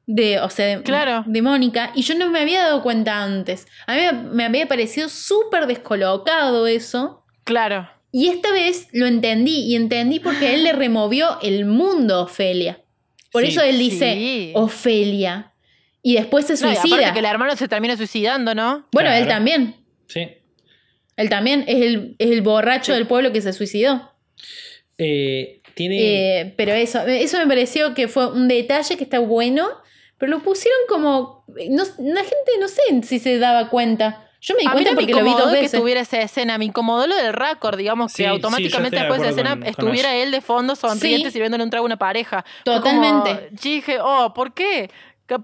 De, 0.06 0.40
o 0.40 0.50
sea, 0.50 0.78
de, 0.78 0.84
Claro. 0.84 1.24
de 1.28 1.42
Mónica, 1.42 1.92
y 1.94 2.02
yo 2.02 2.16
no 2.16 2.30
me 2.30 2.40
había 2.40 2.62
dado 2.64 2.82
cuenta 2.82 3.22
antes. 3.24 3.68
A 3.88 3.96
mí 3.96 4.02
me- 4.02 4.14
me 4.14 4.44
había 4.46 4.66
parecido 4.68 5.10
súper 5.10 5.68
descolocado 5.68 6.66
eso. 6.66 7.26
Claro. 7.44 7.90
Y 8.14 8.30
esta 8.30 8.52
vez 8.52 8.88
lo 8.94 9.06
entendí, 9.06 9.66
y 9.66 9.76
entendí 9.76 10.20
porque 10.22 10.54
él 10.54 10.64
le 10.64 10.72
removió 10.72 11.40
el 11.42 11.66
mundo 11.66 12.16
a 12.16 12.22
Ofelia. 12.24 12.82
Por 13.32 13.44
Sí, 13.44 13.50
eso 13.50 13.62
él 13.62 13.78
dice 13.78 14.14
sí. 14.14 14.52
Ofelia. 14.56 15.54
Y 16.02 16.16
después 16.16 16.46
se 16.46 16.54
No, 16.64 16.72
y 16.72 16.76
suicida. 16.76 16.96
aparte 16.98 17.14
que 17.14 17.20
el 17.20 17.26
hermano 17.26 17.56
se 17.56 17.68
termina 17.68 17.98
suicidando, 17.98 18.56
¿no? 18.56 18.88
Bueno, 18.92 19.12
él 19.12 19.28
también. 19.28 19.76
Sí. 20.08 20.28
Él 21.18 21.30
también 21.30 21.66
es 21.68 21.82
el, 21.82 22.16
es 22.20 22.32
el 22.32 22.42
borracho 22.42 22.94
del 22.94 23.08
pueblo 23.08 23.32
que 23.34 23.42
se 23.42 23.52
suicidó. 23.52 24.12
Eh, 24.98 25.62
tiene. 25.74 25.98
Eh, 26.42 26.54
pero 26.58 26.74
eso, 26.74 27.02
eso 27.06 27.38
me 27.40 27.48
pareció 27.48 27.94
que 27.94 28.08
fue 28.08 28.32
un 28.32 28.48
detalle 28.48 28.98
que 28.98 29.04
está 29.04 29.20
bueno, 29.20 29.68
pero 30.18 30.32
lo 30.32 30.40
pusieron 30.44 30.80
como. 30.88 31.44
No, 31.70 31.84
la 32.00 32.22
gente 32.22 32.52
no 32.60 32.68
sé 32.68 32.82
si 33.04 33.20
se 33.20 33.38
daba 33.40 33.70
cuenta. 33.70 34.27
Yo 34.40 34.54
me 34.56 34.62
di 34.62 34.68
A 34.68 34.70
mí 34.76 34.84
porque 34.86 35.12
lo 35.14 35.24
vi 35.24 35.32
dos 35.32 35.40
incomodó 35.42 35.52
que 35.60 35.70
tuviera 35.70 36.02
esa 36.02 36.22
escena, 36.22 36.58
me 36.60 36.66
incomodó 36.66 37.08
lo 37.08 37.16
del 37.16 37.34
récord, 37.34 37.76
digamos, 37.78 38.12
Sí, 38.12 38.24
que 38.24 38.28
automáticamente 38.30 38.96
después 38.98 39.20
de 39.22 39.28
esa 39.30 39.42
escena 39.42 39.56
con- 39.56 39.64
estuviera 39.68 40.16
él 40.16 40.32
de 40.32 40.42
fondo 40.42 40.76
sonriente 40.76 41.30
Sí. 41.30 41.32
sirviéndole 41.34 41.64
un 41.64 41.70
trago 41.72 41.86
a 41.86 41.88
una 41.88 41.98
pareja. 41.98 42.46
Totalmente. 42.64 43.30
como- 43.32 43.48
yo 43.52 43.70
dije, 43.72 43.98
oh, 44.00 44.34
¿por 44.34 44.54
qué? 44.54 44.90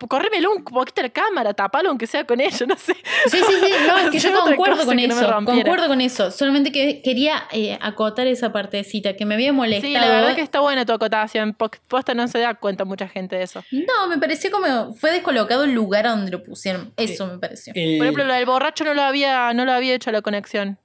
Corrémelo 0.08 0.52
un 0.54 0.64
poquito 0.64 1.02
la 1.02 1.10
cámara, 1.10 1.54
tapalo 1.54 1.90
aunque 1.90 2.08
sea 2.08 2.24
con 2.26 2.40
ello, 2.40 2.66
no 2.66 2.78
sé. 2.78 2.94
Sí, 3.28 3.38
sí, 3.38 3.44
sí, 3.62 3.72
no, 3.88 3.98
es 3.98 4.10
que 4.12 4.20
yo 4.20 4.34
concuerdo 4.42 4.86
con 4.86 4.96
no 4.96 5.02
eso, 5.02 5.30
rompiera. 5.30 5.62
concuerdo 5.64 5.88
con 5.90 6.00
eso. 6.02 6.32
Solamente 6.32 6.72
que 6.72 7.02
quería 7.02 7.44
eh, 7.52 7.78
acotar 7.82 8.26
esa 8.28 8.54
partecita 8.54 9.16
que 9.16 9.26
me 9.26 9.36
había 9.36 9.52
molestado. 9.52 9.94
Sí, 9.94 10.00
la 10.00 10.08
verdad 10.08 10.36
que 10.36 10.42
está 10.42 10.62
buena 10.62 10.86
tu 10.86 10.94
acotación, 10.94 11.54
posta 11.88 12.14
no 12.14 12.28
se 12.30 12.40
da 12.40 12.54
cuenta 12.56 12.86
mucha 12.86 13.08
gente 13.10 13.36
de 13.36 13.44
eso. 13.44 13.62
No, 13.72 14.08
me 14.08 14.18
pareció 14.18 14.52
como 14.52 14.94
fue 14.94 15.12
descolocado 15.12 15.66
el 15.66 15.74
lugar 15.74 16.08
a 16.08 16.12
donde 16.12 16.32
lo 16.32 16.42
pusieron. 16.44 16.94
Eso 16.96 17.28
me 17.28 17.38
pareció. 17.38 17.74
el- 17.76 17.98
Por 17.98 18.06
ejemplo, 18.08 18.24
lo 18.24 18.34
del 18.34 18.46
borracho 18.46 18.84
no 18.86 18.94
lo 18.94 19.02
había, 19.02 19.54
no 19.54 19.66
lo 19.66 19.74
había 19.74 19.94
hecho 19.96 20.12
la 20.12 20.22
conexión. 20.22 20.78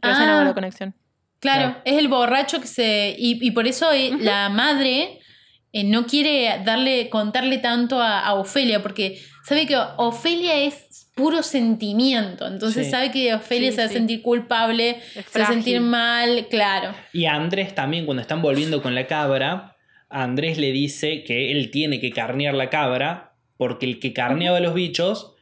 Ah. 0.00 0.36
hago 0.36 0.44
la 0.44 0.54
conexión. 0.54 0.94
Claro, 1.40 1.64
Claro. 1.66 1.82
es 1.84 1.98
el 1.98 2.08
borracho 2.08 2.60
que 2.60 2.66
se. 2.66 3.14
Y, 3.18 3.38
y 3.46 3.50
por 3.52 3.66
eso 3.66 3.92
eh, 3.92 4.12
la 4.18 4.48
madre 4.48 5.20
eh, 5.72 5.84
no 5.84 6.06
quiere 6.06 6.60
darle, 6.64 7.08
contarle 7.10 7.58
tanto 7.58 8.00
a, 8.00 8.20
a 8.20 8.34
Ofelia, 8.34 8.82
porque 8.82 9.18
sabe 9.44 9.66
que 9.66 9.76
Ofelia 9.96 10.56
es 10.62 11.10
puro 11.14 11.42
sentimiento. 11.42 12.46
Entonces 12.46 12.86
Sí. 12.86 12.90
sabe 12.92 13.10
que 13.10 13.34
Ofelia 13.34 13.70
Sí, 13.70 13.76
se 13.76 13.82
va 13.82 13.84
a 13.86 13.88
sí. 13.88 13.94
sentir 13.94 14.22
culpable, 14.22 14.96
se 15.30 15.38
va 15.40 15.46
a 15.46 15.48
sentir 15.52 15.80
mal, 15.80 16.46
claro. 16.48 16.94
Y 17.12 17.24
a 17.26 17.34
Andrés 17.34 17.74
también, 17.74 18.04
cuando 18.06 18.20
están 18.22 18.40
volviendo 18.40 18.82
con 18.82 18.94
la 18.94 19.06
cabra, 19.06 19.76
a 20.10 20.22
Andrés 20.22 20.58
le 20.58 20.72
dice 20.72 21.24
que 21.24 21.50
él 21.52 21.70
tiene 21.70 22.00
que 22.00 22.12
carnear 22.12 22.54
la 22.54 22.70
cabra 22.70 23.34
porque 23.56 23.84
el 23.86 23.98
que 23.98 24.12
carneaba 24.12 24.60
los 24.60 24.72
bichos 24.74 25.34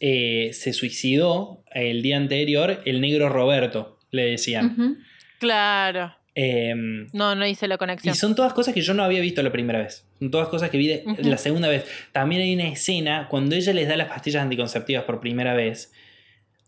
eh, 0.00 0.50
se 0.54 0.72
suicidó 0.72 1.62
el 1.72 2.00
día 2.00 2.16
anterior 2.16 2.80
el 2.86 3.00
negro 3.00 3.28
Roberto, 3.28 3.98
le 4.12 4.24
decían. 4.24 4.96
Claro. 5.40 6.14
Em, 6.36 7.08
No, 7.12 7.34
no 7.36 7.46
hice 7.46 7.68
la 7.68 7.76
y 7.76 7.78
conexión. 7.78 8.14
son 8.16 8.34
todas 8.34 8.52
cosas 8.52 8.74
que 8.74 8.80
yo 8.80 8.92
no 8.94 9.04
había 9.04 9.20
visto 9.20 9.42
la 9.42 9.52
primera 9.52 9.78
vez. 9.78 10.04
Son 10.18 10.30
todas 10.30 10.48
cosas 10.48 10.68
que 10.70 10.78
vi 10.78 10.88
de- 10.88 11.04
la 11.22 11.38
segunda 11.38 11.68
vez. 11.68 11.84
También 12.12 12.42
hay 12.42 12.54
una 12.54 12.68
escena 12.68 13.28
cuando 13.30 13.54
ella 13.54 13.72
les 13.72 13.86
da 13.88 13.96
las 13.96 14.08
pastillas 14.08 14.42
anticonceptivas 14.42 15.04
por 15.04 15.20
primera 15.20 15.54
vez. 15.54 15.92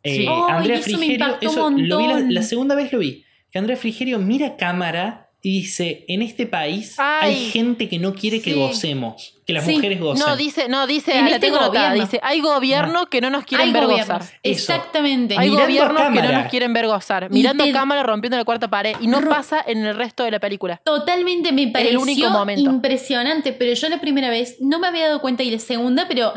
Eh, 0.04 0.16
Sí. 0.18 0.26
Andrea 0.48 0.76
eso 0.78 0.90
me 0.92 0.96
Frigerio, 0.98 1.38
eso 1.40 1.66
un 1.66 1.88
lo 1.88 1.98
vi 1.98 2.06
la, 2.06 2.20
la 2.20 2.42
segunda 2.42 2.74
vez 2.76 2.92
lo 2.92 3.00
vi. 3.00 3.24
Que 3.50 3.58
Andrea 3.58 3.76
Frigerio 3.76 4.18
mira 4.20 4.56
cámara 4.56 5.25
y 5.48 5.60
dice: 5.60 6.04
En 6.08 6.22
este 6.22 6.46
país 6.46 6.96
Ay, 6.98 7.34
hay 7.34 7.50
gente 7.50 7.88
que 7.88 8.00
no 8.00 8.14
quiere 8.14 8.40
que 8.42 8.52
sí. 8.52 8.58
gocemos, 8.58 9.34
que 9.46 9.52
las 9.52 9.64
Sí. 9.64 9.76
mujeres 9.76 10.00
gocen. 10.00 10.26
No, 10.26 10.36
dice, 10.36 10.68
no, 10.68 10.88
dice, 10.88 11.16
En 11.16 11.26
la 11.26 11.36
este 11.36 11.46
tengo 11.46 11.64
gobierno. 11.64 11.94
dice, 12.02 12.18
hay 12.24 12.40
gobiernos 12.40 13.06
que 13.06 13.20
no 13.20 13.30
nos 13.30 13.44
quieren 13.44 13.68
Hay 13.68 13.72
ver 13.72 13.84
gobiernos. 13.84 14.18
gozar. 14.18 14.38
Eso. 14.42 14.72
Exactamente. 14.72 15.36
Hay 15.38 15.50
Mirando 15.50 15.62
a 15.62 15.66
gobiernos 15.66 16.12
que 16.20 16.22
no 16.26 16.32
nos 16.42 16.50
quieren 16.50 16.72
ver 16.72 16.86
gozar. 16.88 17.30
Mirando 17.30 17.62
te- 17.62 17.70
a 17.70 17.72
cámara, 17.72 18.02
rompiendo 18.02 18.36
la 18.36 18.44
cuarta 18.44 18.68
pared. 18.68 18.96
Y 19.00 19.06
no 19.06 19.20
Ro- 19.20 19.30
pasa 19.30 19.62
en 19.64 19.86
el 19.86 19.94
resto 19.94 20.24
de 20.24 20.32
la 20.32 20.40
película. 20.40 20.80
Totalmente 20.84 21.52
me 21.52 21.62
el 21.62 21.72
pareció 21.72 22.00
único 22.00 22.28
momento. 22.30 22.68
impresionante, 22.68 23.52
pero 23.52 23.72
yo 23.74 23.88
la 23.88 24.00
primera 24.00 24.30
vez 24.30 24.56
no 24.60 24.80
me 24.80 24.88
había 24.88 25.06
dado 25.06 25.20
cuenta 25.20 25.44
y 25.44 25.50
la 25.52 25.60
segunda, 25.60 26.06
pero 26.08 26.32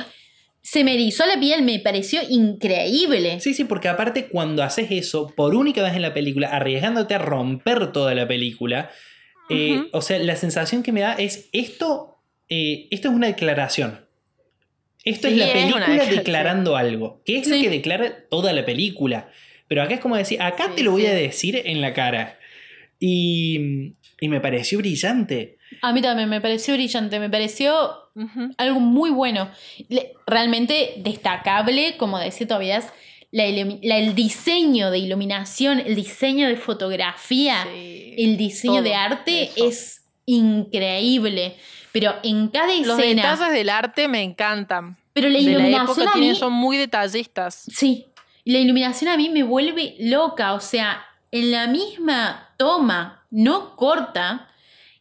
se 0.62 0.84
me 0.84 0.94
erizó 0.94 1.26
la 1.26 1.40
piel, 1.40 1.64
me 1.64 1.80
pareció 1.80 2.22
increíble. 2.30 3.40
Sí, 3.40 3.54
sí, 3.54 3.64
porque 3.64 3.88
aparte 3.88 4.28
cuando 4.28 4.64
haces 4.64 4.88
eso, 4.92 5.34
por 5.36 5.56
única 5.56 5.82
vez 5.82 5.94
en 5.96 6.02
la 6.02 6.14
película, 6.14 6.50
arriesgándote 6.50 7.16
a 7.16 7.20
romper 7.20 7.92
toda 7.92 8.14
la 8.14 8.28
película, 8.28 8.92
eh, 9.50 9.88
o 9.94 10.02
sea, 10.02 10.20
la 10.20 10.36
sensación 10.36 10.84
que 10.84 10.92
me 10.92 11.02
da 11.02 11.14
es 11.14 11.50
esto, 11.54 12.20
eh, 12.50 12.88
esto 12.92 13.10
es 13.10 13.16
una 13.16 13.28
declaración. 13.28 14.06
Esto 15.04 15.28
Sí, 15.28 15.40
es 15.40 15.48
la 15.48 15.54
película 15.54 16.06
declarando 16.06 16.76
algo, 16.76 17.22
que 17.26 17.38
es 17.38 17.48
lo 17.48 17.56
que 17.56 17.70
declara 17.70 18.28
toda 18.30 18.54
la 18.54 18.66
película. 18.66 19.32
Pero 19.68 19.82
acá 19.82 19.96
es 19.96 20.00
como 20.02 20.18
decir, 20.18 20.42
acá 20.42 20.66
Sí, 20.68 20.74
te 20.78 20.84
lo 20.84 20.92
voy 20.92 21.06
a 21.06 21.14
decir 21.14 21.62
en 21.64 21.80
la 21.80 21.94
cara. 21.94 22.38
Y, 23.00 23.94
y 24.20 24.28
me 24.28 24.42
pareció 24.42 24.80
brillante. 24.80 25.59
A 25.82 25.94
mí 25.94 26.02
también 26.02 26.30
me 26.30 26.42
pareció 26.42 26.74
brillante, 26.74 27.20
me 27.20 27.30
pareció 27.30 28.10
algo 28.58 28.80
muy 28.80 29.10
bueno. 29.12 29.50
Realmente 30.28 30.96
destacable, 30.98 31.96
como 31.98 32.18
decía 32.20 32.48
Tobias, 32.48 32.92
la 33.32 33.44
el 33.46 34.16
diseño 34.16 34.92
de 34.92 34.98
iluminación, 35.00 35.80
el 35.80 35.96
diseño 35.96 36.48
de 36.48 36.58
fotografía, 36.58 37.66
Sí. 37.72 38.16
el 38.18 38.38
diseño 38.38 38.82
de 38.82 38.96
arte 38.96 39.44
eso. 39.56 39.68
es 39.68 40.02
increíble. 40.26 41.56
Pero 41.92 42.16
en 42.24 42.50
cada 42.50 42.68
Los 42.76 43.00
escena. 43.00 43.32
detalles 43.32 43.54
del 43.54 43.70
arte 43.70 44.08
me 44.08 44.22
encantan. 44.24 44.98
pero 45.14 45.28
la 45.28 45.40
de 45.40 45.44
la 45.46 45.52
iluminación 45.52 45.86
época 45.90 46.10
a 46.10 46.14
tienen- 46.14 46.32
mí. 46.32 46.36
son 46.36 46.54
muy 46.54 46.78
detallistas. 46.78 47.64
Sí. 47.74 48.06
Y 48.46 48.52
la 48.52 48.60
iluminación 48.60 49.10
a 49.12 49.18
mí 49.18 49.30
me 49.30 49.44
vuelve 49.44 49.96
loca. 50.00 50.54
O 50.54 50.60
sea, 50.60 51.04
en 51.32 51.52
la 51.52 51.68
misma 51.68 52.50
toma, 52.58 53.26
no 53.32 53.76
corta, 53.76 54.49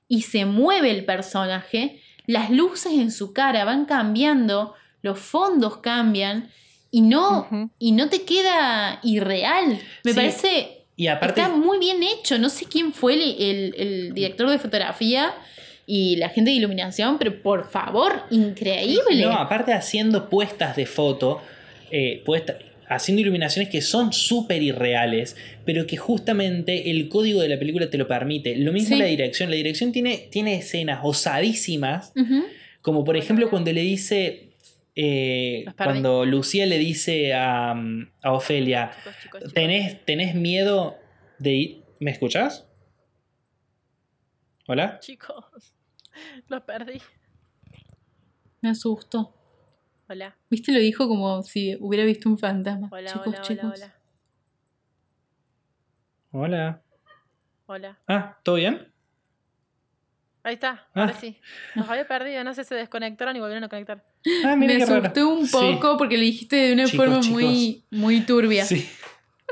y 0.09 0.23
se 0.23 0.45
mueve 0.47 0.91
el 0.91 1.05
personaje, 1.05 2.01
las 2.27 2.51
luces 2.51 2.93
en 2.93 3.11
su 3.13 3.33
cara 3.33 3.65
van 3.65 3.85
cambiando, 3.85 4.75
los 5.03 5.19
fondos 5.19 5.79
cambian, 5.79 6.51
y 6.91 7.03
no, 7.03 7.71
y 7.79 7.93
no 7.93 8.09
te 8.09 8.23
queda 8.23 8.99
irreal. 9.03 9.79
Me 10.05 10.13
Sí. 10.13 10.17
parece. 10.17 10.75
Y 10.97 11.07
aparte, 11.09 11.41
Está 11.43 11.55
muy 11.55 11.79
bien 11.79 12.03
hecho. 12.03 12.39
No 12.39 12.49
sé 12.49 12.65
quién 12.65 12.93
fue 12.93 13.15
el, 13.15 13.21
el- 13.41 13.75
el 13.79 14.15
director 14.15 14.49
de 14.51 14.59
fotografía 14.59 15.35
y 15.87 16.17
la 16.17 16.29
gente 16.31 16.51
de 16.51 16.57
iluminación, 16.57 17.19
pero 17.19 17.41
por 17.43 17.71
favor, 17.71 18.25
increíble. 18.31 19.23
no, 19.25 19.33
aparte 19.33 19.73
haciendo 19.75 20.29
puestas 20.29 20.77
de 20.77 20.87
foto, 20.87 21.41
eh, 21.91 22.23
puesta- 22.25 22.59
haciendo 22.89 23.21
iluminaciones 23.23 23.71
que 23.71 23.81
son 23.83 24.13
súper 24.13 24.63
irreales, 24.63 25.37
pero 25.65 25.87
que 25.87 25.97
justamente 25.97 26.91
el 26.91 27.09
código 27.09 27.41
de 27.43 27.49
la 27.49 27.59
película 27.59 27.91
te 27.91 27.99
lo 27.99 28.07
permite. 28.09 28.57
Lo 28.57 28.73
mismo 28.73 28.95
Sí. 28.97 28.99
la 29.01 29.07
dirección. 29.07 29.51
La 29.51 29.57
dirección 29.57 29.93
tiene, 29.93 30.29
tiene 30.31 30.57
escenas 30.57 31.01
osadísimas, 31.03 32.13
como 32.83 33.05
por 33.05 33.17
ejemplo 33.17 33.51
cuando 33.51 33.73
le 33.73 33.83
dice... 33.83 34.51
eh, 34.97 35.65
cuando 35.77 36.25
Lucía 36.25 36.67
le 36.67 36.79
dice 36.79 37.33
a, 37.35 37.73
a 38.23 38.33
Ofelia, 38.33 38.91
Chicos, 38.91 39.15
chicos, 39.23 39.41
chicos. 39.41 39.55
¿tenés, 39.55 40.05
¿tenés 40.05 40.35
miedo 40.35 40.97
de 41.39 41.53
ir? 41.55 41.83
¿Me 42.01 42.11
escuchás? 42.11 42.65
¿Hola? 44.67 44.99
Chicos, 45.01 45.45
los 46.49 46.63
perdí. 46.63 47.01
Me 48.61 48.71
asustó. 48.71 49.35
Hola, 50.09 50.35
¿Viste? 50.49 50.73
Lo 50.73 50.79
dijo 50.79 51.07
como 51.07 51.43
si 51.43 51.77
hubiera 51.81 52.05
visto 52.05 52.29
un 52.29 52.39
fantasma. 52.39 52.89
hola, 52.91 53.11
chicos, 53.11 53.27
hola, 53.29 53.43
chicos. 53.43 53.65
hola, 53.75 53.95
hola, 56.33 56.43
Hola. 56.47 56.83
hola. 57.67 57.99
Ah, 58.09 58.39
¿todo 58.43 58.55
bien? 58.57 58.93
Ahí 60.43 60.55
está, 60.55 60.87
Ah. 60.95 61.01
ahora 61.03 61.13
sí. 61.15 61.39
Los 61.75 61.89
había 61.91 62.07
perdido, 62.09 62.43
no 62.43 62.55
sé, 62.55 62.65
se 62.65 62.75
desconectaron 62.75 63.37
y 63.37 63.41
volvieron 63.41 63.65
a 63.65 63.69
conectar. 63.69 64.03
Ah, 64.47 64.57
mira 64.57 64.75
Me 64.79 64.85
raro. 64.87 65.01
asusté 65.01 65.23
un 65.25 65.47
Sí. 65.47 65.53
poco 65.53 65.99
porque 65.99 66.17
lo 66.17 66.23
dijiste 66.23 66.57
de 66.57 66.73
una 66.73 66.87
Chicos, 66.87 67.05
forma 67.07 67.21
chicos. 67.21 67.43
muy, 67.43 67.85
muy 67.91 68.21
turbia. 68.23 68.65
Sí. 68.65 68.89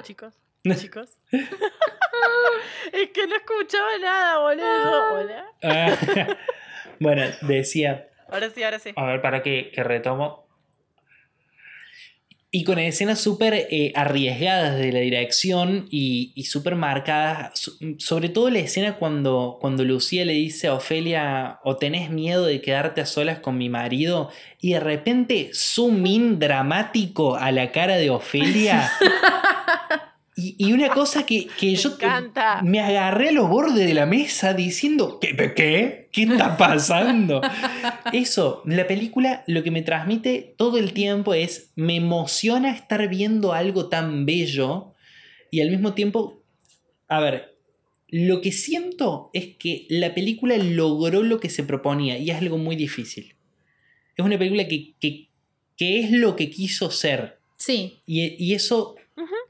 Chicos, 0.05 0.35
chicos. 0.79 1.19
es 1.33 3.11
que 3.11 3.27
no 3.27 3.37
escuchaba 3.37 3.99
nada, 4.01 4.39
boludo. 4.39 5.15
Hola. 5.17 5.45
Ah, 5.63 5.97
bueno, 7.01 7.25
decía, 7.43 8.09
Ahora 8.29 8.49
sí, 8.51 8.63
ahora 8.63 8.79
sí. 8.79 8.93
a 8.97 9.05
ver, 9.07 9.21
para 9.23 9.43
que, 9.43 9.71
que 9.75 9.85
retomo. 9.85 10.46
Y 12.59 12.65
con 12.65 12.79
escenas 12.79 13.21
súper 13.21 13.53
eh, 13.71 13.93
arriesgadas 13.95 14.79
de 14.79 14.91
la 14.91 15.01
dirección 15.01 15.87
y, 15.91 16.33
y 16.35 16.45
súper 16.45 16.75
marcadas, 16.75 17.51
so- 17.61 17.73
sobre 17.99 18.31
todo 18.31 18.49
la 18.49 18.61
escena 18.61 18.95
cuando, 18.97 19.59
cuando 19.61 19.85
Lucía 19.85 20.25
le 20.25 20.33
dice 20.33 20.69
a 20.69 20.73
Ofelia, 20.75 21.59
o 21.65 21.77
tenés 21.77 22.09
miedo 22.09 22.47
de 22.47 22.63
quedarte 22.63 23.03
a 23.03 23.07
solas 23.07 23.41
con 23.41 23.59
mi 23.59 23.69
marido, 23.69 24.31
y 24.59 24.73
de 24.73 24.81
repente 24.81 25.51
zoom 25.53 26.07
in 26.07 26.39
dramático 26.39 27.37
a 27.37 27.53
la 27.53 27.73
cara 27.73 27.99
de 27.99 28.09
Ofelia. 28.09 28.91
Y, 30.39 30.55
y 30.59 30.73
una 30.75 30.91
cosa 30.91 31.25
que, 31.25 31.47
que 31.59 31.67
Me 31.69 31.75
yo 31.77 31.93
encanta. 31.95 32.61
me 32.63 32.81
agarré 32.81 33.31
a 33.31 33.33
los 33.33 33.49
bordes 33.49 33.87
de 33.87 33.95
la 33.95 34.05
mesa 34.07 34.53
diciendo, 34.53 35.19
¿qué? 35.21 35.35
¿Qué? 35.57 36.09
¿Qué 36.13 36.23
está 36.25 36.57
pasando? 36.59 37.41
Eso, 38.13 38.63
la 38.67 38.87
película 38.87 39.45
lo 39.47 39.63
que 39.63 39.71
me 39.71 39.83
transmite 39.83 40.55
todo 40.59 40.79
el 40.79 40.93
tiempo 40.93 41.33
es, 41.35 41.73
me 41.75 41.97
emociona 41.97 42.71
estar 42.71 43.09
viendo 43.09 43.53
algo 43.55 43.89
tan 43.89 44.27
bello 44.27 44.93
y 45.51 45.61
al 45.63 45.71
mismo 45.71 45.95
tiempo, 45.95 46.43
a 47.09 47.21
ver, 47.21 47.57
lo 48.09 48.41
que 48.41 48.53
siento 48.53 49.31
es 49.33 49.57
que 49.59 49.87
la 49.89 50.15
película 50.15 50.57
logró 50.59 51.23
lo 51.23 51.41
que 51.41 51.49
se 51.51 51.65
proponía 51.65 52.19
y 52.19 52.31
es 52.31 52.37
algo 52.37 52.59
muy 52.59 52.77
difícil. 52.77 53.35
Es 54.17 54.25
una 54.25 54.39
película 54.39 54.69
que, 54.69 54.95
que, 55.01 55.29
que 55.77 56.01
es 56.01 56.11
lo 56.13 56.37
que 56.37 56.51
quiso 56.51 56.91
ser 56.91 57.39
Sí. 57.57 58.01
y, 58.07 58.23
y 58.45 58.55
eso. 58.55 58.97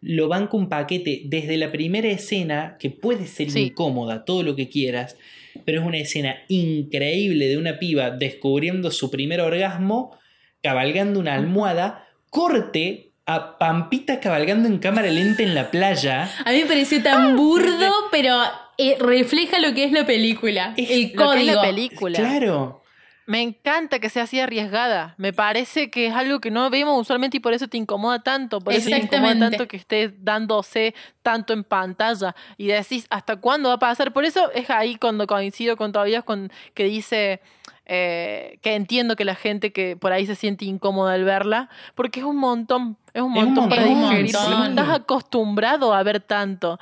Lo 0.01 0.29
banca 0.29 0.57
un 0.57 0.69
paquete 0.69 1.23
desde 1.27 1.57
la 1.57 1.71
primera 1.73 2.09
escena, 2.09 2.77
que 2.79 2.91
puede 2.91 3.27
ser 3.27 3.51
Sí. 3.51 3.65
incómoda, 3.69 4.25
todo 4.25 4.43
lo 4.43 4.55
que 4.57 4.69
quieras, 4.69 5.17
pero 5.65 5.81
es 5.81 5.87
una 5.87 5.99
escena 5.99 6.37
increíble 6.49 7.49
de 7.49 7.57
una 7.59 7.79
piba 7.79 8.11
descubriendo 8.11 8.91
su 8.91 9.11
primer 9.11 9.41
orgasmo, 9.41 10.17
cabalgando 10.63 11.21
una 11.21 11.35
almohada, 11.35 12.07
corte 12.31 13.13
a 13.29 13.59
Pampita 13.59 14.21
cabalgando 14.21 14.69
en 14.69 14.79
cámara 14.79 15.11
lenta 15.11 15.43
en 15.43 15.55
la 15.55 15.71
playa. 15.71 16.31
A 16.45 16.53
mí 16.53 16.59
me 16.61 16.67
pareció 16.67 17.03
tan 17.03 17.37
burdo, 17.37 17.91
pero 18.13 18.37
eh, 18.79 18.97
refleja 19.01 19.59
lo 19.59 19.75
que 19.75 19.85
es 19.85 19.93
la 19.93 20.07
película. 20.07 20.75
Es 20.77 20.91
el 20.91 21.03
Lo 21.03 21.09
que 21.09 21.13
es 21.13 21.15
código. 21.15 21.55
la 21.55 21.63
película. 21.63 22.19
Claro. 22.19 22.83
Me 23.27 23.43
encanta 23.43 23.99
que 23.99 24.09
sea 24.09 24.23
así 24.23 24.39
arriesgada. 24.41 25.15
Me 25.19 25.33
parece 25.33 25.91
que 25.91 26.07
es 26.07 26.15
algo 26.15 26.41
que 26.41 26.51
no 26.51 26.71
vemos 26.71 27.01
usualmente 27.01 27.39
y 27.39 27.41
por 27.41 27.53
eso 27.55 27.67
te 27.69 27.77
incomoda 27.77 28.21
tanto. 28.23 28.61
Por 28.61 28.73
eso 28.73 28.89
te 28.89 28.99
incomoda 28.99 29.37
tanto 29.39 29.67
que 29.69 29.77
esté 29.77 30.15
dándose 30.21 30.95
tanto 31.23 31.53
en 31.53 31.65
pantalla. 31.65 32.35
Y 32.57 32.69
decís, 32.69 33.07
¿hasta 33.11 33.37
cuándo 33.37 33.69
va 33.71 33.75
a 33.75 33.79
pasar? 33.79 34.13
Por 34.13 34.25
eso 34.25 34.51
es 34.53 34.71
ahí 34.71 34.97
cuando 34.97 35.27
coincido 35.27 35.77
con 35.77 35.91
Tobias 35.93 36.23
con 36.25 36.53
que 36.75 36.85
dice 36.85 37.41
eh, 37.85 38.59
que 38.63 38.75
entiendo 38.75 39.17
que 39.17 39.25
la 39.25 39.35
gente 39.35 39.73
que 39.73 39.97
por 39.97 40.13
ahí 40.13 40.27
se 40.27 40.35
siente 40.35 40.65
incómoda 40.65 41.13
al 41.15 41.25
verla, 41.25 41.69
porque 41.95 42.21
es 42.21 42.27
un 42.27 42.37
montón, 42.37 42.97
es 43.15 43.23
un 43.23 43.37
Es 43.37 43.43
un 43.43 43.45
montón 43.55 43.69
para 43.69 43.83
montón, 43.87 44.11
digerir. 44.11 44.31
sí. 44.31 44.37
porque 44.41 44.57
no 44.57 44.65
estás 44.67 44.89
acostumbrado 44.91 45.95
a 45.95 46.03
ver 46.03 46.21
tanto. 46.21 46.79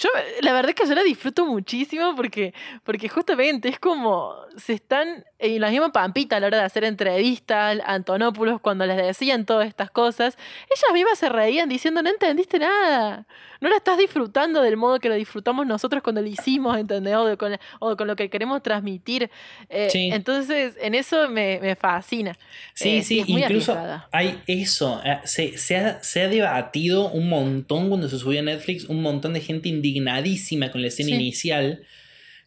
Yo, 0.00 0.08
la 0.40 0.54
verdad 0.54 0.70
es 0.70 0.76
que 0.76 0.86
yo 0.88 0.94
la 0.94 1.02
disfruto 1.02 1.44
muchísimo 1.44 2.14
porque, 2.16 2.54
porque 2.84 3.10
justamente 3.10 3.68
es 3.68 3.78
como 3.78 4.34
se 4.56 4.72
están 4.72 5.26
en 5.38 5.60
la 5.60 5.68
misma 5.68 5.92
pampita 5.92 6.36
a 6.36 6.40
la 6.40 6.46
hora 6.46 6.58
de 6.58 6.64
hacer 6.64 6.84
entrevistas, 6.84 7.78
Antonopoulos, 7.84 8.62
cuando 8.62 8.86
les 8.86 8.96
decían 8.96 9.44
todas 9.44 9.68
estas 9.68 9.90
cosas, 9.90 10.38
ellas 10.70 10.94
mismas 10.94 11.18
se 11.18 11.28
reían 11.28 11.68
diciendo, 11.68 12.02
no 12.02 12.08
entendiste 12.08 12.58
nada, 12.58 13.26
no 13.60 13.68
la 13.68 13.76
estás 13.76 13.98
disfrutando 13.98 14.62
del 14.62 14.76
modo 14.76 14.98
que 14.98 15.08
lo 15.08 15.14
disfrutamos 15.14 15.66
nosotros 15.66 16.02
cuando 16.02 16.20
lo 16.22 16.28
hicimos, 16.28 16.76
¿entendés? 16.78 17.14
O, 17.16 17.36
con, 17.38 17.56
o 17.78 17.96
con 17.96 18.06
lo 18.06 18.16
que 18.16 18.30
queremos 18.30 18.62
transmitir. 18.62 19.30
Eh, 19.68 19.88
Sí. 19.90 20.10
Entonces, 20.12 20.76
en 20.80 20.94
eso 20.94 21.28
me, 21.28 21.58
me 21.60 21.76
fascina. 21.76 22.36
Sí, 22.74 22.96
Eh, 22.98 23.02
sí, 23.02 23.20
es 23.20 23.28
muy 23.28 23.42
incluso 23.42 23.72
arriesgada. 23.72 24.08
hay 24.12 24.38
eso. 24.46 25.00
eh, 25.04 25.18
Se, 25.24 25.58
se 25.58 25.76
ha, 25.76 26.02
se 26.02 26.22
ha 26.22 26.28
debatido 26.28 27.10
un 27.10 27.28
montón 27.28 27.88
cuando 27.88 28.08
se 28.08 28.18
subió 28.18 28.40
a 28.40 28.42
Netflix, 28.42 28.84
un 28.84 29.02
montón 29.02 29.32
de 29.34 29.40
gente 29.40 29.68
indignadísima 29.68 30.70
con 30.70 30.82
la 30.82 30.88
escena 30.88 31.08
Sí. 31.08 31.14
inicial. 31.14 31.82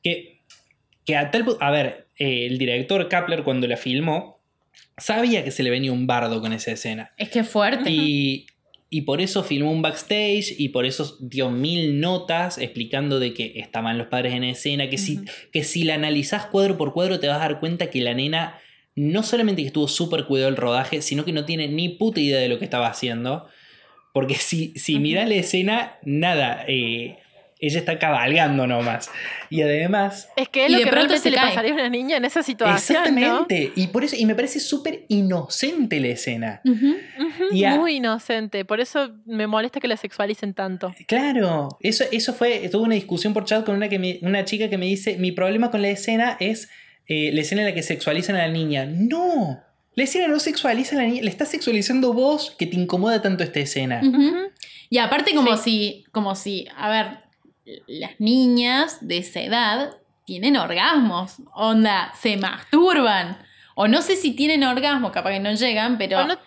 Que, 0.01 0.39
que 1.05 1.15
a 1.15 1.31
tal 1.31 1.45
A 1.59 1.71
ver, 1.71 2.07
eh, 2.17 2.45
el 2.47 2.57
director 2.57 3.07
Kapler, 3.09 3.43
cuando 3.43 3.67
la 3.67 3.77
filmó, 3.77 4.39
sabía 4.97 5.43
que 5.43 5.51
se 5.51 5.63
le 5.63 5.69
venía 5.69 5.91
un 5.91 6.07
bardo 6.07 6.41
con 6.41 6.53
esa 6.53 6.71
escena. 6.71 7.11
Es 7.17 7.29
que 7.29 7.39
es 7.39 7.49
fuerte. 7.49 7.89
Y, 7.89 8.45
y 8.93 9.01
por 9.01 9.21
eso 9.21 9.43
filmó 9.43 9.71
un 9.71 9.81
backstage 9.81 10.53
y 10.55 10.69
por 10.69 10.85
eso 10.85 11.17
dio 11.19 11.49
mil 11.49 11.99
notas 11.99 12.59
explicando 12.59 13.19
de 13.19 13.33
que 13.33 13.53
estaban 13.55 13.97
los 13.97 14.05
padres 14.05 14.35
en 14.35 14.43
escena, 14.43 14.87
que, 14.87 14.99
si, 14.99 15.21
que 15.51 15.63
si 15.63 15.83
la 15.83 15.95
analizás 15.95 16.45
cuadro 16.45 16.77
por 16.77 16.93
cuadro 16.93 17.19
te 17.19 17.27
vas 17.27 17.37
a 17.37 17.47
dar 17.47 17.59
cuenta 17.59 17.89
que 17.89 18.01
la 18.01 18.13
nena 18.13 18.59
no 18.95 19.23
solamente 19.23 19.63
que 19.63 19.69
estuvo 19.69 19.87
súper 19.87 20.25
cuidado 20.25 20.49
el 20.49 20.57
rodaje, 20.57 21.01
sino 21.01 21.25
que 21.25 21.33
no 21.33 21.43
tiene 21.43 21.67
ni 21.69 21.89
puta 21.89 22.19
idea 22.19 22.39
de 22.39 22.49
lo 22.49 22.59
que 22.59 22.65
estaba 22.65 22.85
haciendo. 22.85 23.47
Porque 24.13 24.35
si, 24.35 24.73
si 24.75 24.99
mirás 24.99 25.27
la 25.27 25.35
escena, 25.35 25.97
nada, 26.03 26.63
eh, 26.67 27.17
ella 27.67 27.79
está 27.79 27.97
cabalgando 27.99 28.67
nomás. 28.67 29.09
Y 29.49 29.61
además... 29.61 30.29
Es 30.35 30.49
que 30.49 30.65
es 30.65 30.71
lo 30.71 30.77
de 30.79 30.83
que 30.83 30.89
pronto 30.89 31.07
realmente 31.13 31.23
se 31.23 31.29
le 31.31 31.37
cae. 31.37 31.49
pasaría 31.49 31.71
a 31.71 31.75
una 31.75 31.89
niña 31.89 32.17
en 32.17 32.25
esa 32.25 32.43
situación, 32.43 32.97
¿no? 32.97 33.05
Exactamente. 33.05 33.71
Y 33.75 33.87
por 33.87 34.03
eso, 34.03 34.15
y 34.17 34.25
me 34.25 34.35
parece 34.35 34.59
súper 34.59 35.05
inocente 35.07 35.99
la 35.99 36.07
escena. 36.09 36.61
Y 37.51 37.63
a- 37.63 37.75
Muy 37.75 37.95
inocente. 37.97 38.65
Por 38.65 38.79
eso 38.81 39.11
me 39.25 39.47
molesta 39.47 39.79
que 39.79 39.87
la 39.87 39.97
sexualicen 39.97 40.53
tanto. 40.53 40.93
Claro, 41.07 41.69
eso, 41.81 42.03
eso 42.11 42.33
fue, 42.33 42.67
tuve 42.69 42.83
una 42.83 42.95
discusión 42.95 43.33
por 43.33 43.45
chat 43.45 43.65
con 43.65 43.75
una, 43.75 43.89
que 43.89 43.99
me- 43.99 44.19
una 44.21 44.43
chica 44.45 44.69
que 44.69 44.77
me 44.77 44.85
dice, 44.85 45.17
mi 45.17 45.31
problema 45.31 45.71
con 45.71 45.81
la 45.81 45.89
escena 45.89 46.37
es 46.39 46.69
eh, 47.07 47.31
la 47.33 47.41
escena 47.41 47.61
en 47.61 47.67
la 47.67 47.73
que 47.73 47.83
sexualizan 47.83 48.35
a 48.35 48.47
la 48.47 48.51
niña. 48.53 48.85
No, 48.85 49.61
la 49.95 50.03
escena 50.03 50.27
no 50.27 50.39
sexualiza 50.39 50.95
a 50.95 50.99
la 51.01 51.05
niña, 51.07 51.21
le 51.21 51.29
estás 51.29 51.49
sexualizando 51.49 52.13
vos 52.13 52.55
que 52.57 52.65
te 52.65 52.75
incomoda 52.77 53.21
tanto 53.21 53.43
esta 53.43 53.59
escena. 53.59 54.01
Y 54.89 54.97
aparte 54.99 55.33
como 55.33 55.57
Sí. 55.57 55.63
si, 55.63 56.05
como 56.11 56.35
si, 56.35 56.67
a 56.77 56.89
ver, 56.89 57.22
las 57.87 58.19
niñas 58.19 58.97
de 59.07 59.17
esa 59.19 59.41
edad 59.41 59.97
tienen 60.25 60.57
orgasmos, 60.57 61.37
onda, 61.53 62.13
se 62.19 62.37
masturban. 62.37 63.37
O 63.75 63.87
no 63.87 64.01
sé 64.01 64.15
si 64.15 64.35
tienen 64.35 64.63
orgasmo, 64.63 65.11
capaz 65.11 65.31
que 65.31 65.39
no 65.39 65.53
llegan, 65.53 65.97
pero 65.97 66.25
no- 66.27 66.37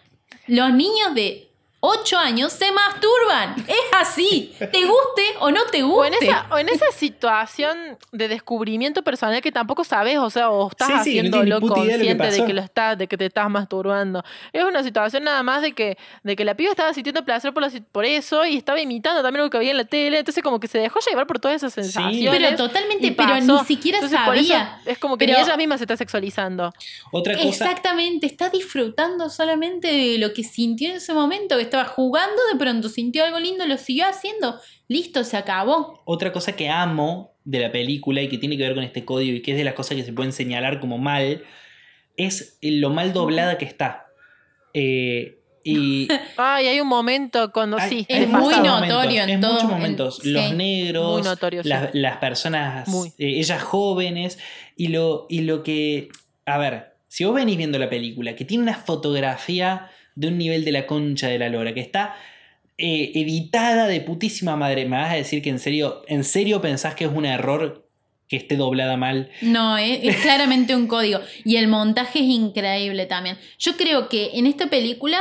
los 0.46 0.72
niños 0.72 1.14
de 1.14 1.45
8 1.80 2.16
años 2.18 2.52
se 2.52 2.72
masturban. 2.72 3.54
Es 3.68 3.76
así. 3.92 4.52
Te 4.58 4.84
guste 4.84 5.22
o 5.40 5.50
no 5.50 5.60
te 5.70 5.82
O 5.82 6.04
en, 6.04 6.12
guste. 6.12 6.26
esa, 6.26 6.46
o 6.50 6.58
en 6.58 6.68
esa 6.68 6.90
situación 6.90 7.98
de 8.12 8.28
descubrimiento 8.28 9.02
personal 9.02 9.40
que 9.42 9.52
tampoco 9.52 9.84
sabes, 9.84 10.18
o 10.18 10.30
sea, 10.30 10.50
o 10.50 10.68
estás 10.68 11.04
Sí, 11.04 11.20
sí, 11.20 11.28
no 11.28 11.42
ni 11.44 11.50
puta 11.60 11.80
idea 11.80 11.98
de 11.98 12.04
lo 12.04 12.10
que 12.10 12.16
consciente 12.18 12.40
de 12.40 12.46
que 12.46 12.52
lo 12.54 12.60
estás, 12.62 12.98
de 12.98 13.06
que 13.06 13.16
te 13.16 13.26
estás 13.26 13.48
masturbando. 13.50 14.24
Es 14.52 14.64
una 14.64 14.82
situación 14.82 15.24
nada 15.24 15.42
más 15.42 15.62
de 15.62 15.72
que, 15.72 15.96
de 16.22 16.34
que 16.34 16.44
la 16.44 16.54
piba 16.56 16.70
estaba 16.70 16.92
sintiendo 16.94 17.24
placer 17.24 17.52
por, 17.52 17.62
la 17.62 17.70
por 17.92 18.04
eso 18.04 18.44
y 18.46 18.56
estaba 18.56 18.80
imitando 18.80 19.22
también 19.22 19.44
lo 19.44 19.50
que 19.50 19.58
había 19.58 19.70
en 19.72 19.76
la 19.76 19.84
tele, 19.84 20.18
entonces 20.18 20.42
como 20.42 20.58
que 20.58 20.68
se 20.68 20.78
dejó 20.78 20.98
llevar 21.08 21.26
por 21.26 21.38
todas 21.38 21.56
esas 21.56 21.72
sensaciones. 21.74 22.30
pero 22.30 22.56
totalmente, 22.56 23.12
pero 23.12 23.34
ni 23.40 23.58
siquiera 23.66 23.98
Entonces, 23.98 24.18
sabía. 24.18 24.80
es 24.86 24.98
como 24.98 25.16
que 25.18 25.26
Pero- 25.26 25.38
ni 25.38 25.44
ella 25.44 25.56
misma 25.56 25.76
se 25.78 25.84
está 25.84 25.96
sexualizando. 25.96 26.72
Otra 27.12 27.34
cosa, 27.36 27.46
Exactamente, 27.48 28.26
está 28.26 28.48
disfrutando 28.48 29.28
solamente 29.30 29.88
de 29.88 30.18
lo 30.18 30.32
que 30.32 30.42
sintió 30.42 30.90
en 30.90 30.96
ese 30.96 31.12
momento, 31.12 31.56
que 31.56 31.65
estaba 31.66 31.84
jugando, 31.84 32.36
de 32.52 32.58
pronto 32.58 32.88
sintió 32.88 33.24
algo 33.24 33.38
lindo, 33.38 33.66
lo 33.66 33.76
siguió 33.78 34.06
haciendo, 34.06 34.58
listo, 34.88 35.22
se 35.24 35.36
acabó. 35.36 36.02
otra 36.04 36.32
cosa 36.32 36.56
que 36.56 36.68
amo 36.68 37.34
de 37.44 37.60
la 37.60 37.70
película 37.70 38.22
y 38.22 38.28
que 38.28 38.38
tiene 38.38 38.56
que 38.56 38.64
ver 38.64 38.74
con 38.74 38.82
este 38.82 39.04
código 39.04 39.36
y 39.36 39.42
que 39.42 39.52
es 39.52 39.56
de 39.58 39.64
las 39.64 39.74
cosas 39.74 39.96
que 39.96 40.02
se 40.04 40.12
pueden 40.12 40.32
señalar 40.32 40.80
como 40.80 40.98
mal, 40.98 41.44
es 42.16 42.58
lo 42.62 42.90
mal 42.90 43.12
doblada 43.12 43.56
que 43.58 43.64
está. 43.66 44.06
Eh, 44.74 45.38
y 45.64 46.08
Ay, 46.36 46.66
hay 46.68 46.80
un 46.80 46.88
momento 46.88 47.50
cuando 47.52 47.78
Hay- 47.78 47.88
sí. 47.90 48.06
Es 48.08 48.28
muy 48.28 48.54
notorio 48.54 48.72
momentos, 48.72 49.04
en 49.14 49.30
en 49.30 49.40
todo- 49.40 49.52
muchos 49.52 49.64
en- 49.64 49.70
momentos. 49.76 50.18
sí. 50.22 50.30
Los 50.30 50.54
negros, 50.54 51.12
Muy 51.12 51.22
notorio, 51.22 51.62
sí. 51.62 51.68
las, 51.92 52.16
personas, 52.18 52.88
Muy. 52.88 53.08
eh, 53.18 53.38
ellas 53.38 53.62
jóvenes, 53.62 54.38
y 54.76 54.88
lo, 54.88 55.26
y 55.28 55.40
lo 55.42 55.62
que. 55.62 56.08
A 56.46 56.58
ver, 56.58 56.94
si 57.08 57.24
vos 57.24 57.34
venís 57.34 57.56
viendo 57.56 57.78
la 57.78 57.88
película, 57.90 58.36
que 58.36 58.44
tiene 58.44 58.62
una 58.62 58.74
fotografía 58.74 59.90
de 60.16 60.28
un 60.28 60.38
nivel 60.38 60.64
de 60.64 60.72
la 60.72 60.86
concha 60.86 61.28
de 61.28 61.38
la 61.38 61.48
lora, 61.48 61.72
que 61.72 61.80
está 61.80 62.16
eh, 62.78 63.12
editada 63.14 63.86
de 63.86 64.00
putísima 64.00 64.56
madre, 64.56 64.84
me 64.86 64.96
vas 64.96 65.12
a 65.12 65.16
decir 65.16 65.40
que 65.42 65.50
en 65.50 65.58
serio, 65.60 66.02
en 66.08 66.24
serio 66.24 66.60
pensás 66.60 66.94
que 66.94 67.04
es 67.04 67.10
un 67.12 67.24
error 67.24 67.88
que 68.28 68.36
esté 68.36 68.56
doblada 68.56 68.96
mal. 68.96 69.30
No, 69.40 69.78
es, 69.78 70.00
es 70.02 70.16
claramente 70.16 70.74
un 70.74 70.88
código. 70.88 71.20
Y 71.44 71.56
el 71.56 71.68
montaje 71.68 72.18
es 72.18 72.24
increíble 72.26 73.06
también. 73.06 73.38
Yo 73.58 73.76
creo 73.76 74.08
que 74.08 74.30
en 74.34 74.46
esta 74.46 74.68
película 74.68 75.20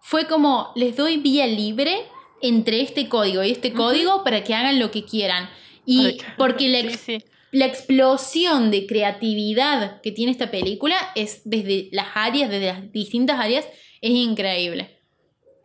fue 0.00 0.26
como 0.26 0.72
les 0.74 0.96
doy 0.96 1.18
vía 1.18 1.46
libre 1.46 1.94
entre 2.40 2.80
este 2.80 3.08
código 3.08 3.44
y 3.44 3.50
este 3.50 3.72
código 3.72 4.24
para 4.24 4.42
que 4.42 4.54
hagan 4.54 4.78
lo 4.78 4.90
que 4.90 5.04
quieran. 5.04 5.50
Y 5.84 6.06
Ay, 6.06 6.18
porque 6.38 6.68
la, 6.68 6.80
Sí, 6.80 6.86
ex- 6.86 7.00
sí. 7.00 7.18
la 7.52 7.66
explosión 7.66 8.70
de 8.70 8.86
creatividad 8.86 10.00
que 10.00 10.12
tiene 10.12 10.32
esta 10.32 10.50
película 10.50 10.96
es 11.14 11.42
desde 11.44 11.88
las 11.92 12.06
áreas, 12.14 12.50
desde 12.50 12.66
las 12.66 12.92
distintas 12.92 13.38
áreas, 13.38 13.66
es 14.00 14.10
increíble. 14.10 14.90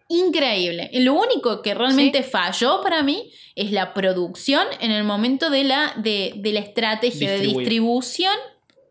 Increíble. 0.08 0.90
Lo 0.94 1.14
único 1.14 1.62
que 1.62 1.74
realmente 1.74 2.22
falló 2.24 2.82
para 2.82 3.02
mí 3.02 3.32
es 3.56 3.72
la 3.72 3.94
producción 3.94 4.68
en 4.82 4.92
el 4.92 5.04
momento 5.06 5.50
de 5.50 5.64
la, 5.64 5.94
de, 5.96 6.34
de 6.36 6.52
la 6.52 6.60
estrategia 6.60 7.32
de 7.32 7.40
distribución, 7.40 8.36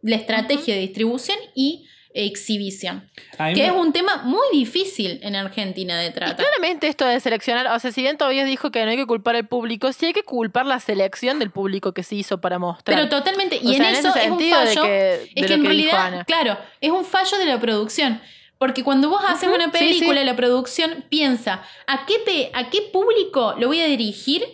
la 0.03 0.17
estrategia 0.17 0.75
de 0.75 0.81
distribución 0.81 1.37
y 1.55 1.85
exhibición. 2.15 3.11
Que 3.37 3.45
me- 3.55 3.67
es 3.67 3.73
un 3.73 3.93
tema 3.93 4.23
muy 4.25 4.47
difícil 4.51 5.21
en 5.23 5.37
Argentina 5.37 5.99
de 6.01 6.09
Y 6.09 6.13
tratar. 6.13 6.37
claramente 6.37 6.89
esto 6.89 7.05
de 7.05 7.21
seleccionar, 7.21 7.67
o 7.69 7.79
sea, 7.79 7.93
si 7.93 8.01
bien 8.01 8.17
todavía 8.17 8.45
dijo 8.47 8.71
que 8.71 8.83
no 8.85 8.91
hay 8.91 8.97
que 8.97 9.07
culpar 9.07 9.37
al 9.37 9.47
público, 9.47 9.93
sí 9.93 10.07
hay 10.07 10.13
que 10.15 10.23
culpar 10.23 10.65
la 10.67 10.81
selección 10.81 11.39
del 11.39 11.51
público 11.51 11.93
que 11.93 12.03
se 12.03 12.15
hizo 12.17 12.41
para 12.41 12.59
mostrar. 12.59 12.97
Pero 12.97 13.09
totalmente, 13.11 13.61
y 13.63 13.67
O 13.69 13.73
en 13.73 13.77
sea, 13.77 13.91
en 13.91 13.97
eso 13.97 14.09
ese 14.09 14.25
es 14.25 14.31
un 14.31 14.39
de 14.39 14.51
fallo. 14.51 14.83
que- 14.83 14.89
de 14.89 15.31
es 15.37 15.43
lo 15.43 15.47
que 15.49 15.55
en 15.55 15.65
realidad, 15.65 16.07
Ana. 16.07 16.25
claro, 16.25 16.59
es 16.81 16.91
un 16.91 17.05
fallo 17.05 17.37
de 17.39 17.45
la 17.45 17.61
producción. 17.61 18.21
Porque 18.61 18.85
cuando 18.85 19.09
vos 19.09 19.23
haces 19.27 19.49
una 19.49 19.73
película, 19.73 20.21
sí. 20.21 20.27
la 20.27 20.37
producción 20.37 21.07
piensa, 21.09 21.63
¿a 21.87 22.05
qué, 22.05 22.17
pe- 22.27 22.51
¿a 22.53 22.69
qué 22.69 22.83
público 22.93 23.55
lo 23.59 23.69
voy 23.69 23.81
a 23.81 23.87
dirigir? 23.87 24.45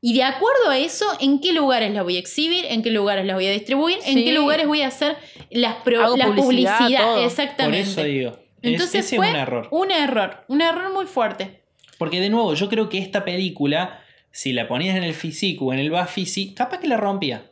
Y 0.00 0.14
de 0.14 0.22
acuerdo 0.22 0.70
a 0.70 0.78
eso, 0.78 1.04
¿en 1.18 1.40
qué 1.40 1.52
lugares 1.52 1.92
la 1.92 2.04
voy 2.04 2.14
a 2.14 2.20
exhibir? 2.20 2.64
¿En 2.66 2.84
qué 2.84 2.92
lugares 2.92 3.26
la 3.26 3.34
voy 3.34 3.44
a 3.46 3.50
distribuir? 3.50 3.98
¿En 4.06 4.14
Sí. 4.18 4.24
qué 4.24 4.32
lugares 4.32 4.68
voy 4.68 4.82
a 4.82 4.86
hacer 4.86 5.16
las 5.50 5.74
pro- 5.82 6.16
la 6.16 6.26
publicidad, 6.26 6.78
publicidad? 6.78 7.00
todo. 7.02 7.14
por 7.16 7.24
Exactamente. 7.24 7.80
eso 7.90 8.04
digo. 8.04 8.30
es- 8.62 8.72
Entonces 8.72 9.04
ese 9.04 9.16
fue 9.16 9.26
es 9.26 9.32
un 9.34 9.38
error. 9.40 9.68
un 9.72 9.90
error, 9.90 10.44
un 10.46 10.60
error 10.60 10.92
muy 10.92 11.06
fuerte. 11.06 11.64
Porque 11.98 12.20
de 12.20 12.30
nuevo, 12.30 12.54
yo 12.54 12.68
creo 12.68 12.88
que 12.88 12.98
esta 12.98 13.24
película, 13.24 14.00
si 14.30 14.52
la 14.52 14.68
ponías 14.68 14.96
en 14.96 15.02
el 15.02 15.14
físico 15.14 15.64
o 15.64 15.72
en 15.72 15.80
el 15.80 15.90
Bafisi, 15.90 16.54
capaz 16.54 16.78
que 16.78 16.86
la 16.86 16.96
rompía. 16.98 17.50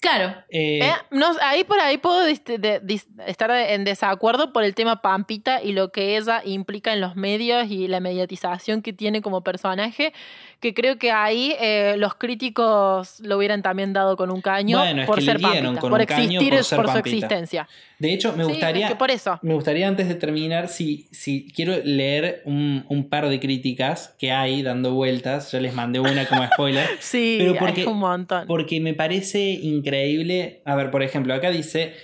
Claro, 0.00 0.34
Eh, 0.50 0.80
Eh, 0.84 0.92
no, 1.10 1.26
ahí 1.40 1.64
por 1.64 1.80
ahí 1.80 1.96
puedo 1.98 2.26
dis- 2.28 2.44
de- 2.44 2.80
dis- 2.82 3.06
estar 3.26 3.50
en 3.50 3.84
desacuerdo 3.84 4.52
por 4.52 4.62
el 4.62 4.74
tema 4.74 5.00
Pampita 5.02 5.62
y 5.62 5.72
lo 5.72 5.90
que 5.90 6.16
ella 6.16 6.42
implica 6.44 6.92
en 6.92 7.00
los 7.00 7.16
medios 7.16 7.66
y 7.70 7.88
la 7.88 8.00
mediatización 8.00 8.82
que 8.82 8.92
tiene 8.92 9.22
como 9.22 9.42
personaje, 9.42 10.12
que 10.60 10.72
creo 10.74 10.98
que 10.98 11.10
ahí 11.12 11.54
eh, 11.60 11.94
los 11.98 12.14
críticos 12.14 13.20
lo 13.20 13.36
hubieran 13.36 13.62
también 13.62 13.92
dado 13.92 14.16
con 14.16 14.30
un 14.30 14.40
caño 14.40 14.78
Bueno, 14.78 15.02
es 15.02 15.06
por 15.06 15.16
que 15.16 15.20
le 15.24 15.32
ser 15.32 15.40
Pampita, 15.40 15.80
con 15.80 15.90
por 15.90 16.00
un 16.00 16.06
caño 16.06 16.40
existir, 16.40 16.76
por 16.76 16.84
por, 16.86 16.92
su 16.92 16.98
existencia. 16.98 17.68
de 17.98 18.12
hecho, 18.12 18.32
me 18.36 18.44
Sí, 18.44 18.50
gustaría. 18.50 18.86
es 18.86 18.92
que 18.92 18.96
por 18.96 19.10
eso. 19.10 19.38
Me 19.42 19.54
gustaría 19.54 19.86
antes 19.86 20.08
de 20.08 20.14
terminar, 20.14 20.68
si, 20.68 21.08
si 21.12 21.46
quiero 21.54 21.74
leer 21.84 22.42
un, 22.46 22.84
un 22.88 23.08
par 23.08 23.28
de 23.28 23.38
críticas 23.40 24.14
que 24.18 24.32
hay 24.32 24.62
dando 24.62 24.94
vueltas, 24.94 25.52
ya 25.52 25.60
les 25.60 25.74
mandé 25.74 26.00
una 26.00 26.26
como 26.26 26.44
spoiler, 26.54 26.86
Sí, 27.00 27.36
Pero 27.38 27.52
es 27.52 27.58
porque- 27.58 27.86
un 27.86 27.98
montón. 27.98 28.46
porque 28.46 28.80
me 28.80 28.94
parece 28.94 29.40
increíble. 29.50 30.62
A 30.64 30.74
ver, 30.74 30.90
por 30.90 31.02
ejemplo, 31.02 31.34
acá 31.34 31.50
dice, 31.50 31.94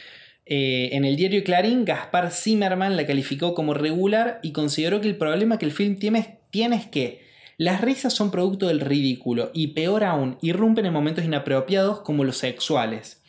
eh, 0.46 0.90
en 0.92 1.04
el 1.04 1.16
diario 1.16 1.42
Clarín, 1.44 1.84
Gaspar 1.84 2.30
Zimmerman 2.30 2.96
la 2.96 3.06
calificó 3.06 3.54
como 3.54 3.74
regular 3.74 4.40
y 4.42 4.52
consideró 4.52 5.00
que 5.00 5.08
el 5.08 5.16
problema 5.16 5.58
que 5.58 5.64
el 5.66 5.72
film 5.72 5.98
tiene, 5.98 6.38
tiene 6.50 6.76
es 6.76 6.86
que 6.86 7.31
las 7.62 7.80
risas 7.80 8.12
son 8.12 8.32
producto 8.32 8.66
del 8.66 8.80
ridículo 8.80 9.52
y 9.54 9.68
peor 9.68 10.02
aún, 10.02 10.36
irrumpen 10.42 10.84
en 10.84 10.92
momentos 10.92 11.24
inapropiados 11.24 12.00
como 12.00 12.24
los 12.24 12.36
sexuales. 12.36 13.22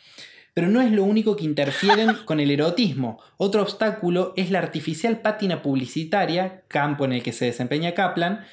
Pero 0.54 0.66
no 0.66 0.80
es 0.80 0.90
lo 0.90 1.04
único 1.04 1.36
que 1.36 1.44
interfieren 1.44 2.16
con 2.24 2.40
el 2.40 2.50
erotismo. 2.50 3.20
Otro 3.36 3.62
obstáculo 3.62 4.32
es 4.36 4.50
la 4.50 4.58
artificial 4.58 5.20
pátina 5.20 5.62
publicitaria, 5.62 6.64
campo 6.66 7.04
en 7.04 7.12
el 7.12 7.22
que 7.22 7.32
se 7.32 7.44
desempeña 7.44 7.94
Kaplan, 7.94 8.44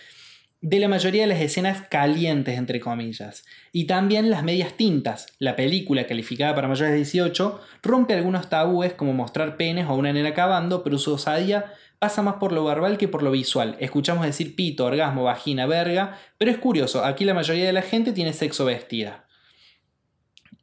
de 0.61 0.79
la 0.79 0.87
mayoría 0.87 1.23
de 1.23 1.27
las 1.27 1.41
escenas 1.41 1.87
calientes, 1.89 2.57
entre 2.57 2.79
comillas, 2.79 3.45
y 3.71 3.85
también 3.85 4.29
las 4.29 4.43
medias 4.43 4.73
tintas. 4.73 5.27
La 5.39 5.55
película, 5.55 6.05
calificada 6.05 6.53
para 6.53 6.67
mayores 6.67 6.91
de 6.91 6.97
18, 6.97 7.59
rompe 7.81 8.13
algunos 8.13 8.47
tabúes 8.47 8.93
como 8.93 9.13
mostrar 9.13 9.57
penes 9.57 9.87
o 9.87 9.95
una 9.95 10.13
nena 10.13 10.35
cavando, 10.35 10.83
pero 10.83 10.99
su 10.99 11.13
osadía 11.13 11.73
pasa 11.97 12.21
más 12.21 12.35
por 12.35 12.51
lo 12.51 12.63
verbal 12.63 12.99
que 12.99 13.07
por 13.07 13.23
lo 13.23 13.31
visual. 13.31 13.75
Escuchamos 13.79 14.25
decir 14.25 14.55
pito, 14.55 14.85
orgasmo, 14.85 15.23
vagina, 15.23 15.65
verga, 15.65 16.19
pero 16.37 16.51
es 16.51 16.57
curioso, 16.57 17.03
aquí 17.03 17.25
la 17.25 17.33
mayoría 17.33 17.65
de 17.65 17.73
la 17.73 17.81
gente 17.81 18.13
tiene 18.13 18.33
sexo 18.33 18.65
vestida. 18.65 19.25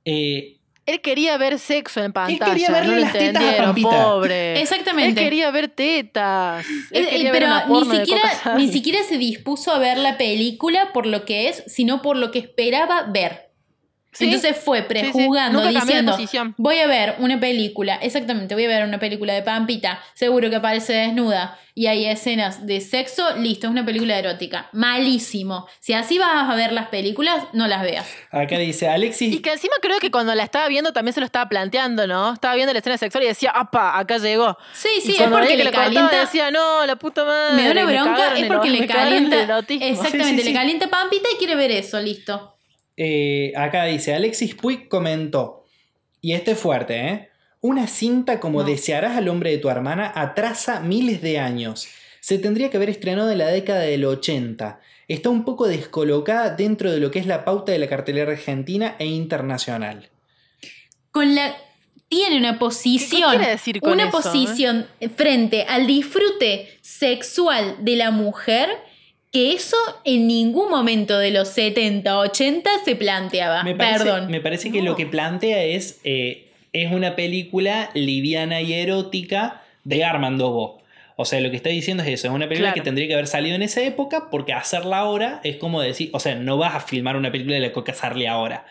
Eh, 0.05 0.58
Él 0.89 1.03
quería 1.03 1.37
ver 1.37 1.59
sexo 1.59 2.03
en 2.03 2.15
pantalla. 2.15 2.47
quería 2.47 2.71
verle 2.71 2.95
no 2.95 3.01
las 3.03 3.13
tetas 3.13 3.43
a 3.43 3.57
Pampita. 3.63 3.91
pobre. 3.91 4.59
Exactamente. 4.63 5.21
Él 5.21 5.27
quería 5.27 5.51
ver 5.51 5.69
tetas. 5.69 6.65
Él 6.91 7.05
Eh, 7.05 7.09
eh, 7.21 7.23
ver 7.25 7.33
pero 7.33 7.47
una 7.47 7.67
ni 7.67 7.75
porno 7.75 7.93
de 7.93 8.07
siquiera, 8.07 8.55
ni 8.57 8.73
siquiera 8.73 8.99
se 9.07 9.19
dispuso 9.19 9.71
a 9.71 9.79
ver 9.79 9.99
la 9.99 10.17
película 10.17 10.95
por 10.95 11.05
lo 11.05 11.27
que 11.27 11.51
es, 11.51 11.63
sino 11.67 12.01
por 12.01 12.17
lo 12.17 12.31
que 12.31 12.39
esperaba 12.39 13.03
ver. 13.03 13.48
Sí, 14.11 14.25
Entonces 14.25 14.57
fue 14.57 14.81
sí, 14.81 14.87
sí. 14.89 15.69
de 15.69 15.69
diciendo, 15.69 16.17
voy 16.57 16.79
a 16.79 16.87
ver 16.87 17.17
una 17.19 17.39
película, 17.39 17.97
exactamente, 17.97 18.55
voy 18.55 18.65
a 18.65 18.69
ver 18.69 18.85
una 18.85 18.99
película 18.99 19.35
de 19.35 19.43
Pampita, 19.43 20.01
seguro 20.15 20.49
que 20.51 20.57
aparece 20.57 20.95
desnuda 20.95 21.59
y 21.75 21.87
hay 21.87 22.07
escenas 22.07 22.67
de 22.67 22.81
sexo, 22.81 23.37
listo, 23.37 23.69
es 23.69 23.71
una 23.71 23.85
película 23.87 24.19
erótica. 24.19 24.69
Malísimo. 24.73 25.69
Si 25.79 25.93
así 25.93 26.19
vas 26.19 26.51
a 26.51 26.55
ver 26.57 26.73
las 26.73 26.89
películas, 26.89 27.45
no 27.53 27.69
las 27.69 27.83
veas. 27.83 28.05
acá 28.33 28.59
dice 28.59 28.89
Alexis. 28.89 29.33
Y 29.33 29.39
que 29.43 29.53
encima 29.53 29.77
creo 29.81 30.01
que 30.01 30.11
cuando 30.11 30.35
la 30.35 30.43
estaba 30.43 30.67
viendo 30.67 30.93
también 30.93 31.13
se 31.15 31.21
lo 31.21 31.27
estaba 31.27 31.49
planteando, 31.49 32.09
¿no? 32.09 32.33
Estaba 32.33 32.57
viendo 32.57 32.73
la 32.73 32.81
escena 32.81 32.99
sexual 32.99 33.23
y 33.23 33.29
decía, 33.29 33.53
¡apa! 33.55 33.97
Acá 33.97 34.19
llegó. 34.19 34.59
Sí, 34.73 34.89
Y 34.99 35.01
sí, 35.03 35.17
es 35.23 35.29
porque 35.29 35.57
le 35.57 35.71
calienta. 35.71 36.19
decía, 36.21 36.51
no, 36.51 36.85
la 36.85 36.97
puta 36.97 37.25
madre. 37.25 37.55
Me 37.55 37.65
da 37.67 37.71
una 37.71 37.85
bronca, 37.85 38.37
es 38.37 38.47
porque 38.47 38.71
le 38.71 38.87
calienta. 38.89 39.37
Exactamente, 39.69 40.09
Sí, 40.09 40.19
sí, 40.25 40.39
sí. 40.39 40.49
le 40.49 40.53
calienta 40.55 40.89
Pampita 40.89 41.29
y 41.33 41.37
quiere 41.37 41.55
ver 41.55 41.71
eso, 41.71 42.01
listo. 42.01 42.58
Eh, 43.01 43.53
acá 43.57 43.85
dice, 43.85 44.13
Alexis 44.13 44.57
Puig 44.57 44.89
comentó, 44.89 45.65
y 46.21 46.33
este 46.33 46.51
es 46.51 46.59
fuerte, 46.59 47.09
¿eh? 47.09 47.29
Una 47.61 47.87
cinta 47.87 48.41
como 48.41 48.61
No. 48.61 48.69
Desearás 48.69 49.17
al 49.17 49.29
hombre 49.29 49.51
de 49.51 49.59
tu 49.59 49.69
hermana 49.69 50.13
atrasa 50.15 50.81
miles 50.81 51.23
de 51.23 51.39
años. 51.39 51.89
Se 52.21 52.39
tendría 52.39 52.71
que 52.71 52.77
haber 52.77 52.91
estrenado 52.91 53.31
en 53.31 53.39
la 53.39 53.49
década 53.49 53.81
del 53.81 54.05
80. 54.05 54.81
Está 55.07 55.31
un 55.31 55.45
poco 55.45 55.69
descolocada 55.69 56.51
dentro 56.51 56.91
de 56.91 56.99
lo 56.99 57.11
que 57.13 57.21
es 57.21 57.27
la 57.27 57.45
pauta 57.45 57.73
de 57.73 57.79
la 57.79 57.89
cartelera 57.89 58.33
argentina 58.33 58.97
e 58.99 59.07
internacional. 59.07 60.09
Con 61.13 61.35
la 61.35 61.57
tiene 62.09 62.39
una 62.39 62.59
posición, 62.59 63.31
quiere 63.31 63.51
decir 63.51 63.81
con 63.81 63.93
una 63.93 64.09
eso, 64.09 64.13
posición 64.13 64.87
frente 65.17 65.65
al 65.65 65.87
disfrute 65.87 66.69
sexual 66.81 67.77
de 67.81 67.97
la 67.97 68.11
mujer 68.11 68.71
que 69.33 69.53
eso 69.53 69.77
en 70.05 70.27
ningún 70.27 70.71
momento 70.71 71.19
de 71.19 71.31
los 71.31 71.49
70, 71.49 72.19
80 72.19 72.71
se 72.85 72.97
planteaba. 72.97 73.63
Me 73.63 73.75
parece, 73.75 74.05
Perdón. 74.05 74.31
me 74.31 74.41
parece 74.41 74.71
que 74.73 74.79
No. 74.79 74.87
lo 74.87 74.97
que 74.97 75.07
plantea 75.07 75.63
es, 75.65 76.01
eh, 76.05 76.49
es 76.73 76.93
una 76.93 77.15
película 77.17 77.91
liviana 77.95 78.61
y 78.63 78.73
erótica 78.75 79.63
de 79.85 80.05
Armando 80.05 80.51
Bo. 80.51 80.83
O 81.17 81.25
sea, 81.25 81.41
lo 81.41 81.51
que 81.51 81.57
está 81.57 81.69
diciendo 81.71 82.03
es 82.05 82.09
eso, 82.11 82.29
es 82.29 82.33
una 82.33 82.47
película 82.49 82.69
Claro. 82.73 82.83
que 82.83 82.85
tendría 82.85 83.09
que 83.09 83.15
haber 83.15 83.27
salido 83.27 83.57
en 83.57 83.63
esa 83.63 83.83
época 83.83 84.29
porque 84.31 84.53
hacerla 84.53 84.99
ahora 84.99 85.41
es 85.45 85.57
como 85.57 85.81
decir, 85.81 86.11
o 86.13 86.21
sea, 86.21 86.35
no 86.37 86.57
vas 86.59 86.75
a 86.77 86.81
filmar 86.81 87.17
una 87.17 87.33
película 87.33 87.57
de 87.57 87.61
la 87.63 87.73
Coca 87.73 87.93
Sarli 87.93 88.27
ahora. 88.27 88.67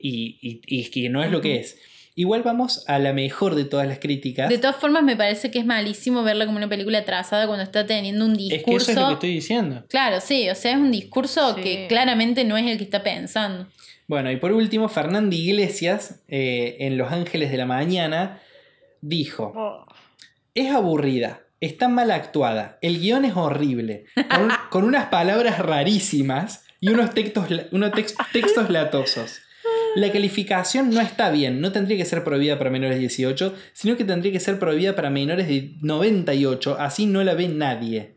Y, 0.00 0.36
y, 0.42 0.60
y 0.66 0.80
es 0.82 0.90
que 0.90 1.08
no 1.08 1.22
es 1.22 1.30
lo 1.30 1.40
que 1.40 1.56
es. 1.60 1.78
Igual 2.14 2.42
vamos 2.42 2.84
a 2.88 2.98
la 2.98 3.12
mejor 3.12 3.54
de 3.54 3.64
todas 3.64 3.86
las 3.88 3.98
críticas. 3.98 4.48
De 4.50 4.58
todas 4.58 4.76
formas, 4.76 5.02
me 5.02 5.16
parece 5.16 5.50
que 5.50 5.58
es 5.58 5.64
malísimo 5.66 6.22
verla 6.22 6.44
como 6.46 6.58
una 6.58 6.68
película 6.68 6.98
atrasada 6.98 7.46
cuando 7.46 7.64
está 7.64 7.86
teniendo 7.86 8.24
un 8.26 8.32
es 8.32 8.36
que 8.36 8.54
discurso. 8.56 8.90
eso 8.90 8.92
es 8.92 8.96
lo 8.98 9.06
que 9.08 9.12
estoy 9.14 9.30
diciendo. 9.34 9.84
Claro, 9.88 10.20
sí, 10.20 10.50
o 10.50 10.54
sea, 10.54 10.72
es 10.72 10.76
un 10.78 10.90
discurso 10.92 11.54
Sí. 11.54 11.62
que 11.62 11.86
claramente 11.88 12.44
no 12.44 12.56
es 12.58 12.66
el 12.66 12.76
que 12.78 12.84
está 12.84 13.02
pensando. 13.02 13.66
Bueno, 14.08 14.30
y 14.30 14.36
por 14.36 14.52
último, 14.52 14.88
Fernando 14.90 15.34
Iglesias, 15.34 16.20
eh, 16.28 16.76
en 16.80 16.98
Los 16.98 17.10
Ángeles 17.12 17.50
de 17.50 17.56
la 17.56 17.66
Mañana, 17.66 18.40
dijo... 19.00 19.52
Oh. 19.56 19.86
Es 20.54 20.70
aburrida, 20.70 21.40
está 21.62 21.88
mal 21.88 22.10
actuada, 22.10 22.76
el 22.82 23.00
guion 23.00 23.24
es 23.24 23.34
horrible, 23.36 24.04
con, 24.28 24.50
con 24.70 24.84
unas 24.84 25.06
palabras 25.06 25.60
rarísimas 25.60 26.66
y 26.78 26.90
unos 26.90 27.14
textos, 27.14 27.46
unos 27.70 27.92
tex- 27.92 28.14
textos 28.34 28.68
latosos. 28.68 29.38
La 29.94 30.10
calificación 30.10 30.90
no 30.90 31.00
está 31.00 31.30
bien, 31.30 31.60
no 31.60 31.72
tendría 31.72 31.96
que 31.96 32.04
ser 32.04 32.24
prohibida 32.24 32.58
para 32.58 32.70
menores 32.70 32.96
de 32.96 33.00
18, 33.00 33.54
sino 33.72 33.96
que 33.96 34.04
tendría 34.04 34.32
que 34.32 34.40
ser 34.40 34.58
prohibida 34.58 34.94
para 34.94 35.10
menores 35.10 35.48
de 35.48 35.74
98, 35.82 36.76
así 36.78 37.06
no 37.06 37.22
la 37.22 37.34
ve 37.34 37.48
nadie. 37.48 38.14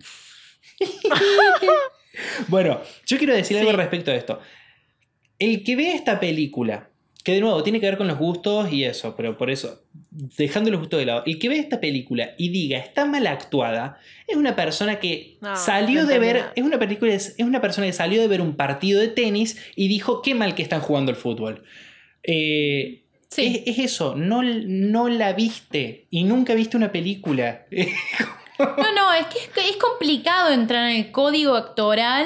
bueno, 2.47 2.81
yo 3.05 3.17
quiero 3.17 3.33
decir 3.33 3.57
algo 3.57 3.73
respecto 3.73 4.11
a 4.11 4.15
esto. 4.15 4.39
El 5.37 5.63
que 5.63 5.75
ve 5.75 5.93
esta 5.93 6.19
película, 6.19 6.89
que 7.25 7.33
de 7.33 7.41
nuevo 7.41 7.61
tiene 7.63 7.79
que 7.81 7.87
ver 7.87 7.97
con 7.97 8.07
los 8.07 8.17
gustos 8.17 8.71
y 8.71 8.83
eso, 8.85 9.15
pero 9.17 9.35
por 9.37 9.49
eso, 9.49 9.81
dejando 10.11 10.69
los 10.69 10.79
gustos 10.79 10.99
de 10.99 11.07
lado, 11.07 11.23
el 11.25 11.39
que 11.39 11.49
ve 11.49 11.57
esta 11.57 11.79
película 11.81 12.35
y 12.37 12.49
diga 12.49 12.77
está 12.77 13.05
mal 13.05 13.25
actuada, 13.27 13.97
es 14.27 14.37
una 14.37 14.55
persona 14.55 14.99
que 14.99 15.37
No, 15.41 15.57
salió 15.57 16.03
no 16.03 16.07
de 16.07 16.19
ver, 16.19 16.45
es 16.55 16.63
una 16.63 16.77
película, 16.79 17.11
es 17.13 17.35
una 17.39 17.59
persona 17.61 17.87
que 17.87 17.93
salió 17.93 18.21
de 18.21 18.27
ver 18.27 18.41
un 18.41 18.55
partido 18.55 19.01
de 19.01 19.07
tenis 19.09 19.57
y 19.75 19.87
dijo 19.87 20.21
qué 20.21 20.35
mal 20.35 20.53
que 20.55 20.61
están 20.63 20.81
jugando 20.81 21.11
el 21.11 21.17
fútbol. 21.17 21.63
Eh, 22.23 23.01
Sí. 23.27 23.63
es, 23.65 23.77
es 23.79 23.85
eso, 23.85 24.15
no, 24.15 24.43
no 24.43 25.09
la 25.09 25.33
viste 25.33 26.05
y 26.11 26.23
nunca 26.23 26.53
viste 26.53 26.77
una 26.77 26.91
película. 26.91 27.65
No, 28.57 28.93
no, 28.93 29.13
es 29.13 29.25
que 29.25 29.69
es, 29.69 29.75
complicado 29.75 30.53
entrar 30.53 30.89
en 30.89 30.95
el 30.95 31.11
código 31.11 31.55
actoral, 31.55 32.25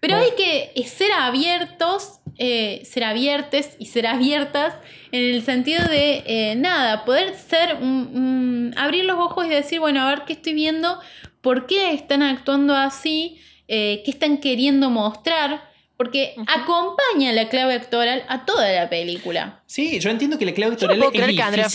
pero 0.00 0.16
Bueno. 0.16 0.32
hay 0.36 0.72
que 0.74 0.82
ser 0.88 1.12
abiertos, 1.12 2.19
eh, 2.42 2.80
ser 2.84 3.04
abiertes 3.04 3.76
y 3.78 3.86
ser 3.86 4.06
abiertas 4.06 4.74
en 5.12 5.22
el 5.34 5.42
sentido 5.42 5.84
de, 5.84 6.24
eh, 6.26 6.54
nada, 6.56 7.04
poder 7.04 7.34
ser, 7.36 7.76
un- 7.80 8.10
un- 8.14 8.74
abrir 8.76 9.04
los 9.04 9.18
ojos 9.18 9.44
y 9.46 9.50
decir, 9.50 9.78
bueno, 9.78 10.00
a 10.00 10.08
ver 10.08 10.22
qué 10.26 10.32
estoy 10.32 10.54
viendo, 10.54 10.98
por 11.42 11.66
qué 11.66 11.92
están 11.92 12.22
actuando 12.22 12.74
así, 12.74 13.38
eh, 13.68 14.02
qué 14.04 14.10
están 14.10 14.38
queriendo 14.38 14.88
mostrar, 14.90 15.68
porque 15.98 16.34
acompaña 16.46 17.30
la 17.32 17.48
clave 17.50 17.74
actoral 17.74 18.24
a 18.28 18.46
toda 18.46 18.72
la 18.72 18.88
película. 18.88 19.60
sí, 19.66 20.00
yo 20.00 20.08
entiendo 20.10 20.38
que 20.38 20.46
la 20.46 20.54
clave 20.54 20.76
Yo 20.80 20.86
no 20.86 20.92
actoral 20.94 20.98
puedo 20.98 21.10
es 21.12 21.16
creer 21.16 21.36
que 21.36 21.42
Andrea 21.42 21.68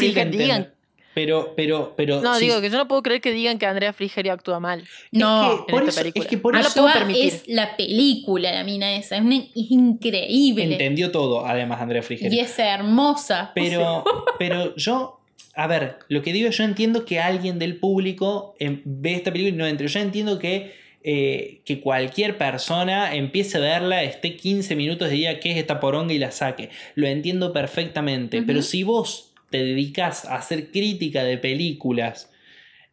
digan- 0.47 0.73
Pero, 1.15 1.53
pero, 1.55 1.93
pero. 1.95 2.21
No, 2.21 2.37
digo 2.37 2.61
que 2.61 2.69
yo 2.69 2.77
no 2.77 2.87
puedo 2.87 3.01
creer 3.01 3.21
que 3.21 3.31
digan 3.31 3.57
que 3.57 3.65
Andrea 3.65 3.93
Frigerio 3.93 4.33
actúa 4.33 4.59
mal. 4.59 4.83
No, 5.11 5.53
es 5.53 5.59
que 5.65 5.71
por 5.71 5.83
eso, 5.83 5.99
película. 6.01 6.23
es 6.23 6.29
que 6.29 6.37
por 6.37 6.53
No 6.53 6.59
lo 6.61 6.67
eso 6.67 6.81
puedo 6.81 6.93
permitir. 6.93 7.25
es 7.33 7.43
la 7.47 7.75
película, 7.77 8.51
la 8.51 8.63
mina 8.65 8.93
esa, 8.95 9.15
es, 9.15 9.21
una- 9.23 9.37
es 9.37 9.71
increíble. 9.71 10.63
entendió 10.73 11.11
todo, 11.11 11.45
además, 11.45 11.81
Andrea 11.81 12.03
Frigerio. 12.03 12.37
Y 12.37 12.41
es 12.41 12.59
hermosa. 12.59 13.51
Pero, 13.55 14.03
pero 14.37 14.75
yo, 14.75 15.19
a 15.55 15.67
ver, 15.67 15.97
lo 16.09 16.21
que 16.21 16.33
digo, 16.33 16.49
yo 16.49 16.63
entiendo 16.65 17.05
que 17.05 17.19
alguien 17.19 17.57
del 17.59 17.77
público 17.77 18.55
em, 18.59 18.81
ve 18.83 19.13
esta 19.13 19.31
película 19.31 19.55
y 19.55 19.57
no 19.57 19.65
entre. 19.65 19.87
Yo 19.87 19.99
entiendo 20.01 20.37
que, 20.37 20.73
eh, 21.03 21.61
que 21.63 21.79
cualquier 21.79 22.37
persona 22.37 23.15
empiece 23.15 23.57
a 23.57 23.61
verla, 23.61 24.03
esté 24.03 24.35
15 24.35 24.75
minutos 24.75 25.09
de 25.09 25.15
día, 25.15 25.39
que 25.39 25.51
es 25.51 25.57
esta 25.57 25.79
poronga 25.79 26.13
y 26.13 26.19
la 26.19 26.31
saque. 26.31 26.69
Lo 26.95 27.07
entiendo 27.07 27.53
perfectamente. 27.53 28.41
Pero 28.41 28.61
si 28.61 28.83
vos 28.83 29.31
te 29.55 29.63
dedicas 29.63 30.25
a 30.25 30.35
hacer 30.35 30.69
crítica 30.69 31.23
de 31.23 31.37
películas 31.37 32.29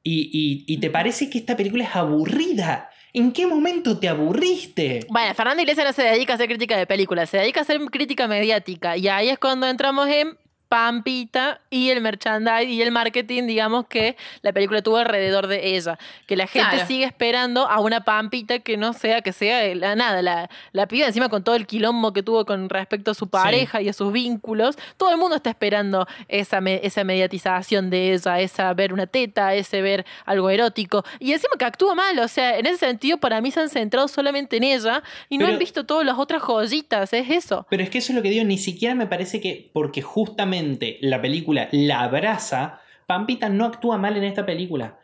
y, 0.05 0.65
y- 0.67 0.77
te 0.79 0.91
parece 0.91 1.29
que 1.29 1.39
esta 1.39 1.57
película 1.57 1.83
es 1.85 1.97
aburrida, 1.97 2.89
¿en 3.13 3.33
qué 3.33 3.47
momento 3.47 3.99
te 3.99 4.09
aburriste? 4.09 5.01
Bueno, 5.09 5.35
Fernando 5.35 5.63
Iglesias 5.63 5.87
no 5.87 5.93
se 5.93 6.03
dedica 6.03 6.33
a 6.33 6.37
hacer 6.37 6.49
crítica 6.49 6.77
de 6.77 6.87
películas, 6.87 7.31
se 7.31 7.39
dedica 7.39 7.61
a 7.61 7.63
hacer 7.63 7.81
crítica 7.87 8.29
mediática. 8.29 8.97
Y 8.97 9.09
ahí 9.09 9.29
es 9.29 9.39
cuando 9.39 9.67
entramos 9.69 10.09
en 10.09 10.37
Pampita 10.73 11.61
y 11.69 11.91
el 11.91 12.01
merchandise 12.01 12.65
y 12.71 12.81
el 12.81 12.91
marketing, 12.93 13.43
digamos, 13.47 13.87
que 13.89 14.17
la 14.41 14.53
película 14.55 14.81
tuvo 14.81 14.97
alrededor 14.97 15.47
de 15.47 15.77
ella. 15.77 15.99
Que 16.27 16.35
la 16.35 16.47
gente 16.47 16.71
Claro. 16.71 16.87
sigue 16.87 17.05
esperando 17.05 17.69
a 17.69 17.79
una 17.81 18.05
Pampita 18.05 18.59
que 18.61 18.79
no 18.79 18.95
sea, 18.95 19.21
que 19.21 19.33
sea 19.35 19.75
la 19.75 19.95
nada, 19.97 20.23
la, 20.23 20.49
la 20.73 20.87
piba 20.89 21.07
encima 21.07 21.29
con 21.29 21.45
todo 21.45 21.57
el 21.57 21.67
quilombo 21.67 22.13
que 22.15 22.23
tuvo 22.23 22.47
con 22.47 22.71
respecto 22.71 23.11
a 23.11 23.15
su 23.15 23.29
pareja 23.29 23.83
y 23.83 23.89
a 23.91 23.93
sus 23.93 24.13
vínculos. 24.13 24.77
Todo 24.97 25.11
el 25.11 25.19
mundo 25.19 25.37
está 25.37 25.51
esperando 25.51 26.07
esa, 26.29 26.61
me- 26.63 26.81
esa 26.83 27.05
mediatización 27.05 27.91
de 27.91 28.15
ella, 28.15 28.41
esa 28.41 28.73
ver 28.73 28.93
una 28.95 29.07
teta, 29.07 29.55
ese 29.55 29.83
ver 29.83 30.07
algo 30.25 30.49
erótico. 30.49 31.05
Y 31.21 31.33
encima 31.33 31.57
que 31.59 31.67
actúa 31.67 31.95
mal, 31.95 32.19
o 32.19 32.29
sea, 32.29 32.59
en 32.59 32.65
ese 32.67 32.79
sentido 32.79 33.19
para 33.19 33.41
mí 33.43 33.51
se 33.51 33.61
han 33.61 33.69
centrado 33.69 34.09
solamente 34.09 34.57
en 34.57 34.65
ella 34.65 35.03
y 35.29 35.37
no 35.37 35.47
han 35.47 35.59
visto 35.59 35.85
todas 35.85 36.07
las 36.07 36.19
otras 36.19 36.41
joyitas, 36.43 37.13
es 37.13 37.29
eso. 37.29 37.67
Pero 37.69 37.83
es 37.83 37.91
que 37.91 37.99
eso 37.99 38.13
es 38.13 38.17
lo 38.17 38.23
que 38.23 38.31
digo, 38.31 38.45
ni 38.45 38.57
siquiera 38.59 38.95
me 38.95 39.07
parece 39.07 39.41
que 39.41 39.71
porque 39.73 40.01
justamente 40.01 40.62
la 41.01 41.21
película 41.21 41.69
la 41.73 42.01
abraza, 42.01 42.81
Pampita 43.07 43.49
no 43.49 43.65
actúa 43.67 43.99
mal 43.99 44.17
en 44.17 44.25
esta 44.25 44.47
película. 44.47 44.99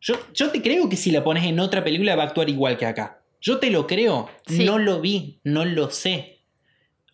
Yo, 0.00 0.14
yo 0.34 0.50
te 0.50 0.60
creo 0.62 0.88
que 0.88 0.96
si 0.96 1.10
la 1.12 1.22
pones 1.22 1.44
en 1.44 1.60
otra 1.60 1.84
película 1.84 2.16
va 2.16 2.24
a 2.24 2.26
actuar 2.26 2.48
igual 2.48 2.76
que 2.76 2.86
acá. 2.86 3.20
Yo 3.40 3.58
te 3.58 3.70
lo 3.70 3.86
creo, 3.86 4.28
Sí. 4.46 4.64
no 4.64 4.78
lo 4.78 5.00
vi, 5.00 5.40
no 5.44 5.64
lo 5.64 5.90
sé. 5.90 6.40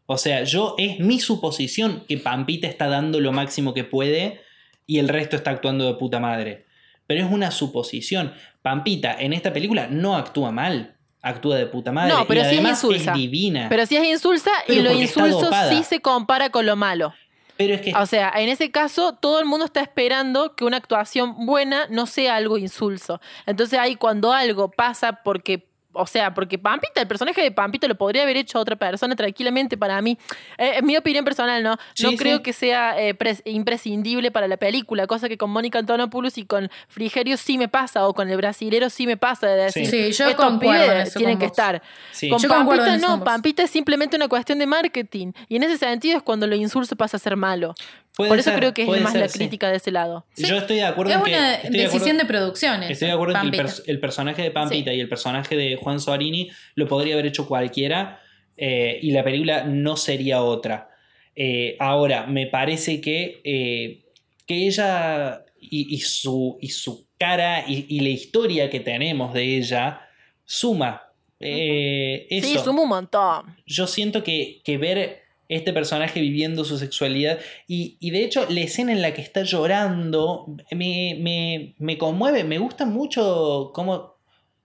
O 0.07 0.17
sea, 0.17 0.45
yo 0.45 0.75
es 0.79 1.01
mi 1.01 1.21
suposición 1.21 2.05
que 2.09 2.17
Pampita 2.17 2.67
está 2.67 2.89
dando 2.89 3.21
lo 3.21 3.31
máximo 3.33 3.75
que 3.75 3.85
puede 3.85 4.41
y 4.87 4.99
el 4.99 5.09
resto 5.09 5.37
está 5.37 5.51
actuando 5.51 5.87
de 5.87 5.95
puta 5.95 6.19
madre. 6.19 6.65
Pero 7.07 7.25
es 7.25 7.31
una 7.31 7.51
suposición. 7.51 8.33
Pampita 8.63 9.17
en 9.19 9.33
esta 9.35 9.53
película 9.53 9.89
no 9.91 10.17
actúa 10.17 10.51
mal. 10.51 10.95
actúa 11.21 11.57
de 11.57 11.67
puta 11.67 11.93
madre. 11.93 12.15
No, 12.15 12.27
pero 12.27 12.41
y 12.43 12.45
sí 12.45 12.57
es 12.57 12.65
insulsa. 12.65 13.13
divina. 13.13 13.67
Pero 13.69 13.85
si 13.87 13.97
es 13.97 14.05
insulsa 14.07 14.51
Pero 14.67 14.81
y 14.81 14.83
lo 14.83 14.93
insulso 14.93 15.51
sí 15.69 15.83
se 15.83 16.01
compara 16.01 16.49
con 16.51 16.65
lo 16.65 16.77
malo. 16.77 17.13
Pero 17.59 17.75
es 17.75 17.81
que 17.81 17.93
O 17.93 18.07
sea, 18.07 18.33
en 18.37 18.49
ese 18.49 18.71
caso, 18.71 19.15
todo 19.15 19.41
el 19.41 19.45
mundo 19.45 19.67
está 19.67 19.81
esperando 19.83 20.55
que 20.55 20.65
una 20.65 20.77
actuación 20.77 21.45
buena 21.45 21.89
no 21.89 22.07
sea 22.07 22.37
algo 22.37 22.57
insulso. 22.57 23.21
Entonces 23.47 23.79
ahí 23.79 23.97
cuando 23.97 24.33
algo 24.33 24.71
pasa 24.71 25.25
porque... 25.25 25.68
O 25.93 26.07
sea, 26.07 26.35
porque 26.35 26.59
Pampita, 26.59 27.01
el 27.01 27.09
personaje 27.09 27.43
de 27.43 27.51
Pampita 27.51 27.89
lo 27.89 27.95
podría 27.97 28.23
haber 28.23 28.37
hecho 28.37 28.59
otra 28.61 28.77
persona 28.77 29.17
tranquilamente 29.17 29.77
para 29.79 30.01
mí. 30.03 30.19
Eh, 30.59 30.75
es 30.77 30.83
mi 30.83 30.97
opinión 30.97 31.25
personal, 31.25 31.63
¿no? 31.63 31.71
no 31.73 32.11
Sí, 32.11 32.17
creo 32.17 32.37
sí. 32.37 32.43
que 32.43 32.53
sea 32.53 33.01
eh, 33.01 33.17
pres- 33.19 33.41
imprescindible 33.47 34.31
para 34.31 34.47
la 34.49 34.59
película, 34.59 35.07
cosa 35.07 35.29
que 35.29 35.39
con 35.39 35.51
Mónica 35.51 35.79
Antonopoulos 35.79 36.37
y 36.39 36.45
con 36.45 36.71
Frigerio 36.89 37.37
sí 37.37 37.57
me 37.59 37.69
pasa, 37.69 38.07
o 38.07 38.15
con 38.15 38.29
el 38.29 38.37
brasilero 38.37 38.91
sí 38.91 39.07
me 39.07 39.17
pasa 39.17 39.47
de 39.49 39.65
decir, 39.65 39.87
Sí, 39.87 40.13
yo 40.13 40.27
estos 40.29 40.59
pibes 40.59 41.15
tienen 41.15 41.37
con 41.37 41.41
que 41.41 41.47
estar. 41.47 41.83
Con 42.31 42.39
Yo 42.39 42.49
Pampita 42.49 42.97
no, 42.99 43.09
con. 43.13 43.25
Pampita 43.25 43.63
es 43.63 43.71
simplemente 43.71 44.17
una 44.17 44.29
cuestión 44.29 44.59
de 44.59 44.67
marketing. 44.67 45.33
Y 45.49 45.57
en 45.57 45.63
ese 45.63 45.79
sentido 45.79 46.19
es 46.19 46.23
cuando 46.23 46.47
lo 46.47 46.55
insulso 46.55 46.97
pasa 46.97 47.17
a 47.17 47.21
ser 47.21 47.35
malo. 47.37 47.75
Puede 48.19 48.29
Por 48.31 48.39
eso 48.41 48.51
ser, 48.51 48.59
creo 48.59 48.75
que 48.75 48.83
es 48.83 49.01
más 49.01 49.13
ser, 49.13 49.21
la 49.23 49.29
sí. 49.29 49.39
crítica 49.39 49.71
de 49.71 49.77
ese 49.77 49.91
lado. 49.91 50.27
Yo 50.37 50.59
estoy 50.59 50.77
de 50.77 50.85
acuerdo 50.85 51.13
Es 51.13 51.19
en 51.19 51.25
que. 51.25 51.31
una 51.31 51.55
estoy 51.55 51.71
de 51.71 51.79
decisión 51.79 52.03
acuerdo- 52.03 52.19
de 52.19 52.25
producción. 52.27 52.83
Estoy 52.83 53.07
de 53.09 53.13
acuerdo 53.15 53.35
en 53.37 53.41
que 53.41 53.47
el, 53.47 53.57
Pampita. 53.57 53.65
pers- 53.65 53.85
el 53.87 54.01
personaje 54.01 54.43
de 54.43 54.51
Pampita 54.51 54.93
y 54.93 55.01
el 55.01 55.09
personaje 55.09 55.57
de 55.57 55.77
Juan 55.77 56.01
Soarini 56.01 56.51
lo 56.75 56.87
podría 56.87 57.15
haber 57.15 57.27
hecho 57.27 57.47
cualquiera 57.49 58.21
eh, 58.57 58.99
y 59.01 59.13
la 59.13 59.23
película 59.25 59.65
no 59.65 59.97
sería 59.97 60.43
otra. 60.43 60.91
Eh, 61.37 61.77
ahora, 61.79 62.27
me 62.27 62.49
parece 62.49 63.01
que, 63.01 63.41
eh, 63.45 64.03
que 64.47 64.67
ella 64.67 65.45
y, 65.61 65.95
y 65.95 66.01
su, 66.01 66.59
y 66.61 66.69
su 66.71 67.07
cara 67.19 67.65
y, 67.69 67.87
y 67.89 68.01
la 68.01 68.09
historia 68.11 68.69
que 68.69 68.81
tenemos 68.81 69.33
de 69.33 69.57
ella 69.59 70.01
suma. 70.45 71.03
Eh, 71.41 72.27
Sí, 72.31 72.55
eso. 72.55 72.65
suma 72.65 72.83
un 72.83 72.89
montón. 72.89 73.57
yo 73.65 73.87
siento 73.87 74.25
que, 74.25 74.61
que 74.65 74.77
ver 74.77 75.23
este 75.49 75.73
personaje 75.73 76.21
viviendo 76.21 76.65
su 76.65 76.77
sexualidad 76.79 77.39
y, 77.67 77.97
y 78.01 78.11
de 78.11 78.23
hecho 78.25 78.47
la 78.51 78.61
escena 78.61 78.93
en 78.93 79.01
la 79.03 79.15
que 79.15 79.23
está 79.23 79.43
llorando 79.45 80.47
me, 80.73 81.17
me, 81.21 81.75
me 81.79 81.97
conmueve, 81.99 82.45
me 82.45 82.59
gusta 82.59 82.85
mucho 82.87 83.71
cómo, 83.75 84.17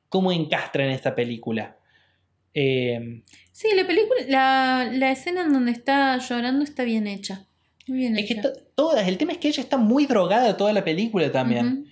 cómo 0.09 0.31
encastra 0.31 0.85
en 0.85 0.91
esta 0.91 1.15
película. 1.15 1.77
Eh, 2.53 3.23
Sí, 3.51 3.67
la 3.75 3.85
película, 3.85 4.19
la, 4.27 4.89
la 4.91 5.11
escena 5.11 5.43
en 5.43 5.53
donde 5.53 5.71
está 5.71 6.17
llorando 6.17 6.63
está 6.63 6.83
bien 6.83 7.05
hecha. 7.07 7.45
Muy 7.87 7.99
bien 7.99 8.17
es 8.17 8.25
que 8.25 8.33
hecha. 8.33 8.41
to- 8.41 8.59
todas, 8.75 9.07
el 9.07 9.17
tema 9.19 9.31
es 9.33 9.37
que 9.37 9.47
ella 9.49 9.61
está 9.61 9.77
muy 9.77 10.07
drogada 10.07 10.57
toda 10.57 10.73
la 10.73 10.83
película 10.83 11.31
también. 11.31 11.85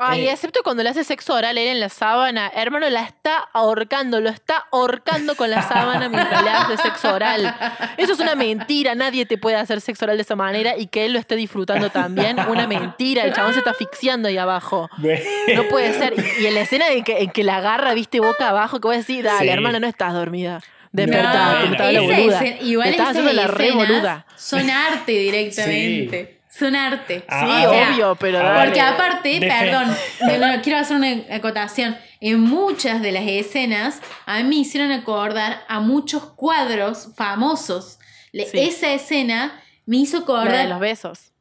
Ay, 0.00 0.26
Eh. 0.28 0.30
excepto 0.32 0.60
cuando 0.62 0.82
le 0.84 0.90
hace 0.90 1.02
sexo 1.02 1.34
oral 1.34 1.58
él 1.58 1.66
en 1.68 1.80
la 1.80 1.88
sábana. 1.88 2.50
Hermano, 2.54 2.88
la 2.88 3.02
está 3.02 3.38
ahorcando, 3.52 4.20
lo 4.20 4.30
está 4.30 4.66
ahorcando 4.70 5.34
con 5.34 5.50
la 5.50 5.62
sábana 5.68 6.08
mientras 6.08 6.42
le 6.44 6.50
hace 6.50 6.76
sexo 6.78 7.12
oral. 7.12 7.52
Eso 7.96 8.12
es 8.12 8.20
una 8.20 8.34
mentira. 8.36 8.94
Nadie 8.94 9.26
te 9.26 9.38
puede 9.38 9.56
hacer 9.56 9.80
sexo 9.80 10.04
oral 10.04 10.16
de 10.16 10.22
esa 10.22 10.36
manera 10.36 10.76
y 10.76 10.86
que 10.86 11.04
él 11.04 11.12
lo 11.12 11.18
esté 11.18 11.34
disfrutando 11.36 11.90
también. 11.90 12.38
Una 12.48 12.66
mentira. 12.68 13.24
El 13.24 13.32
chabón 13.34 13.52
se 13.52 13.58
está 13.58 13.72
asfixiando 13.72 14.28
ahí 14.28 14.38
abajo. 14.38 14.88
No 14.98 15.62
puede 15.68 15.92
ser. 15.94 16.14
Y, 16.16 16.42
y 16.42 16.46
en 16.46 16.54
la 16.54 16.60
escena 16.60 16.88
en 16.90 17.02
que, 17.02 17.18
en 17.18 17.30
que 17.30 17.42
la 17.42 17.56
agarra, 17.56 17.92
viste, 17.94 18.20
boca 18.20 18.48
abajo, 18.50 18.80
que 18.80 18.86
voy 18.88 18.94
a 18.94 18.98
decir, 18.98 19.24
dale, 19.24 19.46
Sí. 19.46 19.48
hermana, 19.48 19.80
no 19.80 19.86
estás 19.88 20.12
dormida. 20.14 20.60
No, 20.90 21.02
Despertate, 21.04 21.66
no, 21.66 21.72
estaba 21.72 21.92
la 21.92 22.00
boluda. 22.00 22.46
igual 22.62 22.86
Te 22.86 22.90
estás 22.92 23.08
haciendo 23.10 23.32
la 23.34 23.46
re 23.46 23.72
boluda. 23.72 24.26
son 24.36 24.70
arte 24.70 25.12
directamente. 25.12 26.37
Son 26.58 26.74
arte. 26.74 27.24
Ah, 27.28 27.44
Sí, 27.46 27.64
a 27.66 27.70
ver, 27.70 27.88
obvio, 27.92 28.16
pero 28.16 28.38
dale. 28.38 28.64
Porque 28.64 28.80
aparte, 28.80 29.38
perdón, 29.40 29.94
quiero 30.62 30.78
hacer 30.78 30.96
una 30.96 31.34
acotación. 31.36 31.96
En 32.20 32.40
muchas 32.40 33.00
de 33.00 33.12
las 33.12 33.22
escenas, 33.26 34.00
a 34.26 34.38
mí 34.38 34.44
me 34.44 34.54
hicieron 34.56 34.90
acordar 34.90 35.62
a 35.68 35.78
muchos 35.80 36.24
cuadros 36.34 37.10
famosos. 37.16 37.98
Le- 38.32 38.46
Sí. 38.46 38.58
Esa 38.58 38.92
escena 38.92 39.60
me 39.86 39.98
hizo 39.98 40.18
La 40.18 40.24
de 40.26 40.32
acordar. 40.32 40.68
los 40.68 40.80
besos. 40.80 41.32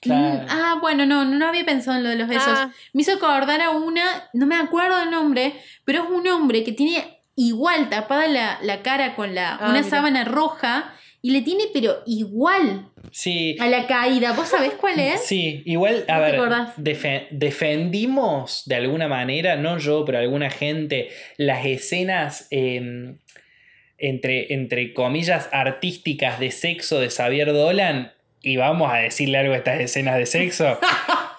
Claro. 0.00 0.42
Mm, 0.44 0.46
Ah, 0.50 0.78
bueno, 0.80 1.06
no, 1.06 1.24
no 1.24 1.46
había 1.46 1.64
pensado 1.64 1.96
en 1.96 2.02
lo 2.04 2.10
de 2.10 2.16
los 2.16 2.28
besos. 2.28 2.44
Ah. 2.56 2.70
Me 2.92 3.02
hizo 3.02 3.12
acordar 3.14 3.60
a 3.60 3.70
una, 3.70 4.04
no 4.32 4.46
me 4.46 4.56
acuerdo 4.56 5.00
el 5.02 5.10
nombre, 5.10 5.60
pero 5.84 6.04
es 6.04 6.10
un 6.10 6.26
hombre 6.28 6.64
que 6.64 6.72
tiene 6.72 7.20
igual 7.36 7.88
tapada 7.88 8.26
la, 8.26 8.58
la 8.62 8.82
cara 8.82 9.14
con 9.14 9.34
la, 9.34 9.54
Ah, 9.54 9.68
una 9.70 9.78
mira. 9.80 9.88
sábana 9.90 10.24
roja 10.24 10.92
y 11.22 11.30
le 11.30 11.42
tiene 11.42 11.64
pero 11.72 12.02
igual 12.06 12.92
Sí, 13.12 13.56
a 13.60 13.66
la 13.68 13.86
caída. 13.86 14.32
¿Vos 14.32 14.48
sabés 14.48 14.72
cuál 14.72 14.98
es? 14.98 15.22
Sí, 15.26 15.62
igual, 15.66 16.04
a 16.08 16.18
¿No 16.18 16.48
te 16.82 16.94
ver, 16.94 17.26
defendimos 17.30 18.62
de 18.64 18.76
alguna 18.76 19.06
manera, 19.06 19.56
no 19.56 19.78
yo, 19.78 20.04
pero 20.06 20.18
alguna 20.18 20.48
gente, 20.50 21.10
las 21.36 21.66
escenas 21.66 22.48
eh, 22.50 23.14
entre, 23.98 24.54
entre 24.54 24.94
comillas 24.94 25.50
artísticas 25.52 26.40
de 26.40 26.50
sexo 26.50 27.00
de 27.00 27.10
Xavier 27.10 27.52
Dolan. 27.52 28.12
Y 28.40 28.56
vamos 28.56 28.90
a 28.92 28.96
decirle 28.96 29.38
algo 29.38 29.52
a 29.52 29.58
estas 29.58 29.80
escenas 29.80 30.16
de 30.16 30.26
sexo. 30.26 30.78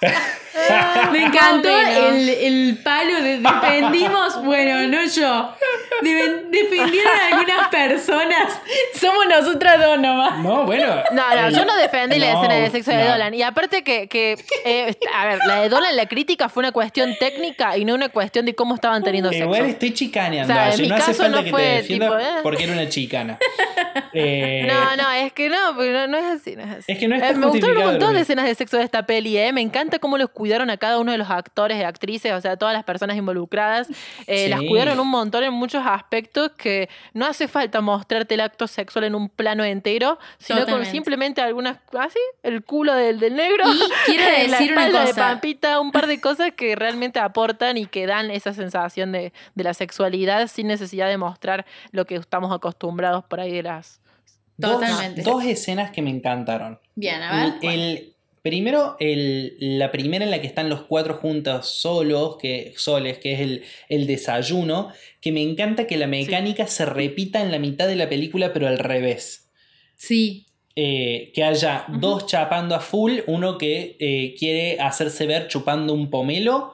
Me 1.12 1.26
encantó 1.26 1.70
el, 1.70 2.30
el 2.30 2.78
palo 2.84 3.22
de 3.22 3.40
defendimos, 3.40 4.44
bueno, 4.44 4.88
no 4.88 5.06
yo. 5.06 5.56
Defendieron 6.02 7.12
a 7.14 7.28
algunas 7.28 7.68
personas. 7.70 8.60
Somos 8.96 9.26
nosotras 9.28 9.80
dos 9.80 10.00
nomás. 10.00 10.40
No, 10.40 10.66
bueno. 10.66 11.04
No, 11.12 11.36
no, 11.36 11.50
yo 11.50 11.66
no 11.66 11.76
defendí 11.76 12.20
la 12.20 12.34
no, 12.34 12.40
escena 12.40 12.56
de 12.56 12.72
sexo 12.72 12.92
de 12.92 13.04
no. 13.04 13.12
Dolan. 13.12 13.34
Y 13.34 13.44
aparte 13.44 13.84
que, 13.84 14.08
que 14.08 14.38
eh, 14.66 14.96
a 15.14 15.26
ver, 15.26 15.40
la 15.46 15.62
de 15.62 15.70
Dolan, 15.70 15.96
la 15.96 16.06
crítica 16.08 16.50
fue 16.50 16.62
una 16.62 16.72
cuestión 16.72 17.16
técnica 17.20 17.78
y 17.78 17.86
no 17.86 17.94
una 17.94 18.10
cuestión 18.10 18.46
de 18.46 18.56
cómo 18.56 18.76
estaban 18.76 19.04
teniendo 19.04 19.30
sexo. 19.30 19.46
Igual 19.46 19.66
estoy 19.66 19.94
chicaneando 19.94 20.54
O 20.54 20.56
sea, 20.56 20.66
a 20.66 20.74
en 20.74 20.82
mi 20.82 20.88
No 20.88 20.96
hace 20.96 21.06
caso 21.08 21.24
falta 21.24 21.38
no 21.38 21.44
que 21.44 21.50
fue 21.52 21.62
te 21.62 21.70
defienda 21.76 22.08
tipo, 22.08 22.20
eh. 22.20 22.40
porque 22.44 22.64
era 22.64 22.74
una 22.74 22.90
chicana. 22.90 23.38
Eh, 24.16 24.68
No, 24.68 24.96
no, 24.96 25.12
es 25.12 25.34
que 25.34 25.50
no, 25.50 25.76
porque 25.76 25.92
no, 25.92 26.08
no 26.08 26.18
es 26.18 26.26
así, 26.26 26.56
no 26.56 26.64
es 26.64 26.70
así. 26.70 26.92
Es 26.92 27.00
que 27.00 27.08
no 27.08 27.16
está 27.16 27.30
Eh, 27.30 27.36
me 27.36 27.48
gustaron 27.48 27.78
un 27.78 27.84
montón 27.84 28.14
de 28.14 28.22
escenas 28.22 28.46
de 28.46 28.54
sexo 28.54 28.78
de 28.78 28.84
esta 28.84 29.06
peli, 29.06 29.38
¿eh? 29.38 29.52
Me 29.52 29.62
encanta 29.62 29.98
cómo 30.00 30.18
los 30.18 30.30
cuidaron 30.30 30.53
a 30.62 30.78
cada 30.78 31.00
uno 31.00 31.12
de 31.12 31.18
los 31.18 31.30
actores 31.30 31.78
y 31.78 31.84
actrices, 31.84 32.32
o 32.34 32.42
sea, 32.42 32.56
todas 32.58 32.74
las 32.74 32.84
personas 32.84 33.18
involucradas. 33.18 33.90
Eh, 34.28 34.44
Sí. 34.44 34.50
Las 34.50 34.60
cuidaron 34.62 35.00
un 35.00 35.08
montón 35.10 35.44
en 35.44 35.54
muchos 35.54 35.84
aspectos 35.86 36.52
que 36.58 36.90
no 37.14 37.26
hace 37.26 37.48
falta 37.48 37.82
mostrarte 37.82 38.34
el 38.36 38.42
acto 38.42 38.68
sexual 38.68 39.06
en 39.06 39.16
un 39.16 39.30
plano 39.30 39.64
entero, 39.64 40.20
sino 40.38 40.66
con 40.66 40.86
simplemente 40.86 41.42
algunas, 41.42 41.78
así, 41.98 42.20
el 42.44 42.64
culo 42.64 42.94
del, 42.94 43.20
del 43.20 43.36
negro. 43.36 43.64
Y 43.74 43.80
quiero 44.06 44.24
la 44.32 44.38
decir 44.58 44.72
una 44.74 44.86
espalda 44.86 45.00
de 45.02 45.06
cosa. 45.12 45.22
Pampita, 45.30 45.80
un 45.80 45.92
par 45.92 46.08
de 46.08 46.20
cosas 46.22 46.52
que 46.56 46.76
realmente 46.76 47.20
aportan 47.20 47.78
y 47.78 47.86
que 47.86 48.06
dan 48.06 48.32
esa 48.32 48.54
sensación 48.54 49.12
de, 49.12 49.34
de 49.56 49.64
la 49.64 49.74
sexualidad 49.74 50.48
sin 50.48 50.68
necesidad 50.68 51.08
de 51.08 51.18
mostrar 51.18 51.66
lo 51.92 52.06
que 52.06 52.16
estamos 52.16 52.52
acostumbrados 52.54 53.24
por 53.24 53.40
ahí 53.40 53.52
de 53.54 53.64
las 53.64 54.02
dos- 54.58 54.74
Totalmente. 54.74 55.22
Dos, 55.24 55.44
escenas 55.46 55.92
que 55.92 56.02
me 56.02 56.10
encantaron. 56.10 56.80
Bien, 56.96 57.22
a 57.22 57.36
ver. 57.36 57.54
El, 57.62 57.70
el- 57.80 58.13
primero, 58.44 58.96
el- 59.00 59.56
la 59.60 59.92
primera 59.92 60.24
en 60.24 60.30
la 60.30 60.42
que 60.42 60.48
están 60.48 60.70
los 60.70 60.84
cuatro 60.84 61.16
juntos 61.16 61.68
solos, 61.68 62.38
que, 62.38 62.74
soles, 62.78 63.18
que 63.18 63.34
es 63.34 63.40
el, 63.40 63.64
el 63.90 64.06
desayuno, 64.06 64.90
que 65.22 65.32
me 65.32 65.42
encanta 65.42 65.88
que 65.88 65.98
la 65.98 66.06
mecánica 66.08 66.68
se 66.68 66.86
repita 66.86 67.42
en 67.42 67.52
la 67.52 67.58
mitad 67.58 67.88
de 67.88 67.96
la 67.96 68.10
película, 68.10 68.54
pero 68.54 68.68
al 68.68 68.78
revés. 68.78 69.50
Sí. 69.96 70.46
Eh, 70.76 71.32
que 71.34 71.44
haya 71.44 71.86
dos 72.00 72.26
chapando 72.26 72.76
a 72.76 72.80
full, 72.80 73.20
uno 73.28 73.58
que 73.58 73.96
eh, 74.00 74.36
quiere 74.38 74.80
hacerse 74.80 75.26
ver 75.28 75.48
chupando 75.48 75.94
un 75.94 76.10
pomelo, 76.10 76.74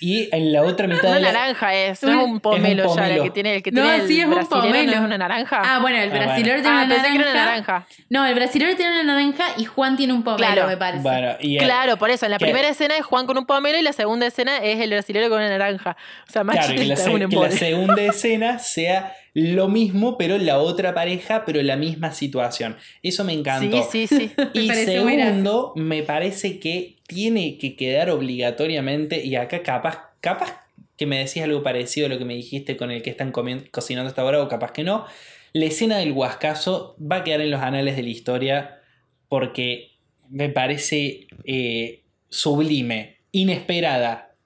y 0.00 0.28
en 0.34 0.52
la 0.52 0.62
otra 0.62 0.86
mitad 0.88 1.04
Una 1.04 1.14
de 1.16 1.20
la... 1.20 1.32
naranja 1.32 1.74
es, 1.74 2.02
no 2.02 2.10
Un- 2.12 2.18
es 2.18 2.24
un 2.24 2.40
pomelo, 2.40 2.84
es 2.84 2.90
un 2.90 2.96
ya, 2.96 3.08
el 3.10 3.22
que 3.22 3.30
tiene 3.30 3.54
el 3.56 3.62
que 3.62 3.70
No, 3.70 3.82
tiene 3.82 3.96
el 3.98 4.08
sí, 4.08 4.18
es 4.20 4.24
un 4.24 4.30
brasilero, 4.34 4.62
¿no 4.62 4.68
pomelo. 4.70 4.92
es 4.92 4.98
una 5.00 5.18
naranja? 5.18 5.62
Ah, 5.64 5.78
bueno, 5.80 5.98
el 5.98 6.10
Ah, 6.10 6.14
brasilero 6.14 6.56
bueno. 6.56 6.62
tiene 6.62 6.68
Ah, 6.78 6.84
una 6.84 6.94
pensé 6.94 7.12
que 7.12 7.18
naranja. 7.18 7.30
era 7.30 7.42
una 7.42 7.44
naranja. 7.50 7.86
No, 8.08 8.26
el 8.26 8.34
brasilero 8.34 8.76
tiene 8.76 8.92
una 9.00 9.14
naranja 9.14 9.44
y 9.58 9.64
Juan 9.66 9.96
tiene 9.96 10.12
un 10.12 10.22
pomelo, 10.24 10.52
Claro. 10.52 10.66
me 10.68 10.76
parece. 10.76 11.02
Bueno, 11.02 11.32
y 11.40 11.56
el- 11.58 11.64
Claro, 11.64 11.96
por 11.98 12.10
eso, 12.10 12.24
en 12.26 12.32
la 12.32 12.38
que- 12.38 12.46
primera 12.46 12.68
escena 12.68 12.96
es 12.96 13.04
Juan 13.04 13.26
con 13.26 13.36
un 13.38 13.46
pomelo 13.46 13.78
y 13.78 13.82
la 13.82 13.92
segunda 13.92 14.26
escena 14.26 14.56
es 14.58 14.80
el 14.80 14.90
brasilero 14.90 15.28
con 15.28 15.38
una 15.38 15.48
naranja. 15.50 15.96
O 16.28 16.32
sea, 16.32 16.44
más 16.44 16.56
Claro, 16.56 16.74
que 16.74 16.84
la, 16.86 16.96
se- 16.96 17.10
un 17.10 17.28
que 17.28 17.36
la 17.36 17.50
segunda 17.50 18.02
escena 18.02 18.58
sea 18.58 19.12
lo 19.34 19.68
mismo, 19.68 20.18
pero 20.18 20.38
la 20.38 20.58
otra 20.58 20.92
pareja, 20.92 21.44
pero 21.44 21.62
la 21.62 21.76
misma 21.76 22.10
situación. 22.10 22.76
Eso 23.00 23.22
me 23.22 23.32
encantó. 23.32 23.86
Sí, 23.88 24.06
sí, 24.08 24.16
sí. 24.16 24.32
Y 24.54 24.68
segundo, 24.74 25.72
me 25.76 26.02
parece 26.02 26.58
que 26.58 26.96
tiene 27.10 27.58
que 27.58 27.74
quedar 27.74 28.08
obligatoriamente, 28.08 29.24
y 29.24 29.34
acá 29.34 29.64
capaz, 29.64 30.12
capaz 30.20 30.64
que 30.96 31.06
me 31.06 31.18
decís 31.18 31.42
algo 31.42 31.64
parecido 31.64 32.06
a 32.06 32.08
lo 32.08 32.18
que 32.18 32.24
me 32.24 32.36
dijiste 32.36 32.76
con 32.76 32.92
el 32.92 33.02
que 33.02 33.10
están 33.10 33.32
cocinando 33.32 34.08
hasta 34.08 34.22
ahora, 34.22 34.40
o 34.40 34.46
capaz 34.46 34.70
que 34.70 34.84
no, 34.84 35.06
la 35.52 35.64
escena 35.64 35.98
del 35.98 36.12
huascazo 36.12 36.96
va 37.00 37.16
a 37.16 37.24
quedar 37.24 37.40
en 37.40 37.50
los 37.50 37.60
anales 37.62 37.96
de 37.96 38.04
la 38.04 38.10
historia 38.10 38.80
porque 39.28 39.90
me 40.28 40.50
parece 40.50 41.26
eh, 41.44 42.04
sublime, 42.28 43.18
inesperada. 43.32 44.36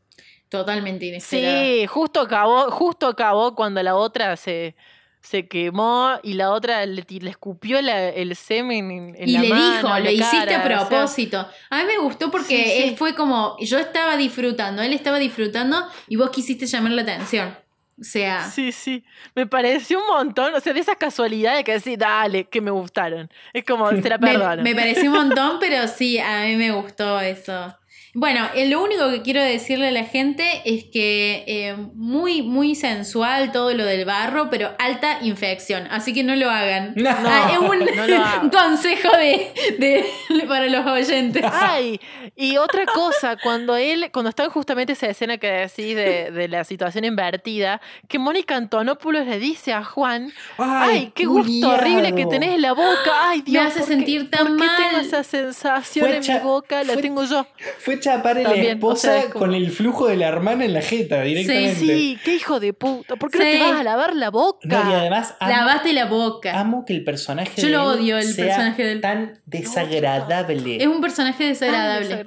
Totalmente 0.48 1.04
inesperado. 1.04 1.64
Sí, 1.64 1.86
justo 1.86 2.20
acabó, 2.20 2.70
justo 2.70 3.08
acabó 3.08 3.54
cuando 3.54 3.82
la 3.82 3.94
otra 3.94 4.36
se, 4.38 4.74
se 5.24 5.48
quemó 5.48 6.18
y 6.22 6.34
la 6.34 6.50
otra 6.50 6.84
le, 6.84 7.02
le 7.08 7.30
escupió 7.30 7.80
la- 7.80 8.10
el 8.10 8.36
semen 8.36 8.90
en, 8.90 9.16
en 9.16 9.28
Y 9.28 9.32
la 9.32 9.40
le 9.40 9.48
mano, 9.48 9.76
dijo, 9.76 9.98
lo 10.00 10.10
hiciste 10.10 10.46
cara, 10.46 10.56
a 10.56 10.58
o 10.58 10.78
sea, 10.80 10.88
propósito. 10.88 11.48
a 11.70 11.78
mí 11.78 11.84
me 11.86 11.96
gustó 11.98 12.30
porque 12.30 12.62
Sí, 12.64 12.70
sí. 12.70 12.82
él 12.90 12.96
fue 12.98 13.14
como, 13.14 13.56
yo 13.60 13.78
estaba 13.78 14.18
disfrutando, 14.18 14.82
él 14.82 14.92
estaba 14.92 15.18
disfrutando 15.18 15.82
y 16.08 16.16
vos 16.16 16.28
quisiste 16.28 16.66
llamar 16.66 16.92
la 16.92 17.02
atención. 17.02 17.56
O 17.98 18.04
sea, 18.04 18.50
Sí, 18.50 18.70
sí. 18.72 19.04
Me 19.36 19.46
pareció 19.46 20.00
un 20.00 20.06
montón. 20.08 20.52
O 20.54 20.60
sea, 20.60 20.72
de 20.72 20.80
esas 20.80 20.96
casualidades 20.96 21.62
que 21.64 21.72
decís, 21.74 21.96
dale, 21.96 22.44
que 22.44 22.60
me 22.60 22.72
gustaron. 22.72 23.30
Es 23.52 23.64
como, 23.64 23.88
se 24.02 24.08
la 24.08 24.18
me, 24.18 24.32
perdono. 24.32 24.62
me 24.64 24.74
pareció 24.74 25.10
un 25.12 25.16
montón, 25.16 25.58
pero 25.60 25.86
sí, 25.88 26.18
a 26.18 26.42
mí 26.44 26.56
me 26.56 26.72
gustó 26.72 27.20
eso. 27.20 27.74
Bueno, 28.16 28.46
eh, 28.54 28.68
lo 28.68 28.80
único 28.82 29.10
que 29.10 29.22
quiero 29.22 29.42
decirle 29.42 29.88
a 29.88 29.90
la 29.90 30.04
gente 30.04 30.62
es 30.64 30.84
que 30.84 31.42
eh, 31.48 31.74
muy, 31.94 32.42
muy 32.42 32.76
sensual 32.76 33.50
todo 33.50 33.72
lo 33.74 33.84
del 33.84 34.04
barro, 34.04 34.50
pero 34.50 34.70
alta 34.78 35.18
infección. 35.22 35.88
Así 35.90 36.12
que 36.14 36.22
no 36.22 36.36
lo 36.36 36.48
hagan. 36.48 36.92
No, 36.96 37.10
Ah, 37.10 37.50
es 37.52 37.58
un 37.58 37.78
no 37.80 38.06
lo 38.06 38.16
hagan. 38.24 38.50
consejo 38.50 39.10
de, 39.16 39.52
de- 39.78 40.46
para 40.46 40.66
los 40.68 40.86
oyentes. 40.86 41.42
Ay, 41.52 42.00
y 42.36 42.56
otra 42.56 42.86
cosa, 42.86 43.36
cuando 43.42 43.76
él, 43.76 44.10
cuando 44.12 44.28
está 44.28 44.44
en 44.44 44.50
justamente 44.50 44.92
esa 44.92 45.08
escena 45.08 45.38
que 45.38 45.48
decís 45.48 45.96
de, 45.96 46.30
de 46.30 46.48
la 46.48 46.62
situación 46.64 47.04
invertida, 47.04 47.80
que 48.08 48.18
Mónica 48.20 48.54
Antonopoulos 48.56 49.26
le 49.26 49.38
dice 49.40 49.72
a 49.72 49.82
Juan, 49.82 50.32
ay, 50.58 51.10
qué 51.16 51.24
gusto 51.26 51.50
culiado". 51.50 51.74
horrible 51.74 52.14
que 52.14 52.26
tenés 52.26 52.50
en 52.54 52.62
la 52.62 52.72
boca, 52.74 53.10
ay 53.28 53.42
Dios, 53.42 53.64
hace 53.66 53.80
¿por 53.80 53.88
qué- 53.88 53.94
sentir 53.94 54.30
tan 54.30 54.46
¿por 54.46 54.56
qué 54.60 54.66
tengo 54.76 54.92
mal? 54.92 55.04
esa 55.06 55.24
sensación 55.24 56.06
Fue 56.06 56.16
en 56.18 56.22
mi 56.34 56.38
boca? 56.44 56.84
La 56.84 56.92
fue- 56.92 57.02
tengo 57.02 57.24
yo. 57.24 57.46
Fue 57.80 57.98
chaparle 58.04 58.42
la 58.42 58.50
También, 58.50 58.66
o 58.72 58.74
esposa 58.74 59.08
sea, 59.08 59.18
es 59.20 59.24
como- 59.26 59.46
con 59.46 59.54
el 59.54 59.70
flujo 59.70 60.06
de 60.06 60.16
la 60.16 60.28
hermana 60.28 60.64
en 60.64 60.72
la 60.74 60.82
jeta 60.82 61.22
directamente. 61.22 61.74
Sí, 61.74 62.18
qué 62.24 62.34
hijo 62.36 62.60
de 62.60 62.72
puta, 62.72 63.16
¿por 63.16 63.30
qué 63.30 63.38
no 63.38 63.44
Sí. 63.44 63.50
te 63.52 63.58
vas 63.60 63.80
a 63.80 63.82
lavar 63.82 64.14
la 64.14 64.30
boca? 64.30 64.60
No, 64.84 64.90
y 64.90 64.94
además 64.94 65.34
amo, 65.40 65.50
Lavaste 65.52 65.92
la 65.92 66.04
boca. 66.06 66.58
amo 66.60 66.84
que 66.84 66.92
el 66.92 67.04
personaje 67.04 67.60
Yo 67.60 67.66
de 67.68 67.72
lo 67.74 67.92
él 67.92 67.98
odio, 68.00 68.18
el 68.18 68.24
sea 68.32 68.46
personaje 68.46 68.84
de 68.84 68.92
él. 68.92 69.00
tan 69.00 69.40
desagradable. 69.46 70.76
Es 70.82 70.86
un 70.86 71.00
personaje 71.00 71.38
Tan 71.44 71.48
desagradable. 71.48 72.24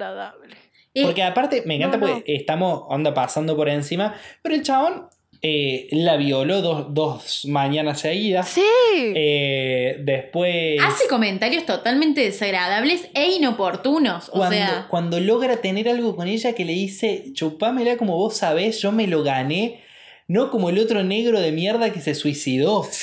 Porque 1.02 1.22
aparte, 1.22 1.62
me 1.64 1.76
encanta 1.76 1.96
No, 1.98 2.06
no. 2.06 2.12
porque 2.14 2.34
estamos 2.34 2.82
onda 2.88 3.14
pasando 3.14 3.54
por 3.56 3.68
encima, 3.68 4.14
pero 4.42 4.54
el 4.54 4.62
chabón 4.62 5.08
eh, 5.40 5.86
la 5.92 6.16
violó 6.16 6.62
dos, 6.62 6.86
dos 6.94 7.44
mañanas 7.46 8.00
seguidas. 8.00 8.48
Sí. 8.48 8.62
Eh, 8.96 9.96
después, 10.00 10.80
hace 10.82 11.06
comentarios 11.08 11.64
totalmente 11.64 12.22
desagradables 12.22 13.08
e 13.14 13.30
inoportunos. 13.32 14.28
O 14.30 14.38
cuando, 14.38 14.56
sea, 14.56 14.86
cuando 14.88 15.20
logra 15.20 15.58
tener 15.58 15.88
algo 15.88 16.16
con 16.16 16.26
ella 16.26 16.54
que 16.54 16.64
le 16.64 16.72
dice, 16.72 17.26
chupámela 17.32 17.96
como 17.96 18.16
vos 18.16 18.36
sabés, 18.36 18.80
yo 18.80 18.90
me 18.90 19.06
lo 19.06 19.22
gané. 19.22 19.82
No 20.28 20.50
como 20.50 20.68
el 20.68 20.78
otro 20.78 21.02
negro 21.02 21.40
de 21.40 21.50
mierda 21.52 21.90
que 21.92 22.00
se 22.00 22.14
suicidó. 22.14 22.86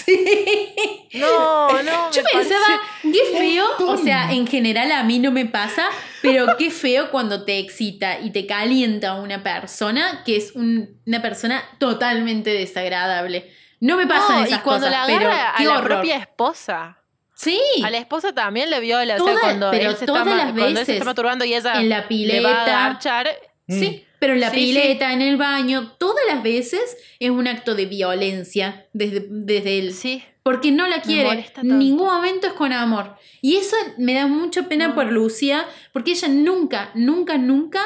No, 1.14 1.82
no. 1.82 2.12
Yo 2.12 2.22
me 2.24 2.30
pensaba, 2.42 2.82
qué 3.02 3.38
feo, 3.38 3.66
o 3.88 3.98
sea, 3.98 4.34
en 4.34 4.46
general 4.48 4.92
a 4.92 5.04
mí 5.04 5.20
no 5.20 5.32
me 5.32 5.46
pasa, 5.46 5.88
pero 6.22 6.58
qué 6.58 6.70
feo 6.72 7.10
cuando 7.10 7.46
te 7.46 7.58
excita 7.60 8.20
y 8.20 8.32
te 8.32 8.46
calienta 8.46 9.14
una 9.16 9.42
persona 9.42 10.24
que 10.26 10.36
es 10.36 10.52
un- 10.56 11.00
una 11.06 11.22
persona 11.22 11.64
totalmente 11.80 12.50
desagradable. 12.50 13.50
No 13.80 13.96
me 13.98 14.08
pasan 14.08 14.40
No, 14.40 14.46
esas 14.46 14.60
y 14.60 14.62
cuando 14.62 14.88
cosas, 14.88 15.00
la 15.02 15.06
pero 15.08 15.30
agarra 15.30 15.50
a 15.52 15.64
la 15.64 15.70
horror. 15.78 15.88
propia 15.88 16.18
esposa. 16.18 16.98
Sí, 17.34 17.60
A 17.84 17.90
la 17.92 17.98
esposa 17.98 18.34
también 18.34 18.70
le 18.70 18.80
viola, 18.80 19.16
o 19.16 19.18
Toda- 19.18 19.32
sea, 19.34 19.42
cuando 19.42 19.72
pero 19.72 19.90
él 19.92 19.96
se 19.98 20.06
todas 20.06 20.22
está, 20.26 20.36
las 20.38 20.46
cuando 20.48 20.66
él 20.68 20.74
se 20.74 20.80
veces 20.80 20.94
está 20.96 21.06
masturbando 21.06 21.46
y 21.46 21.54
ella 21.54 21.74
en 21.82 21.90
la 21.90 21.96
le 21.98 22.02
va 22.02 22.06
a 22.06 22.08
pileta. 22.08 22.86
agarchar. 22.86 23.30
sí, 23.68 24.06
pero 24.20 24.34
en 24.34 24.40
la 24.40 24.50
Sí, 24.52 24.58
pileta, 24.58 25.14
en 25.14 25.22
el 25.22 25.38
baño, 25.38 25.94
todas 25.98 26.24
las 26.28 26.42
veces 26.44 26.98
es 27.20 27.30
un 27.30 27.48
acto 27.48 27.76
de 27.76 27.86
violencia 27.86 28.88
desde, 28.94 29.26
desde 29.30 29.80
él. 29.80 29.94
Sí. 29.94 30.24
Porque 30.44 30.72
no 30.72 30.88
la 30.88 31.02
quiere. 31.02 31.46
En 31.62 31.80
ningún 31.80 32.06
momento 32.08 32.46
es 32.48 32.54
con 32.54 32.72
amor. 32.72 33.16
Y 33.42 33.56
eso 33.56 33.76
me 33.98 34.14
da 34.14 34.28
mucha 34.28 34.68
pena 34.70 34.90
No. 34.90 34.96
por 34.96 35.12
Lucía, 35.12 35.66
porque 35.92 36.12
ella 36.12 36.28
nunca, 36.28 36.92
nunca, 36.94 37.38
nunca 37.40 37.82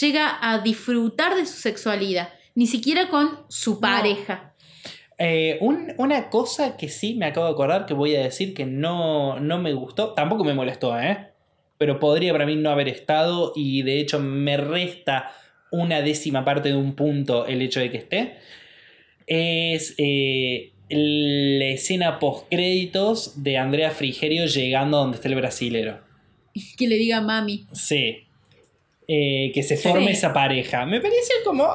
llega 0.00 0.38
a 0.40 0.58
disfrutar 0.60 1.34
de 1.34 1.44
su 1.44 1.54
sexualidad. 1.60 2.28
Ni 2.54 2.68
siquiera 2.68 3.08
con 3.08 3.40
su 3.48 3.80
pareja. 3.80 4.52
Eh, 5.18 5.58
un- 5.60 5.92
una 5.98 6.28
cosa 6.30 6.76
que 6.76 6.88
sí 6.88 7.14
me 7.14 7.26
acabo 7.26 7.46
de 7.46 7.52
acordar 7.52 7.86
que 7.86 7.94
voy 7.94 8.14
a 8.16 8.22
decir 8.22 8.54
que 8.54 8.64
no, 8.66 9.38
no 9.40 9.58
me 9.58 9.72
gustó, 9.72 10.12
tampoco 10.14 10.44
me 10.44 10.54
molestó, 10.54 10.98
¿eh? 10.98 11.28
Pero 11.78 11.98
podría 12.00 12.32
para 12.32 12.46
mí 12.46 12.54
no 12.56 12.70
haber 12.70 12.88
estado 12.88 13.52
y 13.56 13.82
de 13.82 14.00
hecho 14.00 14.18
me 14.20 14.56
resta 14.56 15.32
una 15.74 16.00
décima 16.02 16.44
parte 16.44 16.68
de 16.70 16.76
un 16.76 16.94
punto 16.94 17.46
el 17.46 17.60
hecho 17.62 17.80
de 17.80 17.90
que 17.90 17.96
esté. 17.98 18.34
Es 19.26 19.94
eh, 19.98 20.72
la 20.90 21.66
escena 21.66 22.18
post 22.18 22.46
créditos 22.50 23.42
de 23.42 23.56
Andrea 23.58 23.90
Frigerio 23.90 24.46
llegando 24.46 24.98
a 24.98 25.00
donde 25.00 25.16
está 25.16 25.28
el 25.28 25.34
brasilero. 25.36 25.98
Que 26.76 26.86
le 26.86 26.96
diga 26.96 27.20
mami. 27.20 27.66
Sí. 27.72 28.18
Eh, 29.08 29.50
que 29.54 29.62
se 29.62 29.76
forme 29.76 30.06
Sí. 30.08 30.12
esa 30.12 30.32
pareja. 30.32 30.86
Me 30.86 31.00
pareció 31.00 31.34
como... 31.44 31.66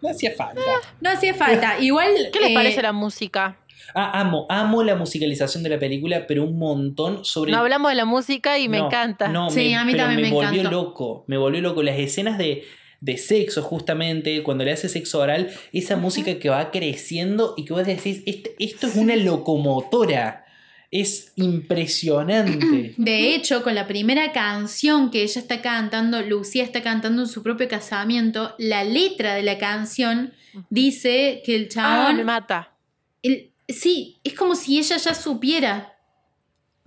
No 0.00 0.08
hacía 0.10 0.30
falta. 0.36 0.60
No 1.00 1.10
hacía 1.10 1.34
falta. 1.34 1.78
Igual. 1.80 2.08
¿Qué 2.32 2.38
les 2.40 2.50
eh, 2.50 2.54
parece 2.54 2.80
la 2.82 2.92
música? 2.92 3.58
Ah, 3.94 4.20
amo, 4.20 4.46
amo 4.48 4.82
la 4.84 4.94
musicalización 4.94 5.62
de 5.64 5.70
la 5.70 5.78
película, 5.78 6.26
pero 6.28 6.44
un 6.44 6.58
montón 6.58 7.24
sobre. 7.24 7.50
No 7.50 7.58
hablamos 7.58 7.90
de 7.90 7.94
la 7.96 8.04
música 8.04 8.58
y 8.58 8.68
me 8.68 8.78
No, 8.78 8.86
encanta. 8.86 9.28
No, 9.28 9.50
Sí, 9.50 9.68
me- 9.70 9.76
a 9.76 9.84
mí 9.84 9.92
pero 9.92 10.04
también 10.04 10.20
me 10.22 10.28
me 10.28 10.34
volvió 10.34 10.60
encantó. 10.60 10.70
loco. 10.70 11.24
Me 11.26 11.36
volvió 11.38 11.60
loco. 11.62 11.82
Las 11.82 11.98
escenas 11.98 12.38
de, 12.38 12.64
de 13.00 13.16
sexo, 13.16 13.62
justamente, 13.62 14.42
cuando 14.42 14.64
le 14.64 14.72
hace 14.72 14.88
sexo 14.88 15.20
oral, 15.20 15.50
esa 15.72 15.96
música 15.96 16.38
que 16.38 16.48
va 16.48 16.70
creciendo 16.70 17.54
y 17.56 17.64
que 17.64 17.72
vos 17.72 17.86
decís, 17.86 18.22
"Este- 18.26 18.54
esto 18.58 18.86
es 18.88 18.96
una 18.96 19.14
locomotora. 19.16 20.44
Es 20.90 21.32
impresionante. 21.36 22.94
De 22.96 23.34
hecho, 23.34 23.62
con 23.62 23.74
la 23.74 23.86
primera 23.86 24.32
canción 24.32 25.10
que 25.10 25.22
ella 25.22 25.40
está 25.40 25.60
cantando, 25.60 26.22
Lucía 26.22 26.64
está 26.64 26.82
cantando 26.82 27.22
en 27.22 27.28
su 27.28 27.42
propio 27.42 27.68
casamiento, 27.68 28.54
la 28.58 28.84
letra 28.84 29.34
de 29.34 29.42
la 29.42 29.58
canción 29.58 30.32
dice 30.70 31.42
que 31.44 31.54
el 31.56 31.64
Ah, 31.64 31.68
chabón 31.70 32.16
me 32.16 32.24
mata. 32.24 32.72
El- 33.22 33.50
sí, 33.68 34.16
es 34.24 34.32
como 34.34 34.54
si 34.54 34.78
ella 34.78 34.96
ya 34.96 35.14
supiera. 35.14 35.94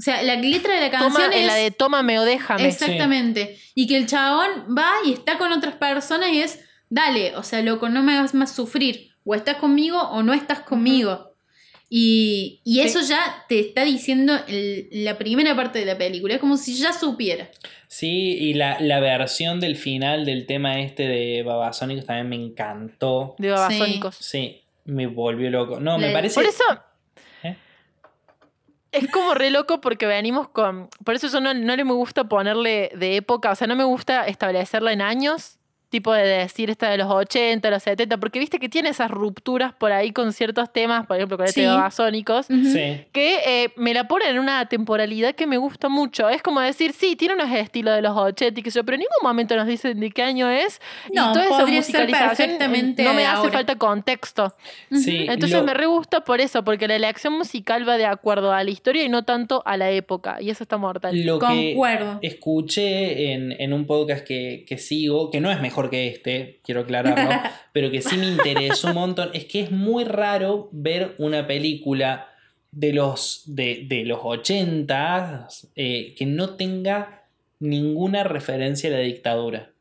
O 0.01 0.03
sea, 0.03 0.23
la 0.23 0.35
letra 0.35 0.73
de 0.73 0.81
la 0.81 0.89
Toma, 0.89 1.03
canción 1.05 1.31
en 1.33 1.41
es. 1.41 1.45
la 1.47 1.53
de 1.53 1.69
tómame 1.69 2.17
o 2.17 2.23
déjame. 2.25 2.67
exactamente. 2.67 3.59
Y 3.75 3.85
que 3.85 3.97
el 3.97 4.07
chabón 4.07 4.75
va 4.75 4.89
y 5.05 5.13
está 5.13 5.37
con 5.37 5.51
otras 5.51 5.75
personas 5.75 6.31
y 6.31 6.41
es. 6.41 6.59
Dale, 6.89 7.35
o 7.35 7.43
sea, 7.43 7.61
loco, 7.61 7.87
no 7.87 8.01
me 8.01 8.13
hagas 8.17 8.33
más 8.33 8.51
sufrir. 8.55 9.11
O 9.23 9.35
estás 9.35 9.57
conmigo 9.57 10.01
o 10.01 10.23
no 10.23 10.33
estás 10.33 10.61
conmigo. 10.61 11.35
Y, 11.87 12.61
y 12.63 12.75
Sí. 12.75 12.81
eso 12.81 13.01
ya 13.01 13.45
te 13.49 13.59
está 13.59 13.83
diciendo 13.83 14.33
el- 14.47 14.87
la 14.91 15.17
primera 15.17 15.55
parte 15.55 15.77
de 15.79 15.85
la 15.85 15.97
película. 15.97 16.33
Es 16.35 16.39
como 16.39 16.57
si 16.57 16.73
ya 16.75 16.93
supiera. 16.93 17.49
Sí, 17.87 18.37
y 18.39 18.53
la, 18.53 18.79
la 18.79 18.99
versión 19.01 19.59
del 19.59 19.75
final 19.75 20.25
del 20.25 20.45
tema 20.47 20.79
este 20.79 21.03
de 21.07 21.43
Babasónicos 21.43 22.05
también 22.05 22.29
me 22.29 22.37
encantó. 22.37 23.35
De 23.37 23.51
babasónicos. 23.51 24.15
Sí, 24.15 24.61
me 24.85 25.05
volvió 25.07 25.49
loco. 25.51 25.79
No, 25.79 25.97
me 25.97 26.11
parece. 26.11 26.35
Por 26.35 26.45
eso. 26.45 26.63
Es 28.91 29.09
como 29.09 29.33
re 29.33 29.51
loco 29.51 29.79
porque 29.79 30.05
venimos 30.05 30.49
con. 30.49 30.89
Por 31.05 31.15
eso 31.15 31.27
yo 31.27 31.39
no, 31.39 31.53
no 31.53 31.75
le 31.75 31.85
me 31.85 31.93
gusta 31.93 32.25
ponerle 32.25 32.91
de 32.95 33.15
época, 33.15 33.51
o 33.51 33.55
sea, 33.55 33.67
no 33.67 33.75
me 33.75 33.85
gusta 33.85 34.27
establecerla 34.27 34.91
en 34.91 35.01
años, 35.01 35.59
tipo 35.91 36.11
de 36.13 36.23
decir 36.25 36.69
esta 36.71 36.89
de 36.89 36.97
los 36.97 37.07
80, 37.11 37.69
los 37.69 37.83
70, 37.83 38.17
porque 38.17 38.39
viste 38.39 38.57
que 38.57 38.69
tiene 38.69 38.89
esas 38.89 39.11
rupturas 39.11 39.73
por 39.73 39.91
ahí 39.91 40.11
con 40.11 40.33
ciertos 40.33 40.71
temas, 40.73 41.05
por 41.05 41.17
ejemplo, 41.17 41.37
con 41.37 41.45
este 41.45 41.61
Sí. 41.61 41.67
de 41.67 41.67
babasónicos. 41.67 42.49
Ujú. 42.49 42.65
Sí. 42.71 43.01
que 43.11 43.39
eh, 43.45 43.73
me 43.75 43.93
la 43.93 44.07
ponen 44.07 44.29
en 44.29 44.39
una 44.39 44.65
temporalidad 44.67 45.35
que 45.35 45.45
me 45.45 45.57
gusta 45.57 45.89
mucho. 45.89 46.29
Es 46.29 46.41
como 46.41 46.61
decir, 46.61 46.93
sí, 46.93 47.15
tiene 47.15 47.35
unos 47.35 47.51
estilos 47.51 47.93
de 47.95 48.01
los 48.01 48.17
80 48.17 48.59
y 48.59 48.63
que 48.63 48.69
yo, 48.71 48.83
pero 48.83 48.95
en 48.95 48.99
ningún 49.01 49.21
momento 49.21 49.55
nos 49.55 49.67
dicen 49.67 49.99
de 49.99 50.09
qué 50.11 50.23
año 50.23 50.49
es. 50.49 50.79
No, 51.13 51.29
y 51.31 51.33
toda 51.33 51.45
esa 51.45 51.65
musicalización 51.65 52.57
no 52.59 53.13
me 53.13 53.25
hace 53.25 53.37
ahora. 53.37 53.51
falta 53.51 53.75
contexto. 53.75 54.53
Sí, 54.91 55.25
Entonces 55.27 55.51
lo- 55.59 55.63
me 55.65 55.73
re 55.73 55.85
gusta 55.87 56.21
por 56.23 56.39
eso, 56.41 56.63
porque 56.63 56.87
la 56.87 56.95
elección 56.95 57.33
musical 57.33 57.87
va 57.87 57.97
de 57.97 58.05
acuerdo 58.05 58.53
a 58.53 58.63
la 58.63 58.69
historia 58.71 59.03
y 59.03 59.09
no 59.09 59.23
tanto 59.25 59.61
a 59.65 59.75
la 59.75 59.91
época. 59.91 60.37
Y 60.41 60.49
eso 60.49 60.63
está 60.63 60.77
mortal. 60.77 61.19
Lo 61.25 61.37
que 61.39 61.75
escuché 62.21 63.33
en, 63.33 63.51
en 63.59 63.73
un 63.73 63.85
podcast 63.85 64.25
que, 64.25 64.63
que 64.67 64.77
sigo, 64.77 65.29
que 65.31 65.39
no 65.41 65.51
es 65.51 65.59
mejor 65.61 65.80
que 65.89 66.07
este, 66.07 66.59
quiero 66.63 66.81
aclararlo, 66.81 67.29
pero 67.73 67.89
que 67.91 68.01
sí 68.01 68.17
me 68.17 68.27
interesó 68.27 68.89
un 68.89 68.95
montón, 68.95 69.29
es 69.33 69.45
que 69.45 69.61
es 69.61 69.71
muy 69.71 70.03
raro 70.03 70.69
ver 70.71 71.15
una 71.17 71.47
película 71.47 72.27
de 72.71 72.93
los, 72.93 73.43
de, 73.47 73.85
de 73.87 74.05
los 74.05 74.19
80 74.21 75.47
eh, 75.75 76.13
que 76.17 76.25
no 76.25 76.51
tenga 76.55 77.25
ninguna 77.59 78.23
referencia 78.23 78.89
a 78.89 78.93
la 78.93 78.99
dictadura. 78.99 79.71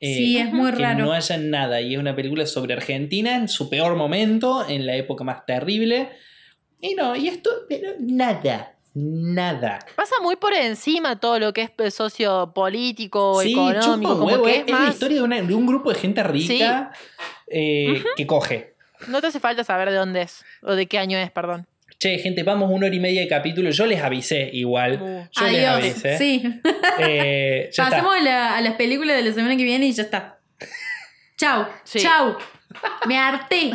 Eh, 0.00 0.14
Sí, 0.14 0.38
es 0.38 0.52
muy 0.52 0.70
que 0.72 0.78
raro. 0.78 1.04
no 1.04 1.12
haya 1.12 1.36
nada. 1.36 1.80
Y 1.82 1.94
es 1.94 2.00
una 2.00 2.16
película 2.16 2.46
sobre 2.46 2.72
Argentina 2.74 3.36
en 3.36 3.48
su 3.48 3.68
peor 3.68 3.96
momento, 3.96 4.66
en 4.66 4.86
la 4.86 4.96
época 4.96 5.24
más 5.24 5.44
terrible. 5.44 6.08
Y 6.80 6.94
no, 6.94 7.14
y 7.14 7.28
esto, 7.28 7.50
pero 7.68 7.90
nada, 8.00 8.74
nada. 9.00 9.78
Pasa 9.96 10.16
muy 10.22 10.36
por 10.36 10.52
encima 10.54 11.18
todo 11.18 11.38
lo 11.38 11.52
que 11.52 11.62
es 11.62 11.70
pues, 11.70 11.94
sociopolítico 11.94 13.32
o 13.32 13.42
Sí, 13.42 13.52
económico. 13.52 14.12
Como 14.14 14.26
huevo, 14.26 14.44
que 14.44 14.64
es, 14.66 14.70
la 14.70 14.88
historia 14.88 15.16
de, 15.18 15.22
una- 15.22 15.40
de 15.42 15.54
un 15.54 15.66
grupo 15.66 15.92
de 15.92 15.98
gente 15.98 16.22
rica 16.22 16.92
eh, 17.48 18.02
que 18.16 18.26
coge. 18.26 18.74
No 19.08 19.20
te 19.20 19.28
hace 19.28 19.40
falta 19.40 19.64
saber 19.64 19.90
de 19.90 19.96
dónde 19.96 20.22
es 20.22 20.44
o 20.62 20.74
de 20.74 20.86
qué 20.86 20.98
año 20.98 21.18
es, 21.18 21.30
perdón. 21.30 21.66
Che, 21.98 22.18
gente, 22.18 22.42
vamos 22.42 22.70
una 22.72 22.86
hora 22.86 22.94
y 22.94 23.00
media 23.00 23.20
de 23.20 23.28
capítulo. 23.28 23.70
Yo 23.70 23.84
les 23.84 24.02
avisé 24.02 24.48
igual. 24.54 25.00
Uh. 25.02 25.28
Yo 25.32 25.46
les 25.48 25.66
Adiós. 25.66 25.74
avisé. 25.76 26.18
Sí. 26.18 26.60
Eh, 26.98 27.70
ya 27.72 27.84
está. 27.84 27.90
Pasemos 27.96 28.16
a, 28.16 28.20
la- 28.20 28.56
a 28.56 28.60
las 28.62 28.74
películas 28.74 29.16
de 29.16 29.22
la 29.22 29.32
semana 29.34 29.56
que 29.56 29.64
viene 29.64 29.86
y 29.86 29.92
ya 29.92 30.02
está. 30.04 30.38
Chau. 31.36 31.66
Sí. 31.84 31.98
Chau. 32.00 32.36
Me 33.06 33.18
harté. 33.18 33.72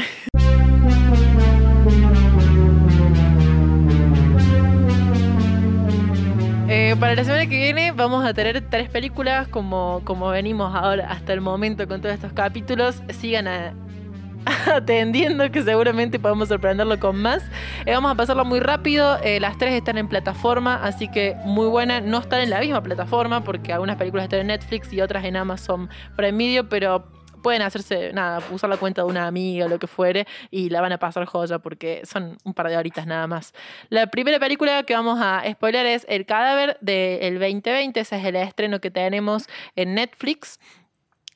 Eh, 6.67 6.95
para 6.99 7.13
la 7.13 7.23
semana 7.23 7.45
que 7.45 7.57
viene 7.57 7.91
vamos 7.91 8.25
a 8.25 8.33
tener 8.33 8.59
tres 8.69 8.89
películas 8.89 9.47
como, 9.47 10.01
como 10.03 10.29
venimos 10.29 10.73
ahora 10.73 11.07
hasta 11.11 11.31
el 11.31 11.39
momento 11.39 11.87
con 11.87 12.01
todos 12.01 12.15
estos 12.15 12.33
capítulos. 12.33 13.03
Sigan 13.09 13.47
atendiendo 14.73 15.51
que 15.51 15.61
seguramente 15.61 16.17
podemos 16.17 16.49
sorprenderlo 16.49 16.99
con 16.99 17.17
más. 17.21 17.43
Eh, 17.85 17.93
vamos 17.93 18.11
a 18.11 18.15
pasarlo 18.15 18.45
muy 18.45 18.59
rápido. 18.59 19.19
eh, 19.23 19.39
las 19.39 19.59
tres 19.59 19.73
están 19.73 19.99
en 19.99 20.07
plataforma, 20.07 20.83
así 20.83 21.07
que 21.07 21.35
muy 21.45 21.67
buena. 21.67 22.01
No 22.01 22.17
están 22.17 22.41
en 22.41 22.49
la 22.49 22.59
misma 22.59 22.81
plataforma 22.81 23.43
porque 23.43 23.71
algunas 23.71 23.97
películas 23.97 24.23
están 24.23 24.39
en 24.39 24.47
Netflix 24.47 24.91
y 24.91 25.01
otras 25.01 25.23
en 25.23 25.35
Amazon 25.35 25.87
Prime 26.15 26.37
Video, 26.37 26.67
pero 26.67 27.05
pueden 27.45 27.61
hacerse, 27.61 28.11
nada, 28.11 28.41
usar 28.49 28.71
la 28.71 28.77
cuenta 28.77 29.03
de 29.03 29.07
una 29.07 29.27
amiga 29.27 29.67
o 29.67 29.69
lo 29.69 29.77
que 29.77 29.85
fuere 29.85 30.25
y 30.49 30.69
la 30.71 30.81
van 30.81 30.93
a 30.93 30.97
pasar 30.97 31.25
joya 31.25 31.59
porque 31.59 32.01
son 32.03 32.39
un 32.43 32.55
par 32.55 32.69
de 32.69 32.75
horitas 32.75 33.05
nada 33.05 33.27
más. 33.27 33.53
La 33.89 34.07
primera 34.07 34.39
película 34.39 34.81
que 34.81 34.95
vamos 34.95 35.19
a 35.21 35.43
spoiler 35.51 35.85
es 35.85 36.07
El 36.09 36.25
cadáver 36.25 36.75
del 36.81 37.37
2020, 37.37 37.99
ese 37.99 38.15
es 38.17 38.25
el 38.25 38.35
estreno 38.37 38.81
que 38.81 38.89
tenemos 38.89 39.45
en 39.75 39.93
Netflix. 39.93 40.59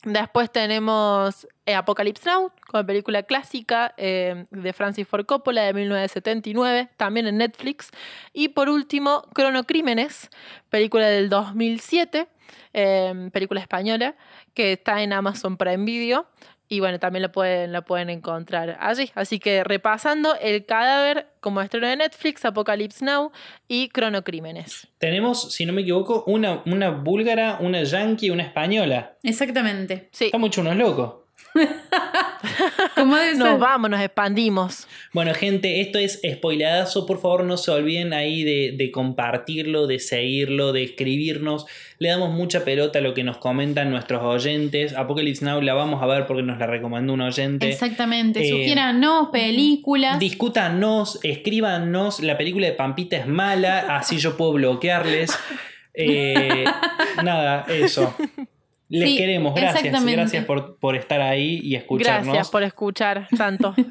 Después 0.04 0.52
tenemos 0.52 1.48
eh, 1.68 1.76
Apocalypse 1.76 2.28
Now, 2.28 2.54
como 2.66 2.84
película 2.88 3.22
clásica 3.22 3.94
eh, 3.96 4.46
de 4.50 4.74
Francis 4.74 5.08
Ford 5.08 5.28
Coppola 5.28 5.62
de 5.62 5.74
1979, 5.74 6.90
también 6.98 7.28
en 7.28 7.38
Netflix. 7.38 7.92
Y 8.34 8.48
por 8.48 8.68
último, 8.68 9.28
Cronocrímenes, 9.36 10.32
película 10.70 11.08
del 11.08 11.30
2007, 11.30 12.28
eh, 12.74 13.30
película 13.32 13.62
española, 13.62 14.16
que 14.60 14.74
está 14.74 15.02
en 15.04 15.14
Amazon 15.14 15.56
Prime 15.56 15.86
Video. 15.86 16.28
Y 16.68 16.82
bueno, 16.82 17.00
también 17.00 17.22
la 17.22 17.32
pueden, 17.32 17.72
la 17.72 17.82
pueden 17.82 18.10
encontrar 18.10 18.78
allí. 18.82 19.10
Así 19.16 19.40
que 19.40 19.64
repasando, 19.64 20.36
El 20.36 20.66
cadáver 20.66 21.28
como 21.40 21.62
estreno 21.62 21.88
de 21.88 21.96
Netflix, 21.96 22.44
Apocalypse 22.44 23.06
Now 23.06 23.32
y 23.70 23.88
Cronocrímenes. 23.88 24.90
Tenemos, 24.98 25.54
si 25.54 25.66
no 25.66 25.72
me 25.72 25.84
equivoco, 25.84 26.26
una, 26.28 26.62
una 26.66 26.90
búlgara, 26.90 27.58
una 27.62 27.84
yankee 27.84 28.26
y 28.28 28.30
una 28.32 28.44
española. 28.44 29.16
Exactamente. 29.24 30.10
Sí, 30.12 30.26
Estamos 30.26 30.58
unos 30.58 30.76
locos. 30.76 31.29
Ser. 32.96 33.38
nos 33.38 33.60
vamos, 33.60 33.90
nos 33.90 34.02
expandimos. 34.02 34.88
Bueno, 35.14 35.34
gente, 35.34 35.82
esto 35.82 36.00
es 36.00 36.22
spoileadazo. 36.28 37.06
Por 37.06 37.22
favor, 37.22 37.44
no 37.44 37.58
se 37.58 37.72
olviden 37.72 38.14
ahí 38.14 38.44
de, 38.44 38.74
de 38.78 38.92
compartirlo, 38.92 39.88
de 39.88 40.00
seguirlo, 40.00 40.72
de 40.74 40.84
escribirnos. 40.84 41.66
Le 41.98 42.10
damos 42.10 42.32
mucha 42.32 42.64
pelota 42.64 43.00
a 43.00 43.02
lo 43.02 43.14
que 43.14 43.24
nos 43.24 43.38
comentan 43.38 43.90
nuestros 43.90 44.24
oyentes. 44.24 44.94
Apocalypse 44.94 45.44
Now 45.44 45.62
la 45.62 45.74
vamos 45.74 46.02
a 46.02 46.06
ver 46.06 46.26
porque 46.28 46.44
nos 46.44 46.60
la 46.60 46.68
recomendó 46.68 47.14
un 47.14 47.22
oyente. 47.22 47.70
Exactamente. 47.70 48.42
Eh, 48.42 48.50
Sugiéranos 48.50 49.30
películas. 49.30 50.20
Discútanos, 50.20 51.20
escríbanos. 51.24 52.20
La 52.22 52.38
película 52.38 52.68
de 52.68 52.74
Pampita 52.74 53.18
es 53.18 53.28
mala, 53.28 53.98
así 53.98 54.18
yo 54.18 54.38
puedo 54.38 54.54
bloquearles. 54.54 55.32
Eh, 56.02 56.64
nada, 57.24 57.66
eso. 57.68 58.16
Les 58.90 59.10
Sí, 59.10 59.18
queremos, 59.18 59.54
gracias. 59.54 60.04
Gracias 60.04 60.46
por, 60.46 60.78
por 60.78 60.96
estar 60.96 61.22
ahí 61.22 61.60
y 61.64 61.76
escucharnos. 61.76 62.26
Gracias 62.34 62.50
por 62.50 62.64
escuchar 62.64 63.28
tanto. 63.38 63.76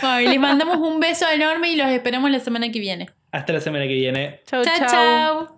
Bueno, 0.00 0.20
y 0.20 0.28
les 0.28 0.40
mandamos 0.40 0.78
un 0.78 1.00
beso 1.00 1.26
enorme 1.28 1.70
y 1.70 1.76
los 1.76 1.88
esperamos 1.88 2.30
la 2.30 2.40
semana 2.40 2.72
que 2.72 2.80
viene. 2.80 3.10
Hasta 3.30 3.52
la 3.52 3.60
semana 3.60 3.86
que 3.86 3.92
viene. 3.92 4.40
chau, 4.46 4.64
Chao, 4.64 4.78
chau. 4.78 4.88
chao. 4.88 5.55